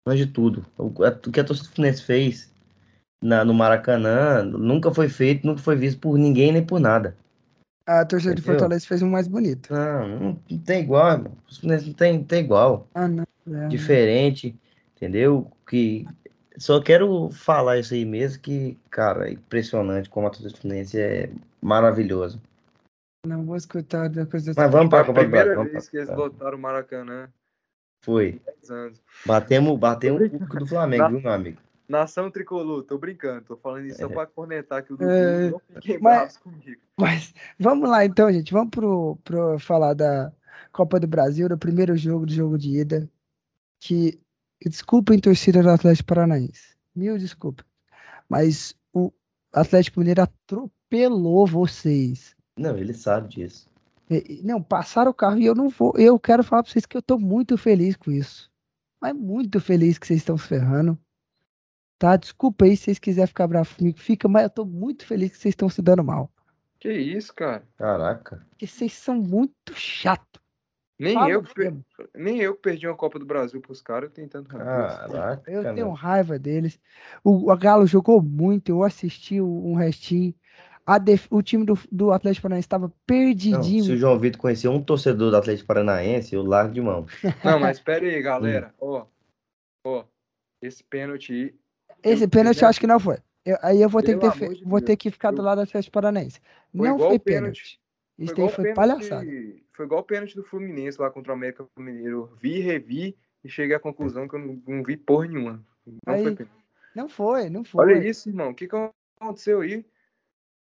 Antes 0.06 0.24
de 0.24 0.32
tudo. 0.32 0.64
O, 0.78 0.88
que 1.32 1.40
a 1.40 1.44
torcida 1.44 1.68
do 1.68 1.74
Fluminense 1.74 2.04
fez 2.04 2.48
na, 3.20 3.44
no 3.44 3.52
Maracanã 3.52 4.44
nunca 4.44 4.94
foi 4.94 5.08
feito, 5.08 5.44
nunca 5.44 5.62
foi 5.62 5.74
visto 5.74 5.98
por 5.98 6.16
ninguém 6.16 6.52
nem 6.52 6.64
por 6.64 6.78
nada. 6.78 7.16
A 7.84 8.04
torcida 8.04 8.36
de 8.36 8.42
Fortaleza 8.42 8.86
fez 8.86 9.02
um 9.02 9.10
mais 9.10 9.26
bonito. 9.26 9.74
Não, 9.74 10.06
não, 10.06 10.58
tem 10.64 10.82
igual, 10.82 11.10
irmão. 11.10 11.32
Não 11.64 11.92
tem, 11.94 12.22
tem 12.22 12.44
igual. 12.44 12.86
Ah, 12.94 13.08
não. 13.08 13.24
É, 13.50 13.68
Diferente, 13.68 14.58
entendeu? 14.96 15.50
Que 15.68 16.06
só 16.56 16.80
quero 16.80 17.30
falar 17.30 17.78
isso 17.78 17.94
aí 17.94 18.04
mesmo, 18.04 18.40
que, 18.40 18.78
cara, 18.90 19.28
é 19.28 19.32
impressionante 19.32 20.10
como 20.10 20.26
a 20.26 20.30
torcida 20.30 20.56
Fluminense 20.56 21.00
é 21.00 21.30
maravilhosa. 21.60 22.40
Não 23.26 23.44
vou 23.44 23.56
escutar 23.56 24.08
depois 24.08 24.44
dessa. 24.44 24.60
Mas 24.60 24.70
vamos 24.70 24.88
para 24.88 25.02
a 25.02 25.04
Copa 25.04 25.24
do 25.24 25.30
Brasil. 25.30 25.52
primeira 25.52 25.72
vez 25.72 25.88
que 25.88 25.96
eles 25.96 26.10
botaram 26.10 26.56
o 26.56 26.60
Maracanã. 26.60 27.28
Foi. 28.02 28.40
Batemos, 29.26 29.78
batemos 29.78 30.22
o 30.22 30.30
público 30.30 30.58
do 30.58 30.66
Flamengo, 30.66 31.08
viu, 31.08 31.20
meu 31.20 31.32
amigo? 31.32 31.60
Nação 31.86 32.30
Tricolor, 32.30 32.84
tô 32.84 32.96
brincando, 32.96 33.42
tô 33.42 33.56
falando 33.56 33.86
isso 33.86 33.96
é. 33.96 34.06
só 34.06 34.08
pra 34.08 34.24
cornetar 34.24 34.84
que 34.84 34.92
o 34.92 34.96
Dudu 34.96 35.10
é... 35.10 35.50
não 35.50 35.60
fiquem 35.74 35.98
mas, 35.98 36.36
comigo. 36.36 36.80
Mas 36.96 37.34
vamos 37.58 37.90
lá 37.90 38.04
então, 38.04 38.32
gente, 38.32 38.52
vamos 38.52 38.70
pro, 38.70 39.18
pro 39.24 39.58
falar 39.58 39.94
da 39.94 40.32
Copa 40.70 41.00
do 41.00 41.08
Brasil, 41.08 41.48
do 41.48 41.58
primeiro 41.58 41.96
jogo, 41.96 42.24
do 42.24 42.32
jogo 42.32 42.56
de 42.56 42.78
ida, 42.78 43.10
que, 43.80 44.20
desculpem 44.64 45.18
torcida 45.18 45.62
do 45.62 45.70
Atlético 45.70 46.08
Paranaense, 46.08 46.76
mil 46.94 47.18
desculpas, 47.18 47.66
mas 48.28 48.74
o 48.92 49.12
Atlético 49.52 49.98
Mineiro 49.98 50.22
atropelou 50.22 51.46
vocês. 51.46 52.36
Não, 52.56 52.76
ele 52.76 52.92
sabe 52.92 53.28
disso. 53.28 53.68
Não, 54.42 54.62
passaram 54.62 55.10
o 55.10 55.14
carro 55.14 55.38
e 55.38 55.46
eu 55.46 55.54
não 55.54 55.68
vou. 55.68 55.94
Eu 55.96 56.18
quero 56.18 56.42
falar 56.42 56.62
pra 56.62 56.72
vocês 56.72 56.84
que 56.84 56.96
eu 56.96 57.02
tô 57.02 57.18
muito 57.18 57.56
feliz 57.56 57.96
com 57.96 58.10
isso. 58.10 58.50
Mas 59.00 59.14
muito 59.14 59.60
feliz 59.60 59.98
que 59.98 60.06
vocês 60.06 60.18
estão 60.20 60.36
se 60.36 60.46
ferrando. 60.46 60.98
Tá? 61.98 62.16
Desculpa 62.16 62.64
aí 62.64 62.76
se 62.76 62.84
vocês 62.84 62.98
quiserem 62.98 63.28
ficar 63.28 63.46
bravo 63.46 63.74
comigo, 63.76 63.98
fica, 63.98 64.28
mas 64.28 64.44
eu 64.44 64.50
tô 64.50 64.64
muito 64.64 65.06
feliz 65.06 65.30
que 65.30 65.38
vocês 65.38 65.52
estão 65.52 65.68
se 65.68 65.80
dando 65.80 66.02
mal. 66.02 66.30
Que 66.80 66.92
isso, 66.92 67.32
cara? 67.34 67.62
Caraca. 67.76 68.44
Porque 68.50 68.66
vocês 68.66 68.92
são 68.94 69.14
muito 69.16 69.74
chato. 69.74 70.40
Nem 71.00 71.16
eu, 71.30 71.42
nem 72.14 72.40
eu 72.40 72.54
que 72.54 72.60
perdi 72.60 72.86
uma 72.86 72.94
Copa 72.94 73.18
do 73.18 73.24
Brasil 73.24 73.60
pros 73.60 73.80
caras, 73.80 74.10
eu 74.10 74.14
tenho 74.14 74.28
tanto 74.28 74.50
Caraca. 74.50 75.42
Eu 75.50 75.74
tenho 75.74 75.90
raiva 75.90 76.38
deles. 76.38 76.78
O, 77.24 77.50
o 77.50 77.56
Galo 77.56 77.86
jogou 77.86 78.20
muito, 78.20 78.68
eu 78.68 78.82
assisti 78.82 79.40
um 79.40 79.74
restinho. 79.74 80.34
Def... 81.02 81.26
o 81.30 81.40
time 81.40 81.64
do, 81.64 81.78
do 81.90 82.12
Atlético 82.12 82.42
Paranaense 82.42 82.66
estava 82.66 82.92
perdidinho. 83.06 83.78
Não, 83.78 83.84
se 83.84 83.92
o 83.92 83.96
João 83.96 84.18
Vitor 84.18 84.40
conhecer 84.40 84.68
um 84.68 84.82
torcedor 84.82 85.30
do 85.30 85.36
Atlético 85.36 85.68
Paranaense, 85.68 86.34
eu 86.34 86.42
largo 86.42 86.74
de 86.74 86.80
mão. 86.80 87.06
Não, 87.44 87.58
mas 87.60 87.78
espera 87.78 88.04
aí, 88.04 88.20
galera. 88.20 88.74
Ó, 88.78 89.06
ó, 89.86 90.04
esse 90.60 90.84
pênalti 90.84 91.54
esse 92.02 92.26
pênalti 92.28 92.62
eu 92.62 92.68
acho 92.68 92.80
que 92.80 92.86
não 92.86 92.98
foi. 92.98 93.18
Eu, 93.44 93.56
aí 93.62 93.80
eu 93.80 93.88
vou 93.88 94.02
ter, 94.02 94.18
que 94.18 94.30
ter, 94.30 94.54
de 94.54 94.64
vou 94.64 94.80
ter 94.80 94.96
que 94.96 95.10
ficar 95.10 95.30
do 95.30 95.42
lado 95.42 95.58
do 95.58 95.62
Atlético 95.62 95.92
Paranaense. 95.92 96.40
Foi 96.76 96.88
não 96.88 96.98
foi 96.98 97.18
pênalti. 97.18 97.80
Isso 98.18 98.34
foi, 98.34 98.48
foi 98.48 98.74
palhaçada. 98.74 99.26
Foi 99.80 99.86
igual 99.86 100.02
o 100.02 100.04
pênalti 100.04 100.36
do 100.36 100.44
Fluminense 100.44 101.00
lá 101.00 101.08
contra 101.08 101.32
o 101.32 101.34
América 101.34 101.64
Mineiro. 101.74 102.30
Vi, 102.38 102.60
revi 102.60 103.16
e 103.42 103.48
cheguei 103.48 103.74
à 103.74 103.80
conclusão 103.80 104.28
que 104.28 104.36
eu 104.36 104.38
não, 104.38 104.62
não 104.68 104.82
vi 104.84 104.94
porra 104.94 105.26
nenhuma. 105.26 105.64
Não 106.06 106.14
aí, 106.14 106.22
foi 106.22 106.36
pênalti. 106.36 106.64
Não 106.94 107.08
foi, 107.08 107.48
não 107.48 107.64
foi. 107.64 107.86
Olha 107.86 108.06
isso, 108.06 108.28
irmão. 108.28 108.50
O 108.50 108.54
que, 108.54 108.68
que 108.68 108.76
aconteceu 109.18 109.62
aí? 109.62 109.86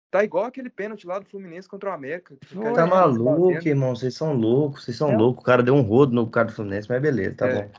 Tá 0.10 0.24
igual 0.24 0.46
aquele 0.46 0.70
pênalti 0.70 1.06
lá 1.06 1.20
do 1.20 1.26
Fluminense 1.26 1.68
contra 1.68 1.90
o 1.90 1.94
América. 1.94 2.34
Foi. 2.46 2.72
Tá 2.72 2.88
maluco, 2.88 3.68
irmão. 3.68 3.94
Vocês 3.94 4.16
são 4.16 4.32
loucos, 4.32 4.86
vocês 4.86 4.96
são 4.96 5.12
é. 5.12 5.18
loucos. 5.18 5.44
O 5.44 5.46
cara 5.46 5.62
deu 5.62 5.76
um 5.76 5.82
rodo 5.82 6.16
no 6.16 6.26
cara 6.26 6.48
do 6.48 6.54
Fluminense, 6.54 6.88
mas 6.88 7.02
beleza, 7.02 7.36
tá 7.36 7.48
é. 7.50 7.64
bom. 7.64 7.72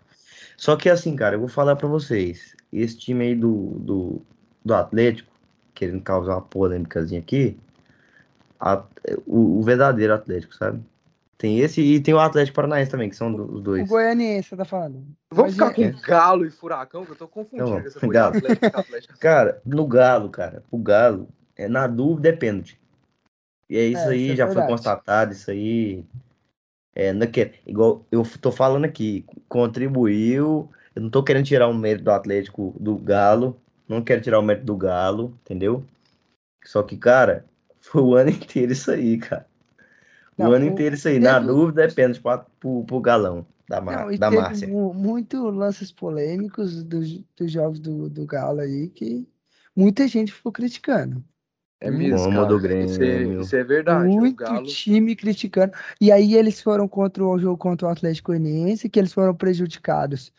Só 0.58 0.76
que 0.76 0.90
assim, 0.90 1.16
cara, 1.16 1.36
eu 1.36 1.40
vou 1.40 1.48
falar 1.48 1.74
para 1.74 1.88
vocês. 1.88 2.54
Esse 2.70 2.98
time 2.98 3.24
aí 3.24 3.34
do, 3.34 3.78
do, 3.78 4.22
do 4.62 4.74
Atlético, 4.74 5.32
querendo 5.72 6.02
causar 6.02 6.34
uma 6.34 6.42
polêmicazinha 6.42 7.18
aqui, 7.18 7.58
a, 8.60 8.84
o, 9.26 9.58
o, 9.58 9.62
verdadeiro 9.62 10.12
Atlético, 10.12 10.54
sabe? 10.54 10.84
Tem 11.40 11.58
esse 11.58 11.80
e 11.80 11.98
tem 12.00 12.12
o 12.12 12.18
Atlético 12.18 12.56
Paranaense 12.56 12.90
também, 12.90 13.08
que 13.08 13.16
são 13.16 13.34
os 13.34 13.62
dois. 13.62 13.82
O 13.84 13.86
Goianiense, 13.86 14.50
você 14.50 14.56
tá 14.56 14.64
falando. 14.66 15.06
Vamos 15.32 15.54
ficar 15.54 15.72
com 15.72 15.82
é. 15.82 15.90
Galo 15.90 16.44
e 16.44 16.50
Furacão, 16.50 17.06
que 17.06 17.12
eu 17.12 17.16
tô 17.16 17.26
confundindo 17.26 17.70
Não, 17.70 17.78
essa 17.78 18.06
Galo. 18.06 18.36
Atlético, 18.36 18.78
Atlético. 18.78 19.16
Cara, 19.18 19.62
no 19.64 19.86
Galo, 19.86 20.28
cara, 20.28 20.62
o 20.70 20.76
Galo, 20.76 21.28
é, 21.56 21.66
na 21.66 21.86
dúvida 21.86 22.28
é 22.28 22.32
pênalti. 22.32 22.78
E 23.70 23.78
é 23.78 23.84
isso 23.84 24.02
é, 24.02 24.08
aí, 24.08 24.24
isso 24.24 24.32
é 24.34 24.36
já 24.36 24.44
verdade. 24.44 24.66
foi 24.66 24.76
constatado, 24.76 25.32
isso 25.32 25.50
aí 25.50 26.04
é, 26.94 27.10
não 27.14 27.22
é 27.22 27.26
que, 27.26 27.52
igual 27.66 28.04
eu 28.12 28.22
tô 28.38 28.52
falando 28.52 28.84
aqui, 28.84 29.24
contribuiu. 29.48 30.68
Eu 30.94 31.02
não 31.02 31.08
tô 31.08 31.22
querendo 31.22 31.46
tirar 31.46 31.68
o 31.68 31.74
mérito 31.74 32.04
do 32.04 32.10
Atlético 32.10 32.76
do 32.78 32.98
Galo. 32.98 33.58
Não 33.88 34.02
quero 34.02 34.20
tirar 34.20 34.38
o 34.38 34.42
mérito 34.42 34.66
do 34.66 34.76
Galo, 34.76 35.38
entendeu? 35.40 35.82
Só 36.64 36.82
que, 36.82 36.98
cara, 36.98 37.46
foi 37.80 38.02
o 38.02 38.14
ano 38.14 38.28
inteiro 38.28 38.72
isso 38.72 38.90
aí, 38.90 39.16
cara. 39.16 39.48
O 40.40 40.44
não, 40.44 40.52
ano 40.52 40.66
inteiro 40.66 40.94
isso 40.94 41.08
aí. 41.08 41.14
Teve... 41.14 41.26
Na 41.26 41.38
dúvida, 41.38 41.84
é 41.84 41.88
pênalti 41.88 42.20
pro, 42.20 42.38
pro, 42.58 42.84
pro 42.84 43.00
galão 43.00 43.46
da, 43.68 43.80
Mar... 43.80 44.06
não, 44.06 44.16
da 44.16 44.30
Márcia. 44.30 44.68
Muito 44.68 45.48
lances 45.48 45.92
polêmicos 45.92 46.82
dos, 46.82 47.20
dos 47.36 47.52
jogos 47.52 47.78
do, 47.78 48.08
do 48.08 48.26
Galo 48.26 48.60
aí 48.60 48.88
que 48.88 49.26
muita 49.74 50.08
gente 50.08 50.32
ficou 50.32 50.50
criticando. 50.50 51.22
É 51.80 51.90
mesmo, 51.90 52.30
cara. 52.30 52.44
do 52.44 52.60
Grêmio. 52.60 52.84
Isso 52.84 53.02
é, 53.02 53.22
isso 53.22 53.56
é 53.56 53.64
verdade. 53.64 54.06
Muito 54.08 54.36
Galo... 54.36 54.66
time 54.66 55.16
criticando. 55.16 55.72
E 56.00 56.12
aí 56.12 56.34
eles 56.34 56.60
foram 56.60 56.86
contra 56.86 57.24
o 57.24 57.38
jogo 57.38 57.56
contra 57.56 57.88
o 57.88 57.90
Atlético 57.90 58.32
Goianiense, 58.32 58.88
que 58.88 58.98
eles 58.98 59.12
foram 59.12 59.34
prejudicados 59.34 60.32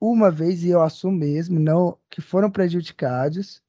uma 0.00 0.32
vez, 0.32 0.64
e 0.64 0.70
eu 0.70 0.82
assumo 0.82 1.16
mesmo, 1.16 1.60
não 1.60 1.96
que 2.10 2.20
foram 2.20 2.50
prejudicados. 2.50 3.62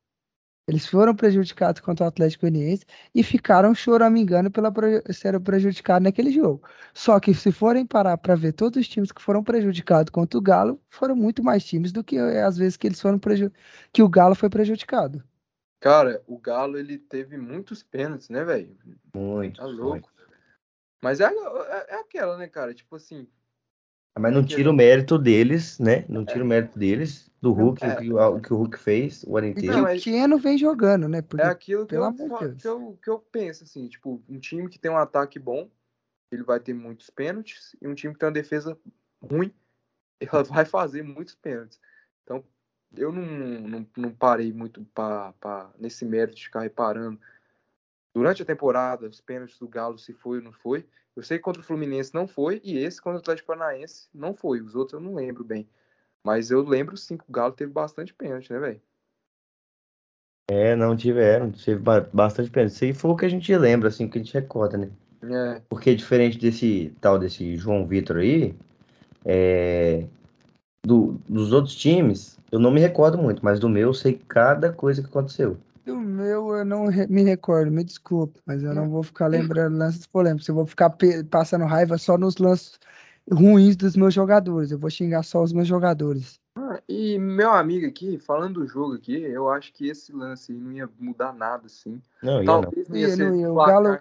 Eles 0.65 0.87
foram 0.87 1.13
prejudicados 1.13 1.81
contra 1.81 2.05
o 2.05 2.07
Atlético 2.07 2.47
Goianiense 2.47 2.85
e 3.13 3.21
ficaram 3.21 3.75
choramingando 3.75 4.49
pela 4.49 4.71
ser 5.11 5.37
prejudicados 5.41 6.05
naquele 6.05 6.31
jogo. 6.31 6.65
Só 6.93 7.19
que 7.19 7.33
se 7.33 7.51
forem 7.51 7.85
parar 7.85 8.17
para 8.17 8.35
ver 8.35 8.53
todos 8.53 8.79
os 8.79 8.87
times 8.87 9.11
que 9.11 9.21
foram 9.21 9.43
prejudicados 9.43 10.09
contra 10.09 10.37
o 10.37 10.41
Galo, 10.41 10.79
foram 10.89 11.15
muito 11.15 11.43
mais 11.43 11.65
times 11.65 11.91
do 11.91 12.03
que 12.03 12.17
às 12.17 12.57
vezes 12.57 12.77
que 12.77 12.87
eles 12.87 13.01
foram 13.01 13.19
que 13.91 14.01
o 14.01 14.09
Galo 14.09 14.35
foi 14.35 14.49
prejudicado. 14.49 15.21
Cara, 15.81 16.23
o 16.27 16.37
Galo 16.37 16.77
ele 16.77 16.97
teve 16.97 17.37
muitos 17.37 17.83
pênaltis, 17.83 18.29
né, 18.29 18.45
velho? 18.45 18.77
Muito. 19.13 19.59
Tá 19.59 19.65
louco. 19.65 19.89
Muito. 19.89 20.13
Mas 21.01 21.19
é, 21.19 21.25
é, 21.25 21.95
é, 21.95 21.99
aquela, 21.99 22.37
né, 22.37 22.47
cara? 22.47 22.73
Tipo 22.73 22.95
assim. 22.95 23.27
Mas 24.19 24.31
não 24.31 24.45
tira 24.45 24.69
o 24.69 24.73
mérito 24.73 25.17
deles, 25.17 25.79
né? 25.79 26.05
Não 26.07 26.23
tira 26.23 26.39
é. 26.39 26.43
o 26.43 26.45
mérito 26.45 26.77
deles, 26.77 27.31
do 27.41 27.51
Hulk, 27.51 27.83
é. 27.83 27.93
o, 27.93 27.97
que, 27.97 28.13
o, 28.13 28.39
que, 28.41 28.53
o 28.53 28.57
Hulk 28.57 28.77
fez 28.77 29.23
o 29.27 29.37
ano 29.37 29.47
inteiro. 29.47 29.75
Não, 29.75 29.83
o 29.83 29.99
Keno 29.99 30.37
vem 30.37 30.57
jogando, 30.57 31.09
né? 31.09 31.21
Porque, 31.21 31.43
é 31.43 31.49
aquilo 31.49 31.87
que 31.87 31.95
eu, 31.95 32.13
que, 32.55 32.67
eu, 32.67 32.99
que 33.01 33.09
eu 33.09 33.19
penso, 33.19 33.63
assim, 33.63 33.87
tipo, 33.87 34.23
um 34.29 34.39
time 34.39 34.69
que 34.69 34.77
tem 34.77 34.91
um 34.91 34.97
ataque 34.97 35.39
bom, 35.39 35.67
ele 36.31 36.43
vai 36.43 36.59
ter 36.59 36.73
muitos 36.73 37.09
pênaltis, 37.09 37.75
e 37.81 37.87
um 37.87 37.95
time 37.95 38.13
que 38.13 38.19
tem 38.19 38.27
uma 38.27 38.33
defesa 38.33 38.77
ruim, 39.21 39.51
ela 40.19 40.43
vai 40.45 40.63
fazer 40.63 41.01
muitos 41.01 41.33
pênaltis. 41.35 41.79
Então, 42.23 42.43
eu 42.95 43.11
não, 43.11 43.25
não, 43.25 43.87
não 43.97 44.11
parei 44.11 44.53
muito 44.53 44.85
pra, 44.93 45.33
pra, 45.33 45.71
nesse 45.79 46.05
mérito 46.05 46.37
de 46.37 46.45
ficar 46.45 46.61
reparando. 46.61 47.19
Durante 48.13 48.43
a 48.43 48.45
temporada, 48.45 49.07
os 49.07 49.19
pênaltis 49.19 49.57
do 49.57 49.67
Galo, 49.67 49.97
se 49.97 50.13
foi 50.13 50.37
ou 50.37 50.43
não 50.43 50.53
foi. 50.53 50.87
Eu 51.15 51.23
sei 51.23 51.37
que 51.37 51.43
contra 51.43 51.61
o 51.61 51.65
Fluminense 51.65 52.13
não 52.13 52.27
foi, 52.27 52.59
e 52.63 52.77
esse 52.77 53.01
contra 53.01 53.17
o 53.17 53.21
Atlético 53.21 53.47
Paranaense 53.47 54.07
não 54.13 54.33
foi. 54.33 54.61
Os 54.61 54.75
outros 54.75 54.93
eu 54.93 54.99
não 54.99 55.15
lembro 55.15 55.43
bem. 55.43 55.67
Mas 56.23 56.49
eu 56.49 56.63
lembro 56.63 56.97
sim 56.97 57.17
que 57.17 57.25
o 57.27 57.31
Galo 57.31 57.53
teve 57.53 57.71
bastante 57.71 58.13
pênalti, 58.13 58.51
né, 58.51 58.59
velho? 58.59 58.81
É, 60.49 60.75
não 60.75 60.95
tiveram, 60.95 61.51
teve 61.51 61.81
bastante 62.11 62.49
pênalti. 62.49 62.73
Isso 62.73 62.83
aí 62.85 62.93
foi 62.93 63.11
o 63.11 63.15
que 63.15 63.25
a 63.25 63.29
gente 63.29 63.55
lembra, 63.55 63.89
assim, 63.89 64.07
que 64.07 64.17
a 64.17 64.21
gente 64.23 64.33
recorda, 64.33 64.77
né? 64.77 64.89
É. 65.23 65.61
Porque 65.69 65.95
diferente 65.95 66.37
desse 66.37 66.93
tal 66.99 67.17
desse 67.19 67.55
João 67.55 67.87
Vitor 67.87 68.17
aí, 68.17 68.55
é, 69.23 70.05
do, 70.85 71.19
dos 71.29 71.53
outros 71.53 71.75
times, 71.75 72.37
eu 72.51 72.59
não 72.59 72.71
me 72.71 72.81
recordo 72.81 73.17
muito, 73.17 73.43
mas 73.43 73.59
do 73.59 73.69
meu 73.69 73.89
eu 73.89 73.93
sei 73.93 74.19
cada 74.27 74.71
coisa 74.71 75.01
que 75.01 75.07
aconteceu. 75.07 75.57
Do 75.85 75.99
meu 75.99 76.55
eu 76.55 76.63
não 76.63 76.85
me 77.09 77.23
recordo, 77.23 77.69
me 77.69 77.83
desculpe, 77.83 78.39
mas 78.45 78.63
eu 78.63 78.73
não 78.73 78.89
vou 78.89 79.03
ficar 79.03 79.27
lembrando 79.27 79.77
lances 79.77 80.07
polêmicos. 80.07 80.47
Eu 80.47 80.55
vou 80.55 80.65
ficar 80.65 80.95
passando 81.29 81.65
raiva 81.65 81.97
só 81.97 82.17
nos 82.17 82.37
lances 82.37 82.79
ruins 83.29 83.75
dos 83.75 83.95
meus 83.95 84.13
jogadores. 84.13 84.71
Eu 84.71 84.79
vou 84.79 84.89
xingar 84.89 85.23
só 85.23 85.43
os 85.43 85.51
meus 85.51 85.67
jogadores. 85.67 86.39
Ah, 86.55 86.81
e 86.87 87.19
meu 87.19 87.51
amigo 87.51 87.85
aqui, 87.85 88.17
falando 88.17 88.61
do 88.61 88.67
jogo 88.67 88.93
aqui, 88.95 89.21
eu 89.21 89.49
acho 89.49 89.73
que 89.73 89.89
esse 89.89 90.13
lance 90.13 90.53
não 90.53 90.71
ia 90.71 90.89
mudar 90.97 91.33
nada, 91.33 91.65
assim. 91.65 92.01
Não, 92.21 92.45
Talvez 92.45 92.87
não, 92.87 92.95
não 92.95 93.01
ia, 93.01 93.09
ser 93.09 93.29
não 93.29 93.35
ia. 93.35 93.51
O 93.51 93.55
Galo... 93.55 93.99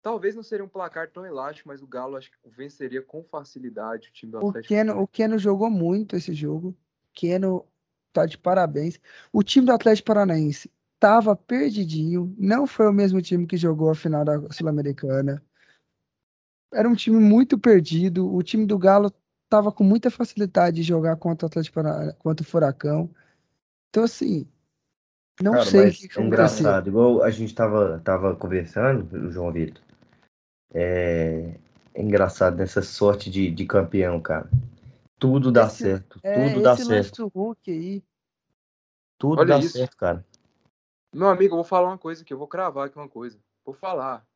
Talvez 0.00 0.36
não 0.36 0.44
seria 0.44 0.64
um 0.64 0.68
placar 0.68 1.10
tão 1.10 1.26
elástico, 1.26 1.68
mas 1.68 1.82
o 1.82 1.86
Galo 1.86 2.16
acho 2.16 2.30
que 2.30 2.36
venceria 2.46 3.02
com 3.02 3.24
facilidade 3.24 4.08
o 4.08 4.12
time 4.12 4.30
do 4.30 4.38
Atlético. 4.38 4.64
O 4.64 4.68
Keno, 4.68 5.02
o 5.02 5.06
Keno 5.08 5.38
jogou 5.38 5.68
muito 5.68 6.14
esse 6.14 6.32
jogo. 6.32 6.74
Keno 7.12 7.66
tá 8.12 8.24
de 8.24 8.38
parabéns. 8.38 9.00
O 9.32 9.42
time 9.42 9.66
do 9.66 9.72
Atlético 9.72 10.06
Paranaense 10.06 10.70
tava 10.98 11.36
perdidinho, 11.36 12.34
não 12.38 12.66
foi 12.66 12.88
o 12.88 12.92
mesmo 12.92 13.22
time 13.22 13.46
que 13.46 13.56
jogou 13.56 13.90
a 13.90 13.94
final 13.94 14.24
da 14.24 14.40
Sul-Americana. 14.50 15.42
Era 16.72 16.88
um 16.88 16.94
time 16.94 17.18
muito 17.18 17.58
perdido. 17.58 18.32
O 18.32 18.42
time 18.42 18.66
do 18.66 18.78
Galo 18.78 19.12
tava 19.48 19.72
com 19.72 19.84
muita 19.84 20.10
facilidade 20.10 20.76
de 20.76 20.82
jogar 20.82 21.16
contra 21.16 21.46
o 21.46 21.48
Atlético 21.48 21.80
contra 22.18 22.42
o 22.42 22.46
Furacão. 22.46 23.10
Então 23.88 24.04
assim, 24.04 24.46
não 25.42 25.52
Cara, 25.52 25.64
sei 25.64 25.88
o 25.88 25.92
que, 25.92 26.18
é 26.18 26.22
engraçado, 26.22 26.88
igual 26.88 27.22
a 27.22 27.30
gente 27.30 27.54
tava, 27.54 28.00
tava 28.00 28.34
conversando, 28.34 29.28
o 29.28 29.30
João 29.30 29.52
Vitor. 29.52 29.82
É, 30.74 31.54
é 31.94 32.02
engraçado 32.02 32.56
nessa 32.56 32.82
sorte 32.82 33.30
de, 33.30 33.50
de 33.50 33.64
campeão, 33.64 34.20
cara. 34.20 34.50
Tudo 35.18 35.50
dá 35.50 35.66
esse, 35.66 35.84
certo. 35.84 36.20
É, 36.22 36.48
tudo 36.48 36.62
dá 36.62 36.76
certo. 36.76 37.28
Hulk 37.34 37.70
aí. 37.70 38.04
Tudo 39.16 39.40
Olha 39.40 39.54
dá 39.54 39.58
isso. 39.58 39.76
certo, 39.76 39.96
cara. 39.96 40.24
Meu 41.12 41.28
amigo, 41.28 41.52
eu 41.52 41.58
vou 41.58 41.64
falar 41.64 41.88
uma 41.88 41.98
coisa 41.98 42.22
aqui, 42.22 42.32
eu 42.32 42.38
vou 42.38 42.48
cravar 42.48 42.86
aqui 42.86 42.96
uma 42.96 43.08
coisa. 43.08 43.38
Vou 43.64 43.74
falar. 43.74 44.26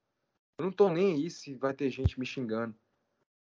Eu 0.59 0.65
não 0.65 0.73
tô 0.73 0.89
nem 0.89 1.15
aí 1.15 1.31
se 1.31 1.55
vai 1.55 1.75
ter 1.75 1.91
gente 1.91 2.19
me 2.19 2.27
xingando. 2.27 2.75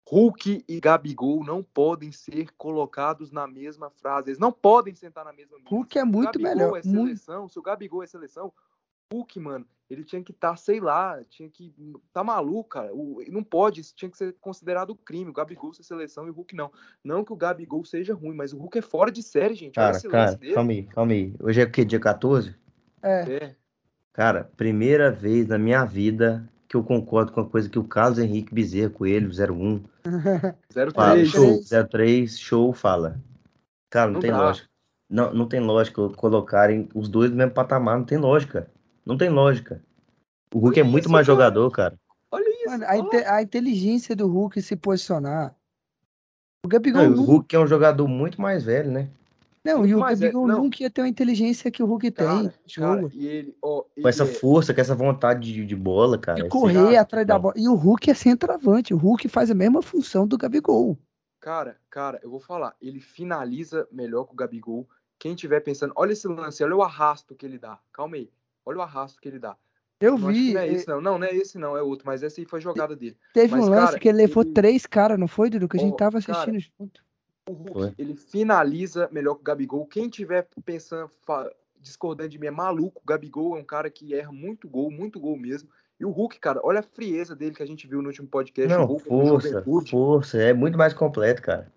Hulk 0.09 0.65
e 0.69 0.81
Gabigol 0.81 1.45
não 1.45 1.63
podem 1.63 2.11
ser 2.11 2.51
colocados 2.59 3.31
na 3.31 3.47
mesma 3.47 3.91
frase. 3.91 4.31
Eles 4.31 4.39
não 4.39 4.51
podem 4.51 4.95
sentar 4.95 5.25
na 5.25 5.33
mesma 5.33 5.57
mesa. 5.59 5.71
Hulk 5.71 5.99
é 5.99 6.05
muito 6.05 6.39
se 6.39 6.43
melhor. 6.43 6.77
É 6.77 6.83
seleção, 6.83 7.41
muito... 7.41 7.53
Se 7.53 7.59
o 7.59 7.63
Gabigol 7.63 8.03
é 8.03 8.07
seleção, 8.07 8.53
Hulk, 9.13 9.39
mano, 9.39 9.67
ele 9.89 10.05
tinha 10.05 10.23
que 10.23 10.33
estar, 10.33 10.51
tá, 10.51 10.57
sei 10.57 10.81
lá, 10.81 11.23
tinha 11.29 11.49
que. 11.49 11.73
Tá 12.13 12.25
maluco, 12.25 12.71
cara. 12.71 12.93
O, 12.95 13.23
não 13.29 13.45
pode, 13.45 13.83
tinha 13.95 14.11
que 14.11 14.17
ser 14.17 14.35
considerado 14.41 14.97
crime. 14.97 15.31
O 15.31 15.35
Gabigol 15.35 15.73
ser 15.73 15.83
seleção 15.83 16.27
e 16.27 16.31
o 16.31 16.33
Hulk 16.33 16.57
não. 16.57 16.73
Não 17.05 17.25
que 17.25 17.33
o 17.33 17.37
Gabigol 17.37 17.85
seja 17.85 18.15
ruim, 18.15 18.35
mas 18.35 18.53
o 18.53 18.59
Hulk 18.59 18.79
é 18.79 18.83
fora 18.83 19.11
de 19.11 19.23
série, 19.23 19.55
gente. 19.55 19.75
Cara, 19.75 20.01
cara, 20.01 20.39
calma 20.55 20.73
aí, 20.73 20.83
calma 20.85 21.13
aí. 21.13 21.35
Hoje 21.39 21.61
é 21.61 21.65
o 21.65 21.71
quê? 21.71 21.85
Dia 21.85 22.01
14? 22.01 22.57
É. 23.03 23.33
é. 23.33 23.57
Cara, 24.13 24.51
primeira 24.57 25.11
vez 25.11 25.49
na 25.49 25.59
minha 25.59 25.85
vida 25.85 26.49
que 26.69 26.77
eu 26.77 26.83
concordo 26.83 27.33
com 27.33 27.41
a 27.41 27.47
coisa 27.47 27.69
que 27.69 27.79
o 27.79 27.85
Carlos 27.85 28.19
Henrique 28.19 28.55
Bezerra 28.55 28.91
Coelho, 28.91 29.31
01. 29.31 29.83
03. 30.69 31.29
show, 31.29 31.61
03, 31.91 32.39
show, 32.39 32.73
fala. 32.73 33.21
Cara, 33.91 34.07
não, 34.07 34.15
não 34.15 34.21
tem 34.21 34.31
dá. 34.31 34.39
lógica. 34.39 34.69
Não, 35.09 35.35
não 35.35 35.47
tem 35.47 35.61
lógica 35.61 36.09
colocarem 36.11 36.89
os 36.95 37.09
dois 37.09 37.31
no 37.31 37.37
mesmo 37.37 37.53
patamar, 37.53 37.99
não 37.99 38.05
tem 38.05 38.17
lógica. 38.17 38.71
Não 39.05 39.19
tem 39.19 39.29
lógica. 39.29 39.83
O 40.55 40.59
Hulk 40.59 40.81
é 40.81 40.83
muito 40.83 41.11
mais 41.11 41.27
jogador, 41.27 41.71
cara. 41.71 41.99
Olha 42.31 42.49
isso. 42.49 42.71
Mano, 42.71 42.85
a, 42.87 42.97
inte 42.97 43.17
a, 43.17 43.43
inteligência 43.43 44.17
do 44.17 44.27
Hulk 44.27 44.63
se 44.63 44.77
posicionar. 44.77 45.55
O 46.65 46.69
Gabigol. 46.69 47.03
Não, 47.03 47.23
o 47.23 47.25
Hulk 47.25 47.55
é 47.55 47.59
um 47.59 47.67
jogador 47.67 48.09
muito 48.09 48.41
mais 48.41 48.65
velho, 48.65 48.91
né? 48.91 49.11
Não, 49.65 49.87
e 49.87 49.95
o 49.95 50.01
Mas 50.01 50.19
Gabigol 50.19 50.51
é, 50.51 50.55
nunca 50.55 50.83
ia 50.83 50.91
ter 50.91 51.03
a 51.03 51.09
inteligência 51.09 51.71
que 51.71 51.83
o 51.83 51.87
Hulk 51.87 52.11
cara, 52.11 52.49
tem. 52.49 52.53
Cara, 52.75 53.09
e 53.13 53.27
ele, 53.27 53.57
oh, 53.63 53.85
com 54.01 54.09
essa 54.09 54.25
é... 54.25 54.27
força, 54.27 54.75
com 54.75 54.81
essa 54.81 54.95
vontade 54.95 55.53
de, 55.53 55.65
de 55.65 55.77
bola, 55.77 56.19
cara. 56.19 56.43
De 56.43 56.49
correr 56.49 56.97
atrás 56.97 57.25
da 57.25 57.39
bola. 57.39 57.55
E 57.57 57.69
o 57.69 57.75
Hulk 57.75 58.11
é 58.11 58.15
centroavante. 58.15 58.93
O 58.93 58.97
Hulk 58.97 59.29
faz 59.29 59.51
a 59.51 59.55
mesma 59.55 59.81
função 59.81 60.27
do 60.27 60.37
Gabigol. 60.37 60.99
Cara, 61.41 61.77
cara, 61.89 62.19
eu 62.23 62.31
vou 62.31 62.41
falar. 62.41 62.75
Ele 62.81 62.99
finaliza 62.99 63.87
melhor 63.93 64.25
que 64.25 64.33
o 64.33 64.37
Gabigol. 64.37 64.89
Quem 65.17 65.37
tiver 65.37 65.61
pensando, 65.61 65.93
olha 65.95 66.13
esse 66.13 66.27
lance, 66.27 66.65
olha 66.65 66.75
o 66.75 66.83
arrasto 66.83 67.35
que 67.37 67.47
ele 67.47 67.59
dá. 67.59 67.79
Calma 67.93 68.17
aí. 68.17 68.29
Olha 68.67 68.79
o 68.79 68.83
arrasto 68.83 69.21
que 69.21 69.29
ele 69.29 69.39
dá. 69.39 69.57
Eu 70.01 70.19
não 70.19 70.33
vi. 70.33 70.53
Não 70.53 70.61
é 70.61 70.69
esse, 70.69 70.89
não. 70.89 71.01
Não, 71.01 71.19
não 71.19 71.27
é 71.27 71.35
esse, 71.35 71.59
não. 71.59 71.77
É 71.77 71.83
outro. 71.83 72.05
Mas 72.05 72.25
essa 72.25 72.41
aí 72.41 72.45
foi 72.45 72.59
a 72.59 72.63
jogada 72.63 72.97
dele. 72.97 73.17
Teve 73.33 73.55
mas, 73.55 73.65
um 73.65 73.71
lance 73.71 73.87
cara, 73.87 73.99
que 74.01 74.09
ele 74.09 74.19
levou 74.19 74.43
ele... 74.43 74.53
três 74.53 74.85
caras, 74.87 75.19
não 75.19 75.29
foi, 75.29 75.49
Dudu? 75.49 75.69
Que 75.69 75.77
a 75.77 75.81
gente 75.81 75.97
tava 75.97 76.19
assistindo 76.19 76.59
cara, 76.59 76.59
junto. 76.59 77.05
O 77.49 77.53
Hulk, 77.53 77.95
ele 77.99 78.15
finaliza 78.15 79.09
melhor 79.11 79.35
que 79.35 79.41
o 79.41 79.45
Gabigol. 79.45 79.87
Quem 79.87 80.09
tiver 80.09 80.49
pensando, 80.65 81.11
discordando 81.81 82.31
de 82.31 82.39
mim, 82.39 82.47
é 82.47 82.51
maluco. 82.51 83.01
O 83.03 83.07
Gabigol 83.07 83.57
é 83.57 83.61
um 83.61 83.65
cara 83.65 83.91
que 83.91 84.15
erra 84.15 84.31
muito 84.31 84.69
gol, 84.69 84.91
muito 84.91 85.19
gol 85.19 85.37
mesmo. 85.37 85.69
E 85.99 86.05
o 86.05 86.11
Hulk, 86.11 86.39
cara, 86.39 86.61
olha 86.63 86.81
a 86.81 86.85
frieza 86.85 87.35
dele 87.35 87.55
que 87.55 87.63
a 87.63 87.67
gente 87.67 87.87
viu 87.87 88.01
no 88.01 88.09
último 88.09 88.29
podcast. 88.29 88.73
Não, 88.73 88.85
Hulk, 88.85 89.09
força, 89.09 89.63
força. 89.89 90.39
É 90.39 90.53
muito 90.53 90.79
mais 90.79 90.95
completo, 90.95 91.43
cara. 91.43 91.73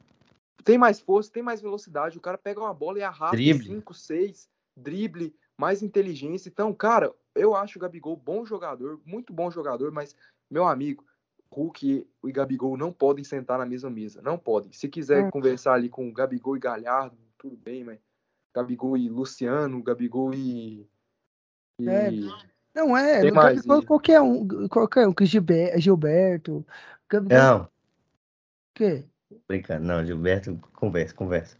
Tem 0.64 0.78
mais 0.78 1.00
força, 1.00 1.32
tem 1.32 1.44
mais 1.44 1.62
velocidade. 1.62 2.18
O 2.18 2.22
cara 2.22 2.38
pega 2.38 2.60
uma 2.60 2.74
bola 2.74 3.00
e 3.00 3.04
arrasta 3.04 3.38
5, 3.38 3.94
6, 3.94 4.50
drible, 4.76 5.36
mais 5.60 5.84
inteligência. 5.84 6.50
Então, 6.50 6.74
cara, 6.74 7.14
eu 7.36 7.56
acho 7.56 7.78
o 7.78 7.82
Gabigol 7.82 8.16
bom 8.16 8.46
jogador, 8.46 9.00
muito 9.06 9.32
bom 9.32 9.52
jogador, 9.52 9.92
mas, 9.92 10.16
meu 10.50 10.66
amigo, 10.66 11.06
Hulk 11.56 12.06
e 12.26 12.32
Gabigol 12.32 12.76
não 12.76 12.92
podem 12.92 13.24
sentar 13.24 13.58
na 13.58 13.66
mesma 13.66 13.90
mesa. 13.90 14.22
Não 14.22 14.38
podem. 14.38 14.74
Se 14.74 14.90
quiser 14.90 15.26
é. 15.26 15.32
conversar 15.32 15.74
ali 15.74 15.88
com 15.88 16.12
Gabigol 16.12 16.58
e 16.58 16.60
Galhardo, 16.60 17.18
tudo 17.38 17.56
bem, 17.56 17.84
mas 17.84 17.98
Gabigol 18.54 18.98
e 18.98 19.08
Luciano, 19.08 19.82
Gabigol 19.82 20.34
e. 20.34 20.86
e... 21.80 21.90
É. 21.90 22.12
Não 22.74 22.98
é, 22.98 23.22
Tem 23.22 23.32
mais, 23.32 23.62
Gabigol, 23.62 23.82
e... 23.82 23.86
qualquer 23.86 24.22
um, 24.22 24.68
qualquer 24.68 25.08
um, 25.08 25.14
que 25.14 25.26
Gilberto. 25.26 26.66
Gabigol... 27.10 27.38
Não. 27.38 27.62
O 27.64 27.70
quê? 28.74 29.06
Brincando, 29.48 29.86
não, 29.86 30.06
Gilberto, 30.06 30.60
conversa, 30.74 31.16
conversa. 31.16 31.58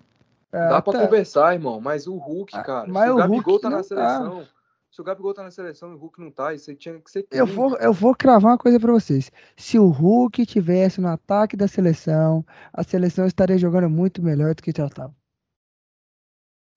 Ah, 0.52 0.70
Dá 0.70 0.82
pra 0.82 0.94
tá. 0.94 1.06
conversar, 1.06 1.54
irmão, 1.54 1.80
mas 1.80 2.06
o 2.06 2.18
Hulk, 2.18 2.56
ah, 2.56 2.64
cara, 2.64 2.88
mas 2.88 3.10
o, 3.10 3.14
o 3.14 3.18
Gabigol 3.18 3.54
Hulk 3.54 3.62
tá 3.62 3.70
na 3.70 3.84
seleção. 3.84 4.44
Tá. 4.44 4.55
Se 4.96 5.02
o 5.02 5.04
Gabigol 5.04 5.34
tá 5.34 5.44
na 5.44 5.52
seleção 5.52 5.92
e 5.92 5.96
o 5.96 5.98
Hulk 5.98 6.22
não 6.22 6.32
tá, 6.32 6.54
isso 6.54 6.74
tinha 6.74 6.98
que 7.02 7.12
ser. 7.12 7.28
Eu 7.30 7.46
vou, 7.46 7.76
eu 7.80 7.92
vou 7.92 8.16
cravar 8.16 8.54
uma 8.54 8.58
coisa 8.58 8.80
pra 8.80 8.94
vocês. 8.94 9.30
Se 9.58 9.78
o 9.78 9.90
Hulk 9.90 10.46
tivesse 10.46 11.02
no 11.02 11.10
ataque 11.10 11.58
da 11.58 11.68
seleção, 11.68 12.46
a 12.72 12.82
seleção 12.82 13.26
estaria 13.26 13.58
jogando 13.58 13.90
muito 13.90 14.24
melhor 14.24 14.56
do 14.56 14.64
que 14.64 14.72
já 14.74 14.88
tava. 14.88 15.14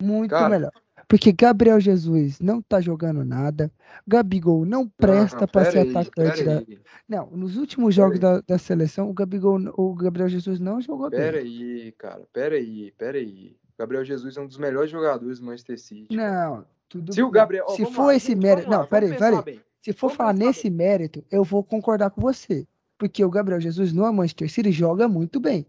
Muito 0.03 0.31
Cara, 0.31 0.49
melhor. 0.49 0.73
Porque 1.07 1.31
Gabriel 1.31 1.79
Jesus 1.79 2.41
não 2.41 2.61
tá 2.61 2.81
jogando 2.81 3.25
nada. 3.25 3.71
Gabigol 4.05 4.65
não 4.65 4.89
presta 4.89 5.47
para 5.47 5.71
ser 5.71 5.79
aí, 5.79 5.91
atacante 5.91 6.43
da. 6.43 6.59
Aí. 6.59 6.81
Não, 7.09 7.31
nos 7.31 7.57
últimos 7.57 7.95
pera 7.95 8.05
jogos 8.05 8.19
da, 8.19 8.41
da, 8.41 8.59
seleção, 8.59 9.09
o 9.09 9.15
Gabigol, 9.15 9.61
o 9.77 9.95
Gabriel 9.95 10.29
Jesus 10.29 10.59
não 10.59 10.81
jogou 10.81 11.09
pera 11.09 11.23
bem. 11.23 11.31
Pera 11.31 11.45
aí, 11.45 11.93
cara. 11.93 12.29
Pera 12.33 12.57
aí, 12.57 12.91
pera 12.99 13.19
aí. 13.19 13.57
Gabriel 13.79 14.05
Jesus 14.05 14.37
é 14.37 14.41
um 14.41 14.49
dos 14.49 14.59
melhores 14.59 14.91
jogadores 14.91 15.39
do 15.39 15.47
Manchester 15.47 15.79
City. 15.79 16.17
Não, 16.17 16.67
tudo 16.89 17.13
Se 17.13 17.23
o 17.23 17.31
Gabriel. 17.31 17.69
Se 17.71 17.85
for 17.87 18.07
lá, 18.07 18.15
esse 18.15 18.35
mérito. 18.35 18.71
Não, 18.71 18.87
peraí, 18.87 19.17
peraí. 19.17 19.61
Se 19.83 19.93
for 19.93 20.09
vamos 20.09 20.17
falar 20.17 20.33
nesse 20.33 20.69
bem. 20.69 20.77
mérito, 20.77 21.25
eu 21.31 21.45
vou 21.45 21.63
concordar 21.63 22.11
com 22.11 22.21
você. 22.21 22.67
Porque 22.97 23.25
o 23.25 23.31
Gabriel 23.31 23.61
Jesus 23.61 23.93
no 23.93 24.13
Manchester 24.13 24.51
City 24.51 24.73
joga 24.73 25.07
muito 25.07 25.39
bem. 25.39 25.65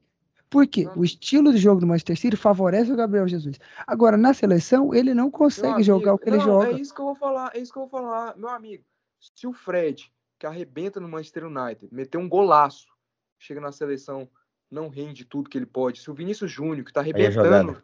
Por 0.49 0.65
quê? 0.65 0.88
O 0.95 1.03
estilo 1.03 1.51
de 1.51 1.59
jogo 1.59 1.80
do 1.80 1.86
Manchester 1.86 2.17
City 2.17 2.36
favorece 2.36 2.91
o 2.91 2.95
Gabriel 2.95 3.28
Jesus. 3.28 3.59
Agora, 3.86 4.17
na 4.17 4.34
seleção, 4.34 4.95
ele 4.95 5.13
não 5.13 5.30
consegue 5.30 5.67
amigo, 5.67 5.84
jogar 5.84 6.13
o 6.15 6.17
que 6.17 6.30
não, 6.30 6.38
ele 6.38 6.43
joga. 6.43 6.72
É 6.72 6.82
isso 6.82 6.93
que 6.93 6.99
eu 6.99 7.05
vou 7.05 7.15
falar, 7.15 7.51
é 7.53 7.59
isso 7.59 7.72
que 7.72 7.78
eu 7.78 7.88
vou 7.88 7.89
falar, 7.89 8.36
meu 8.36 8.49
amigo. 8.49 8.84
Se 9.20 9.45
o 9.45 9.53
Fred, 9.53 10.11
que 10.39 10.47
arrebenta 10.47 10.99
no 10.99 11.07
Manchester 11.07 11.45
United, 11.45 11.93
meteu 11.93 12.20
um 12.20 12.28
golaço, 12.28 12.88
chega 13.38 13.61
na 13.61 13.72
seleção, 13.72 14.28
não 14.72 14.89
rende 14.89 15.24
tudo 15.24 15.49
que 15.49 15.57
ele 15.57 15.67
pode. 15.67 16.01
Se 16.01 16.09
o 16.09 16.15
Vinícius 16.15 16.51
Júnior, 16.51 16.84
que 16.84 16.93
tá 16.93 17.01
é 17.01 17.03
arrebentando, 17.03 17.80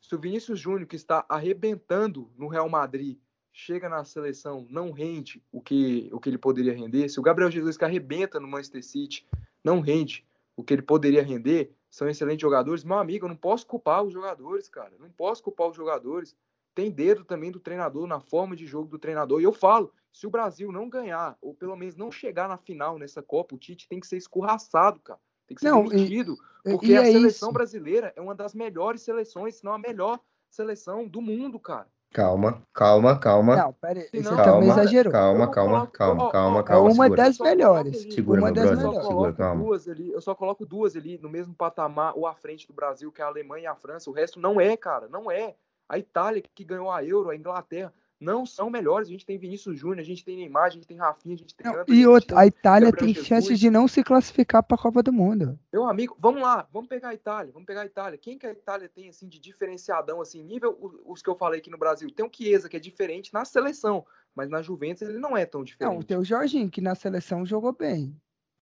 se 0.00 0.14
o 0.14 0.18
Vinícius 0.18 0.58
Júnior, 0.58 0.86
que 0.86 0.96
está 0.96 1.24
arrebentando 1.28 2.30
no 2.36 2.48
Real 2.48 2.68
Madrid, 2.68 3.18
chega 3.52 3.88
na 3.88 4.04
seleção, 4.04 4.66
não 4.70 4.90
rende 4.90 5.42
o 5.52 5.60
que, 5.60 6.08
o 6.12 6.20
que 6.20 6.28
ele 6.28 6.38
poderia 6.38 6.74
render, 6.74 7.08
se 7.08 7.18
o 7.18 7.22
Gabriel 7.22 7.50
Jesus, 7.50 7.76
que 7.76 7.84
arrebenta 7.84 8.40
no 8.40 8.48
Manchester 8.48 8.84
City, 8.84 9.26
não 9.62 9.80
rende 9.80 10.24
o 10.56 10.64
que 10.64 10.74
ele 10.74 10.82
poderia 10.82 11.22
render, 11.22 11.74
são 11.90 12.08
excelentes 12.08 12.42
jogadores. 12.42 12.84
Meu 12.84 12.98
amigo, 12.98 13.24
eu 13.24 13.28
não 13.28 13.36
posso 13.36 13.66
culpar 13.66 14.02
os 14.02 14.12
jogadores, 14.12 14.68
cara. 14.68 14.92
Não 14.98 15.10
posso 15.10 15.42
culpar 15.42 15.68
os 15.68 15.76
jogadores. 15.76 16.36
Tem 16.74 16.90
dedo 16.90 17.24
também 17.24 17.50
do 17.50 17.58
treinador, 17.58 18.06
na 18.06 18.20
forma 18.20 18.54
de 18.54 18.66
jogo 18.66 18.88
do 18.88 18.98
treinador. 18.98 19.40
E 19.40 19.44
eu 19.44 19.52
falo, 19.52 19.92
se 20.12 20.26
o 20.26 20.30
Brasil 20.30 20.70
não 20.70 20.88
ganhar, 20.88 21.36
ou 21.40 21.52
pelo 21.52 21.76
menos 21.76 21.96
não 21.96 22.12
chegar 22.12 22.48
na 22.48 22.56
final 22.56 22.98
nessa 22.98 23.22
Copa, 23.22 23.54
o 23.54 23.58
Tite 23.58 23.88
tem 23.88 23.98
que 23.98 24.06
ser 24.06 24.18
escorraçado, 24.18 25.00
cara. 25.00 25.20
Tem 25.50 25.56
que 25.56 25.62
ser 25.62 25.70
não, 25.72 25.84
demitido. 25.84 26.36
E, 26.64 26.70
porque 26.70 26.86
e 26.86 26.96
a 26.96 27.02
é 27.02 27.06
seleção 27.06 27.48
isso. 27.48 27.52
brasileira 27.52 28.12
é 28.14 28.20
uma 28.20 28.36
das 28.36 28.54
melhores 28.54 29.02
seleções, 29.02 29.56
se 29.56 29.64
não 29.64 29.72
a 29.72 29.78
melhor 29.78 30.20
seleção 30.48 31.08
do 31.08 31.20
mundo, 31.20 31.58
cara. 31.58 31.88
Calma, 32.12 32.62
calma, 32.72 33.18
calma. 33.18 33.56
Não, 33.56 33.72
pera 33.72 34.00
aí, 34.00 34.22
você 34.22 34.36
também 34.36 34.68
exagerou. 34.68 35.12
Calma, 35.12 35.50
calma, 35.50 35.86
calma, 35.88 36.30
calma, 36.30 36.62
calma. 36.62 36.90
É 36.90 36.92
uma 36.92 37.10
das 37.10 37.38
melhores. 37.38 38.14
Segura, 38.14 38.40
uma 38.40 38.52
das 38.52 38.76
melhores. 38.76 39.06
Segura, 39.06 39.32
calma. 39.32 39.64
Duas 39.64 39.88
ali, 39.88 40.12
eu 40.12 40.20
só 40.20 40.36
coloco 40.36 40.64
duas 40.64 40.94
ali 40.94 41.18
no 41.18 41.28
mesmo 41.28 41.52
patamar 41.52 42.12
ou 42.16 42.28
à 42.28 42.34
frente 42.34 42.66
do 42.68 42.72
Brasil, 42.72 43.10
que 43.10 43.20
é 43.20 43.24
a 43.24 43.28
Alemanha 43.28 43.64
e 43.64 43.66
a 43.66 43.74
França. 43.74 44.08
O 44.08 44.12
resto 44.12 44.38
não 44.38 44.60
é, 44.60 44.76
cara, 44.76 45.08
não 45.08 45.30
é. 45.30 45.56
A 45.88 45.98
Itália 45.98 46.42
que 46.54 46.64
ganhou 46.64 46.92
a 46.92 47.04
Euro, 47.04 47.30
a 47.30 47.36
Inglaterra 47.36 47.92
não 48.20 48.44
são 48.44 48.68
melhores. 48.68 49.08
A 49.08 49.10
gente 49.10 49.24
tem 49.24 49.38
Vinícius 49.38 49.78
Júnior, 49.78 50.00
a 50.00 50.04
gente 50.04 50.24
tem 50.24 50.36
Neymar, 50.36 50.64
a 50.64 50.70
gente 50.70 50.86
tem 50.86 50.98
Rafinha, 50.98 51.34
a 51.34 51.38
gente 51.38 51.54
tem. 51.54 51.72
Não, 51.72 51.84
e 51.88 52.06
outra, 52.06 52.40
a 52.40 52.46
Itália 52.46 52.92
tem 52.92 53.14
chances 53.14 53.58
de 53.58 53.70
não 53.70 53.88
se 53.88 54.04
classificar 54.04 54.62
para 54.62 54.74
a 54.74 54.78
Copa 54.78 55.02
do 55.02 55.12
Mundo. 55.12 55.58
Meu 55.72 55.86
amigo, 55.86 56.14
vamos 56.18 56.42
lá, 56.42 56.68
vamos 56.70 56.88
pegar 56.88 57.08
a 57.08 57.14
Itália, 57.14 57.52
vamos 57.52 57.66
pegar 57.66 57.80
a 57.80 57.86
Itália. 57.86 58.18
Quem 58.18 58.38
que 58.38 58.46
a 58.46 58.52
Itália 58.52 58.88
tem 58.88 59.08
assim 59.08 59.26
de 59.26 59.40
diferenciadão 59.40 60.20
assim, 60.20 60.42
nível 60.42 60.76
os 61.06 61.22
que 61.22 61.30
eu 61.30 61.34
falei 61.34 61.60
aqui 61.60 61.70
no 61.70 61.78
Brasil? 61.78 62.10
Tem 62.10 62.26
o 62.26 62.30
Chiesa 62.30 62.68
que 62.68 62.76
é 62.76 62.80
diferente 62.80 63.32
na 63.32 63.44
seleção, 63.44 64.04
mas 64.34 64.50
na 64.50 64.60
Juventus 64.60 65.08
ele 65.08 65.18
não 65.18 65.34
é 65.36 65.46
tão 65.46 65.64
diferente. 65.64 65.94
Não, 65.94 66.02
tem 66.02 66.18
o 66.18 66.24
Jorginho 66.24 66.70
que 66.70 66.82
na 66.82 66.94
seleção 66.94 67.46
jogou 67.46 67.72
bem. 67.72 68.14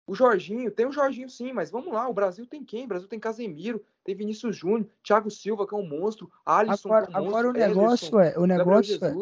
O 0.06 0.16
Jorginho, 0.16 0.70
tem 0.70 0.86
o 0.86 0.92
Jorginho 0.92 1.30
sim, 1.30 1.54
mas 1.54 1.72
vamos 1.72 1.94
lá, 1.94 2.10
o 2.10 2.14
Brasil 2.14 2.46
tem 2.46 2.64
quem? 2.64 2.84
O 2.84 2.88
Brasil 2.88 3.08
tem 3.08 3.20
Casemiro, 3.20 3.82
tem 4.04 4.16
Vinícius 4.16 4.58
Júnior, 4.58 4.88
Thiago 5.04 5.32
Silva, 5.32 5.66
que 5.66 5.74
é 5.74 5.78
um 5.78 5.88
monstro, 5.88 6.30
Alisson, 6.46 6.90
agora, 6.90 7.08
que 7.08 7.14
é 7.14 7.20
um 7.20 7.24
monstro, 7.24 7.38
agora 7.38 7.50
o 7.50 7.54
negócio 7.54 8.08
Ederson, 8.08 8.20
é, 8.22 8.38
o 8.38 8.46
negócio 8.46 9.06
é, 9.06 9.14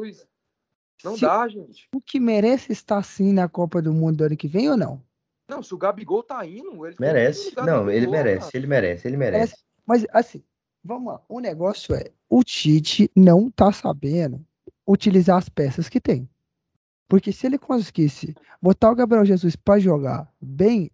não 1.03 1.15
se, 1.15 1.21
dá, 1.21 1.47
gente. 1.47 1.87
O 1.93 2.01
que 2.01 2.19
merece 2.19 2.71
estar 2.71 2.97
assim 2.97 3.31
na 3.33 3.47
Copa 3.47 3.81
do 3.81 3.93
Mundo 3.93 4.17
do 4.17 4.23
ano 4.25 4.37
que 4.37 4.47
vem 4.47 4.69
ou 4.69 4.77
não? 4.77 5.01
Não, 5.47 5.61
se 5.61 5.73
o 5.73 5.77
Gabigol 5.77 6.23
tá 6.23 6.45
indo, 6.45 6.85
ele 6.85 6.95
merece. 6.99 7.53
Não, 7.57 7.89
ele 7.89 8.07
merece, 8.07 8.51
cara. 8.51 8.57
ele 8.57 8.67
merece, 8.67 9.07
ele 9.07 9.17
merece. 9.17 9.55
Mas 9.85 10.05
assim, 10.11 10.43
vamos 10.83 11.13
lá. 11.13 11.21
O 11.27 11.39
negócio 11.39 11.93
é, 11.93 12.11
o 12.29 12.43
Tite 12.43 13.11
não 13.15 13.49
tá 13.51 13.71
sabendo 13.71 14.43
utilizar 14.87 15.37
as 15.37 15.49
peças 15.49 15.89
que 15.89 15.99
tem. 15.99 16.29
Porque 17.07 17.33
se 17.33 17.45
ele 17.45 17.57
conseguisse 17.57 18.33
botar 18.61 18.91
o 18.91 18.95
Gabriel 18.95 19.25
Jesus 19.25 19.55
para 19.55 19.79
jogar 19.79 20.31
bem, 20.39 20.89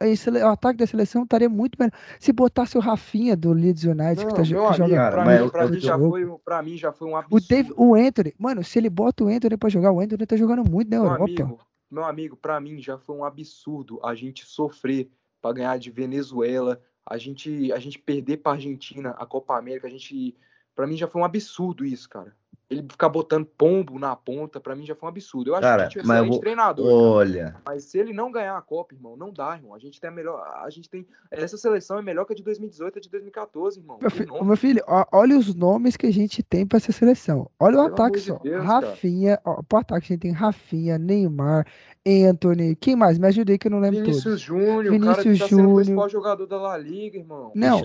o 0.00 0.46
ataque 0.48 0.78
da 0.78 0.86
seleção 0.86 1.22
estaria 1.24 1.48
muito 1.48 1.76
melhor. 1.78 1.92
Se 2.18 2.32
botasse 2.32 2.76
o 2.78 2.80
Rafinha 2.80 3.36
do 3.36 3.52
Leeds 3.52 3.84
United, 3.84 4.22
Não, 4.24 4.28
que, 4.28 4.34
tá, 4.34 4.42
que 4.42 4.52
meu 4.52 4.62
joga 4.72 4.84
amigo, 4.84 4.96
cara, 4.96 5.10
pra, 5.10 5.24
mim, 5.24 5.38
eu- 5.44 5.50
pra, 5.50 5.64
eu- 5.64 5.70
mim 5.70 5.80
já 5.80 5.98
foi, 5.98 6.38
pra 6.44 6.62
mim 6.62 6.76
já 6.76 6.92
foi 6.92 7.08
um 7.08 7.12
O, 7.12 7.16
absurdo. 7.16 7.46
Dave, 7.48 7.72
o 7.76 7.94
Anthony, 7.94 8.34
mano, 8.38 8.64
se 8.64 8.78
ele 8.78 8.88
bota 8.88 9.24
o 9.24 9.28
Anthony 9.28 9.56
pra 9.56 9.68
jogar, 9.68 9.92
o 9.92 10.00
Anthony 10.00 10.26
tá 10.26 10.36
jogando 10.36 10.68
muito 10.68 10.88
na 10.90 10.96
Meu 11.00 11.04
Europa. 11.06 11.24
amigo, 11.24 11.60
meu 11.90 12.04
amigo, 12.04 12.36
pra 12.36 12.60
mim 12.60 12.80
já 12.80 12.96
foi 12.98 13.14
um 13.16 13.24
absurdo 13.24 14.00
a 14.02 14.14
gente 14.14 14.46
sofrer 14.46 15.10
pra 15.42 15.52
ganhar 15.52 15.78
de 15.78 15.90
Venezuela, 15.90 16.80
a 17.04 17.18
gente, 17.18 17.72
a 17.72 17.78
gente 17.78 17.98
perder 17.98 18.38
pra 18.38 18.52
Argentina 18.52 19.10
a 19.18 19.26
Copa 19.26 19.56
América, 19.58 19.86
a 19.86 19.90
gente, 19.90 20.34
para 20.74 20.86
mim 20.86 20.96
já 20.96 21.08
foi 21.08 21.20
um 21.20 21.24
absurdo 21.24 21.84
isso, 21.84 22.08
cara. 22.08 22.34
Ele 22.70 22.82
ficar 22.88 23.08
botando 23.08 23.44
pombo 23.44 23.98
na 23.98 24.14
ponta, 24.14 24.60
pra 24.60 24.76
mim 24.76 24.86
já 24.86 24.94
foi 24.94 25.08
um 25.08 25.10
absurdo. 25.10 25.50
Eu 25.50 25.54
acho 25.56 25.62
Cara, 25.62 25.88
que 25.88 25.98
a 25.98 26.02
gente 26.02 26.08
é 26.08 26.12
um 26.12 26.14
excelente 26.14 26.30
vou- 26.30 26.38
treinador, 26.40 26.84
cara. 26.86 26.96
Olha, 26.96 27.56
Mas 27.66 27.82
se 27.84 27.98
ele 27.98 28.12
não 28.12 28.30
ganhar 28.30 28.56
a 28.56 28.62
Copa, 28.62 28.94
irmão, 28.94 29.16
não 29.16 29.32
dá, 29.32 29.56
irmão. 29.56 29.74
A 29.74 29.78
gente 29.80 30.00
tem 30.00 30.08
a 30.08 30.12
melhor, 30.12 30.40
a 30.62 30.70
gente 30.70 30.88
tem 30.88 31.04
essa 31.32 31.56
seleção 31.56 31.98
é 31.98 32.02
melhor 32.02 32.24
que 32.24 32.32
a 32.32 32.36
de 32.36 32.44
2018, 32.44 32.98
a 32.98 33.00
de 33.02 33.10
2014, 33.10 33.80
irmão. 33.80 33.98
Meu, 34.00 34.08
fi- 34.10 34.24
meu 34.44 34.56
filho, 34.56 34.84
ó, 34.86 35.04
olha 35.10 35.36
os 35.36 35.52
nomes 35.52 35.96
que 35.96 36.06
a 36.06 36.12
gente 36.12 36.44
tem 36.44 36.64
pra 36.64 36.76
essa 36.76 36.92
seleção. 36.92 37.50
Olha 37.58 37.80
o 37.80 37.82
Pelo 37.82 37.94
ataque 37.94 38.18
de 38.20 38.26
só. 38.26 38.38
Deus, 38.38 38.64
cara. 38.64 38.86
Rafinha, 38.86 39.40
ó, 39.44 39.62
pro 39.62 39.78
ataque 39.78 40.04
a 40.04 40.08
gente 40.14 40.20
tem 40.20 40.30
Rafinha, 40.32 40.96
Neymar, 40.96 41.66
Anthony. 42.06 42.76
Quem 42.76 42.94
mais? 42.94 43.18
Me 43.18 43.26
ajudei 43.26 43.58
que 43.58 43.66
eu 43.66 43.70
não 43.72 43.80
lembro 43.80 44.00
Vinícius 44.00 44.22
todos. 44.24 44.40
Júnior, 44.40 44.94
o 44.94 45.00
cara 45.00 45.14
que 45.16 45.22
Vinícius 45.24 45.38
tá 45.40 45.48
sendo 45.48 45.58
o 45.58 45.62
Júnior. 45.64 45.76
principal 45.76 46.08
jogador 46.08 46.46
da 46.46 46.56
La 46.56 46.76
Liga, 46.78 47.18
irmão. 47.18 47.50
Não, 47.54 47.80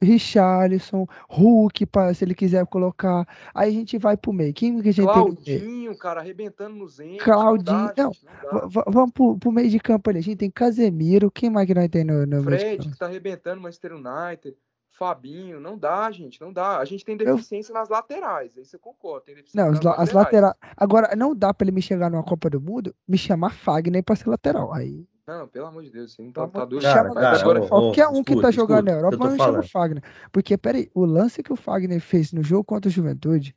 Richarlison, 0.00 1.06
Hulk, 1.28 1.86
pra, 1.86 2.12
se 2.14 2.24
ele 2.24 2.34
quiser 2.34 2.64
colocar. 2.66 3.26
Aí 3.54 3.68
a 3.68 3.72
gente 3.72 3.98
vai 3.98 4.16
pro 4.20 4.32
meio. 4.32 4.52
Quem 4.54 4.80
que 4.80 4.88
a 4.88 4.92
gente? 4.92 5.04
Claudinho, 5.06 5.96
cara, 5.98 6.20
arrebentando 6.20 6.76
nos 6.76 7.00
entes. 7.00 7.22
Claudinho, 7.24 7.76
Não 7.78 7.86
dá, 7.94 8.04
não, 8.04 8.68
vamos 8.86 9.10
pro, 9.12 9.38
pro 9.38 9.50
meio 9.52 9.68
de 9.70 9.80
campo 9.80 10.10
ali. 10.10 10.18
A 10.18 10.22
gente 10.22 10.36
tem 10.38 10.50
Casemiro. 10.50 11.30
Quem 11.30 11.50
mais 11.50 11.66
que 11.66 11.74
nós 11.74 11.88
tem 11.88 12.04
no, 12.04 12.26
no 12.26 12.42
meio 12.42 12.42
de 12.42 12.44
Fred, 12.58 12.76
campo? 12.78 12.90
que 12.92 12.98
tá 12.98 13.06
arrebentando 13.06 13.58
o 13.58 13.62
Manchester 13.62 13.92
United. 13.94 14.56
Fabinho, 14.98 15.58
não 15.60 15.78
dá, 15.78 16.10
gente, 16.10 16.38
não 16.40 16.52
dá. 16.52 16.78
A 16.78 16.84
gente 16.84 17.04
tem 17.06 17.16
Eu- 17.20 17.34
deficiência 17.36 17.72
nas 17.72 17.88
laterais, 17.88 18.52
aí 18.58 18.64
você 18.64 18.76
concorda, 18.78 19.24
tem 19.26 19.34
deficiência 19.34 19.64
Não, 19.64 19.70
nas 19.70 19.78
as, 19.78 19.84
la- 19.84 19.92
as 19.92 20.12
laterais. 20.12 20.52
laterais. 20.54 20.74
Agora, 20.76 21.16
não 21.16 21.34
dá 21.34 21.54
pra 21.54 21.64
ele 21.64 21.72
me 21.74 21.80
chegar 21.80 22.10
numa 22.10 22.22
Copa 22.22 22.50
do 22.50 22.60
Mundo, 22.60 22.94
me 23.08 23.16
chamar 23.16 23.50
Fagner 23.54 24.04
pra 24.04 24.14
ser 24.14 24.28
lateral. 24.28 24.74
Aí. 24.74 25.06
Não, 25.26 25.46
pelo 25.48 25.66
amor 25.68 25.84
de 25.84 25.90
Deus, 25.90 26.12
você 26.12 26.20
não 26.22 26.32
tá, 26.32 26.46
tá 26.48 26.64
doido. 26.66 26.82
Cara, 26.82 27.08
chama, 27.08 27.14
cara, 27.14 27.40
agora, 27.40 27.66
qualquer 27.66 28.08
um 28.08 28.22
que 28.22 28.32
escuta, 28.32 28.48
tá 28.48 28.50
jogando 28.50 28.84
na 28.86 28.90
escuta, 28.90 29.06
Europa, 29.06 29.24
eu 29.24 29.28
mas 29.30 29.38
não 29.38 29.44
chama 29.46 29.58
o. 29.60 29.68
Fagner. 29.68 30.02
Porque, 30.32 30.58
peraí, 30.58 30.90
o 30.92 31.04
lance 31.06 31.42
que 31.42 31.52
o 31.52 31.56
Fagner 31.56 32.00
fez 32.00 32.32
no 32.32 32.42
jogo 32.42 32.64
contra 32.64 32.88
o 32.88 32.92
Juventude, 32.92 33.54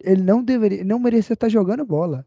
ele 0.00 0.22
não 0.22 0.42
deveria, 0.42 0.84
não 0.84 0.98
merecia 0.98 1.34
estar 1.34 1.48
jogando 1.48 1.84
bola. 1.84 2.24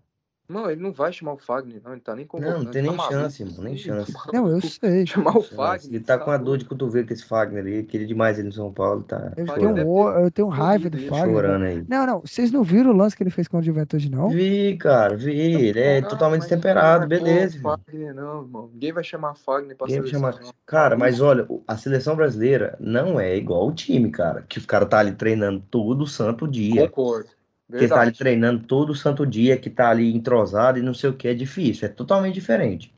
Não, 0.49 0.69
ele 0.69 0.81
não 0.81 0.91
vai 0.91 1.13
chamar 1.13 1.31
o 1.31 1.37
Fagner, 1.37 1.79
não, 1.81 1.93
ele 1.93 2.01
tá 2.01 2.13
nem 2.13 2.25
convocando. 2.27 2.57
Não, 2.57 2.65
não 2.65 2.71
tem 2.73 2.81
tá 2.83 2.87
nem 2.89 2.97
maluco. 2.97 3.13
chance, 3.15 3.41
irmão, 3.41 3.63
nem 3.63 3.77
chance. 3.77 4.13
Não, 4.33 4.49
eu 4.49 4.59
sei. 4.59 5.07
Chamar 5.07 5.37
o 5.37 5.41
Fagner. 5.41 5.95
Ele 5.95 6.03
tá 6.03 6.17
com 6.17 6.29
a 6.29 6.35
dor 6.35 6.57
de 6.57 6.65
cotovelo 6.65 7.07
com 7.07 7.13
esse 7.13 7.23
Fagner 7.23 7.63
aí, 7.65 7.83
queria 7.83 8.05
demais 8.05 8.37
ele 8.37 8.49
no 8.49 8.53
São 8.53 8.69
Paulo, 8.73 9.01
tá 9.03 9.31
Eu 9.37 9.45
tenho, 9.45 9.87
o- 9.87 10.11
ter 10.11 10.23
eu 10.25 10.29
tenho 10.31 10.47
raiva 10.49 10.89
do 10.89 10.97
Fagner. 11.07 11.35
chorando 11.35 11.63
aí. 11.63 11.85
Não, 11.87 12.05
não, 12.05 12.19
vocês 12.19 12.51
não 12.51 12.63
viram 12.63 12.89
o 12.89 12.93
lance 12.93 13.15
que 13.15 13.23
ele 13.23 13.29
fez 13.29 13.47
contra 13.47 13.61
o 13.61 13.65
Juventude, 13.65 14.11
não? 14.11 14.27
Vi, 14.27 14.75
cara, 14.75 15.15
vi. 15.15 15.39
Ele 15.39 15.79
é 15.79 15.99
Ah, 15.99 16.05
totalmente 16.05 16.41
destemperado, 16.41 17.07
vai 17.07 17.07
beleza, 17.07 17.57
o. 17.57 17.61
Fagner, 17.61 18.13
não, 18.13 18.41
irmão. 18.41 18.69
Ninguém 18.73 18.91
vai 18.91 19.05
chamar 19.05 19.35
Fagner 19.35 19.77
pra 19.77 19.87
Ninguém 19.87 20.01
vai 20.01 20.09
seleção. 20.09 20.33
chamar-. 20.33 20.53
Cara, 20.65 20.97
mas 20.97 21.21
olha, 21.21 21.45
o- 21.47 21.63
a 21.65 21.77
seleção 21.77 22.13
brasileira 22.13 22.75
não 22.77 23.17
é 23.17 23.37
igual 23.37 23.65
o 23.69 23.73
time, 23.73 24.11
cara. 24.11 24.41
Que 24.49 24.57
os 24.57 24.65
caras 24.65 24.89
tá 24.89 24.99
ali 24.99 25.13
treinando 25.13 25.63
todo 25.71 26.05
santo 26.05 26.45
dia. 26.45 26.89
Concordo. 26.89 27.29
Que 27.71 27.87
tá 27.87 27.95
ali 27.95 28.05
Verdade. 28.05 28.17
treinando 28.17 28.63
todo 28.63 28.93
santo 28.93 29.25
dia, 29.25 29.57
que 29.57 29.69
tá 29.69 29.89
ali 29.89 30.13
entrosado 30.13 30.77
e 30.77 30.81
não 30.81 30.93
sei 30.93 31.09
o 31.09 31.13
que, 31.13 31.27
é 31.27 31.33
difícil, 31.33 31.87
é 31.87 31.89
totalmente 31.89 32.33
diferente. 32.33 32.93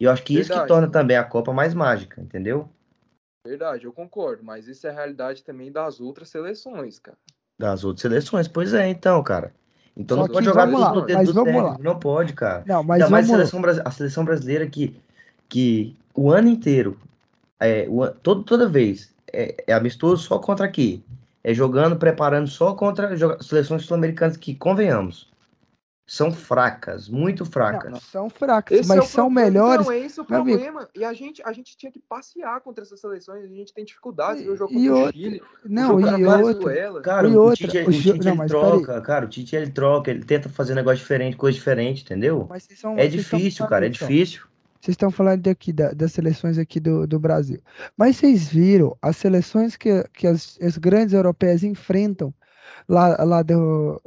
E 0.00 0.04
eu 0.04 0.10
acho 0.10 0.22
que 0.22 0.34
isso 0.34 0.44
que 0.44 0.48
Verdade. 0.48 0.68
torna 0.68 0.88
também 0.88 1.16
a 1.16 1.24
Copa 1.24 1.52
mais 1.52 1.74
mágica, 1.74 2.20
entendeu? 2.20 2.68
Verdade, 3.46 3.84
eu 3.84 3.92
concordo. 3.92 4.42
Mas 4.42 4.66
isso 4.66 4.86
é 4.86 4.90
a 4.90 4.94
realidade 4.94 5.44
também 5.44 5.70
das 5.70 6.00
outras 6.00 6.28
seleções, 6.28 6.98
cara. 6.98 7.18
Das 7.60 7.84
outras 7.84 8.02
seleções. 8.02 8.48
Pois 8.48 8.72
é, 8.72 8.88
então, 8.88 9.22
cara. 9.22 9.52
Então 9.96 10.16
Só 10.16 10.22
não 10.22 10.32
pode 10.32 10.46
jogar 10.46 10.66
tudo 10.66 10.80
lá, 10.80 10.94
no 10.94 11.02
dedo 11.02 11.32
do 11.32 11.44
lá. 11.44 11.76
não 11.78 11.98
pode, 11.98 12.32
cara. 12.32 12.64
Não, 12.66 12.82
mas 12.82 13.02
Ainda 13.02 13.10
mais 13.10 13.30
a 13.30 13.32
seleção, 13.34 13.62
a 13.84 13.90
seleção 13.90 14.24
brasileira 14.24 14.66
que, 14.66 14.96
que 15.48 15.94
o 16.14 16.30
ano 16.30 16.48
inteiro, 16.48 16.98
é, 17.60 17.86
o 17.88 18.08
todo, 18.10 18.42
toda 18.42 18.68
vez, 18.68 19.14
é, 19.32 19.64
é 19.66 19.72
amistoso 19.72 20.22
só 20.22 20.38
contra 20.38 20.64
aqui. 20.64 21.04
É 21.44 21.52
jogando, 21.52 21.96
preparando 21.96 22.46
só 22.48 22.74
contra 22.74 23.16
seleções 23.42 23.84
sul-americanas 23.84 24.36
que, 24.36 24.54
convenhamos, 24.54 25.30
são 26.06 26.30
fracas, 26.30 27.08
muito 27.08 27.44
Não, 27.44 27.50
fracas. 27.50 28.02
são 28.02 28.28
fracos, 28.28 28.76
Esse 28.76 28.88
mas 28.88 28.98
é 28.98 29.00
o 29.00 29.04
são 29.06 29.24
problema. 29.26 29.50
melhores. 29.50 29.86
Então, 29.86 29.92
esse 29.92 30.20
é 30.20 30.22
o 30.22 30.26
Meu 30.28 30.40
amigo. 30.40 30.58
problema. 30.58 30.88
E 30.94 31.04
a 31.04 31.12
gente, 31.12 31.42
a 31.44 31.52
gente 31.52 31.76
tinha 31.76 31.90
que 31.90 32.00
passear 32.00 32.60
contra 32.60 32.84
essas 32.84 33.00
seleções. 33.00 33.44
A 33.44 33.48
gente 33.48 33.72
tem 33.72 33.84
dificuldade. 33.84 34.48
O 34.48 34.56
jogo 34.56 34.72
E 34.72 34.88
contra 34.88 35.04
o 35.08 35.12
Chile, 35.12 35.40
o 35.64 35.68
Não, 35.68 36.00
e 36.00 36.24
outra. 36.26 36.42
Venezuela. 36.42 37.00
Cara, 37.00 37.28
E 37.28 37.36
o 37.36 37.40
outra, 37.42 37.56
Tite, 37.66 37.78
o 37.78 37.88
o 37.88 37.92
jo- 37.92 38.12
Tite 38.12 38.24
não, 38.26 38.34
ele 38.34 38.46
troca, 38.46 39.00
cara, 39.00 39.24
o 39.24 39.28
Tite 39.28 39.56
ele 39.56 39.70
troca, 39.70 40.10
ele 40.10 40.24
tenta 40.24 40.48
fazer 40.48 40.74
negócio 40.74 40.98
diferente, 40.98 41.36
coisa 41.36 41.56
diferente, 41.56 42.02
entendeu? 42.04 42.46
Mas 42.48 42.64
vocês 42.64 42.78
são- 42.78 42.98
É 42.98 43.06
difícil, 43.06 43.66
cara, 43.66 43.86
é 43.86 43.88
ó. 43.88 43.90
difícil. 43.92 44.42
Vocês 44.82 44.94
estão 44.94 45.10
falando 45.12 45.42
daqui 45.42 45.72
da- 45.72 45.92
das 45.92 46.12
seleções 46.12 46.58
aqui 46.58 46.80
do, 46.80 47.06
do 47.06 47.18
Brasil. 47.20 47.60
Mas 47.96 48.16
vocês 48.16 48.48
viram 48.48 48.96
as 49.00 49.16
seleções 49.16 49.76
que, 49.76 50.02
que 50.12 50.26
as, 50.26 50.58
as 50.60 50.76
grandes 50.78 51.14
europeias 51.14 51.62
enfrentam 51.64 52.34
lá, 52.88 53.22
lá 53.24 53.42
do, 53.42 54.02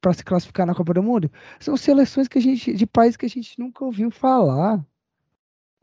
para 0.00 0.12
se 0.12 0.24
classificar 0.24 0.66
na 0.66 0.74
Copa 0.74 0.94
do 0.94 1.02
Mundo? 1.02 1.30
São 1.60 1.76
seleções 1.76 2.28
que 2.28 2.38
a 2.38 2.42
gente, 2.42 2.74
de 2.74 2.86
países 2.86 3.16
que 3.16 3.26
a 3.26 3.28
gente 3.30 3.58
nunca 3.58 3.84
ouviu 3.84 4.10
falar. 4.10 4.84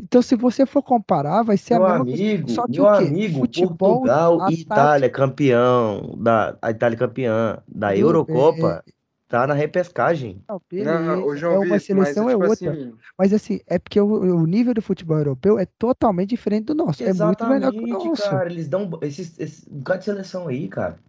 Então, 0.03 0.21
se 0.21 0.35
você 0.35 0.65
for 0.65 0.83
comparar, 0.83 1.41
vai 1.43 1.57
ser 1.57 1.75
a 1.75 1.79
Meu 1.79 1.87
mesma 1.87 2.05
coisa. 2.05 2.23
amigo, 2.23 2.49
Só 2.51 2.67
que 2.67 2.71
meu 2.73 2.83
o 2.83 2.97
quê? 2.97 3.03
amigo, 3.05 3.39
Futebol, 3.39 3.77
Portugal 3.77 4.51
e 4.51 4.61
Itália 4.61 5.09
campeão 5.09 6.15
da 6.19 6.57
a 6.61 6.71
Itália 6.71 6.97
campeã 6.97 7.63
da? 7.67 7.97
Eurocopa 7.97 8.83
tá 9.27 9.45
na 9.45 9.53
repescagem. 9.53 10.43
Não, 10.47 10.61
Não, 10.71 11.35
João 11.35 11.53
é 11.53 11.57
uma 11.57 11.63
Vitor, 11.63 11.71
mas, 11.71 11.83
seleção, 11.83 12.29
é 12.29 12.33
tipo 12.33 12.47
outra. 12.47 12.71
assim, 12.71 12.93
Mas 13.17 13.33
assim, 13.33 13.59
é 13.67 13.77
porque 13.77 13.99
o, 13.99 14.07
o 14.07 14.45
nível 14.45 14.73
do 14.73 14.81
futebol 14.81 15.17
europeu 15.17 15.59
é 15.59 15.65
totalmente 15.65 16.29
diferente 16.29 16.65
do 16.65 16.75
nosso. 16.75 17.03
É 17.03 17.13
muito 17.13 17.45
melhor 17.45 17.71
que 17.71 17.77
o 17.79 17.81
Exatamente, 17.83 18.07
nosso. 18.09 18.21
cara, 18.23 18.49
eles 18.51 18.67
dão 18.67 18.89
esses 19.01 19.37
esse 19.39 19.69
bocado 19.69 19.99
de 19.99 20.05
seleção 20.05 20.47
aí, 20.47 20.67
cara. 20.67 20.99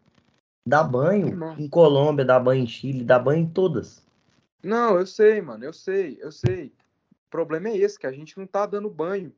Dá 0.67 0.83
banho 0.83 1.29
Irmão. 1.29 1.55
em 1.59 1.69
Colômbia, 1.69 2.25
dá 2.25 2.39
banho 2.39 2.63
em 2.63 2.67
Chile, 2.67 3.05
dá 3.05 3.19
banho 3.19 3.43
em 3.43 3.49
todas. 3.49 4.07
Não, 4.63 4.99
eu 4.99 5.07
sei, 5.07 5.41
mano, 5.41 5.65
eu 5.65 5.73
sei, 5.73 6.19
eu 6.21 6.33
sei. 6.33 6.67
O 7.27 7.31
problema 7.31 7.69
é 7.69 7.77
esse, 7.77 7.99
que 7.99 8.07
a 8.07 8.13
gente 8.13 8.37
não 8.37 8.47
tá 8.47 8.67
dando 8.67 8.91
banho. 8.91 9.33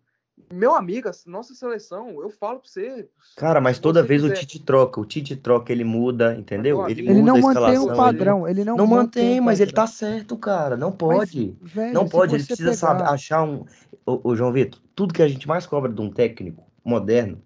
Meu 0.53 0.75
amigo, 0.75 1.09
a 1.09 1.13
nossa 1.27 1.55
seleção, 1.55 2.21
eu 2.23 2.31
falo 2.31 2.61
pra 2.61 2.69
você. 2.69 3.09
Cara, 3.37 3.61
mas 3.61 3.79
toda 3.79 4.03
vez 4.03 4.23
o 4.25 4.29
quiser- 4.29 4.41
Tite 4.41 4.65
troca, 4.65 5.01
o 5.01 5.05
Tite 5.05 5.37
troca, 5.37 5.73
ele 5.73 5.85
muda, 5.85 6.35
entendeu? 6.35 6.89
Ele 6.89 7.01
Ele 7.03 7.15
muda 7.15 7.27
não 7.27 7.37
a 7.37 7.41
mantém 7.41 7.51
escalação, 7.53 7.89
ele- 7.89 7.97
padrão, 7.97 8.49
ele 8.49 8.65
não, 8.65 8.77
Não 8.77 8.87
mantém, 8.87 9.41
um 9.41 9.45
mas 9.45 9.61
ele 9.61 9.73
tá 9.73 9.87
certo, 9.87 10.37
cara. 10.37 10.77
Não 10.77 10.91
Mas, 10.91 10.99
pode. 10.99 11.57
velho, 11.61 11.95
Não 11.95 12.09
pode, 12.09 12.35
ele 12.35 12.45
precisa 12.45 12.73
saber 12.75 12.99
pegar- 13.01 13.13
achar 13.13 13.43
um. 13.45 13.65
Ô, 14.07 14.21
ô, 14.31 14.37
João 14.37 14.53
Vitor, 14.53 14.81
tudo 14.95 15.15
que 15.15 15.23
a 15.23 15.29
gente 15.29 15.47
mais 15.47 15.67
cobra 15.67 15.93
de 15.93 16.01
um 16.01 16.11
técnico 16.11 16.65
moderno 16.85 17.41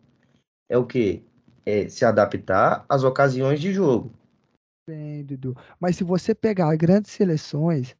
é 0.69 0.79
o 0.79 0.85
quê? 0.87 1.23
É 1.67 1.89
se 1.89 2.05
adaptar 2.05 2.85
às 2.89 3.05
ocasiões 3.05 3.61
de 3.61 3.73
jogo. 3.73 4.13
Bem, 4.87 5.25
Dudu. 5.25 5.57
Mas 5.81 5.97
se 5.97 6.05
você 6.05 6.35
pegar 6.35 6.77
grandes 6.77 7.11
seleções, 7.13 7.97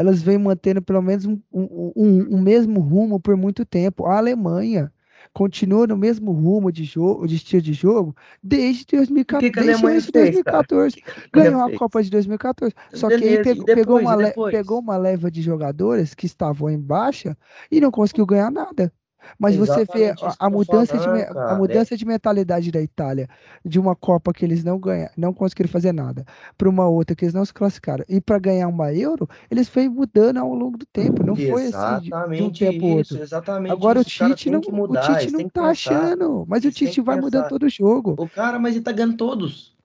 elas 0.00 0.22
vêm 0.22 0.38
mantendo 0.38 0.82
pelo 0.82 1.02
menos 1.02 1.24
um, 1.26 1.40
um, 1.52 1.92
um- 1.96 2.36
um 2.36 2.40
mesmo 2.42 2.80
rumo 2.80 3.20
por 3.20 3.36
muito 3.36 3.64
tempo. 3.64 4.06
A 4.06 4.16
Alemanha 4.18 4.92
continua 5.32 5.86
no 5.86 5.96
mesmo 5.96 6.32
rumo 6.32 6.72
de 6.72 6.84
jogo, 6.84 7.26
de 7.26 7.36
estilo 7.36 7.62
de 7.62 7.72
jogo, 7.72 8.16
desde 8.42 8.84
2014, 8.86 9.48
O 9.48 9.52
que 9.52 9.54
que 9.54 9.60
a 9.60 9.62
desde 9.64 9.72
Alemanha 9.74 9.96
antes 9.98 10.06
de 10.06 10.12
fez, 10.12 10.40
cara? 10.40 10.66
2014. 10.66 10.98
O 10.98 11.02
que 11.30 11.30
que 11.30 11.48
a 11.48 11.52
Ganhou 11.52 11.60
a 11.62 11.70
fez? 11.70 11.78
Copa 11.78 12.02
de 12.02 12.10
2014. 12.10 12.74
Só 12.92 13.10
que 13.10 13.24
aí 13.24 13.38
pegou, 13.38 13.68
pegou 13.68 13.96
depois, 13.96 14.04
uma 14.04 14.14
le- 14.16 14.24
depois? 14.26 14.50
pegou 14.50 14.80
uma 14.80 14.96
leva 14.96 15.30
de 15.30 15.42
jogadores 15.42 16.14
que 16.14 16.26
estavam 16.26 16.70
em 16.70 16.80
baixa 16.80 17.36
e 17.70 17.80
não 17.80 17.90
conseguiu 17.90 18.26
ganhar 18.26 18.50
nada. 18.50 18.92
Mas 19.38 19.56
você 19.56 19.84
vê 19.84 20.04
Exatamente 20.10 20.24
a, 20.24 20.46
a 20.46 20.50
mudança 20.50 20.98
de, 20.98 21.04
falando, 21.04 21.22
a 21.22 21.34
cara. 21.34 21.54
mudança 21.56 21.96
de 21.96 22.04
mentalidade 22.06 22.70
da 22.70 22.80
Itália 22.80 23.28
de 23.64 23.78
uma 23.78 23.94
Copa 23.96 24.32
que 24.32 24.44
eles 24.44 24.64
não 24.64 24.78
ganham, 24.78 25.08
não 25.16 25.32
conseguiram 25.32 25.70
fazer 25.70 25.92
nada, 25.92 26.24
para 26.56 26.68
uma 26.68 26.86
outra 26.88 27.14
que 27.16 27.24
eles 27.24 27.34
não 27.34 27.44
se 27.44 27.52
classificaram 27.54 28.04
e 28.08 28.20
para 28.20 28.38
ganhar 28.38 28.68
uma 28.68 28.92
Euro, 28.94 29.28
eles 29.50 29.68
foi 29.68 29.88
mudando 29.88 30.38
ao 30.38 30.54
longo 30.54 30.78
do 30.78 30.86
tempo. 30.86 31.22
Não 31.22 31.36
foi 31.36 31.66
assim 31.68 31.98
de, 31.98 32.14
de 32.30 32.42
um 32.42 32.50
Exatamente 32.50 32.52
tempo 32.52 32.86
isso, 32.86 32.90
outro. 32.90 33.22
exatamente 33.22 33.72
Agora 33.72 34.00
o 34.00 34.04
Tite 34.04 34.50
não, 34.50 34.60
que 34.60 34.70
o 34.70 34.74
mudar, 34.74 35.00
Tite 35.00 35.30
não 35.30 35.48
tá 35.48 35.68
pensar. 35.68 35.70
achando, 35.70 36.44
mas 36.48 36.64
o 36.64 36.70
Tite 36.72 37.00
vai 37.00 37.16
mudando 37.16 37.46
todo 37.46 37.68
jogo. 37.68 38.18
O 38.18 38.28
cara, 38.28 38.58
mas 38.58 38.74
ele 38.74 38.84
tá 38.84 38.92
ganhando 38.92 39.16
todos. 39.16 39.76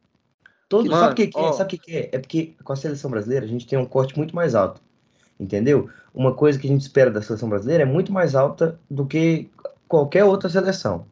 Todos. 0.70 0.92
Mano, 0.92 1.00
sabe 1.00 1.14
o 1.14 1.16
que, 1.16 1.28
que 1.28 1.44
é? 1.46 1.52
Sabe 1.54 1.68
o 1.68 1.70
que, 1.70 1.78
que 1.78 1.98
é? 1.98 2.10
É 2.14 2.20
porque 2.20 2.56
com 2.64 2.74
a 2.74 2.76
seleção 2.76 3.10
brasileira 3.10 3.46
a 3.46 3.50
gente 3.50 3.68
tem 3.68 3.78
um 3.80 3.86
corte 3.86 4.18
muito 4.18 4.36
mais 4.36 4.56
alto. 4.56 4.82
Entendeu? 5.40 5.90
Uma 6.14 6.34
coisa 6.34 6.58
que 6.58 6.68
a 6.68 6.70
gente 6.70 6.82
espera 6.82 7.12
da 7.12 7.22
seleção 7.22 7.50
brasileira 7.50 7.84
é 7.84 7.86
muito 7.86 8.12
mais 8.12 8.36
alta 8.36 8.80
do 8.90 9.06
que 9.06 9.50
qualquer 9.88 10.24
outra 10.24 10.50
seleção. 10.50 11.06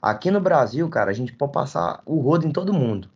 Aqui 0.00 0.30
no 0.30 0.40
Brasil, 0.40 0.88
cara, 0.88 1.10
a 1.10 1.14
gente 1.14 1.32
pode 1.32 1.52
passar 1.52 2.02
o 2.04 2.20
rodo 2.20 2.46
em 2.46 2.52
todo 2.52 2.72
mundo. 2.72 3.08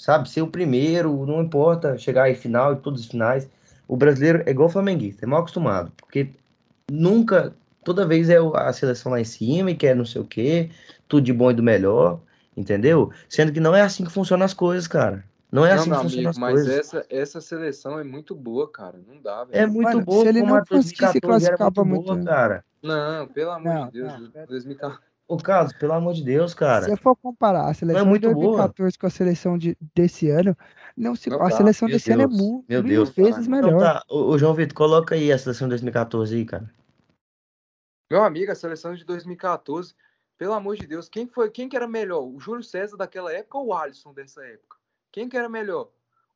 Sabe? 0.00 0.28
Ser 0.28 0.42
o 0.42 0.46
primeiro, 0.46 1.26
não 1.26 1.42
importa 1.42 1.98
chegar 1.98 2.30
em 2.30 2.34
final 2.34 2.72
e 2.72 2.76
todos 2.76 3.00
os 3.00 3.06
finais. 3.08 3.48
o 3.88 3.96
brasileiro 3.96 4.42
é 4.46 4.50
igual 4.50 4.68
o 4.68 4.72
flamenguista, 4.72 5.24
é 5.24 5.26
mal 5.26 5.40
acostumado. 5.40 5.90
Porque 5.96 6.30
nunca, 6.90 7.54
toda 7.82 8.06
vez 8.06 8.28
é 8.28 8.36
a 8.38 8.72
seleção 8.72 9.12
lá 9.12 9.20
em 9.20 9.24
cima 9.24 9.70
e 9.70 9.74
quer 9.74 9.96
não 9.96 10.04
sei 10.04 10.20
o 10.20 10.26
quê, 10.26 10.70
tudo 11.08 11.24
de 11.24 11.32
bom 11.32 11.50
e 11.50 11.54
do 11.54 11.62
melhor, 11.62 12.20
entendeu? 12.56 13.10
Sendo 13.28 13.52
que 13.52 13.60
não 13.60 13.74
é 13.74 13.80
assim 13.80 14.04
que 14.04 14.12
funcionam 14.12 14.44
as 14.44 14.54
coisas, 14.54 14.86
cara. 14.86 15.24
Não 15.50 15.64
é 15.64 15.70
Não, 15.74 15.80
assim 15.80 15.90
que 15.90 15.96
funcionam 15.96 16.14
amigo, 16.14 16.28
as 16.30 16.38
mas 16.38 16.52
coisas. 16.54 16.78
essa, 16.78 17.06
essa 17.08 17.40
seleção 17.40 17.98
é 17.98 18.04
muito 18.04 18.34
boa, 18.34 18.70
cara. 18.70 18.98
Não 19.06 19.20
dá, 19.20 19.46
É 19.50 19.60
velho. 19.60 19.72
muito 19.72 19.88
Mano, 19.88 20.04
boa, 20.04 20.22
se 20.22 20.28
ele 20.28 20.42
não 20.42 20.58
conseguisse 20.64 21.20
2014 21.20 21.46
era 21.46 21.56
classificar 21.56 21.66
muito 21.66 21.74
pra 21.74 21.84
boa, 21.84 22.14
muito- 22.16 22.28
cara. 22.28 22.64
Não, 22.82 23.26
pelo 23.28 23.50
amor 23.52 23.74
Não, 23.74 23.86
de 23.86 23.92
Deus. 23.92 24.12
não, 24.20 24.30
pera- 24.30 24.46
2014. 24.46 25.08
Ô, 25.26 25.36
Carlos, 25.36 25.72
pelo 25.74 25.92
amor 25.92 26.14
de 26.14 26.24
Deus, 26.24 26.52
Se 26.52 26.56
cara. 26.56 26.84
você 26.86 26.96
for 26.96 27.14
comparar 27.16 27.68
a 27.68 27.74
seleção 27.74 28.02
de 28.02 28.08
muito 28.08 28.32
boa. 28.32 28.56
2014 28.68 28.98
com 28.98 29.06
a 29.06 29.10
seleção 29.10 29.58
de, 29.58 29.76
desse 29.94 30.30
ano, 30.30 30.56
não 30.96 31.14
se, 31.14 31.28
Não 31.28 31.40
a 31.42 31.48
dá, 31.48 31.56
seleção 31.56 31.88
desse 31.88 32.10
ano 32.12 32.22
é 32.22 32.26
Deus, 32.26 32.38
mu- 32.40 32.64
meu 32.68 32.82
mil 32.82 32.92
Deus. 33.04 33.10
vezes 33.10 33.46
Então 33.46 33.58
Então 33.58 33.70
melhor. 33.72 33.80
tá, 33.80 34.04
ô, 34.08 34.30
ô, 34.30 34.38
João 34.38 34.54
Vitor, 34.54 34.74
coloca 34.74 35.14
aí 35.14 35.30
a 35.32 35.38
seleção 35.38 35.66
de 35.66 35.70
2014 35.70 36.34
aí, 36.36 36.44
cara. 36.46 36.70
Meu 38.10 38.22
amigo, 38.24 38.50
a 38.50 38.54
seleção 38.54 38.94
de 38.94 39.04
2014, 39.04 39.94
pelo 40.38 40.54
amor 40.54 40.76
de 40.76 40.86
Deus, 40.86 41.10
quem 41.10 41.26
foi, 41.26 41.50
quem 41.50 41.68
que 41.68 41.76
era 41.76 41.86
melhor? 41.86 42.22
O 42.22 42.38
Júlio 42.40 42.62
César 42.62 42.96
daquela 42.96 43.30
época 43.32 43.58
ou 43.58 43.66
o 43.66 43.74
Alisson 43.74 44.14
dessa 44.14 44.42
época? 44.46 44.77
Quem 45.12 45.28
que 45.28 45.36
era 45.36 45.48
melhor? 45.48 45.90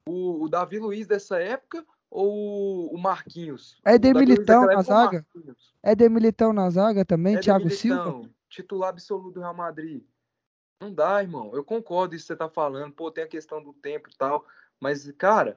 O, 0.06 0.44
o 0.44 0.48
Davi 0.48 0.78
Luiz 0.78 1.06
dessa 1.06 1.38
época 1.40 1.86
ou 2.10 2.92
o 2.92 2.98
Marquinhos? 2.98 3.80
É 3.84 3.96
Luiz 3.96 4.14
Militão 4.14 4.66
na 4.66 4.82
zaga? 4.82 5.26
Marquinhos? 5.34 5.74
Éder 5.82 6.10
Militão 6.10 6.52
na 6.52 6.70
zaga 6.70 7.04
também, 7.04 7.34
Éder 7.34 7.44
Thiago 7.44 7.70
Silva. 7.70 8.04
Militão, 8.04 8.34
titular 8.48 8.90
absoluto 8.90 9.32
do 9.32 9.40
Real 9.40 9.54
Madrid. 9.54 10.04
Não 10.80 10.92
dá, 10.92 11.22
irmão. 11.22 11.54
Eu 11.54 11.64
concordo 11.64 12.14
isso 12.14 12.24
que 12.24 12.32
você 12.32 12.36
tá 12.36 12.48
falando. 12.48 12.92
Pô, 12.92 13.10
tem 13.10 13.22
a 13.24 13.28
questão 13.28 13.62
do 13.62 13.72
tempo 13.72 14.10
e 14.10 14.16
tal. 14.16 14.44
Mas, 14.80 15.08
cara, 15.12 15.56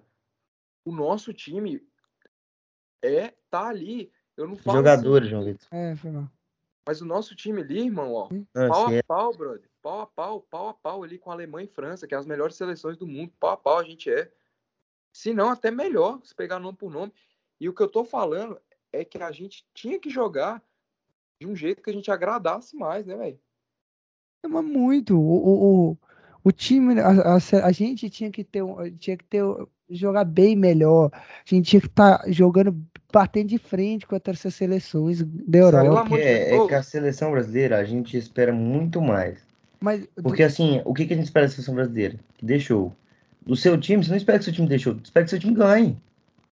o 0.85 0.91
nosso 0.91 1.33
time 1.33 1.81
é 3.03 3.33
tá 3.49 3.67
ali. 3.67 4.11
Eu 4.37 4.47
não 4.47 4.55
falo 4.55 4.77
Jogadores, 4.77 5.27
assim, 5.27 5.31
João 5.31 5.45
Vitor. 5.45 5.67
É, 5.71 5.95
foi 5.95 6.11
mal. 6.11 6.29
mas 6.87 7.01
o 7.01 7.05
nosso 7.05 7.35
time 7.35 7.61
ali, 7.61 7.79
irmão, 7.85 8.13
ó, 8.13 8.29
Ah, 8.53 8.67
pau 8.67 8.87
a 8.87 8.93
é. 8.93 9.01
pau, 9.01 9.35
brother. 9.35 9.67
Pau 9.86 10.02
a 10.02 10.07
pau, 10.07 10.41
pau 10.41 10.70
a 10.70 10.74
pau 10.74 11.03
ali 11.03 11.20
com 11.20 11.30
a 11.30 11.34
Alemanha 11.36 11.66
e 11.66 11.68
França, 11.68 12.07
que 12.07 12.16
é 12.16 12.18
as 12.18 12.26
melhores 12.26 12.56
seleções 12.56 12.98
do 12.98 13.06
mundo. 13.06 13.32
Pau 13.40 13.52
a 13.52 13.57
pau 13.57 13.78
a 13.78 13.84
gente 13.84 14.10
é. 14.10 14.32
Se 15.14 15.32
não, 15.32 15.52
até 15.52 15.70
melhor, 15.70 16.20
se 16.24 16.34
pegar 16.34 16.57
nome 16.57 16.76
por 16.76 16.91
nome. 16.91 17.14
E 17.62 17.70
o 17.70 17.74
que 17.74 17.84
eu 17.84 17.88
tô 17.88 18.03
falando 18.03 18.60
é 18.91 19.06
que 19.06 19.20
a 19.20 19.32
gente 19.32 19.64
tinha 19.76 19.99
que 19.99 20.10
jogar 20.10 20.60
de 21.40 21.45
um 21.45 21.56
jeito 21.56 21.84
que 21.84 21.91
a 21.91 21.94
gente 21.94 22.10
agradasse 22.10 22.76
mais, 22.76 23.06
né, 23.06 23.16
velho? 23.16 23.40
É, 24.44 24.48
Mas 24.48 24.66
muito. 24.66 25.20
O, 25.20 25.22
o, 25.22 25.91
o, 25.91 25.98
o 26.45 26.52
time, 26.52 26.99
a, 26.99 27.36
a, 27.36 27.68
a 27.68 27.72
gente 27.72 28.10
tinha 28.10 28.32
que 28.32 28.44
ter, 28.44 28.64
tinha 28.98 29.16
que 29.16 29.26
ter, 29.26 29.44
jogar 29.88 30.24
bem 30.24 30.56
melhor. 30.56 31.12
A 31.14 31.44
gente 31.45 31.70
tinha 31.70 31.80
que 31.80 31.86
estar 31.86 32.24
jogando, 32.30 32.76
batendo 33.14 33.49
de 33.49 33.60
frente 33.60 34.07
contra 34.07 34.34
essas 34.34 34.56
seleções 34.56 35.22
da 35.22 35.62
Sabe 35.70 35.88
Europa. 35.88 36.10
de 36.10 36.24
é? 36.24 36.56
É 36.56 36.68
que 36.68 36.74
a 36.74 36.82
seleção 36.82 37.30
brasileira, 37.30 37.78
a 37.78 37.84
gente 37.84 38.18
espera 38.18 38.52
muito 38.52 38.99
mais. 38.99 39.44
Mas 39.86 40.02
do- 40.16 40.24
Porque 40.24 40.41
assim, 40.41 40.82
o 40.84 40.94
que 40.95 41.06
que 41.06 41.14
a 41.14 41.16
gente 41.16 41.26
espera 41.28 41.45
da 41.45 41.52
seleção 41.52 41.76
brasileira? 41.76 42.20
Que 42.36 42.44
deixou. 42.44 42.91
Do 43.45 43.56
seu 43.56 43.80
time, 43.80 44.03
você 44.03 44.10
não 44.10 44.18
espera 44.18 44.40
que 44.40 44.45
seu 44.45 44.53
time 44.53 44.68
deixou, 44.68 44.95
você 44.95 45.03
espera 45.03 45.24
que 45.24 45.30
seu 45.30 45.40
time 45.40 45.53
ganhe. 45.53 45.95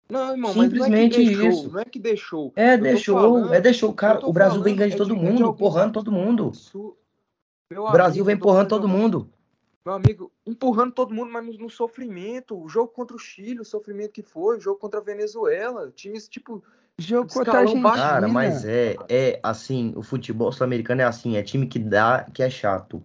Não, 0.09 0.31
irmão, 0.31 0.53
mas 0.55 0.55
não 0.55 0.63
é 0.63 0.69
que 0.69 0.71
Simplesmente 0.71 1.17
deixou, 1.25 1.49
isso. 1.49 1.69
não 1.73 1.79
é 1.81 1.83
que 1.83 1.99
deixou. 1.99 2.53
É, 2.55 2.77
deixou, 2.77 3.19
falando- 3.19 3.53
é, 3.53 3.59
deixou. 3.59 3.93
Cara, 3.93 4.25
o 4.25 4.31
Brasil 4.31 4.61
vem 4.63 4.73
falando 4.73 4.77
ganhando 4.77 4.95
de 5.05 5.11
é 5.11 5.15
todo 5.15 5.15
mundo, 5.17 5.43
alguns 5.43 5.59
porrando 5.59 5.91
todo 5.93 6.11
mundo. 6.11 6.51
Isso- 6.53 6.95
O 7.69 7.91
Brasil 7.91 8.21
amigo, 8.21 8.25
vem 8.27 8.35
empurrando 8.35 8.69
todo 8.69 8.87
mundo. 8.87 9.29
Meu 9.85 9.95
amigo, 9.95 10.31
empurrando 10.45 10.93
todo 10.93 11.13
mundo, 11.13 11.29
mas 11.29 11.45
no, 11.45 11.51
no 11.63 11.69
sofrimento. 11.69 12.57
O 12.57 12.69
jogo 12.69 12.87
contra 12.93 13.13
o 13.13 13.19
Chile, 13.19 13.59
o 13.59 13.65
sofrimento 13.65 14.13
que 14.13 14.23
foi, 14.23 14.55
o 14.57 14.61
jogo 14.61 14.79
contra 14.79 15.01
a 15.01 15.03
Venezuela. 15.03 15.91
Times, 15.93 16.29
tipo, 16.29 16.63
jogo 16.97 17.29
contra 17.33 17.51
a. 17.51 17.59
Argentina. 17.59 17.91
Cara, 17.93 18.27
mas 18.29 18.63
é, 18.63 18.95
é 19.09 19.39
assim, 19.43 19.91
o 19.97 20.01
futebol 20.01 20.49
sul-americano 20.53 21.01
é 21.01 21.03
assim, 21.03 21.35
é 21.35 21.43
time 21.43 21.67
que 21.67 21.79
dá, 21.79 22.25
que 22.33 22.41
é 22.41 22.49
chato. 22.49 23.03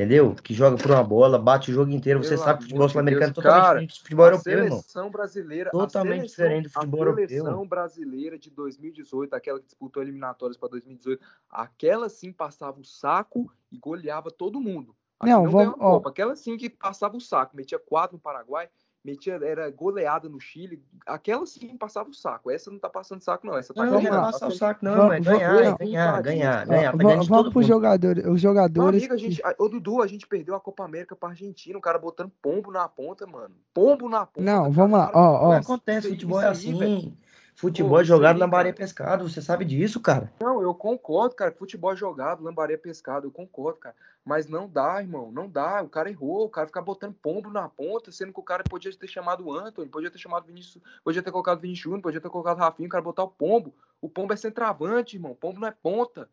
Entendeu? 0.00 0.34
Que 0.34 0.54
joga 0.54 0.78
por 0.78 0.90
uma 0.90 1.04
bola, 1.04 1.38
bate 1.38 1.70
o 1.70 1.74
jogo 1.74 1.90
inteiro. 1.90 2.24
Você 2.24 2.30
Pelo 2.30 2.40
sabe 2.42 2.58
que 2.60 2.64
o 2.64 2.68
futebol 2.68 2.88
sul-americano 2.88 3.30
é 3.30 3.34
totalmente 3.34 3.62
cara, 3.62 3.68
diferente 3.80 3.90
do 3.98 4.02
futebol 4.02 4.24
a 4.24 4.28
europeu, 4.30 4.52
irmão. 4.64 4.78
seleção 4.78 5.10
brasileira. 5.10 5.68
a 5.68 5.72
Totalmente 5.72 6.16
seleção- 6.16 6.26
diferente 6.44 6.64
do 6.64 6.70
futebol 6.70 7.00
A 7.00 7.04
europeu. 7.04 7.28
seleção 7.28 7.68
brasileira 7.68 8.38
de 8.38 8.50
2018, 8.50 9.34
aquela 9.34 9.58
que 9.60 9.66
disputou 9.66 10.02
eliminatórias 10.02 10.56
para 10.56 10.70
2018, 10.70 11.22
aquela 11.50 12.08
sim 12.08 12.32
passava 12.32 12.80
o 12.80 12.84
saco 12.84 13.52
e 13.70 13.76
goleava 13.78 14.30
todo 14.30 14.58
mundo. 14.58 14.96
A 15.18 15.26
Não, 15.26 15.44
não 15.44 15.50
vamos- 15.50 15.74
a 15.78 15.86
ó. 15.86 16.02
Aquela 16.08 16.34
sim 16.34 16.56
que 16.56 16.70
passava 16.70 17.14
o 17.14 17.20
saco, 17.20 17.54
metia 17.54 17.78
quatro 17.78 18.16
no 18.16 18.20
Paraguai, 18.22 18.70
metia, 19.04 19.38
era 19.42 19.70
goleada 19.70 20.28
no 20.28 20.38
Chile. 20.40 20.82
Aquela 21.06 21.46
sim 21.46 21.76
passava 21.76 22.10
o 22.10 22.14
saco. 22.14 22.50
Essa 22.50 22.70
não 22.70 22.78
tá 22.78 22.88
passando 22.88 23.22
saco, 23.22 23.46
não. 23.46 23.56
Essa 23.56 23.72
tá 23.72 23.84
Não, 23.84 23.92
não 23.92 23.98
ganhando. 23.98 24.14
tá 24.16 24.22
passar 24.32 24.48
o 24.48 24.50
saco, 24.50 24.84
não, 24.84 24.94
Vamos- 24.96 25.14
é 25.14 25.20
vamos- 25.20 25.38
ganhar, 25.40 25.52
não. 25.52 25.76
ganhar, 25.78 26.22
ganhar, 26.22 26.66
ganhar. 26.66 26.96
De 26.96 27.28
vamos 27.28 27.52
pros 27.52 27.66
jogadores. 27.66 28.24
Os 28.26 28.40
jogadores. 28.40 29.00
amigo, 29.02 29.14
a 29.14 29.16
gente, 29.16 29.42
a- 29.44 29.54
ô 29.58 29.68
Dudu, 29.68 30.02
a 30.02 30.06
gente 30.06 30.26
perdeu 30.26 30.54
a 30.54 30.60
Copa 30.60 30.84
América 30.84 31.16
pra 31.16 31.30
Argentina, 31.30 31.78
o 31.78 31.80
cara 31.80 31.98
botando 31.98 32.30
pombo 32.42 32.70
na 32.70 32.88
ponta, 32.88 33.26
mano. 33.26 33.54
Pombo 33.72 34.08
na 34.08 34.26
ponta. 34.26 34.40
Não, 34.44 34.62
cara. 34.62 34.70
vamos 34.70 34.98
lá, 34.98 35.06
Cara, 35.06 35.18
ó, 35.18 35.44
ó. 35.46 35.48
Não 35.50 35.56
acontece, 35.58 36.08
futebol 36.08 36.40
é 36.40 36.48
assim. 36.48 37.16
Futebol 37.60 37.90
Pô, 37.90 38.00
é 38.00 38.04
jogado 38.04 38.38
Maria 38.38 38.72
cara. 38.72 38.72
Pescado, 38.72 39.28
você 39.28 39.42
sabe 39.42 39.66
disso, 39.66 40.00
cara. 40.00 40.32
Não, 40.40 40.62
eu 40.62 40.74
concordo, 40.74 41.34
cara. 41.34 41.52
Futebol 41.52 41.92
é 41.92 41.96
jogado, 41.96 42.42
lambaria 42.42 42.78
pescado, 42.78 43.26
eu 43.26 43.30
concordo, 43.30 43.78
cara. 43.78 43.94
Mas 44.24 44.46
não 44.46 44.66
dá, 44.66 45.02
irmão, 45.02 45.30
não 45.30 45.46
dá. 45.46 45.82
O 45.82 45.88
cara 45.90 46.08
errou, 46.08 46.46
o 46.46 46.48
cara 46.48 46.66
fica 46.66 46.80
botando 46.80 47.14
pombo 47.20 47.50
na 47.50 47.68
ponta, 47.68 48.10
sendo 48.10 48.32
que 48.32 48.40
o 48.40 48.42
cara 48.42 48.64
podia 48.64 48.90
ter 48.96 49.06
chamado 49.08 49.44
o 49.44 49.52
Anthony, 49.52 49.90
podia 49.90 50.10
ter 50.10 50.16
chamado 50.16 50.44
o 50.44 50.46
Vinícius, 50.46 50.82
podia 51.04 51.22
ter 51.22 51.30
colocado 51.30 51.58
o 51.58 51.60
Vinícius 51.60 51.84
Júnior, 51.84 52.00
podia 52.00 52.18
ter 52.18 52.30
colocado 52.30 52.56
o 52.56 52.60
Rafinha, 52.60 52.86
o 52.86 52.90
cara 52.90 53.04
botar 53.04 53.24
o 53.24 53.28
pombo. 53.28 53.74
O 54.00 54.08
pombo 54.08 54.32
é 54.32 54.36
centroavante, 54.36 55.16
irmão. 55.16 55.32
O 55.32 55.36
pombo 55.36 55.60
não 55.60 55.68
é 55.68 55.70
ponta. 55.70 56.30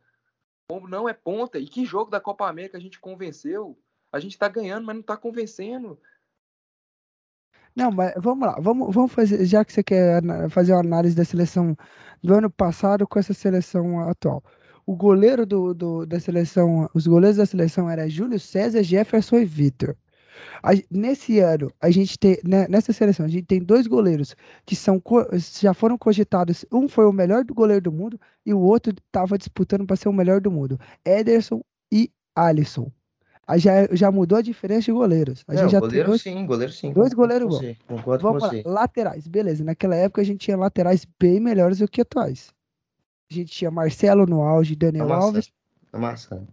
O 0.70 0.76
pombo 0.76 0.88
não 0.88 1.10
é 1.10 1.14
ponta. 1.14 1.60
E 1.60 1.68
que 1.68 1.86
jogo 1.86 2.10
da 2.10 2.22
Copa 2.22 2.48
América 2.48 2.78
a 2.78 2.82
gente 2.82 3.02
convenceu? 3.02 3.78
A 4.14 4.20
gente 4.22 4.38
tá 4.38 4.48
ganhando, 4.48 4.86
mas 4.86 4.96
não 4.96 5.04
tá 5.04 5.18
convencendo. 5.18 6.00
Não, 7.78 7.92
mas 7.92 8.14
vamos 8.18 8.48
lá, 8.48 8.60
vamos, 8.60 8.94
vamos 8.94 9.12
fazer, 9.14 9.46
já 9.46 9.64
que 9.64 9.72
você 9.72 9.84
quer 9.84 10.22
fazer 10.50 10.74
uma 10.74 10.80
análise 10.82 11.16
da 11.16 11.24
seleção 11.24 11.76
do 12.24 12.34
ano 12.34 12.50
passado 12.50 13.08
com 13.08 13.20
essa 13.20 13.34
seleção 13.34 14.00
atual. 14.10 14.44
O 14.86 14.96
goleiro 14.96 15.46
do, 15.46 15.74
do- 15.76 16.06
da 16.06 16.20
seleção, 16.20 16.90
os 16.94 17.06
goleiros 17.06 17.38
da 17.38 17.46
seleção 17.46 17.90
era 17.90 18.10
Júlio 18.10 18.40
César, 18.40 18.82
Jefferson 18.84 19.38
e 19.38 19.46
Vitor. 19.46 19.96
Nesse 20.92 21.40
ano, 21.40 21.72
a 21.82 21.90
gente 21.92 22.18
tem, 22.20 22.38
né, 22.44 22.68
nessa 22.70 22.94
seleção, 22.94 23.26
a 23.26 23.30
gente 23.30 23.46
tem 23.46 23.60
dois 23.64 23.88
goleiros 23.88 24.36
que 24.66 24.76
são, 24.76 25.02
já 25.62 25.74
foram 25.74 25.98
cogitados. 25.98 26.66
Um 26.72 26.88
foi 26.90 27.06
o 27.06 27.14
melhor 27.14 27.44
goleiro 27.46 27.82
do 27.84 27.92
mundo 27.92 28.20
e 28.46 28.54
o 28.54 28.60
outro 28.60 28.94
estava 28.94 29.38
disputando 29.38 29.86
para 29.86 29.96
ser 29.96 30.10
o 30.10 30.14
melhor 30.14 30.42
do 30.42 30.52
mundo. 30.52 30.80
Ederson 31.06 31.62
e 31.92 32.12
Alisson. 32.36 32.92
Aí 33.48 33.60
já, 33.60 33.88
já 33.94 34.12
mudou 34.12 34.38
a 34.38 34.42
diferença 34.42 34.82
de 34.86 34.92
goleiros. 34.92 35.44
A 35.48 35.54
É, 35.54 35.58
gente 35.58 35.72
já 35.72 35.80
tem 35.80 35.88
goleiro 35.90 36.08
dois, 36.10 36.22
sim, 36.22 36.46
goleiro 36.46 36.74
sim. 36.74 36.92
dois 36.92 37.14
goleiros 37.14 37.48
bons. 37.48 37.78
Concordo 37.88 38.22
Vamos 38.24 38.44
com 38.44 38.50
você. 38.50 38.64
laterais, 38.66 39.26
beleza. 39.28 39.64
Naquela 39.64 39.96
época 39.96 40.22
a 40.22 40.26
gente 40.26 40.40
tinha 40.40 40.58
laterais 40.58 41.06
bem 41.20 41.40
melhores 41.40 41.78
do 41.80 41.88
que 41.88 42.02
atuais. 42.02 42.54
A 43.32 43.34
gente 43.34 43.52
tinha 43.52 43.72
Marcelo 43.72 44.26
no 44.26 44.42
auge, 44.42 44.76
Daniel 44.76 45.06
Amassando. 45.06 45.26
Alves, 45.28 45.52
Amassando. 45.94 46.48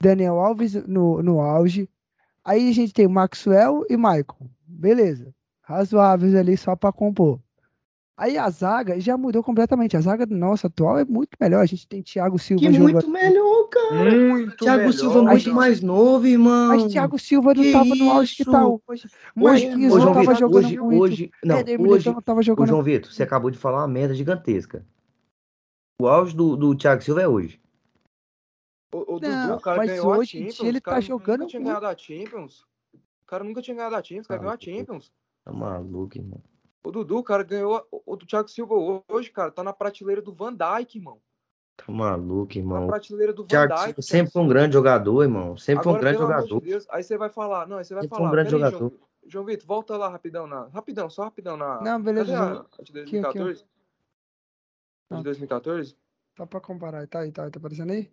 Daniel 0.00 0.38
Alves 0.38 0.74
no, 0.86 1.22
no 1.22 1.40
auge. 1.40 1.88
Aí 2.44 2.68
a 2.68 2.72
gente 2.72 2.92
tem 2.92 3.08
Maxwell 3.08 3.84
e 3.90 3.96
Michael. 3.96 4.36
Beleza. 4.66 5.34
Razoáveis 5.62 6.34
ali 6.34 6.56
só 6.56 6.76
para 6.76 6.92
compor. 6.92 7.40
Aí 8.16 8.38
a 8.38 8.48
zaga 8.50 8.98
já 9.00 9.16
mudou 9.16 9.42
completamente. 9.42 9.96
A 9.96 10.00
zaga 10.00 10.24
nossa 10.26 10.68
atual 10.68 10.98
é 10.98 11.04
muito 11.04 11.30
melhor. 11.40 11.60
A 11.60 11.66
gente 11.66 11.86
tem 11.88 12.02
Thiago 12.02 12.38
Silva 12.38 12.60
Que 12.60 12.72
jogando. 12.72 12.92
muito 12.92 13.10
melhor, 13.10 13.55
cara. 13.68 13.94
Muito 13.94 14.56
Thiago 14.56 14.78
melhor, 14.78 14.92
Silva 14.92 15.18
A 15.18 15.22
muito 15.22 15.38
gente- 15.38 15.54
mais 15.54 15.80
novo, 15.80 16.26
irmão. 16.26 16.68
Mas 16.68 16.92
Thiago 16.92 17.18
Silva 17.18 17.54
não 17.54 17.62
que 17.62 17.72
tava 17.72 17.94
no 17.94 18.10
auge 18.10 18.36
que 18.36 18.44
tá 18.44 18.66
hoje. 18.66 18.82
Hoje, 19.36 19.66
ô, 19.66 19.76
não 19.78 19.90
João 19.90 20.06
tava 20.06 20.20
Vitor, 20.20 20.34
jogando 20.36 20.64
hoje, 20.66 20.78
muito. 20.78 21.02
hoje, 21.02 21.30
não, 21.44 21.56
Éder 21.58 21.80
hoje, 21.80 22.10
não 22.10 22.22
tava 22.22 22.40
ô, 22.40 22.42
jogando 22.42 22.68
João 22.68 22.82
Vitor, 22.82 23.12
você 23.12 23.22
acabou 23.22 23.50
de 23.50 23.58
falar 23.58 23.78
uma 23.78 23.88
merda 23.88 24.14
gigantesca. 24.14 24.86
O 26.00 26.06
auge 26.06 26.36
do, 26.36 26.56
do 26.56 26.74
Thiago 26.76 27.02
Silva 27.02 27.22
é 27.22 27.28
hoje. 27.28 27.60
O, 28.94 29.16
o 29.16 29.20
Não, 29.20 29.46
Dudu, 29.46 29.54
o 29.56 29.60
cara 29.60 29.76
mas 29.78 29.90
ganhou 29.90 30.12
a 30.12 30.18
hoje 30.18 30.38
em 30.38 30.40
Champions. 30.50 30.68
ele 30.68 30.78
o 30.78 30.82
cara 30.82 30.96
tá 30.96 31.00
jogando 31.00 31.38
nunca 31.40 31.50
tinha 31.50 31.60
muito. 31.60 31.68
ganhado 31.80 31.86
a 31.86 31.96
Champions. 31.98 32.60
O 32.94 33.26
cara 33.26 33.44
nunca 33.44 33.62
tinha 33.62 33.76
ganhado 33.76 33.96
a 33.96 34.02
Champions, 34.02 34.24
o 34.26 34.28
cara 34.28 34.40
Ah, 34.40 34.42
ganhou 34.42 34.54
a. 34.54 34.60
Champions. 34.60 35.12
Tá 35.44 35.52
maluco, 35.52 36.16
irmão. 36.18 36.40
O 36.84 36.90
Dudu, 36.92 37.18
o 37.18 37.22
cara 37.24 37.42
ganhou. 37.42 37.76
a- 37.76 37.84
O 38.06 38.14
do 38.16 38.24
Thiago 38.24 38.48
Silva 38.48 38.74
hoje, 39.08 39.30
cara, 39.30 39.50
tá 39.50 39.64
na 39.64 39.72
prateleira 39.72 40.22
do 40.22 40.32
Van 40.32 40.54
Dijk, 40.54 40.98
irmão. 40.98 41.18
Tá 41.76 41.92
maluco, 41.92 42.54
Na 42.54 42.58
irmão. 42.60 42.86
prateleira 42.86 43.32
do 43.32 43.42
Van 43.42 43.48
Thiago 43.48 43.74
Dijk. 43.86 44.02
Sempre 44.02 44.32
foi 44.32 44.42
um 44.42 44.48
grande 44.48 44.72
jogador, 44.72 45.22
irmão. 45.22 45.56
Sempre 45.56 45.84
foi 45.84 45.92
um 45.92 45.98
grande 45.98 46.18
jogador. 46.18 46.60
de 46.60 46.66
Deus, 46.70 46.86
aí 46.90 47.02
você 47.02 47.18
vai 47.18 47.28
falar. 47.28 47.66
Não, 47.68 47.78
aí 47.78 47.84
você 47.84 47.94
vai 47.94 48.02
Sempre 48.04 48.16
foi 48.16 48.24
um 48.24 48.28
falar. 48.28 48.32
grande 48.34 48.50
jogador. 48.50 48.78
João, 48.78 48.92
João 49.26 49.44
Vitor, 49.44 49.66
volta 49.66 49.96
lá 49.96 50.08
rapidão 50.08 50.46
na. 50.46 50.68
Rapidão, 50.68 51.10
só 51.10 51.24
rapidão 51.24 51.56
na. 51.56 51.80
Não, 51.82 52.00
beleza, 52.02 52.32
Cadê 52.32 52.40
a, 52.42 52.60
a 52.60 52.82
de 52.82 53.00
Aqui, 53.00 53.18
aqui, 53.18 53.38
ó. 53.38 53.44
2014? 53.44 53.62
A 53.62 53.66
Tá. 55.08 55.16
de 55.18 55.22
2014? 55.24 55.96
Só 56.36 56.46
pra 56.46 56.60
comparar. 56.60 57.06
Tá 57.06 57.20
aí, 57.20 57.30
tá, 57.30 57.48
tá 57.50 57.58
aparecendo 57.58 57.92
aí? 57.92 58.10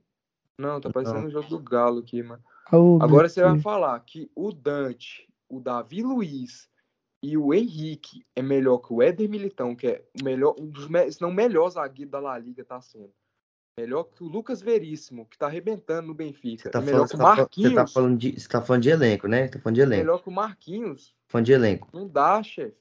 Não, 0.60 0.80
tá 0.80 0.90
parecendo 0.92 1.28
o 1.28 1.32
jogo 1.32 1.48
do 1.48 1.60
Galo 1.60 2.00
aqui, 2.00 2.22
mano. 2.22 2.44
Oh, 2.72 3.00
Agora 3.02 3.28
você 3.28 3.42
vai 3.42 3.60
falar 3.60 4.00
que 4.02 4.30
o 4.36 4.52
Dante, 4.52 5.28
o 5.50 5.60
Davi 5.60 6.04
Luiz 6.04 6.70
e 7.22 7.36
o 7.38 7.54
Henrique 7.54 8.24
é 8.36 8.42
melhor 8.42 8.78
que 8.78 8.94
o 8.94 9.02
Éder 9.02 9.28
Militão, 9.30 9.76
que 9.76 9.88
é 9.88 10.06
o 10.22 10.24
melhor, 10.24 10.56
um 10.60 10.68
dos, 10.70 10.86
se 11.14 11.22
não 11.22 11.30
o 11.30 11.34
melhor 11.34 11.70
zagueiro 11.70 12.12
da 12.12 12.20
La 12.20 12.38
Liga, 12.38 12.64
tá 12.64 12.80
sendo. 12.82 13.12
Melhor 13.80 14.04
que 14.04 14.24
o 14.24 14.28
Lucas 14.28 14.62
Veríssimo, 14.62 15.26
que 15.26 15.38
tá 15.38 15.48
arrebentando 15.48 16.08
no 16.08 16.14
Benfica. 16.14 16.70
Tá 16.70 16.80
é 16.80 16.82
melhor 16.84 17.08
falando, 17.08 17.10
que 17.10 17.16
o 17.16 17.18
você, 17.18 17.18
tá, 17.18 17.36
Marquinhos. 17.42 17.70
você 17.72 17.76
tá 17.76 17.88
falando 17.88 18.18
de, 18.18 18.40
você 18.40 18.48
tá 18.48 18.62
falando 18.62 18.84
de 18.84 18.90
elenco, 18.90 19.28
né? 19.28 19.48
Tá 19.48 19.60
falando 19.60 19.76
de 19.76 19.82
elenco. 19.82 20.02
Melhor 20.06 20.22
que 20.22 20.30
o 20.30 20.32
Marquinhos. 20.32 21.16
Falando 21.28 21.46
de 21.48 21.54
elenco. 21.54 21.88
Não 21.92 22.08
dá, 22.08 22.44
chefe. 22.44 22.78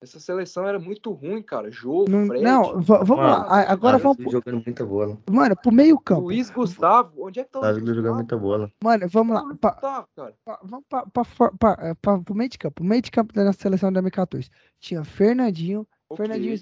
Essa 0.00 0.20
seleção 0.20 0.64
era 0.68 0.78
muito 0.78 1.10
ruim, 1.10 1.42
cara. 1.42 1.70
Jô, 1.72 2.04
Não, 2.08 2.26
Fred, 2.26 2.44
não 2.44 2.80
va- 2.82 3.02
vamos 3.02 3.24
lá. 3.24 3.62
Agora 3.68 3.98
vamos. 3.98 4.18
pro- 4.18 4.30
jogando 4.30 4.62
muita 4.64 4.86
bola. 4.86 5.18
Mano, 5.28 5.56
pro 5.56 5.72
meio 5.72 5.98
campo. 5.98 6.20
Luiz 6.20 6.50
Gustavo. 6.50 7.26
Onde 7.26 7.40
é 7.40 7.44
que 7.44 7.50
tá 7.50 7.58
o 7.58 7.62
Luiz 7.62 7.78
jogando 7.78 7.94
Gustavo? 7.96 8.14
muita 8.14 8.36
bola. 8.36 8.72
Mano, 8.84 9.08
vamos 9.08 9.34
lá. 9.34 9.56
Pa- 9.56 9.72
Gustavo, 9.72 10.08
cara. 10.14 10.34
pa- 10.44 10.60
Vamos 10.62 10.84
pra, 10.88 11.06
pra, 11.06 11.24
pra, 11.58 11.76
eh, 11.88 11.94
pra, 11.94 12.18
pro 12.20 12.34
meio 12.34 12.48
de 12.50 12.58
campo. 12.58 12.82
O 12.82 12.86
meio 12.86 13.02
de 13.02 13.10
campo 13.10 13.32
da 13.32 13.42
nossa 13.42 13.58
seleção 13.60 13.88
de 13.88 13.94
2014. 13.94 14.50
Tinha 14.78 15.02
Fernandinho, 15.02 15.84
Ok. 16.10 16.24
Fernandinho, 16.26 16.58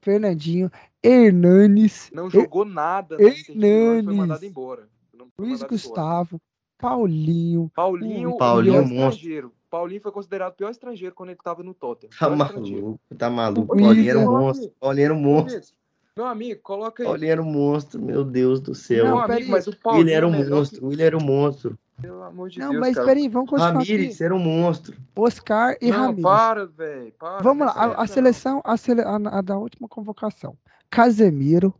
Fernandinho, 0.00 0.70
Hernanes, 1.02 2.10
Não 2.12 2.28
E- 2.28 2.30
jogou 2.30 2.64
nada 2.64 3.16
e 3.20 3.44
foi 3.44 3.54
Hernanes, 3.54 4.16
mandado 4.16 4.44
embora. 4.44 4.88
Não 5.12 5.26
foi 5.36 5.46
Luiz 5.46 5.60
mandado 5.60 5.74
embora. 5.74 5.88
Gustavo, 5.88 6.40
Paulinho. 6.78 7.70
Paulinho, 7.74 8.30
o 8.30 8.34
o 8.34 8.38
Paulinho 8.38 8.74
monstro. 8.82 8.94
estrangeiro. 9.08 9.52
Paulinho 9.70 10.00
foi 10.00 10.12
considerado 10.12 10.52
o 10.52 10.56
pior 10.56 10.70
estrangeiro 10.70 11.14
quando 11.14 11.30
ele 11.30 11.38
tava 11.42 11.62
no 11.62 11.74
Tottenham. 11.74 12.10
Tá 12.18 12.30
maluco, 12.30 13.00
tá 13.16 13.28
maluco. 13.30 13.76
Paulinho 13.76 14.10
era 14.10 14.18
um 14.18 14.24
monstro. 14.38 14.72
Paulinho 14.80 15.04
era 15.04 15.14
um 15.14 15.20
monstro. 15.20 15.76
Meu 16.16 16.26
amigo, 16.26 16.60
coloca 16.62 17.02
aí. 17.02 17.08
Paulinho 17.08 17.30
era 17.32 17.42
um 17.42 17.44
monstro, 17.44 18.00
meu 18.02 18.24
Deus 18.24 18.60
do 18.60 18.74
céu. 18.74 19.04
Não, 19.06 19.18
amigo, 19.20 19.50
mas 19.50 19.66
o 19.68 19.76
Paulinho 19.76 20.02
Ele 20.04 20.12
era 20.12 20.26
um 20.26 20.34
é 20.34 20.48
monstro, 20.48 20.92
ele 20.92 21.02
era 21.02 21.16
um 21.16 21.20
monstro. 21.22 21.70
que- 21.96 22.02
Pelo 22.02 22.22
amor 22.22 22.48
de 22.48 22.58
Não, 22.60 22.70
Deus, 22.70 22.80
mas 22.80 22.94
cara. 22.94 23.06
peraí, 23.08 23.28
vamos 23.28 23.50
continuar 23.50 23.72
Ramires 23.72 24.14
aqui. 24.14 24.24
era 24.24 24.34
um 24.34 24.38
monstro. 24.38 24.96
Oscar 25.16 25.76
e 25.80 25.90
não, 25.90 25.98
Ramires. 25.98 26.22
para, 26.22 26.66
velho. 26.66 27.12
Para. 27.18 27.42
Vamos 27.42 27.66
lá, 27.66 27.72
a, 27.72 28.02
a 28.02 28.06
seleção, 28.06 28.60
a, 28.64 28.76
sele, 28.76 29.02
a, 29.02 29.16
a 29.16 29.40
da 29.42 29.56
última 29.58 29.88
convocação. 29.88 30.56
Casemiro, 30.90 31.74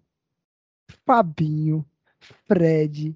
Fabinho, 1.04 1.84
Fred, 2.46 3.14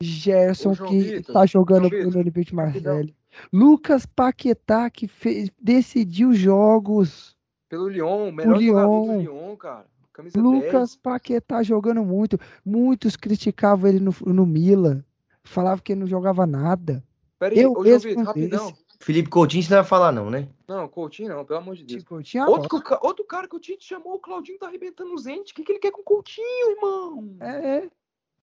Gerson, 0.00 0.74
que 0.74 0.96
está 0.96 1.46
jogando 1.46 1.88
no 1.88 2.18
Olympique. 2.18 2.54
Marseille. 2.54 3.14
Lucas 3.52 4.06
Paquetá, 4.06 4.88
que 4.90 5.08
fez, 5.08 5.50
decidiu 5.60 6.32
jogos. 6.32 7.36
Pelo 7.68 7.88
Lyon, 7.88 8.28
o 8.28 8.32
melhor 8.32 8.60
jogador 8.60 9.06
do 9.06 9.20
Lyon, 9.20 9.56
cara. 9.56 9.86
Camisa 10.12 10.40
Lucas 10.40 10.90
10. 10.90 10.96
Paquetá 10.96 11.62
jogando 11.62 12.04
muito. 12.04 12.38
Muitos 12.64 13.16
criticavam 13.16 13.90
ele 13.90 14.00
no, 14.00 14.14
no 14.26 14.46
Milan. 14.46 15.04
Falavam 15.42 15.82
que 15.82 15.92
ele 15.92 16.00
não 16.00 16.06
jogava 16.06 16.46
nada. 16.46 17.02
Pera 17.38 17.52
aí, 17.54 17.60
eu 17.60 17.72
ô, 17.72 17.84
João 17.84 17.98
Vitor, 17.98 18.24
rapidão. 18.24 18.72
Felipe 19.04 19.28
Coutinho 19.28 19.62
você 19.62 19.68
não 19.74 19.82
vai 19.82 19.86
falar, 19.88 20.10
não, 20.10 20.30
né? 20.30 20.48
Não, 20.66 20.88
Coutinho 20.88 21.28
não, 21.28 21.44
pelo 21.44 21.58
amor 21.58 21.76
de 21.76 21.84
Deus. 21.84 22.02
Tipo, 22.02 22.22
tinha 22.22 22.46
Outro, 22.48 22.70
que 22.70 22.76
o 22.76 22.82
ca- 22.82 22.98
outro 23.02 23.22
cara 23.26 23.46
que 23.46 23.54
o 23.54 23.60
Tite 23.60 23.84
chamou, 23.84 24.14
o 24.14 24.18
Claudinho 24.18 24.58
tá 24.58 24.66
arrebentando 24.66 25.12
os 25.12 25.26
entes. 25.26 25.52
O 25.52 25.54
que, 25.54 25.62
que 25.62 25.72
ele 25.72 25.78
quer 25.78 25.90
com 25.92 26.00
o 26.00 26.04
Coutinho, 26.04 26.70
irmão? 26.70 27.36
É, 27.38 27.76
é. 27.84 27.90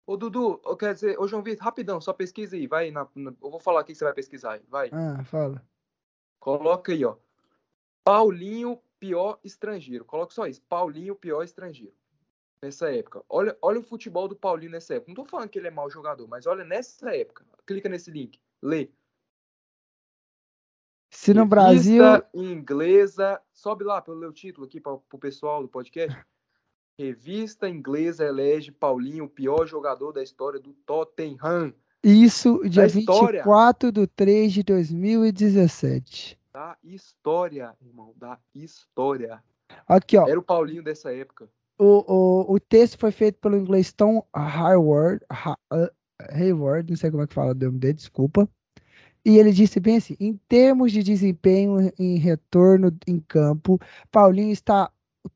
Ô, 0.05 0.15
Dudu, 0.15 0.61
eu 0.63 0.77
quero 0.77 0.93
dizer, 0.93 1.19
ô, 1.19 1.27
João 1.27 1.41
Vitor, 1.41 1.65
rapidão, 1.65 1.99
só 1.99 2.13
pesquisa 2.13 2.55
aí, 2.55 2.67
vai 2.67 2.91
na, 2.91 3.07
na- 3.15 3.33
eu 3.41 3.49
vou 3.49 3.59
falar 3.59 3.79
aqui 3.81 3.91
que 3.93 3.97
você 3.97 4.03
vai 4.03 4.13
pesquisar 4.13 4.53
aí, 4.53 4.61
vai. 4.69 4.89
Ah, 4.93 5.23
fala. 5.23 5.65
Coloca 6.39 6.91
aí, 6.91 7.03
ó. 7.03 7.15
Paulinho, 8.03 8.79
pior 8.99 9.39
estrangeiro. 9.43 10.05
Coloca 10.05 10.31
só 10.31 10.45
isso, 10.45 10.61
Paulinho, 10.69 11.15
pior 11.15 11.43
estrangeiro. 11.43 11.93
Nessa 12.61 12.91
época. 12.93 13.23
Olha, 13.27 13.57
olha 13.63 13.79
o 13.79 13.83
futebol 13.83 14.27
do 14.27 14.35
Paulinho 14.35 14.73
nessa 14.73 14.93
época. 14.93 15.09
Não 15.09 15.15
tô 15.15 15.25
falando 15.25 15.49
que 15.49 15.57
ele 15.57 15.69
é 15.69 15.71
mau 15.71 15.89
jogador, 15.89 16.27
mas 16.27 16.45
olha 16.45 16.63
nessa 16.63 17.15
época. 17.15 17.43
Clica 17.65 17.89
nesse 17.89 18.11
link, 18.11 18.39
lê. 18.61 18.89
Se 21.11 21.33
no 21.33 21.45
Brasil. 21.45 22.01
Revista 22.01 22.29
inglesa, 22.33 23.41
sobe 23.53 23.83
lá 23.83 24.01
pelo 24.01 24.17
meu 24.17 24.31
título 24.31 24.65
aqui 24.65 24.79
para 24.79 24.93
o 24.93 25.19
pessoal 25.19 25.61
do 25.61 25.67
podcast. 25.67 26.17
Revista 26.97 27.67
inglesa 27.69 28.25
elege 28.25 28.71
Paulinho 28.71 29.25
o 29.25 29.29
pior 29.29 29.67
jogador 29.67 30.11
da 30.13 30.23
história 30.23 30.59
do 30.59 30.73
Tottenham. 30.85 31.73
Isso, 32.03 32.61
dia 32.67 32.85
história. 32.85 33.41
24 33.41 33.91
de 33.91 34.07
3 34.07 34.53
de 34.53 34.63
2017. 34.63 36.39
Da 36.53 36.77
história, 36.83 37.75
irmão, 37.81 38.13
da 38.17 38.39
história. 38.53 39.43
Aqui, 39.87 40.17
ó. 40.17 40.27
Era 40.27 40.39
o 40.39 40.43
Paulinho 40.43 40.83
dessa 40.83 41.13
época. 41.13 41.49
O, 41.77 42.03
o, 42.07 42.53
o 42.55 42.59
texto 42.59 42.97
foi 42.97 43.11
feito 43.11 43.39
pelo 43.39 43.57
inglês 43.57 43.91
Tom 43.91 44.25
Hayward, 44.33 45.23
Ha- 45.29 45.57
uh, 45.73 45.89
Hayward, 46.31 46.89
não 46.89 46.97
sei 46.97 47.09
como 47.09 47.23
é 47.23 47.27
que 47.27 47.33
fala 47.33 47.51
o 47.51 47.55
nome 47.55 47.79
dele, 47.79 47.93
desculpa. 47.93 48.47
E 49.25 49.37
ele 49.37 49.51
disse 49.51 49.79
bem 49.79 49.97
assim: 49.97 50.15
em 50.19 50.35
termos 50.47 50.91
de 50.91 51.03
desempenho 51.03 51.91
em 51.99 52.17
retorno 52.17 52.91
em 53.07 53.19
campo, 53.19 53.79
Paulinho 54.11 54.51
está 54.51 54.91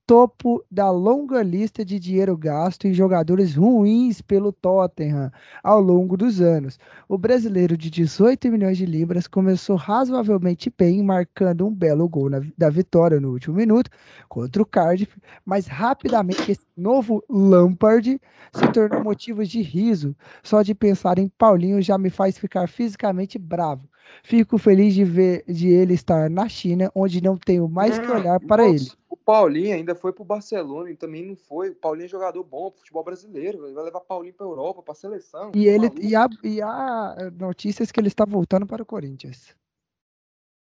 topo 0.07 0.63
da 0.69 0.89
longa 0.89 1.41
lista 1.43 1.83
de 1.85 1.99
dinheiro 1.99 2.35
gasto 2.37 2.85
em 2.87 2.93
jogadores 2.93 3.55
ruins 3.55 4.21
pelo 4.21 4.51
Tottenham 4.51 5.31
ao 5.63 5.79
longo 5.79 6.17
dos 6.17 6.41
anos. 6.41 6.77
O 7.07 7.17
brasileiro 7.17 7.77
de 7.77 7.89
18 7.89 8.49
milhões 8.51 8.77
de 8.77 8.85
libras 8.85 9.27
começou 9.27 9.75
razoavelmente 9.75 10.73
bem, 10.75 11.03
marcando 11.03 11.65
um 11.67 11.73
belo 11.73 12.07
gol 12.09 12.29
na- 12.29 12.41
da 12.57 12.69
vitória 12.69 13.19
no 13.19 13.31
último 13.31 13.55
minuto 13.55 13.89
contra 14.29 14.61
o 14.61 14.65
Cardiff, 14.65 15.19
mas 15.45 15.67
rapidamente 15.67 16.51
esse 16.51 16.65
novo 16.75 17.23
Lampard 17.29 18.19
se 18.53 18.67
tornou 18.69 19.03
motivo 19.03 19.43
de 19.45 19.61
riso. 19.61 20.15
Só 20.43 20.61
de 20.61 20.73
pensar 20.75 21.17
em 21.19 21.27
Paulinho 21.29 21.81
já 21.81 21.97
me 21.97 22.09
faz 22.09 22.37
ficar 22.37 22.67
fisicamente 22.67 23.37
bravo. 23.37 23.87
Fico 24.23 24.57
feliz 24.57 24.93
de 24.93 25.03
ver 25.03 25.43
de 25.47 25.69
ele 25.69 25.93
estar 25.93 26.29
na 26.29 26.47
China, 26.49 26.91
onde 26.95 27.21
não 27.21 27.37
tenho 27.37 27.67
mais 27.67 27.97
que 27.97 28.07
olhar 28.07 28.39
para 28.39 28.67
ele. 28.67 28.89
O 29.09 29.17
Paulinho 29.17 29.75
ainda 29.75 29.95
foi 29.95 30.11
pro 30.13 30.23
Barcelona 30.23 30.89
e 30.89 30.95
também 30.95 31.25
não 31.25 31.35
foi. 31.35 31.69
O 31.69 31.75
Paulinho 31.75 32.05
é 32.05 32.09
jogador 32.09 32.43
bom 32.43 32.69
pro 32.69 32.79
futebol 32.79 33.03
brasileiro. 33.03 33.65
Ele 33.65 33.73
vai 33.73 33.83
levar 33.85 34.01
Paulinho 34.01 34.33
pra 34.33 34.45
Europa, 34.45 34.83
pra 34.83 34.93
seleção. 34.93 35.51
E 35.55 35.65
tá 35.65 35.71
ele 35.71 35.87
maluco? 35.87 36.01
e 36.01 36.15
há, 36.15 36.29
e 36.43 36.61
há 36.61 37.31
notícias 37.39 37.91
que 37.91 37.99
ele 37.99 38.07
está 38.07 38.25
voltando 38.25 38.67
para 38.67 38.83
o 38.83 38.85
Corinthians. 38.85 39.55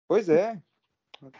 Pois 0.08 0.28
é. 0.28 0.60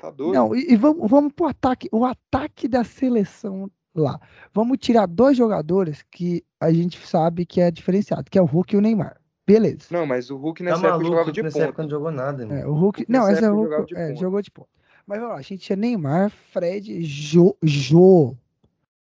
Tá 0.01 0.11
doido. 0.11 0.35
Não, 0.35 0.55
e, 0.55 0.73
e 0.73 0.77
vamos, 0.77 1.09
vamos 1.09 1.33
pro 1.33 1.47
ataque, 1.47 1.89
o 1.93 2.05
ataque 2.05 2.67
da 2.67 2.85
seleção 2.85 3.71
lá. 3.95 4.21
Vamos 4.53 4.79
tirar 4.79 5.07
dois 5.07 5.37
jogadores 5.37 6.03
que 6.11 6.45
a 6.61 6.73
gente 6.73 7.05
sabe 7.07 7.47
que 7.47 7.61
é 7.61 7.71
diferenciado, 7.71 8.31
que 8.31 8.39
é 8.39 8.43
o 8.43 8.47
Hulk 8.47 8.75
e 8.75 8.79
o 8.79 8.81
Neymar. 8.81 9.21
Beleza. 9.49 9.87
Não, 9.91 10.07
mas 10.07 10.31
o 10.31 10.37
Hulk 10.37 10.63
Tá 10.63 10.65
nessa 10.71 10.77
época 10.79 10.91
maluco, 10.91 11.11
jogava 11.11 11.33
de 11.33 11.43
nessa 11.43 11.59
ponta. 11.59 11.69
época 11.69 11.83
não 11.83 11.91
jogou 11.91 12.11
nada, 12.13 12.43
irmão. 12.43 12.57
É, 12.59 12.67
o 12.67 12.73
Hulk. 12.75 13.07
Não, 13.09 13.21
nessa 13.21 13.33
essa 13.33 13.47
é 13.47 13.51
o 13.51 13.53
época 13.55 13.57
Hulk. 13.57 13.71
jogava 13.71 13.87
de 13.87 14.13
é, 14.13 14.17
jogou 14.21 14.43
de 14.43 14.51
ponta. 14.51 14.69
Mas 15.07 15.19
vamos 15.21 15.33
lá, 15.35 15.39
a 15.39 15.43
gente 15.43 15.59
tinha 15.59 15.77
Neymar, 15.77 16.31
Fred, 16.53 17.03
Jô, 17.03 17.57
Jô, 17.63 18.37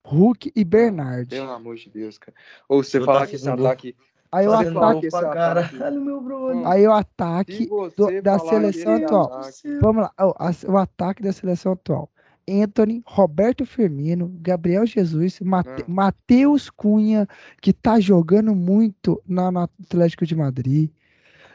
Hulk 0.06 0.52
e 0.56 0.64
Bernard. 0.64 1.28
Pelo 1.28 1.50
amor 1.50 1.76
de 1.76 1.90
Deus, 1.90 2.18
cara. 2.18 2.34
Ou 2.68 2.82
você 2.82 2.98
Eu 2.98 3.04
falar 3.04 3.26
que 3.26 3.36
esse 3.36 3.48
ataque. 3.48 3.94
Aí 4.32 4.48
o 4.48 4.52
ataque, 4.54 5.06
esse 5.08 5.14
ataque- 5.16 5.76
caralho, 5.76 6.00
meu 6.00 6.18
brother. 6.18 6.66
aí 6.66 6.86
o 6.88 6.92
ataque 6.94 7.68
você 7.68 8.22
da 8.22 8.38
seleção 8.38 8.94
atual. 8.94 9.24
ataque- 9.34 9.78
Vamos 9.78 10.02
lá, 10.04 10.12
a- 10.16 10.50
o 10.72 10.76
ataque 10.78 11.22
da 11.22 11.32
seleção 11.34 11.72
atual. 11.72 12.08
Anthony, 12.48 13.02
Roberto 13.06 13.64
Firmino, 13.64 14.28
Gabriel 14.40 14.84
Jesus, 14.86 15.40
Mate- 15.40 15.84
Não. 15.86 15.94
Matheus 15.94 16.68
Cunha, 16.70 17.28
que 17.60 17.72
tá 17.72 18.00
jogando 18.00 18.54
muito 18.54 19.22
na, 19.26 19.50
no 19.50 19.60
Atlético 19.60 20.26
de 20.26 20.34
Madrid. 20.34 20.90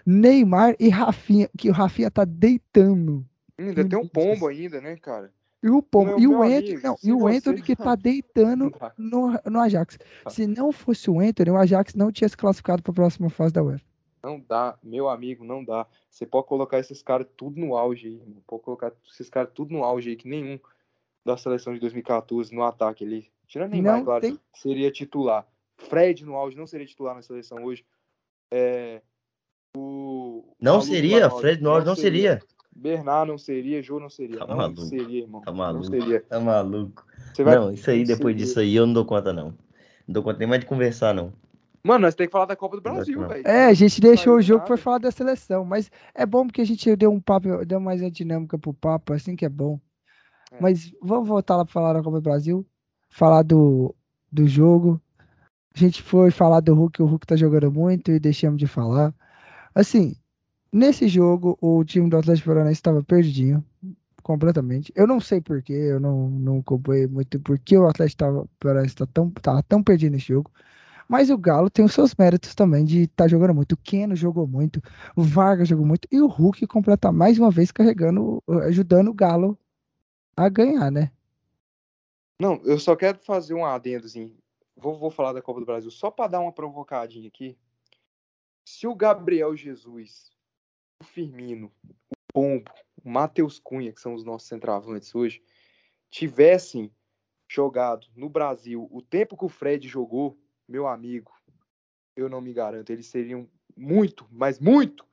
Neymar 0.05 0.75
e 0.79 0.89
Rafinha, 0.89 1.49
que 1.57 1.69
o 1.69 1.73
Rafinha 1.73 2.09
tá 2.09 2.23
deitando. 2.23 3.25
Hum, 3.59 3.69
Ainda 3.69 3.83
tem 3.87 3.99
um 3.99 4.07
pombo 4.07 4.47
ainda, 4.47 4.79
né, 4.79 4.95
cara? 4.95 5.31
E 5.61 5.69
o, 5.69 5.81
Pom- 5.81 6.05
Meu- 6.05 6.19
e 6.19 6.27
o 6.27 6.41
Anthony, 6.43 6.57
amigo, 6.75 6.81
não, 6.83 6.97
e 7.03 7.11
o 7.11 7.27
Anthony 7.27 7.61
que 7.61 7.75
tá 7.75 7.95
deitando 7.95 8.71
no, 8.97 9.37
no 9.49 9.59
Ajax. 9.59 9.97
Tá. 10.23 10.29
Se 10.29 10.45
não 10.47 10.71
fosse 10.71 11.09
o 11.09 11.19
Anthony, 11.19 11.49
o 11.49 11.57
Ajax 11.57 11.95
não 11.95 12.11
tinha 12.11 12.29
se 12.29 12.37
classificado 12.37 12.81
para 12.83 12.91
a 12.91 12.95
próxima 12.95 13.29
fase 13.29 13.53
da 13.53 13.63
UEFA. 13.63 13.83
Não 14.23 14.39
dá, 14.47 14.77
meu 14.83 15.09
amigo, 15.09 15.43
não 15.43 15.63
dá. 15.63 15.85
Você 16.09 16.25
pode 16.25 16.47
colocar 16.47 16.79
esses 16.79 17.01
caras 17.01 17.27
tudo 17.35 17.59
no 17.59 17.75
auge 17.75 18.07
aí, 18.07 18.13
irmão. 18.15 18.41
Pode 18.47 18.63
colocar 18.63 18.91
esses 19.11 19.29
caras 19.29 19.49
tudo 19.53 19.73
no 19.73 19.83
auge 19.83 20.09
aí, 20.11 20.15
que 20.15 20.27
nenhum 20.27 20.59
da 21.27 21.35
seleção 21.37 21.73
de 21.73 21.79
2014 21.81 22.55
no 22.55 22.63
ataque 22.63 23.03
ali. 23.03 23.29
Tirando 23.47 23.71
Neymar, 23.71 23.97
Não 23.97 24.05
claro, 24.05 24.21
tem- 24.21 24.39
seria 24.55 24.89
titular. 24.89 25.45
Fred 25.77 26.25
no 26.25 26.35
auge 26.35 26.55
não 26.57 26.65
seria 26.65 26.85
titular 26.87 27.13
na 27.13 27.21
seleção 27.21 27.63
hoje. 27.63 27.85
É, 28.51 29.01
o 29.75 30.43
Não 30.59 30.73
Maluco 30.73 30.87
seria, 30.93 31.19
lá 31.19 31.27
no 31.27 31.33
auge 31.33 31.41
Fred 31.41 31.61
Norris 31.63 31.85
não 31.85 31.95
seria. 31.95 32.39
Bernard 32.75 33.29
não 33.31 33.37
seria, 33.37 33.81
Jô 33.81 33.99
não 33.99 34.09
seria. 34.09 34.37
Tá 34.39 34.47
não 34.47 34.55
maluco. 34.57 34.81
seria, 34.81 35.21
irmão. 35.21 35.41
Tá 35.41 35.51
Não 35.51 35.57
maluco. 35.57 35.85
seria. 35.87 36.21
Tá 36.21 36.39
maluco. 36.39 37.05
Você 37.33 37.43
vai... 37.43 37.55
Não, 37.55 37.71
isso 37.71 37.89
aí, 37.89 37.99
não 37.99 38.05
depois 38.05 38.33
seria. 38.33 38.45
disso 38.45 38.59
aí, 38.59 38.75
eu 38.75 38.85
não 38.85 38.93
dou 38.93 39.05
conta, 39.05 39.33
não. 39.33 39.47
Não 39.49 39.55
dou 40.07 40.23
conta 40.23 40.39
nem 40.39 40.47
mais 40.47 40.61
de 40.61 40.67
conversar, 40.67 41.13
não. 41.13 41.33
Mano, 41.83 42.01
nós 42.03 42.15
temos 42.15 42.27
que 42.29 42.31
falar 42.33 42.45
da 42.45 42.55
Copa 42.55 42.77
do 42.79 42.83
Não, 42.87 42.95
Brasil, 42.95 43.19
não. 43.21 43.27
velho. 43.27 43.47
É, 43.47 43.65
a 43.65 43.73
gente 43.73 43.99
deixou 44.01 44.35
o 44.35 44.41
jogo 44.41 44.65
para 44.65 44.77
falar 44.77 44.97
da 44.99 45.09
seleção, 45.11 45.63
mas 45.65 45.89
é 46.13 46.25
bom 46.25 46.45
porque 46.45 46.61
a 46.61 46.65
gente 46.65 46.95
deu 46.95 47.11
um 47.11 47.19
papo, 47.19 47.65
deu 47.65 47.79
mais 47.79 48.01
uma 48.01 48.11
dinâmica 48.11 48.57
pro 48.57 48.73
papo, 48.73 49.13
assim 49.13 49.35
que 49.35 49.45
é 49.45 49.49
bom. 49.49 49.79
É. 50.51 50.61
Mas 50.61 50.93
vamos 51.01 51.27
voltar 51.27 51.57
lá 51.57 51.65
para 51.65 51.73
falar 51.73 51.93
da 51.93 52.03
Copa 52.03 52.17
do 52.17 52.23
Brasil, 52.23 52.65
falar 53.09 53.43
do, 53.43 53.95
do 54.31 54.47
jogo. 54.47 55.01
A 55.75 55.79
gente 55.79 56.01
foi 56.01 56.31
falar 56.31 56.59
do 56.59 56.73
Hulk, 56.73 57.01
o 57.01 57.05
Hulk 57.05 57.27
tá 57.27 57.35
jogando 57.35 57.71
muito 57.71 58.11
e 58.11 58.19
deixamos 58.19 58.57
de 58.57 58.67
falar. 58.67 59.13
Assim, 59.75 60.15
Nesse 60.71 61.07
jogo, 61.07 61.57
o 61.61 61.83
time 61.83 62.09
do 62.09 62.17
Atlético 62.17 62.49
Paranaense 62.49 62.79
estava 62.79 63.01
perdidinho, 63.01 63.63
completamente. 64.21 64.91
Eu 64.95 65.07
não 65.07 65.19
sei 65.19 65.39
porquê, 65.39 65.73
eu 65.73 65.99
não, 65.99 66.29
não 66.29 66.59
acompanhei 66.59 67.07
muito 67.07 67.39
porque 67.39 67.77
o 67.77 67.87
Atlético 67.87 68.49
Paranaense 68.59 68.95
tá 68.95 69.05
tão, 69.05 69.29
tava 69.31 69.63
tão 69.63 69.81
perdido 69.81 70.11
nesse 70.11 70.27
jogo. 70.27 70.51
Mas 71.07 71.29
o 71.29 71.37
Galo 71.37 71.69
tem 71.69 71.85
os 71.85 71.93
seus 71.93 72.13
méritos 72.15 72.53
também 72.53 72.83
de 72.83 73.03
estar 73.03 73.23
tá 73.23 73.27
jogando 73.29 73.55
muito. 73.55 73.71
O 73.73 73.77
Keno 73.77 74.15
jogou 74.15 74.45
muito, 74.45 74.81
o 75.15 75.23
Vargas 75.23 75.69
jogou 75.69 75.85
muito 75.85 76.07
e 76.11 76.19
o 76.19 76.27
Hulk 76.27 76.67
completa 76.67 77.11
mais 77.13 77.39
uma 77.39 77.49
vez 77.49 77.71
carregando, 77.71 78.43
ajudando 78.65 79.07
o 79.09 79.13
Galo 79.13 79.57
a 80.37 80.47
ganhar, 80.47 80.91
né? 80.91 81.11
Não, 82.39 82.61
eu 82.63 82.77
só 82.77 82.95
quero 82.95 83.17
fazer 83.17 83.55
um 83.55 83.65
adendo, 83.65 84.05
assim. 84.05 84.37
Vou, 84.75 84.95
vou 84.99 85.09
falar 85.09 85.33
da 85.33 85.41
Copa 85.41 85.59
do 85.59 85.65
Brasil 85.65 85.89
só 85.89 86.11
para 86.11 86.27
dar 86.27 86.39
uma 86.39 86.51
provocadinha 86.51 87.27
aqui. 87.27 87.57
Se 88.63 88.85
o 88.85 88.93
Gabriel 88.93 89.55
Jesus, 89.55 90.29
o 91.01 91.05
Firmino, 91.05 91.71
o 91.83 92.15
Pombo, 92.31 92.71
o 93.03 93.09
Matheus 93.09 93.57
Cunha, 93.57 93.91
que 93.91 93.99
são 93.99 94.13
os 94.13 94.23
nossos 94.23 94.47
centroavantes 94.47 95.15
hoje, 95.15 95.41
tivessem 96.11 96.93
jogado 97.49 98.05
no 98.15 98.29
Brasil 98.29 98.87
o 98.91 99.01
tempo 99.01 99.35
que 99.35 99.45
o 99.45 99.49
Fred 99.49 99.87
jogou, 99.87 100.37
meu 100.67 100.85
amigo, 100.85 101.31
eu 102.15 102.29
não 102.29 102.41
me 102.41 102.53
garanto, 102.53 102.91
eles 102.91 103.07
seriam 103.07 103.49
muito, 103.75 104.27
mas 104.29 104.59
muito 104.59 105.06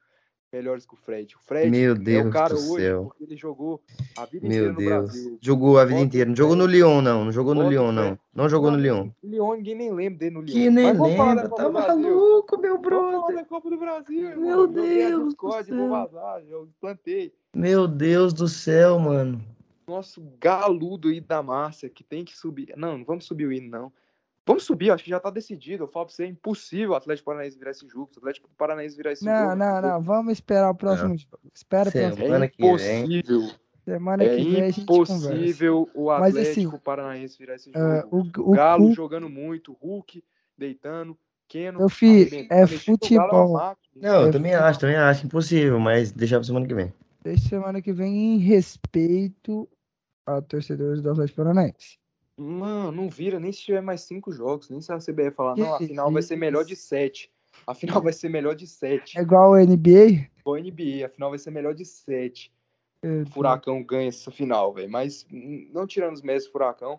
melhores 0.55 0.87
que 0.87 0.95
o 0.95 0.97
Fred. 0.97 1.35
O 1.35 1.39
Fred 1.41 1.71
Meu 1.71 1.95
Deus 1.95 2.25
é 2.25 2.29
o 2.29 2.31
cara 2.31 2.55
do 2.55 2.61
hoje 2.73 2.85
céu. 2.85 3.05
porque 3.05 3.25
ele 3.25 3.37
jogou 3.37 3.83
a 4.17 4.25
vida 4.25 4.47
Meu 4.49 4.71
inteira 4.71 4.73
no 4.73 4.79
Deus. 4.79 4.89
Brasil. 4.89 5.39
Jogou 5.41 5.79
a 5.79 5.85
vida 5.85 5.95
Bota 5.97 6.07
inteira. 6.07 6.29
Não 6.31 6.37
jogou 6.37 6.57
no 6.57 6.67
Lyon, 6.67 7.03
não. 7.03 7.25
Não 7.25 7.33
jogou 7.33 7.55
no 7.55 7.61
bota 7.63 7.69
o 7.69 7.71
Lyon, 7.73 7.93
não. 7.93 8.19
Não 8.35 8.49
jogou 8.49 8.71
no 8.71 8.77
Lyon. 8.79 9.11
Lyon, 9.23 9.55
ninguém 9.57 9.75
nem 9.75 9.93
lembra 9.93 10.19
dele 10.21 10.35
no 10.35 10.41
Lyon. 10.43 10.53
Que 10.53 10.71
nem 10.71 10.93
vamos 10.95 11.09
lembra. 11.19 11.49
Tá 11.49 11.69
maluco, 11.69 12.61
meu 12.61 12.75
Vamos 12.81 12.87
brother. 12.87 13.37
da 13.37 13.45
Copa 13.45 13.69
do 13.71 13.77
Brasil. 13.77 14.41
Meu 14.41 14.65
a 14.65 14.67
Deus 14.67 15.19
do 15.21 15.29
Discord, 15.29 15.69
céu. 15.69 15.89
vazar, 15.89 16.43
plantei. 16.81 17.33
Meu 17.55 17.89
Deus 17.89 18.33
do 18.33 18.47
céu, 18.49 18.99
mano. 18.99 19.45
Nosso 19.87 20.23
galudo 20.41 21.09
aí 21.09 21.21
da 21.21 21.43
Márcia, 21.43 21.91
que 21.91 22.03
tem 22.03 22.25
que 22.25 22.37
subir. 22.37 22.73
Não, 22.77 22.97
não 22.99 23.05
vamos 23.05 23.27
subir 23.27 23.47
o 23.47 23.53
hino, 23.53 23.69
não. 23.69 23.93
Vamos 24.47 24.65
subir, 24.65 24.91
acho 24.91 25.03
que 25.03 25.11
já 25.11 25.19
tá 25.19 25.31
decidido. 25.31 25.85
Eu 25.85 25.89
falo 25.89 26.07
pra 26.07 26.15
você, 26.15 26.25
é 26.25 26.27
impossível 26.27 26.91
o 26.91 26.95
Atlético 26.95 27.27
Paranaense 27.27 27.59
virar 27.59 27.71
esse 27.71 27.89
jogo. 27.89 28.11
Se 28.13 28.19
o 28.19 28.21
Atlético 28.21 28.49
Paranaense 28.59 28.97
virar 28.97 29.13
esse 29.13 29.25
Não, 29.25 29.33
jogo. 29.51 29.55
não, 29.57 29.81
não. 29.83 30.03
Vamos 30.03 30.33
esperar 30.35 30.71
o 30.71 30.75
próximo 30.75 31.17
jogo. 31.17 31.39
Espera 31.55 31.89
o 31.89 31.93
próximo. 31.93 32.17
Semana 32.17 32.45
É 32.45 32.49
vem. 32.49 33.05
impossível. 33.07 33.51
Semana 33.85 34.25
É 34.25 34.29
que 34.37 34.45
vem 34.45 34.63
a 34.63 34.71
gente 34.71 34.87
conversa. 34.87 35.15
impossível 35.35 35.91
o 35.95 36.07
Mas, 36.07 36.37
Atlético 36.37 36.69
assim, 36.77 36.85
Paranaense 36.85 37.39
virar 37.39 37.55
esse 37.55 37.71
Ah, 37.75 38.01
jogo. 38.03 38.31
o, 38.37 38.51
o, 38.51 38.53
Galo 38.53 38.89
o, 38.89 38.93
jogando 38.93 39.29
muito, 39.31 39.73
Hulk 39.73 40.23
deitando, 40.57 41.19
Keno 41.49 41.79
Meu 41.79 41.89
filho, 41.89 42.47
é 42.51 42.63
é 42.63 42.67
futebol. 42.67 43.59
Não, 43.97 44.25
É 44.25 44.29
eu 44.29 44.31
também 44.31 44.55
acho, 44.55 44.81
também 44.81 44.97
acho 44.97 45.27
impossível, 45.27 45.79
mas 45.79 46.13
deixar 46.13 46.37
pra 46.37 46.45
semana 46.45 46.67
que 46.67 46.75
vem. 46.75 46.93
Deixa 47.23 47.49
semana 47.49 47.81
que 47.81 47.93
vem 47.93 48.35
em 48.35 48.39
respeito 48.39 49.69
a 50.27 50.41
torcedores 50.43 51.01
do 51.03 51.11
Atlético 51.11 51.37
Paranaense. 51.37 51.99
Mano, 52.37 52.91
não 52.91 53.09
vira 53.09 53.39
nem 53.39 53.53
se 53.53 53.61
tiver 53.61 53.81
mais 53.81 54.03
cinco 54.03 54.33
jogos, 54.33 54.69
nem 54.69 54.81
se 54.81 54.93
a 54.93 54.99
CBF 54.99 55.31
falar, 55.37 55.57
não, 55.57 55.75
a 55.75 55.79
final 55.79 56.11
vai 56.11 56.23
ser 56.23 56.37
melhor 56.37 56.65
de 56.65 56.75
sete. 56.75 57.31
A 57.67 57.75
final 57.75 58.03
vai 58.03 58.13
ser 58.13 58.29
melhor 58.29 58.57
de 58.57 58.67
sete. 58.67 59.19
É 59.19 59.23
igual 59.23 59.55
a 59.55 59.63
NBA? 59.63 60.29
Igual 60.41 60.57
a 60.57 60.61
NBA, 60.61 61.07
a 61.07 61.09
final 61.09 61.31
vai 61.31 61.39
ser 61.39 61.51
melhor 61.51 61.75
de 61.75 61.85
sete. 61.85 62.53
Eu 63.03 63.23
O 63.23 63.27
Furacão 63.27 63.83
ganha 63.83 64.09
essa 64.09 64.31
final, 64.31 64.73
velho. 64.73 64.91
Mas 64.91 65.27
não 65.31 65.87
tirando 65.87 66.15
os 66.15 66.23
meses 66.23 66.49
do 66.49 66.53
Furacão, 66.53 66.99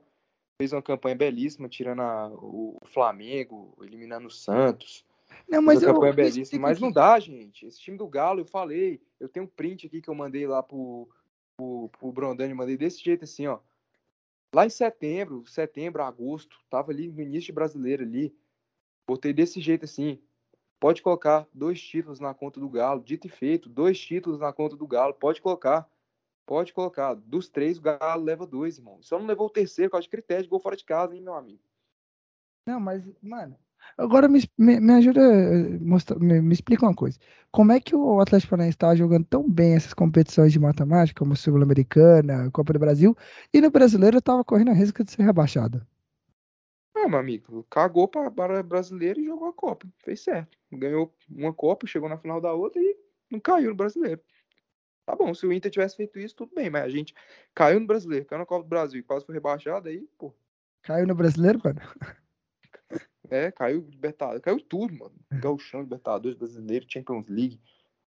fez 0.62 0.72
uma 0.72 0.82
campanha 0.82 1.16
belíssima, 1.16 1.68
tirando 1.68 2.02
a- 2.02 2.30
o 2.34 2.78
Flamengo, 2.86 3.76
eliminando 3.82 4.28
o 4.28 4.32
Santos. 4.32 5.04
Não, 5.50 5.62
Mas 5.62 5.82
eu, 5.82 5.94
campanha 5.94 6.14
me 6.14 6.18
belíssima. 6.18 6.62
Mas 6.62 6.80
não 6.80 6.92
dá, 6.92 7.20
gente. 7.20 7.66
Esse 7.66 7.80
time 7.80 7.98
do 7.98 8.08
Galo, 8.08 8.40
eu 8.40 8.46
falei. 8.46 9.02
Eu 9.20 9.28
tenho 9.28 9.46
um 9.46 9.50
print 9.50 9.88
aqui 9.88 10.02
que 10.02 10.10
eu 10.10 10.16
mandei 10.16 10.48
lá 10.48 10.64
pro, 10.64 11.10
pro, 11.58 11.90
pro 12.00 12.12
Brondani, 12.12 12.54
mandei 12.54 12.78
desse 12.78 13.04
jeito 13.04 13.24
assim, 13.26 13.48
ó. 13.48 13.60
Lá 14.56 14.66
em 14.66 14.70
setembro, 14.70 15.46
setembro, 15.46 16.02
agosto, 16.02 16.58
tava 16.70 16.90
ali 16.90 17.10
no 17.10 17.22
início 17.22 17.48
de 17.48 17.52
brasileiro 17.52 18.04
ali. 18.04 18.34
Botei 19.06 19.34
desse 19.34 19.60
jeito 19.60 19.84
assim. 19.84 20.24
Pode 20.80 21.02
colocar 21.02 21.46
dois 21.54 21.82
títulos 21.82 22.22
na 22.22 22.34
conta 22.34 22.58
do 22.58 22.70
Galo, 22.70 23.04
dito 23.04 23.28
e 23.28 23.30
feito, 23.30 23.68
dois 23.68 24.00
títulos 24.00 24.40
na 24.40 24.54
conta 24.54 24.78
do 24.78 24.88
Galo, 24.88 25.14
pode 25.14 25.42
colocar. 25.42 25.86
Pode 26.46 26.72
colocar. 26.72 27.16
Dos 27.16 27.50
três, 27.50 27.78
o 27.78 27.82
Galo 27.82 28.24
leva 28.24 28.48
dois, 28.48 28.78
irmão. 28.78 29.04
Só 29.04 29.20
não 29.20 29.26
levou 29.26 29.48
o 29.48 29.50
terceiro, 29.50 29.90
por 29.90 29.96
causa 29.96 30.04
de 30.04 30.10
critério 30.10 30.44
de 30.44 30.50
gol 30.50 30.62
fora 30.62 30.78
de 30.78 30.86
casa, 30.86 31.14
hein, 31.14 31.22
meu 31.22 31.34
amigo. 31.34 31.62
Não, 32.66 32.80
mas, 32.80 33.04
mano, 33.22 33.60
agora 33.98 34.28
me, 34.28 34.42
me, 34.58 34.80
me 34.80 34.94
ajuda, 34.94 35.22
eh, 35.22 35.80
mostra, 35.80 36.18
me, 36.20 36.42
me 36.42 36.54
explica 36.54 36.86
uma 36.86 36.94
coisa. 36.96 37.20
Como 37.52 37.72
é 37.72 37.80
que 37.80 37.96
o 37.96 38.20
Atlético 38.20 38.52
Paranaense 38.52 38.76
estava 38.76 38.96
jogando 38.96 39.26
tão 39.26 39.50
bem 39.50 39.76
essas 39.76 39.94
competições 39.94 40.52
de 40.52 40.60
matemática, 40.60 41.20
como 41.20 41.36
Sul-Americana, 41.36 42.50
Copa 42.52 42.74
do 42.74 42.80
Brasil, 42.80 43.16
e 43.54 43.62
no 43.62 43.72
Brasileiro 43.72 44.18
estava 44.18 44.44
correndo 44.44 44.72
a 44.72 44.74
risco 44.74 45.04
de 45.04 45.12
ser 45.12 45.24
rebaixado? 45.24 45.86
Ah, 46.96 47.08
meu 47.08 47.20
amigo, 47.20 47.66
cagou 47.70 48.08
para 48.08 48.32
para 48.32 48.64
brasileiro 48.64 49.20
e 49.20 49.26
jogou 49.26 49.50
a 49.50 49.54
Copa. 49.54 49.88
Fez 50.04 50.22
certo. 50.22 50.58
Ganhou 50.72 51.14
uma 51.30 51.54
Copa, 51.54 51.88
chegou 51.88 52.10
na 52.10 52.18
final 52.18 52.42
da 52.42 52.54
outra 52.54 52.82
e 52.82 52.98
não 53.30 53.40
caiu 53.40 53.70
no 53.70 53.76
brasileiro. 53.76 54.22
Tá 55.06 55.16
bom, 55.16 55.34
se 55.36 55.46
o 55.46 55.54
Inter 55.54 55.70
tivesse 55.72 55.96
feito 55.96 56.18
isso, 56.20 56.36
tudo 56.36 56.56
bem, 56.56 56.70
mas 56.70 56.84
a 56.84 56.90
gente 56.90 57.14
caiu 57.54 57.80
no 57.80 57.86
brasileiro, 57.86 58.26
caiu 58.26 58.40
na 58.40 58.46
Copa 58.46 58.64
do 58.64 58.70
Brasil 58.70 59.00
e 59.00 59.04
quase 59.04 59.26
foi 59.26 59.36
rebaixado, 59.36 59.88
aí, 59.88 60.08
pô, 60.18 60.34
Caiu 60.86 61.08
no 61.08 61.16
Brasileiro, 61.16 61.60
mano? 61.64 61.82
é, 63.30 63.52
caiu 63.52 63.86
Libertadores, 63.90 64.42
caiu 64.42 64.60
tudo, 64.60 64.94
mano. 64.94 65.14
Gauchão, 65.32 65.82
Libertadores, 65.82 66.38
Brasileiro, 66.38 66.86
Champions 66.88 67.28
League. 67.28 67.60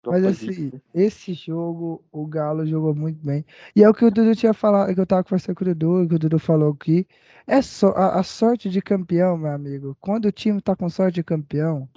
Mas 0.07 0.24
assim, 0.24 0.73
esse 0.95 1.35
jogo, 1.35 2.05
o 2.12 2.27
Galo 2.27 2.65
jogou 2.65 2.95
muito 2.95 3.24
bem. 3.24 3.45
E 3.74 3.82
é 3.82 3.89
o 3.89 3.93
que 3.95 4.05
o 4.05 4.11
Dudu 4.11 4.35
tinha 4.35 4.55
falado, 4.55 4.95
que 4.95 5.01
eu 5.01 5.07
tava 5.07 5.24
conversando 5.24 5.57
com 5.57 5.65
o 5.65 5.74
Dudu, 5.74 6.09
que 6.09 6.15
o 6.15 6.19
Dudu 6.19 6.39
falou 6.39 6.73
aqui. 6.73 7.07
É 7.47 7.61
só 7.61 7.89
a, 7.89 8.20
a 8.20 8.23
sorte 8.23 8.70
de 8.70 8.81
campeão, 8.81 9.36
meu 9.36 9.51
amigo. 9.51 9.97
Quando 10.01 10.27
o 10.27 10.32
time 10.32 10.62
tá 10.62 10.77
com 10.77 10.89
sorte 10.89 11.16
de 11.16 11.24
campeão, 11.24 11.89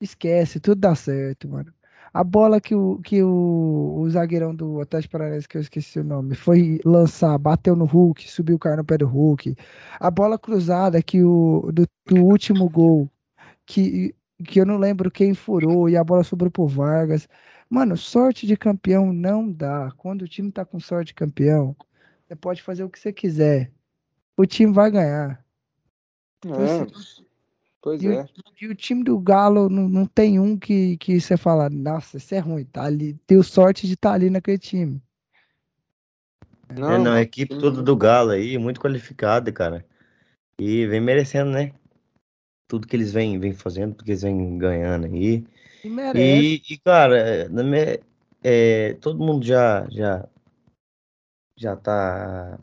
esquece, 0.00 0.60
tudo 0.60 0.80
dá 0.80 0.94
certo, 0.94 1.48
mano. 1.48 1.72
A 2.12 2.22
bola 2.22 2.60
que 2.60 2.74
o, 2.74 2.98
que 2.98 3.22
o, 3.22 3.96
o 3.98 4.10
zagueirão 4.10 4.54
do 4.54 4.80
Atlético 4.80 5.12
Paranaense, 5.12 5.48
que 5.48 5.56
eu 5.56 5.62
esqueci 5.62 5.98
o 5.98 6.04
nome, 6.04 6.34
foi 6.34 6.78
lançar, 6.84 7.38
bateu 7.38 7.74
no 7.74 7.86
Hulk, 7.86 8.30
subiu 8.30 8.56
o 8.56 8.58
cara 8.58 8.76
no 8.76 8.84
pé 8.84 8.98
do 8.98 9.06
Hulk. 9.06 9.56
A 9.98 10.10
bola 10.10 10.38
cruzada 10.38 11.02
que 11.02 11.22
o 11.22 11.70
do, 11.72 11.86
do 12.06 12.16
último 12.22 12.68
gol, 12.68 13.10
que, 13.64 14.14
que 14.44 14.60
eu 14.60 14.66
não 14.66 14.76
lembro 14.76 15.10
quem 15.10 15.32
furou 15.34 15.88
e 15.88 15.96
a 15.96 16.04
bola 16.04 16.22
sobrou 16.22 16.50
pro 16.50 16.66
Vargas. 16.66 17.26
Mano, 17.70 17.96
sorte 17.96 18.46
de 18.46 18.56
campeão 18.56 19.12
não 19.12 19.50
dá. 19.50 19.90
Quando 19.96 20.22
o 20.22 20.28
time 20.28 20.52
tá 20.52 20.64
com 20.64 20.78
sorte 20.78 21.08
de 21.08 21.14
campeão, 21.14 21.74
você 22.26 22.36
pode 22.36 22.62
fazer 22.62 22.84
o 22.84 22.90
que 22.90 22.98
você 22.98 23.12
quiser. 23.12 23.72
O 24.36 24.44
time 24.44 24.72
vai 24.72 24.90
ganhar. 24.90 25.42
É, 26.44 26.86
pois 27.82 28.02
E 28.02 28.08
o, 28.08 28.12
é. 28.12 28.24
e 28.60 28.66
o 28.68 28.74
time 28.74 29.04
do 29.04 29.18
Galo 29.18 29.68
não, 29.68 29.88
não 29.88 30.06
tem 30.06 30.38
um 30.40 30.56
que, 30.56 30.96
que 30.96 31.20
você 31.20 31.36
fala, 31.36 31.68
nossa, 31.68 32.16
isso 32.16 32.34
é 32.34 32.38
ruim, 32.38 32.64
tá 32.64 32.84
ali. 32.84 33.18
Deu 33.28 33.42
sorte 33.42 33.86
de 33.86 33.94
estar 33.94 34.12
ali 34.12 34.30
naquele 34.30 34.58
time. 34.58 35.02
É, 36.70 36.98
não, 36.98 37.12
a 37.12 37.20
equipe 37.20 37.58
toda 37.58 37.82
do. 37.82 37.96
Galo 37.96 38.30
aí, 38.30 38.56
muito 38.58 38.80
qualificada, 38.80 39.52
cara. 39.52 39.84
E 40.58 40.86
vem 40.86 41.00
merecendo, 41.00 41.50
né? 41.50 41.72
Tudo 42.68 42.86
que 42.86 42.96
eles 42.96 43.12
vêm, 43.12 43.38
vêm 43.38 43.52
fazendo, 43.54 43.92
tudo 43.94 44.04
que 44.04 44.12
eles 44.12 44.22
vêm 44.22 44.58
ganhando 44.58 45.06
aí. 45.06 45.44
E 45.84 45.88
merece. 45.90 46.60
E, 46.68 46.74
e, 46.74 46.78
cara, 46.78 47.48
na 47.48 47.62
minha- 47.62 48.00
é, 48.42 48.94
todo 48.94 49.18
mundo 49.18 49.44
já, 49.44 49.86
já, 49.90 50.28
já 51.56 51.76
tá 51.76 52.58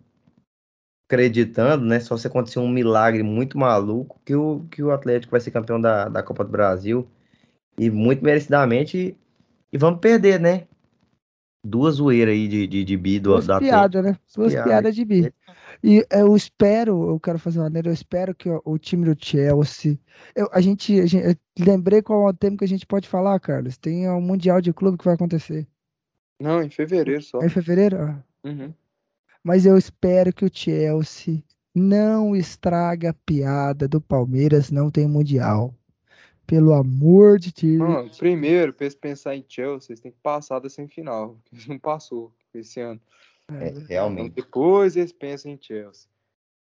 acreditando, 1.09 1.83
né? 1.85 1.99
Só 1.99 2.15
se 2.15 2.27
acontecer 2.27 2.59
um 2.59 2.69
milagre 2.69 3.23
muito 3.23 3.57
maluco 3.57 4.21
que 4.23 4.35
o, 4.35 4.65
que 4.69 4.83
o 4.83 4.91
Atlético 4.91 5.31
vai 5.31 5.39
ser 5.41 5.49
campeão 5.49 5.81
da, 5.81 6.07
da 6.07 6.21
Copa 6.21 6.45
do 6.45 6.51
Brasil. 6.51 7.07
E 7.77 7.89
muito 7.89 8.23
merecidamente. 8.23 9.17
E 9.73 9.77
vamos 9.77 9.99
perder, 9.99 10.39
né? 10.39 10.67
Duas 11.65 11.95
zoeiras 11.95 12.33
aí 12.33 12.47
de, 12.47 12.67
de, 12.67 12.85
de 12.85 12.97
bi 12.97 13.19
do, 13.19 13.31
Duas 13.41 13.59
piadas, 13.59 14.03
né? 14.03 14.17
Duas 14.35 14.53
piadas. 14.53 14.95
de 14.95 15.03
bi. 15.03 15.33
E 15.83 16.05
eu 16.11 16.35
espero, 16.35 17.09
eu 17.09 17.19
quero 17.19 17.39
fazer 17.39 17.59
uma 17.59 17.65
maneira, 17.65 17.89
eu 17.89 17.93
espero 17.93 18.35
que 18.35 18.49
o, 18.49 18.61
o 18.63 18.77
time 18.77 19.05
do 19.05 19.15
Chelsea. 19.19 19.99
Eu, 20.35 20.47
a 20.53 20.61
gente, 20.61 20.99
a 20.99 21.05
gente- 21.05 21.39
lembrei 21.57 22.01
qual 22.01 22.27
é 22.27 22.29
o 22.29 22.33
tempo 22.33 22.57
que 22.57 22.65
a 22.65 22.67
gente 22.67 22.85
pode 22.85 23.07
falar, 23.07 23.39
Carlos. 23.39 23.77
Tem 23.77 24.07
o 24.09 24.21
Mundial 24.21 24.61
de 24.61 24.71
Clube 24.73 24.97
que 24.97 25.05
vai 25.05 25.15
acontecer. 25.15 25.67
Não, 26.39 26.61
em 26.61 26.69
fevereiro 26.69 27.21
só. 27.21 27.41
É 27.41 27.47
em 27.47 27.49
fevereiro? 27.49 27.97
Ah. 27.97 28.23
Uhum. 28.45 28.73
Mas 29.49 29.65
eu 29.65 29.79
espero 29.79 30.31
que 30.31 30.45
o 30.45 30.49
Chelsea 30.53 31.43
não 31.73 32.35
estrague 32.35 33.07
a 33.07 33.13
piada 33.15 33.87
do 33.87 33.99
Palmeiras 33.99 34.69
não 34.69 34.91
tem 34.91 35.07
Mundial. 35.07 35.73
Pelo 36.45 36.71
amor 36.71 37.39
de 37.39 37.51
Deus. 37.51 37.79
Mano, 37.79 38.11
primeiro, 38.15 38.71
pra 38.71 38.85
eles 38.85 38.93
pensar 38.93 39.35
em 39.35 39.43
Chelsea, 39.49 39.87
vocês 39.87 39.99
têm 39.99 40.11
que 40.11 40.19
passar 40.21 40.59
da 40.59 40.69
semifinal. 40.69 41.35
Eles 41.51 41.65
não 41.65 41.79
passou 41.79 42.31
esse 42.53 42.79
ano. 42.79 43.01
É, 43.47 43.69
Então 43.69 43.87
realmente. 43.87 44.35
depois 44.35 44.95
eles 44.95 45.11
pensam 45.11 45.51
em 45.51 45.57
Chelsea. 45.59 46.07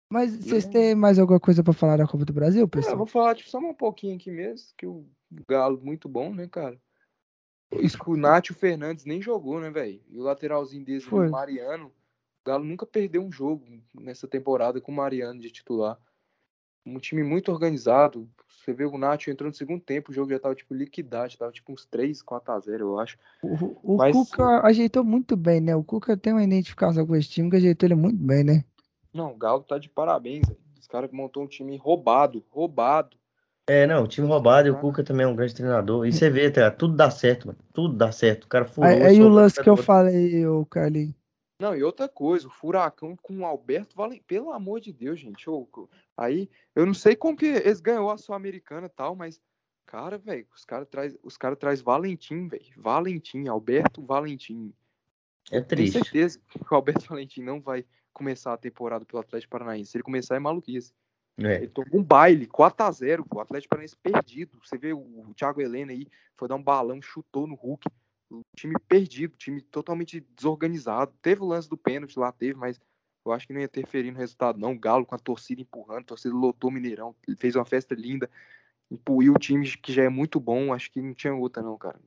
Mas 0.09 0.35
vocês 0.35 0.65
têm 0.65 0.95
mais 0.95 1.19
alguma 1.19 1.39
coisa 1.39 1.63
pra 1.63 1.73
falar 1.73 1.97
da 1.97 2.07
Copa 2.07 2.25
do 2.25 2.33
Brasil, 2.33 2.63
É, 2.63 2.67
pessoal? 2.67 2.97
vou 2.97 3.05
falar 3.05 3.35
tipo, 3.35 3.47
só 3.51 3.59
um 3.59 3.75
pouquinho 3.75 4.15
aqui 4.15 4.31
mesmo, 4.31 4.69
que 4.75 4.87
o 4.87 5.05
Galo 5.47 5.79
muito 5.83 6.09
bom, 6.09 6.33
né, 6.33 6.47
cara? 6.47 6.81
O 8.07 8.17
Nátio 8.17 8.55
Fernandes 8.55 9.05
nem 9.05 9.21
jogou, 9.21 9.61
né, 9.61 9.69
velho? 9.69 10.01
E 10.09 10.17
o 10.17 10.23
lateralzinho 10.23 10.83
desse, 10.83 11.07
o 11.13 11.29
Mariano, 11.29 11.91
Galo 12.45 12.63
nunca 12.63 12.85
perdeu 12.85 13.23
um 13.23 13.31
jogo 13.31 13.65
nessa 13.93 14.27
temporada 14.27 14.81
com 14.81 14.91
o 14.91 14.95
Mariano 14.95 15.39
de 15.39 15.51
titular. 15.51 15.97
Um 16.85 16.97
time 16.97 17.23
muito 17.23 17.51
organizado. 17.51 18.27
Você 18.47 18.73
vê 18.73 18.85
o 18.85 18.97
Nacho 18.97 19.29
entrou 19.29 19.49
no 19.49 19.55
segundo 19.55 19.81
tempo, 19.81 20.11
o 20.11 20.13
jogo 20.13 20.31
já 20.31 20.39
tava 20.39 20.55
tipo 20.55 20.73
liquidado, 20.73 21.37
tava 21.37 21.51
tipo 21.51 21.71
uns 21.71 21.85
3, 21.85 22.21
4 22.21 22.53
a 22.53 22.59
0, 22.59 22.85
eu 22.85 22.99
acho. 22.99 23.17
O, 23.43 23.93
o 23.93 23.97
Mas... 23.97 24.15
Cuca 24.15 24.65
ajeitou 24.65 25.03
muito 25.03 25.35
bem, 25.35 25.61
né? 25.61 25.75
O 25.75 25.83
Cuca 25.83 26.17
tem 26.17 26.33
uma 26.33 26.43
identificação 26.43 27.05
com 27.05 27.15
esse 27.15 27.29
time 27.29 27.49
que 27.49 27.57
ajeitou 27.57 27.87
ele 27.87 27.95
muito 27.95 28.17
bem, 28.17 28.43
né? 28.43 28.63
Não, 29.13 29.31
o 29.31 29.37
Galo 29.37 29.63
tá 29.63 29.77
de 29.77 29.89
parabéns, 29.89 30.47
véio. 30.47 30.59
Os 30.79 30.87
caras 30.87 31.11
montou 31.11 31.43
um 31.43 31.47
time 31.47 31.77
roubado, 31.77 32.43
roubado. 32.49 33.15
É, 33.67 33.85
não, 33.85 34.07
time 34.07 34.27
roubado 34.27 34.67
e 34.67 34.71
o 34.71 34.79
Cuca 34.79 35.03
também 35.03 35.25
é 35.25 35.29
um 35.29 35.35
grande 35.35 35.53
treinador. 35.53 36.07
E 36.07 36.11
você 36.11 36.29
vê, 36.29 36.49
tá, 36.49 36.71
tudo 36.71 36.95
dá 36.95 37.11
certo, 37.11 37.47
mano. 37.47 37.59
Tudo 37.71 37.95
dá 37.95 38.11
certo. 38.11 38.45
O 38.45 38.47
cara 38.47 38.65
furou. 38.65 38.89
Aí, 38.89 39.03
aí 39.03 39.21
o 39.21 39.29
lance 39.29 39.61
que 39.61 39.69
eu 39.69 39.77
falei, 39.77 40.45
o 40.47 40.65
Carlinhos. 40.65 41.20
Não, 41.61 41.75
e 41.75 41.83
outra 41.83 42.09
coisa, 42.09 42.47
o 42.47 42.49
Furacão 42.49 43.15
com 43.15 43.41
o 43.41 43.45
Alberto 43.45 43.95
Valente, 43.95 44.23
pelo 44.25 44.51
amor 44.51 44.81
de 44.81 44.91
Deus, 44.91 45.19
gente. 45.19 45.45
Eu, 45.45 45.69
aí, 46.17 46.49
eu 46.73 46.87
não 46.87 46.93
sei 46.95 47.15
como 47.15 47.37
que 47.37 47.45
eles 47.45 47.79
ganhou 47.79 48.09
a 48.09 48.17
Sul-Americana 48.17 48.87
e 48.87 48.89
tal, 48.89 49.15
mas, 49.15 49.39
cara, 49.85 50.17
velho, 50.17 50.47
os 50.55 50.65
caras 50.65 50.87
traz, 50.89 51.15
os 51.21 51.37
cara 51.37 51.55
traz 51.55 51.79
Valentim, 51.79 52.47
velho. 52.47 52.65
Valentim, 52.75 53.47
Alberto 53.47 54.03
Valentim. 54.03 54.73
É 55.51 55.61
triste. 55.61 55.93
Tenho 55.93 56.03
certeza 56.03 56.39
que 56.49 56.73
o 56.73 56.75
Alberto 56.75 57.05
Valentim 57.05 57.43
não 57.43 57.61
vai 57.61 57.85
começar 58.11 58.53
a 58.53 58.57
temporada 58.57 59.05
pelo 59.05 59.21
Atlético 59.21 59.51
Paranaense. 59.51 59.91
Se 59.91 59.97
ele 59.97 60.03
começar, 60.03 60.35
é 60.35 60.39
maluquice. 60.39 60.91
É. 61.37 61.57
Ele 61.57 61.67
tomou 61.67 62.01
um 62.01 62.03
baile, 62.03 62.47
4x0, 62.47 63.23
o 63.29 63.39
Atlético 63.39 63.69
Paranaense 63.69 63.95
perdido. 63.97 64.59
Você 64.63 64.79
vê 64.79 64.93
o, 64.93 64.99
o 64.99 65.33
Thiago 65.35 65.61
Helena 65.61 65.91
aí, 65.91 66.07
foi 66.35 66.47
dar 66.47 66.55
um 66.55 66.63
balão, 66.63 66.99
chutou 67.03 67.45
no 67.45 67.53
Hulk 67.53 67.87
time 68.55 68.75
perdido, 68.87 69.35
time 69.37 69.61
totalmente 69.61 70.19
desorganizado. 70.35 71.13
Teve 71.21 71.41
o 71.41 71.47
lance 71.47 71.69
do 71.69 71.77
pênalti 71.77 72.17
lá, 72.17 72.31
teve, 72.31 72.53
mas 72.53 72.79
eu 73.25 73.31
acho 73.31 73.45
que 73.45 73.53
não 73.53 73.59
ia 73.59 73.65
interferir 73.65 74.11
no 74.11 74.17
resultado, 74.17 74.59
não. 74.59 74.73
O 74.73 74.79
Galo 74.79 75.05
com 75.05 75.15
a 75.15 75.19
torcida 75.19 75.61
empurrando, 75.61 76.01
a 76.01 76.05
torcida 76.05 76.33
lotou 76.33 76.69
o 76.69 76.73
Mineirão, 76.73 77.15
fez 77.37 77.55
uma 77.55 77.65
festa 77.65 77.93
linda, 77.93 78.29
empuiu 78.89 79.33
o 79.33 79.39
time 79.39 79.69
que 79.77 79.93
já 79.93 80.03
é 80.03 80.09
muito 80.09 80.39
bom, 80.39 80.73
acho 80.73 80.91
que 80.91 81.01
não 81.01 81.13
tinha 81.13 81.33
outra, 81.33 81.61
não, 81.61 81.77
cara. 81.77 81.99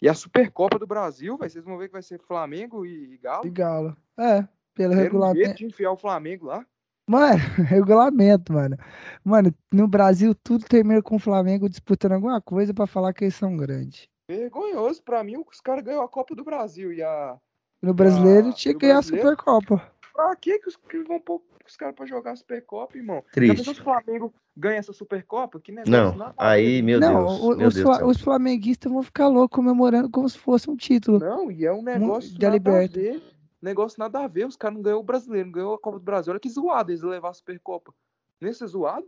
E 0.00 0.08
a 0.08 0.14
Supercopa 0.14 0.78
do 0.78 0.86
Brasil, 0.86 1.36
vai, 1.36 1.48
vocês 1.48 1.64
vão 1.64 1.78
ver 1.78 1.86
que 1.88 1.92
vai 1.92 2.02
ser 2.02 2.20
Flamengo 2.20 2.84
e, 2.84 3.18
Galo. 3.18 3.46
E 3.46 3.50
Galo. 3.50 3.96
É, 4.18 4.46
pelo 4.74 4.94
regulamento. 4.94 5.56
de 5.56 5.66
enfiar 5.66 5.92
o 5.92 5.96
Flamengo 5.96 6.46
lá. 6.46 6.66
Mano, 7.08 7.38
regulamento, 7.68 8.52
mano. 8.52 8.76
Mano, 9.22 9.54
no 9.72 9.86
Brasil 9.86 10.34
tudo 10.34 10.64
termina 10.64 11.02
com 11.02 11.16
o 11.16 11.20
Flamengo 11.20 11.68
disputando 11.68 12.12
alguma 12.12 12.40
coisa 12.40 12.72
para 12.72 12.86
falar 12.86 13.12
que 13.12 13.24
eles 13.24 13.34
são 13.34 13.56
grandes. 13.56 14.08
Vergonhoso 14.28 15.02
pra 15.02 15.22
mim, 15.22 15.36
os 15.36 15.60
caras 15.60 15.84
ganhou 15.84 16.02
a 16.02 16.08
Copa 16.08 16.34
do 16.34 16.44
Brasil 16.44 16.92
e 16.92 17.02
a. 17.02 17.38
No 17.82 17.92
brasileiro 17.92 18.48
a... 18.48 18.52
tinha 18.52 18.72
que 18.72 18.80
ganhar 18.80 18.98
a 18.98 19.02
Supercopa. 19.02 19.92
Pra 20.14 20.34
que, 20.36 20.58
que 20.60 20.68
os, 20.68 20.76
que 20.76 21.02
vão 21.02 21.20
pôr 21.20 21.42
os 21.66 21.76
caras 21.76 21.94
pra 21.94 22.06
jogar 22.06 22.32
a 22.32 22.36
Supercopa, 22.36 22.96
irmão? 22.96 23.22
Triste. 23.32 23.64
Já 23.64 23.72
o 23.72 23.74
Flamengo 23.74 24.34
ganha 24.56 24.78
essa 24.78 24.92
Supercopa? 24.92 25.60
Que 25.60 25.72
negócio 25.72 25.92
Não, 25.92 26.16
nada 26.16 26.34
aí, 26.38 26.80
meu 26.80 26.98
não, 27.00 27.26
Deus. 27.26 27.40
O, 27.40 27.56
meu 27.56 27.68
os, 27.68 27.74
Deus 27.74 28.02
os 28.02 28.20
flamenguistas 28.20 28.90
vão 28.90 29.02
ficar 29.02 29.28
loucos 29.28 29.56
comemorando 29.56 30.08
como 30.08 30.28
se 30.28 30.38
fosse 30.38 30.70
um 30.70 30.76
título. 30.76 31.18
Não, 31.18 31.50
e 31.50 31.66
é 31.66 31.72
um 31.72 31.82
negócio 31.82 32.30
de 32.30 32.40
nada 32.40 32.54
liberta. 32.54 32.98
a 32.98 33.02
ver. 33.02 33.22
Negócio 33.60 33.98
nada 33.98 34.20
a 34.20 34.28
ver. 34.28 34.46
Os 34.46 34.56
caras 34.56 34.76
não 34.76 34.82
ganhou 34.82 35.00
o 35.00 35.04
brasileiro, 35.04 35.46
não 35.46 35.52
ganhou 35.52 35.74
a 35.74 35.78
Copa 35.78 35.98
do 35.98 36.04
Brasil. 36.04 36.30
Olha 36.30 36.40
que 36.40 36.48
zoado 36.48 36.90
eles 36.90 37.02
levar 37.02 37.30
a 37.30 37.34
Supercopa. 37.34 37.92
Nesse 38.40 38.66
zoado? 38.66 39.06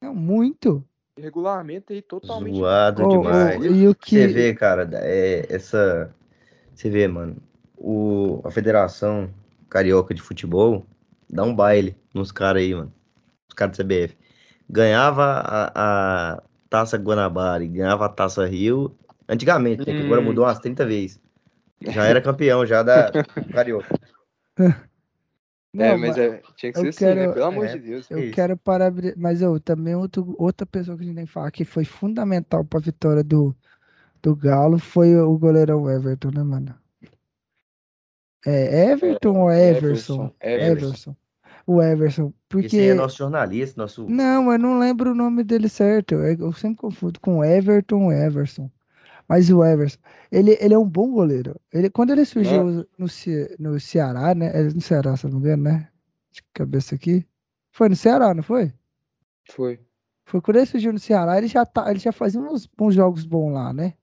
Não, 0.00 0.14
muito 0.14 0.84
regulamento 1.18 1.92
aí 1.92 2.02
totalmente 2.02 2.56
zoado 2.56 3.04
oh, 3.04 3.08
demais. 3.08 3.60
Oh, 3.60 3.64
e 3.64 3.88
o 3.88 3.94
que 3.94 4.16
você 4.16 4.26
vê, 4.26 4.54
cara, 4.54 4.88
é 4.94 5.46
essa 5.48 6.14
você 6.74 6.90
vê, 6.90 7.06
mano, 7.06 7.36
o 7.76 8.40
a 8.44 8.50
Federação 8.50 9.30
Carioca 9.68 10.12
de 10.12 10.20
Futebol 10.20 10.84
dá 11.30 11.44
um 11.44 11.54
baile 11.54 11.96
nos 12.12 12.32
caras 12.32 12.62
aí, 12.62 12.74
mano. 12.74 12.92
Os 13.48 13.54
caras 13.54 13.76
do 13.76 13.84
CBF. 13.84 14.16
Ganhava 14.68 15.24
a, 15.24 16.34
a 16.34 16.42
Taça 16.68 16.96
Guanabara 16.96 17.62
e 17.62 17.68
ganhava 17.68 18.06
a 18.06 18.08
Taça 18.08 18.46
Rio 18.46 18.96
antigamente, 19.28 19.86
né, 19.86 19.96
que 19.96 20.04
agora 20.04 20.20
hum. 20.20 20.24
mudou 20.24 20.44
umas 20.44 20.58
30 20.58 20.84
vezes. 20.84 21.20
Já 21.80 22.04
era 22.04 22.20
campeão 22.20 22.66
já 22.66 22.82
da 22.82 23.10
Carioca. 23.52 23.98
É, 25.74 25.76
não, 25.76 25.84
é, 25.84 25.96
mas, 25.96 26.16
é, 26.16 26.40
tinha 26.56 26.72
que 26.72 26.78
ser 26.78 26.88
assim, 26.88 27.04
né? 27.20 27.32
Pelo 27.32 27.46
amor 27.46 27.66
é, 27.66 27.72
de 27.72 27.78
Deus. 27.80 28.08
Eu 28.08 28.30
quero 28.30 28.56
parabenizar. 28.56 29.18
Mas 29.18 29.42
eu 29.42 29.58
também 29.58 29.94
outro, 29.94 30.34
outra 30.38 30.64
pessoa 30.64 30.96
que 30.96 31.02
a 31.02 31.06
gente 31.06 31.16
tem 31.16 31.26
que 31.26 31.32
falar 31.32 31.50
que 31.50 31.64
foi 31.64 31.84
fundamental 31.84 32.64
para 32.64 32.78
a 32.78 32.82
vitória 32.82 33.24
do, 33.24 33.54
do 34.22 34.36
Galo 34.36 34.78
foi 34.78 35.16
o 35.16 35.36
goleirão 35.36 35.90
Everton, 35.90 36.30
né, 36.32 36.42
mano? 36.44 36.74
É 38.46 38.92
Everton 38.92 39.36
é, 39.36 39.40
ou 39.40 39.50
Everson? 39.50 40.34
Everson. 40.40 40.72
Everson. 40.72 41.16
O 41.66 41.82
Everson. 41.82 42.32
Porque... 42.48 42.66
Esse 42.66 42.88
é 42.90 42.94
nosso 42.94 43.16
jornalista, 43.16 43.80
nosso. 43.80 44.06
Não, 44.08 44.52
eu 44.52 44.58
não 44.58 44.78
lembro 44.78 45.10
o 45.10 45.14
nome 45.14 45.42
dele 45.42 45.68
certo. 45.68 46.14
Eu 46.14 46.52
sempre 46.52 46.76
confundo 46.76 47.18
com 47.18 47.44
Everton 47.44 48.04
ou 48.04 48.12
Everson. 48.12 48.70
Mas 49.28 49.50
o 49.50 49.64
Everson, 49.64 49.98
ele, 50.30 50.56
ele 50.60 50.74
é 50.74 50.78
um 50.78 50.88
bom 50.88 51.10
goleiro. 51.10 51.58
Ele, 51.72 51.88
quando 51.88 52.10
ele 52.10 52.24
surgiu 52.24 52.86
no, 52.98 53.08
no 53.58 53.80
Ceará, 53.80 54.34
né? 54.34 54.50
É 54.54 54.62
no 54.64 54.80
Ceará, 54.80 55.16
se 55.16 55.26
não 55.26 55.34
me 55.34 55.38
engano, 55.40 55.62
né? 55.64 55.88
De 56.30 56.42
cabeça 56.52 56.94
aqui. 56.94 57.26
Foi 57.72 57.88
no 57.88 57.96
Ceará, 57.96 58.34
não 58.34 58.42
foi? 58.42 58.72
Foi. 59.50 59.80
Foi 60.26 60.40
quando 60.40 60.58
ele 60.58 60.66
surgiu 60.66 60.92
no 60.92 60.98
Ceará, 60.98 61.38
ele 61.38 61.48
já, 61.48 61.64
tá, 61.64 61.90
ele 61.90 61.98
já 61.98 62.12
fazia 62.12 62.40
uns, 62.40 62.68
uns 62.78 62.94
jogos 62.94 63.24
bons 63.24 63.52
lá, 63.52 63.72
né? 63.72 63.94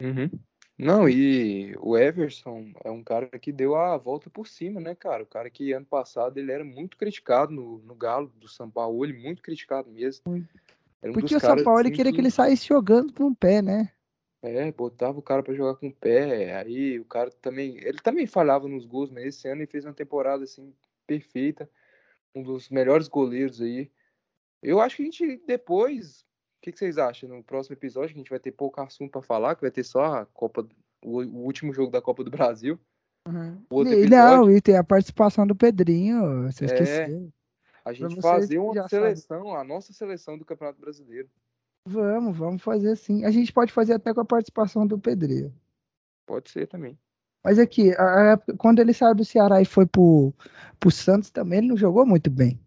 Uhum. 0.00 0.30
Não, 0.78 1.06
e 1.06 1.76
o 1.78 1.96
Everson 1.96 2.72
é 2.82 2.90
um 2.90 3.04
cara 3.04 3.26
que 3.38 3.52
deu 3.52 3.76
a 3.76 3.98
volta 3.98 4.30
por 4.30 4.48
cima, 4.48 4.80
né, 4.80 4.94
cara? 4.94 5.22
O 5.22 5.26
cara 5.26 5.50
que 5.50 5.72
ano 5.72 5.84
passado 5.84 6.38
ele 6.38 6.50
era 6.50 6.64
muito 6.64 6.96
criticado 6.96 7.52
no, 7.52 7.80
no 7.80 7.94
Galo 7.94 8.32
do 8.36 8.48
São 8.48 8.70
Paulo, 8.70 9.04
ele 9.04 9.12
muito 9.12 9.42
criticado 9.42 9.90
mesmo. 9.90 10.22
Um 10.26 11.12
Porque 11.12 11.36
o 11.36 11.40
São 11.40 11.62
Paulo 11.62 11.80
assim, 11.80 11.92
queria 11.92 12.10
que... 12.10 12.16
que 12.16 12.20
ele 12.22 12.30
saísse 12.30 12.66
jogando 12.66 13.12
com 13.12 13.24
o 13.24 13.36
pé, 13.36 13.60
né? 13.60 13.90
É, 14.42 14.72
botava 14.72 15.18
o 15.18 15.22
cara 15.22 15.42
para 15.42 15.54
jogar 15.54 15.74
com 15.74 15.88
o 15.88 15.94
pé, 15.94 16.56
aí 16.56 16.98
o 16.98 17.04
cara 17.04 17.30
também, 17.30 17.76
ele 17.76 17.98
também 17.98 18.26
falhava 18.26 18.66
nos 18.66 18.86
gols, 18.86 19.10
mas 19.10 19.24
esse 19.24 19.46
ano 19.46 19.60
ele 19.60 19.70
fez 19.70 19.84
uma 19.84 19.92
temporada 19.92 20.44
assim 20.44 20.74
perfeita, 21.06 21.68
um 22.34 22.42
dos 22.42 22.70
melhores 22.70 23.06
goleiros 23.06 23.60
aí. 23.60 23.90
Eu 24.62 24.80
acho 24.80 24.96
que 24.96 25.02
a 25.02 25.04
gente 25.04 25.42
depois, 25.46 26.22
o 26.22 26.62
que, 26.62 26.72
que, 26.72 26.78
vocês 26.78 26.96
acham? 26.96 27.28
No 27.28 27.44
próximo 27.44 27.74
episódio 27.74 28.14
a 28.14 28.18
gente 28.18 28.30
vai 28.30 28.38
ter 28.38 28.52
pouco 28.52 28.80
assunto 28.80 29.10
para 29.10 29.22
falar, 29.22 29.54
que 29.56 29.62
vai 29.62 29.70
ter 29.70 29.84
só 29.84 30.04
a 30.04 30.26
Copa, 30.26 30.66
o, 31.04 31.18
o, 31.22 31.44
último 31.44 31.74
jogo 31.74 31.90
da 31.90 32.00
Copa 32.00 32.24
do 32.24 32.30
Brasil. 32.30 32.80
Uhum. 33.28 33.62
Não, 34.08 34.50
e 34.50 34.60
tem 34.62 34.76
a 34.78 34.84
participação 34.84 35.46
do 35.46 35.54
Pedrinho, 35.54 36.44
você 36.44 36.64
é, 36.64 36.66
esqueceu. 36.66 37.32
A 37.84 37.92
gente 37.92 38.20
fazer 38.22 38.58
uma 38.58 38.88
seleção, 38.88 39.44
sabe. 39.48 39.56
a 39.56 39.64
nossa 39.64 39.92
seleção 39.92 40.38
do 40.38 40.44
Campeonato 40.46 40.80
Brasileiro. 40.80 41.28
Vamos, 41.86 42.36
vamos 42.36 42.62
fazer 42.62 42.92
assim. 42.92 43.24
A 43.24 43.30
gente 43.30 43.52
pode 43.52 43.72
fazer 43.72 43.94
até 43.94 44.12
com 44.12 44.20
a 44.20 44.24
participação 44.24 44.86
do 44.86 44.98
Pedreiro. 44.98 45.52
Pode 46.26 46.50
ser 46.50 46.66
também. 46.66 46.98
Mas 47.42 47.58
aqui, 47.58 47.92
a, 47.94 48.34
a, 48.34 48.38
quando 48.58 48.80
ele 48.80 48.92
saiu 48.92 49.14
do 49.14 49.24
Ceará 49.24 49.62
e 49.62 49.64
foi 49.64 49.86
pro, 49.86 50.32
pro 50.78 50.90
Santos 50.90 51.30
também, 51.30 51.58
ele 51.58 51.68
não 51.68 51.76
jogou 51.76 52.04
muito 52.04 52.30
bem. 52.30 52.60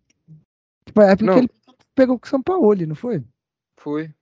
Tipo, 0.85 1.01
a 1.01 1.11
época 1.11 1.25
não. 1.25 1.33
que 1.33 1.39
ele 1.41 1.49
pegou 1.95 2.19
com 2.19 2.25
o 2.25 2.29
São 2.29 2.41
Paulo, 2.41 2.85
não 2.87 2.95
foi? 2.95 3.23
Foi. 3.77 4.13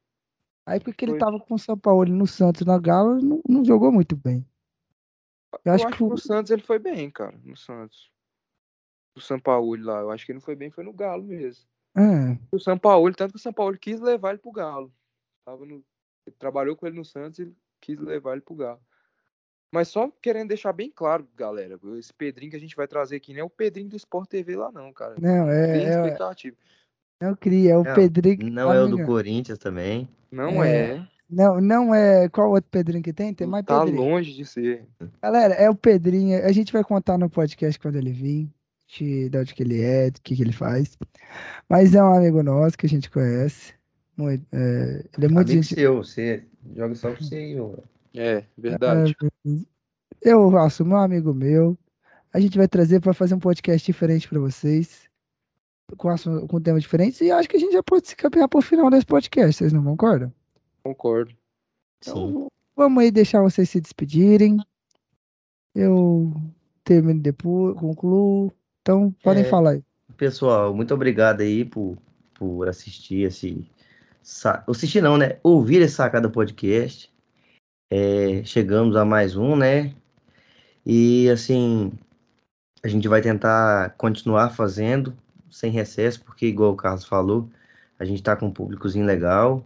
A 0.66 0.76
época 0.76 0.94
que 0.94 1.06
foi. 1.06 1.14
ele 1.14 1.20
tava 1.20 1.40
com 1.40 1.56
o 1.56 1.60
São 1.60 1.78
Paulo 1.78 2.06
no 2.06 2.28
Santos, 2.28 2.66
na 2.66 2.78
Galo, 2.78 3.22
não, 3.22 3.42
não 3.48 3.66
jogou 3.66 3.92
muito 3.92 4.16
bem. 4.16 4.46
Eu, 5.54 5.60
eu 5.66 5.74
acho, 5.74 5.88
acho, 5.88 5.98
que, 5.98 6.04
no 6.04 6.18
Santos 6.18 6.52
ele 6.52 6.62
foi 6.62 6.80
bem, 6.80 7.10
cara. 7.10 7.38
No 7.44 7.56
Santos. 7.56 8.12
O 9.16 9.22
São 9.22 9.40
Paulo 9.40 9.76
lá. 9.78 10.02
Eu 10.02 10.12
acho 10.12 10.26
que 10.26 10.32
ele 10.32 10.38
não 10.38 10.46
foi 10.46 10.56
bem, 10.56 10.70
foi 10.70 10.84
no 10.84 10.94
Galo 10.94 11.24
mesmo. 11.24 11.66
É. 11.96 12.38
O 12.52 12.60
São 12.60 12.78
Paulo, 12.78 13.14
tanto 13.14 13.32
que 13.32 13.40
o 13.40 13.42
São 13.42 13.54
Paulo 13.54 13.78
quis 13.78 14.00
levar 14.00 14.32
ele 14.32 14.40
pro 14.40 14.52
Galo. 14.52 14.92
Tava 15.46 15.66
no, 15.66 15.84
ele 16.26 16.36
trabalhou 16.38 16.76
com 16.76 16.88
ele 16.88 16.96
no 16.96 17.06
Santos 17.06 17.40
e 17.40 17.54
quis 17.82 18.00
levar 18.00 18.34
ele 18.34 18.42
pro 18.42 18.56
Galo. 18.56 18.80
Mas 19.74 19.88
só 19.88 20.12
querendo 20.22 20.50
deixar 20.50 20.74
bem 20.74 20.92
claro, 20.94 21.26
galera, 21.36 21.80
esse 21.98 22.14
Pedrinho 22.14 22.52
que 22.52 22.58
a 22.58 22.60
gente 22.60 22.76
vai 22.76 22.88
trazer 22.88 23.16
aqui 23.16 23.34
não 23.34 23.40
é 23.40 23.44
o 23.44 23.50
Pedrinho 23.50 23.90
do 23.90 23.96
Sport 23.96 24.30
TV 24.30 24.56
lá, 24.56 24.70
não, 24.72 24.92
cara. 24.92 25.16
Não, 25.20 25.50
é. 25.50 25.74
Tem 25.74 25.86
é, 25.86 25.90
expectativa. 25.90 26.58
Não 27.22 27.36
cria, 27.36 27.74
é 27.74 27.78
o 27.78 27.84
não, 27.84 27.94
Pedrinho. 27.94 28.52
Não 28.52 28.74
é 28.74 28.82
o 28.82 28.88
do 28.88 29.06
Corinthians 29.06 29.58
também. 29.58 30.10
Não 30.30 30.62
é. 30.64 30.96
é. 30.96 31.08
Não, 31.30 31.62
não 31.62 31.96
é. 31.96 32.28
Qual 32.28 32.50
outro 32.50 32.70
Pedrinho 32.70 33.02
que 33.02 33.14
tem? 33.14 33.34
Tem 33.34 33.48
mais 33.48 33.64
tá 33.64 33.80
Pedrinho. 33.80 34.04
Tá 34.04 34.10
longe 34.10 34.34
de 34.34 34.46
ser. 34.46 34.86
Galera, 35.22 35.54
é 35.54 35.70
o 35.70 35.76
Pedrinho. 35.76 36.44
A 36.46 36.52
gente 36.52 36.74
vai 36.74 36.84
contar 36.84 37.18
no 37.18 37.30
podcast 37.30 37.80
quando 37.80 37.96
ele 37.96 38.12
vir 38.12 38.50
de, 38.92 39.30
de 39.30 39.38
onde 39.38 39.54
que 39.54 39.64
ele 39.64 39.82
é, 39.82 40.12
do 40.12 40.22
que, 40.22 40.36
que 40.36 40.42
ele 40.42 40.52
faz. 40.52 40.98
Mas 41.70 41.96
é 41.96 42.04
um 42.04 42.14
amigo 42.14 42.44
nosso 42.44 42.78
que 42.78 42.86
a 42.86 42.90
gente 42.90 43.10
conhece. 43.10 43.74
Muito, 44.18 44.46
é, 44.52 45.06
ele 45.18 45.26
é 45.26 45.30
muito 45.30 45.50
amigo 45.50 45.64
gente... 45.64 45.76
seu, 45.76 45.98
você 45.98 46.44
joga 46.76 46.96
só 46.96 47.14
com 47.14 47.24
você 47.24 47.56
É, 48.14 48.44
verdade. 48.58 49.16
É, 49.46 50.32
eu 50.32 50.52
faço 50.52 50.86
meu 50.86 50.98
amigo 50.98 51.34
meu. 51.34 51.78
A 52.34 52.40
gente 52.40 52.58
vai 52.58 52.68
trazer 52.68 53.00
para 53.00 53.14
fazer 53.14 53.36
um 53.36 53.40
podcast 53.40 53.86
diferente 53.86 54.28
para 54.28 54.40
vocês. 54.40 55.10
Com, 55.98 56.48
com 56.48 56.62
temas 56.62 56.84
diferentes. 56.84 57.20
E 57.20 57.32
acho 57.32 57.50
que 57.50 57.58
a 57.58 57.60
gente 57.60 57.74
já 57.74 57.84
pode 57.84 58.08
se 58.08 58.16
caminhar 58.16 58.48
para 58.48 58.60
o 58.60 58.62
final 58.62 58.90
desse 58.90 59.06
podcast. 59.06 59.58
Vocês 59.58 59.74
não 59.74 59.84
concordam? 59.84 60.34
Concordo. 60.84 61.36
Então, 62.00 62.48
Vamos 62.76 63.04
aí 63.04 63.12
deixar 63.12 63.42
vocês 63.42 63.70
se 63.70 63.82
despedirem. 63.82 64.58
Eu 65.76 66.34
termino 66.84 67.22
depois, 67.22 67.78
concluo. 67.78 68.54
Então, 68.92 69.16
podem 69.24 69.44
é, 69.44 69.48
falar 69.48 69.72
aí. 69.72 69.84
Pessoal, 70.18 70.76
muito 70.76 70.94
obrigado 70.94 71.40
aí 71.40 71.64
por, 71.64 71.98
por 72.34 72.68
assistir 72.68 73.22
esse. 73.22 73.66
Assistir 74.68 75.02
não, 75.02 75.18
né? 75.18 75.38
Ouvir 75.42 75.82
esse 75.82 75.96
Sacada 75.96 76.30
Podcast. 76.30 77.10
É, 77.90 78.44
chegamos 78.44 78.98
a 78.98 79.06
mais 79.06 79.38
um, 79.38 79.56
né? 79.56 79.94
E 80.86 81.30
assim, 81.30 81.94
a 82.84 82.90
gente 82.90 83.08
vai 83.08 83.22
tentar 83.22 83.92
continuar 83.92 84.50
fazendo 84.50 85.16
sem 85.50 85.72
recesso, 85.72 86.22
porque, 86.26 86.48
igual 86.48 86.74
o 86.74 86.76
Carlos 86.76 87.06
falou, 87.06 87.50
a 87.98 88.04
gente 88.04 88.20
está 88.20 88.36
com 88.36 88.48
um 88.48 88.52
públicozinho 88.52 89.06
legal. 89.06 89.66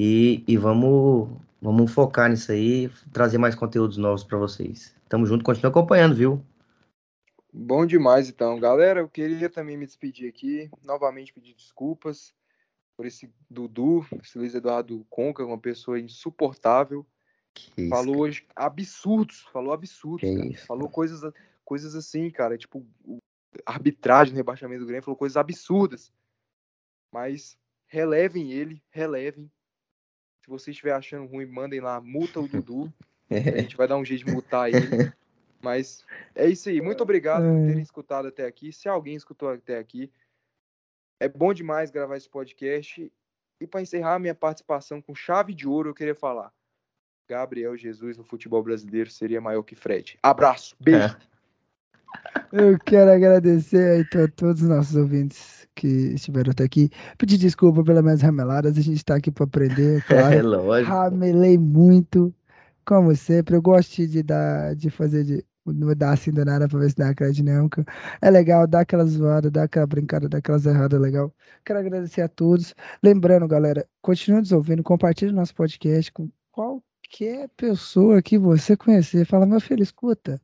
E, 0.00 0.42
e 0.48 0.56
vamos, 0.56 1.28
vamos 1.60 1.92
focar 1.92 2.30
nisso 2.30 2.52
aí, 2.52 2.90
trazer 3.12 3.36
mais 3.36 3.54
conteúdos 3.54 3.98
novos 3.98 4.24
para 4.24 4.38
vocês. 4.38 4.94
Tamo 5.10 5.26
junto, 5.26 5.44
continue 5.44 5.68
acompanhando, 5.68 6.14
viu? 6.14 6.42
Bom 7.58 7.86
demais, 7.86 8.28
então. 8.28 8.60
Galera, 8.60 9.00
eu 9.00 9.08
queria 9.08 9.48
também 9.48 9.78
me 9.78 9.86
despedir 9.86 10.28
aqui, 10.28 10.70
novamente 10.84 11.32
pedir 11.32 11.54
desculpas 11.54 12.34
por 12.94 13.06
esse 13.06 13.32
Dudu, 13.48 14.06
esse 14.22 14.36
Luiz 14.36 14.54
Eduardo 14.54 15.06
Conca, 15.08 15.42
uma 15.42 15.56
pessoa 15.56 15.98
insuportável. 15.98 17.06
Que 17.54 17.88
falou 17.88 18.18
hoje 18.18 18.46
absurdos, 18.54 19.40
falou 19.50 19.72
absurdos, 19.72 20.28
falou 20.66 20.90
coisas, 20.90 21.32
coisas 21.64 21.94
assim, 21.94 22.28
cara, 22.28 22.58
tipo, 22.58 22.86
arbitragem 23.64 24.34
no 24.34 24.36
rebaixamento 24.36 24.80
do 24.80 24.86
Grêmio, 24.86 25.02
falou 25.02 25.16
coisas 25.16 25.38
absurdas. 25.38 26.12
Mas 27.10 27.58
relevem 27.86 28.52
ele, 28.52 28.82
relevem. 28.90 29.50
Se 30.44 30.50
você 30.50 30.72
estiver 30.72 30.92
achando 30.92 31.26
ruim, 31.26 31.46
mandem 31.46 31.80
lá, 31.80 32.02
multa 32.02 32.38
o 32.38 32.46
Dudu. 32.46 32.92
a 33.30 33.62
gente 33.62 33.78
vai 33.78 33.88
dar 33.88 33.96
um 33.96 34.04
jeito 34.04 34.26
de 34.26 34.32
multar 34.32 34.68
ele. 34.68 34.76
Mas 35.62 36.04
é 36.34 36.48
isso 36.48 36.68
aí. 36.68 36.80
Muito 36.80 37.02
obrigado 37.02 37.42
por 37.42 37.66
terem 37.66 37.82
escutado 37.82 38.28
até 38.28 38.46
aqui. 38.46 38.72
Se 38.72 38.88
alguém 38.88 39.16
escutou 39.16 39.48
até 39.48 39.78
aqui, 39.78 40.10
é 41.20 41.28
bom 41.28 41.52
demais 41.52 41.90
gravar 41.90 42.16
esse 42.16 42.28
podcast. 42.28 43.10
E 43.60 43.66
para 43.66 43.80
encerrar 43.80 44.18
minha 44.18 44.34
participação 44.34 45.00
com 45.00 45.14
chave 45.14 45.54
de 45.54 45.66
ouro, 45.66 45.90
eu 45.90 45.94
queria 45.94 46.14
falar: 46.14 46.52
Gabriel 47.28 47.76
Jesus 47.76 48.16
no 48.16 48.24
futebol 48.24 48.62
brasileiro 48.62 49.10
seria 49.10 49.40
maior 49.40 49.62
que 49.62 49.74
Fred. 49.74 50.18
Abraço, 50.22 50.76
beijo. 50.78 51.16
É. 51.16 51.36
Eu 52.52 52.78
quero 52.78 53.10
agradecer 53.10 54.06
aí 54.14 54.22
a 54.24 54.28
todos 54.28 54.62
os 54.62 54.68
nossos 54.68 54.94
ouvintes 54.94 55.66
que 55.74 55.86
estiveram 56.14 56.52
até 56.52 56.64
aqui. 56.64 56.90
Pedir 57.18 57.36
desculpa 57.36 57.82
pelas 57.82 58.02
minhas 58.02 58.22
rameladas, 58.22 58.78
a 58.78 58.80
gente 58.80 58.96
está 58.96 59.16
aqui 59.16 59.30
para 59.30 59.44
aprender, 59.44 60.02
claro. 60.06 60.34
É 60.34 60.42
lógico. 60.42 60.90
Ramelei 60.90 61.58
muito, 61.58 62.32
como 62.86 63.14
sempre. 63.16 63.56
Eu 63.56 63.62
gosto 63.62 64.06
de 64.06 64.22
dar, 64.22 64.74
de 64.76 64.90
fazer 64.90 65.24
de 65.24 65.44
não 65.66 65.94
dar 65.94 66.12
assim 66.12 66.30
do 66.30 66.44
nada 66.44 66.68
pra 66.68 66.78
ver 66.78 66.90
se 66.90 66.96
dá 66.96 67.10
aquela 67.10 67.32
dinâmica. 67.32 67.84
É 68.22 68.30
legal, 68.30 68.66
dá 68.66 68.80
aquela 68.80 69.04
zoada, 69.04 69.50
dá 69.50 69.64
aquela 69.64 69.86
brincada, 69.86 70.28
dá 70.28 70.38
aquelas 70.38 70.64
erradas 70.66 71.00
legal. 71.00 71.34
Quero 71.64 71.80
agradecer 71.80 72.22
a 72.22 72.28
todos. 72.28 72.74
Lembrando, 73.02 73.48
galera, 73.48 73.86
continue 74.00 74.40
nos 74.40 74.52
ouvindo, 74.52 74.82
compartilhe 74.82 75.32
nosso 75.32 75.54
podcast 75.54 76.12
com 76.12 76.30
qualquer 76.52 77.48
pessoa 77.56 78.22
que 78.22 78.38
você 78.38 78.76
conhecer. 78.76 79.26
Fala, 79.26 79.46
meu 79.46 79.60
filho, 79.60 79.82
escuta 79.82 80.40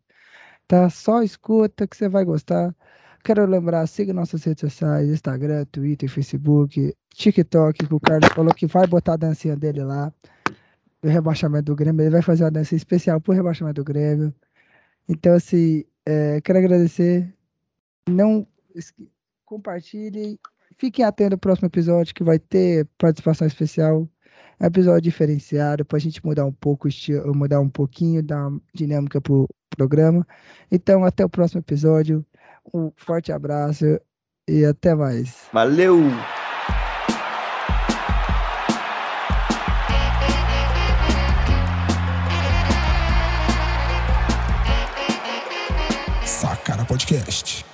tá? 0.72 0.88
Só 0.88 1.22
escuta 1.22 1.86
que 1.86 1.96
você 1.96 2.08
vai 2.08 2.24
gostar. 2.24 2.74
Quero 3.24 3.46
lembrar, 3.46 3.86
siga 3.86 4.12
nossas 4.12 4.42
redes 4.44 4.62
sociais, 4.62 5.08
Instagram, 5.08 5.66
Twitter, 5.66 6.08
Facebook, 6.08 6.96
TikTok, 7.14 7.86
que 7.86 7.94
o 7.94 8.00
Carlos 8.00 8.30
falou 8.32 8.54
que 8.54 8.66
vai 8.66 8.86
botar 8.86 9.14
a 9.14 9.16
dancinha 9.16 9.54
dele 9.54 9.84
lá. 9.84 10.12
O 11.02 11.08
rebaixamento 11.08 11.64
do 11.64 11.76
Grêmio, 11.76 12.02
ele 12.02 12.10
vai 12.10 12.22
fazer 12.22 12.44
uma 12.44 12.50
dança 12.50 12.74
especial 12.74 13.20
pro 13.20 13.34
rebaixamento 13.34 13.82
do 13.82 13.84
Grêmio. 13.84 14.34
Então, 15.08 15.34
assim, 15.34 15.84
é, 16.06 16.40
quero 16.40 16.58
agradecer. 16.58 17.32
Não 18.08 18.46
compartilhem. 19.44 20.38
Fiquem 20.78 21.04
atentos 21.04 21.32
ao 21.32 21.38
próximo 21.38 21.66
episódio 21.66 22.14
que 22.14 22.24
vai 22.24 22.38
ter 22.38 22.86
participação 22.98 23.46
especial. 23.46 24.08
É 24.58 24.64
um 24.64 24.66
episódio 24.68 25.02
diferenciado 25.02 25.84
para 25.84 25.96
a 25.96 26.00
gente 26.00 26.24
mudar 26.24 26.46
um 26.46 26.52
pouco, 26.52 26.88
mudar 27.34 27.60
um 27.60 27.68
pouquinho 27.68 28.22
da 28.22 28.48
dinâmica 28.72 29.20
pro 29.20 29.48
programa. 29.76 30.26
Então, 30.70 31.04
até 31.04 31.24
o 31.24 31.28
próximo 31.28 31.60
episódio. 31.60 32.24
Um 32.72 32.92
forte 32.96 33.32
abraço 33.32 33.84
e 34.48 34.64
até 34.64 34.94
mais. 34.94 35.48
Valeu! 35.52 35.98
Podcast. 46.86 47.71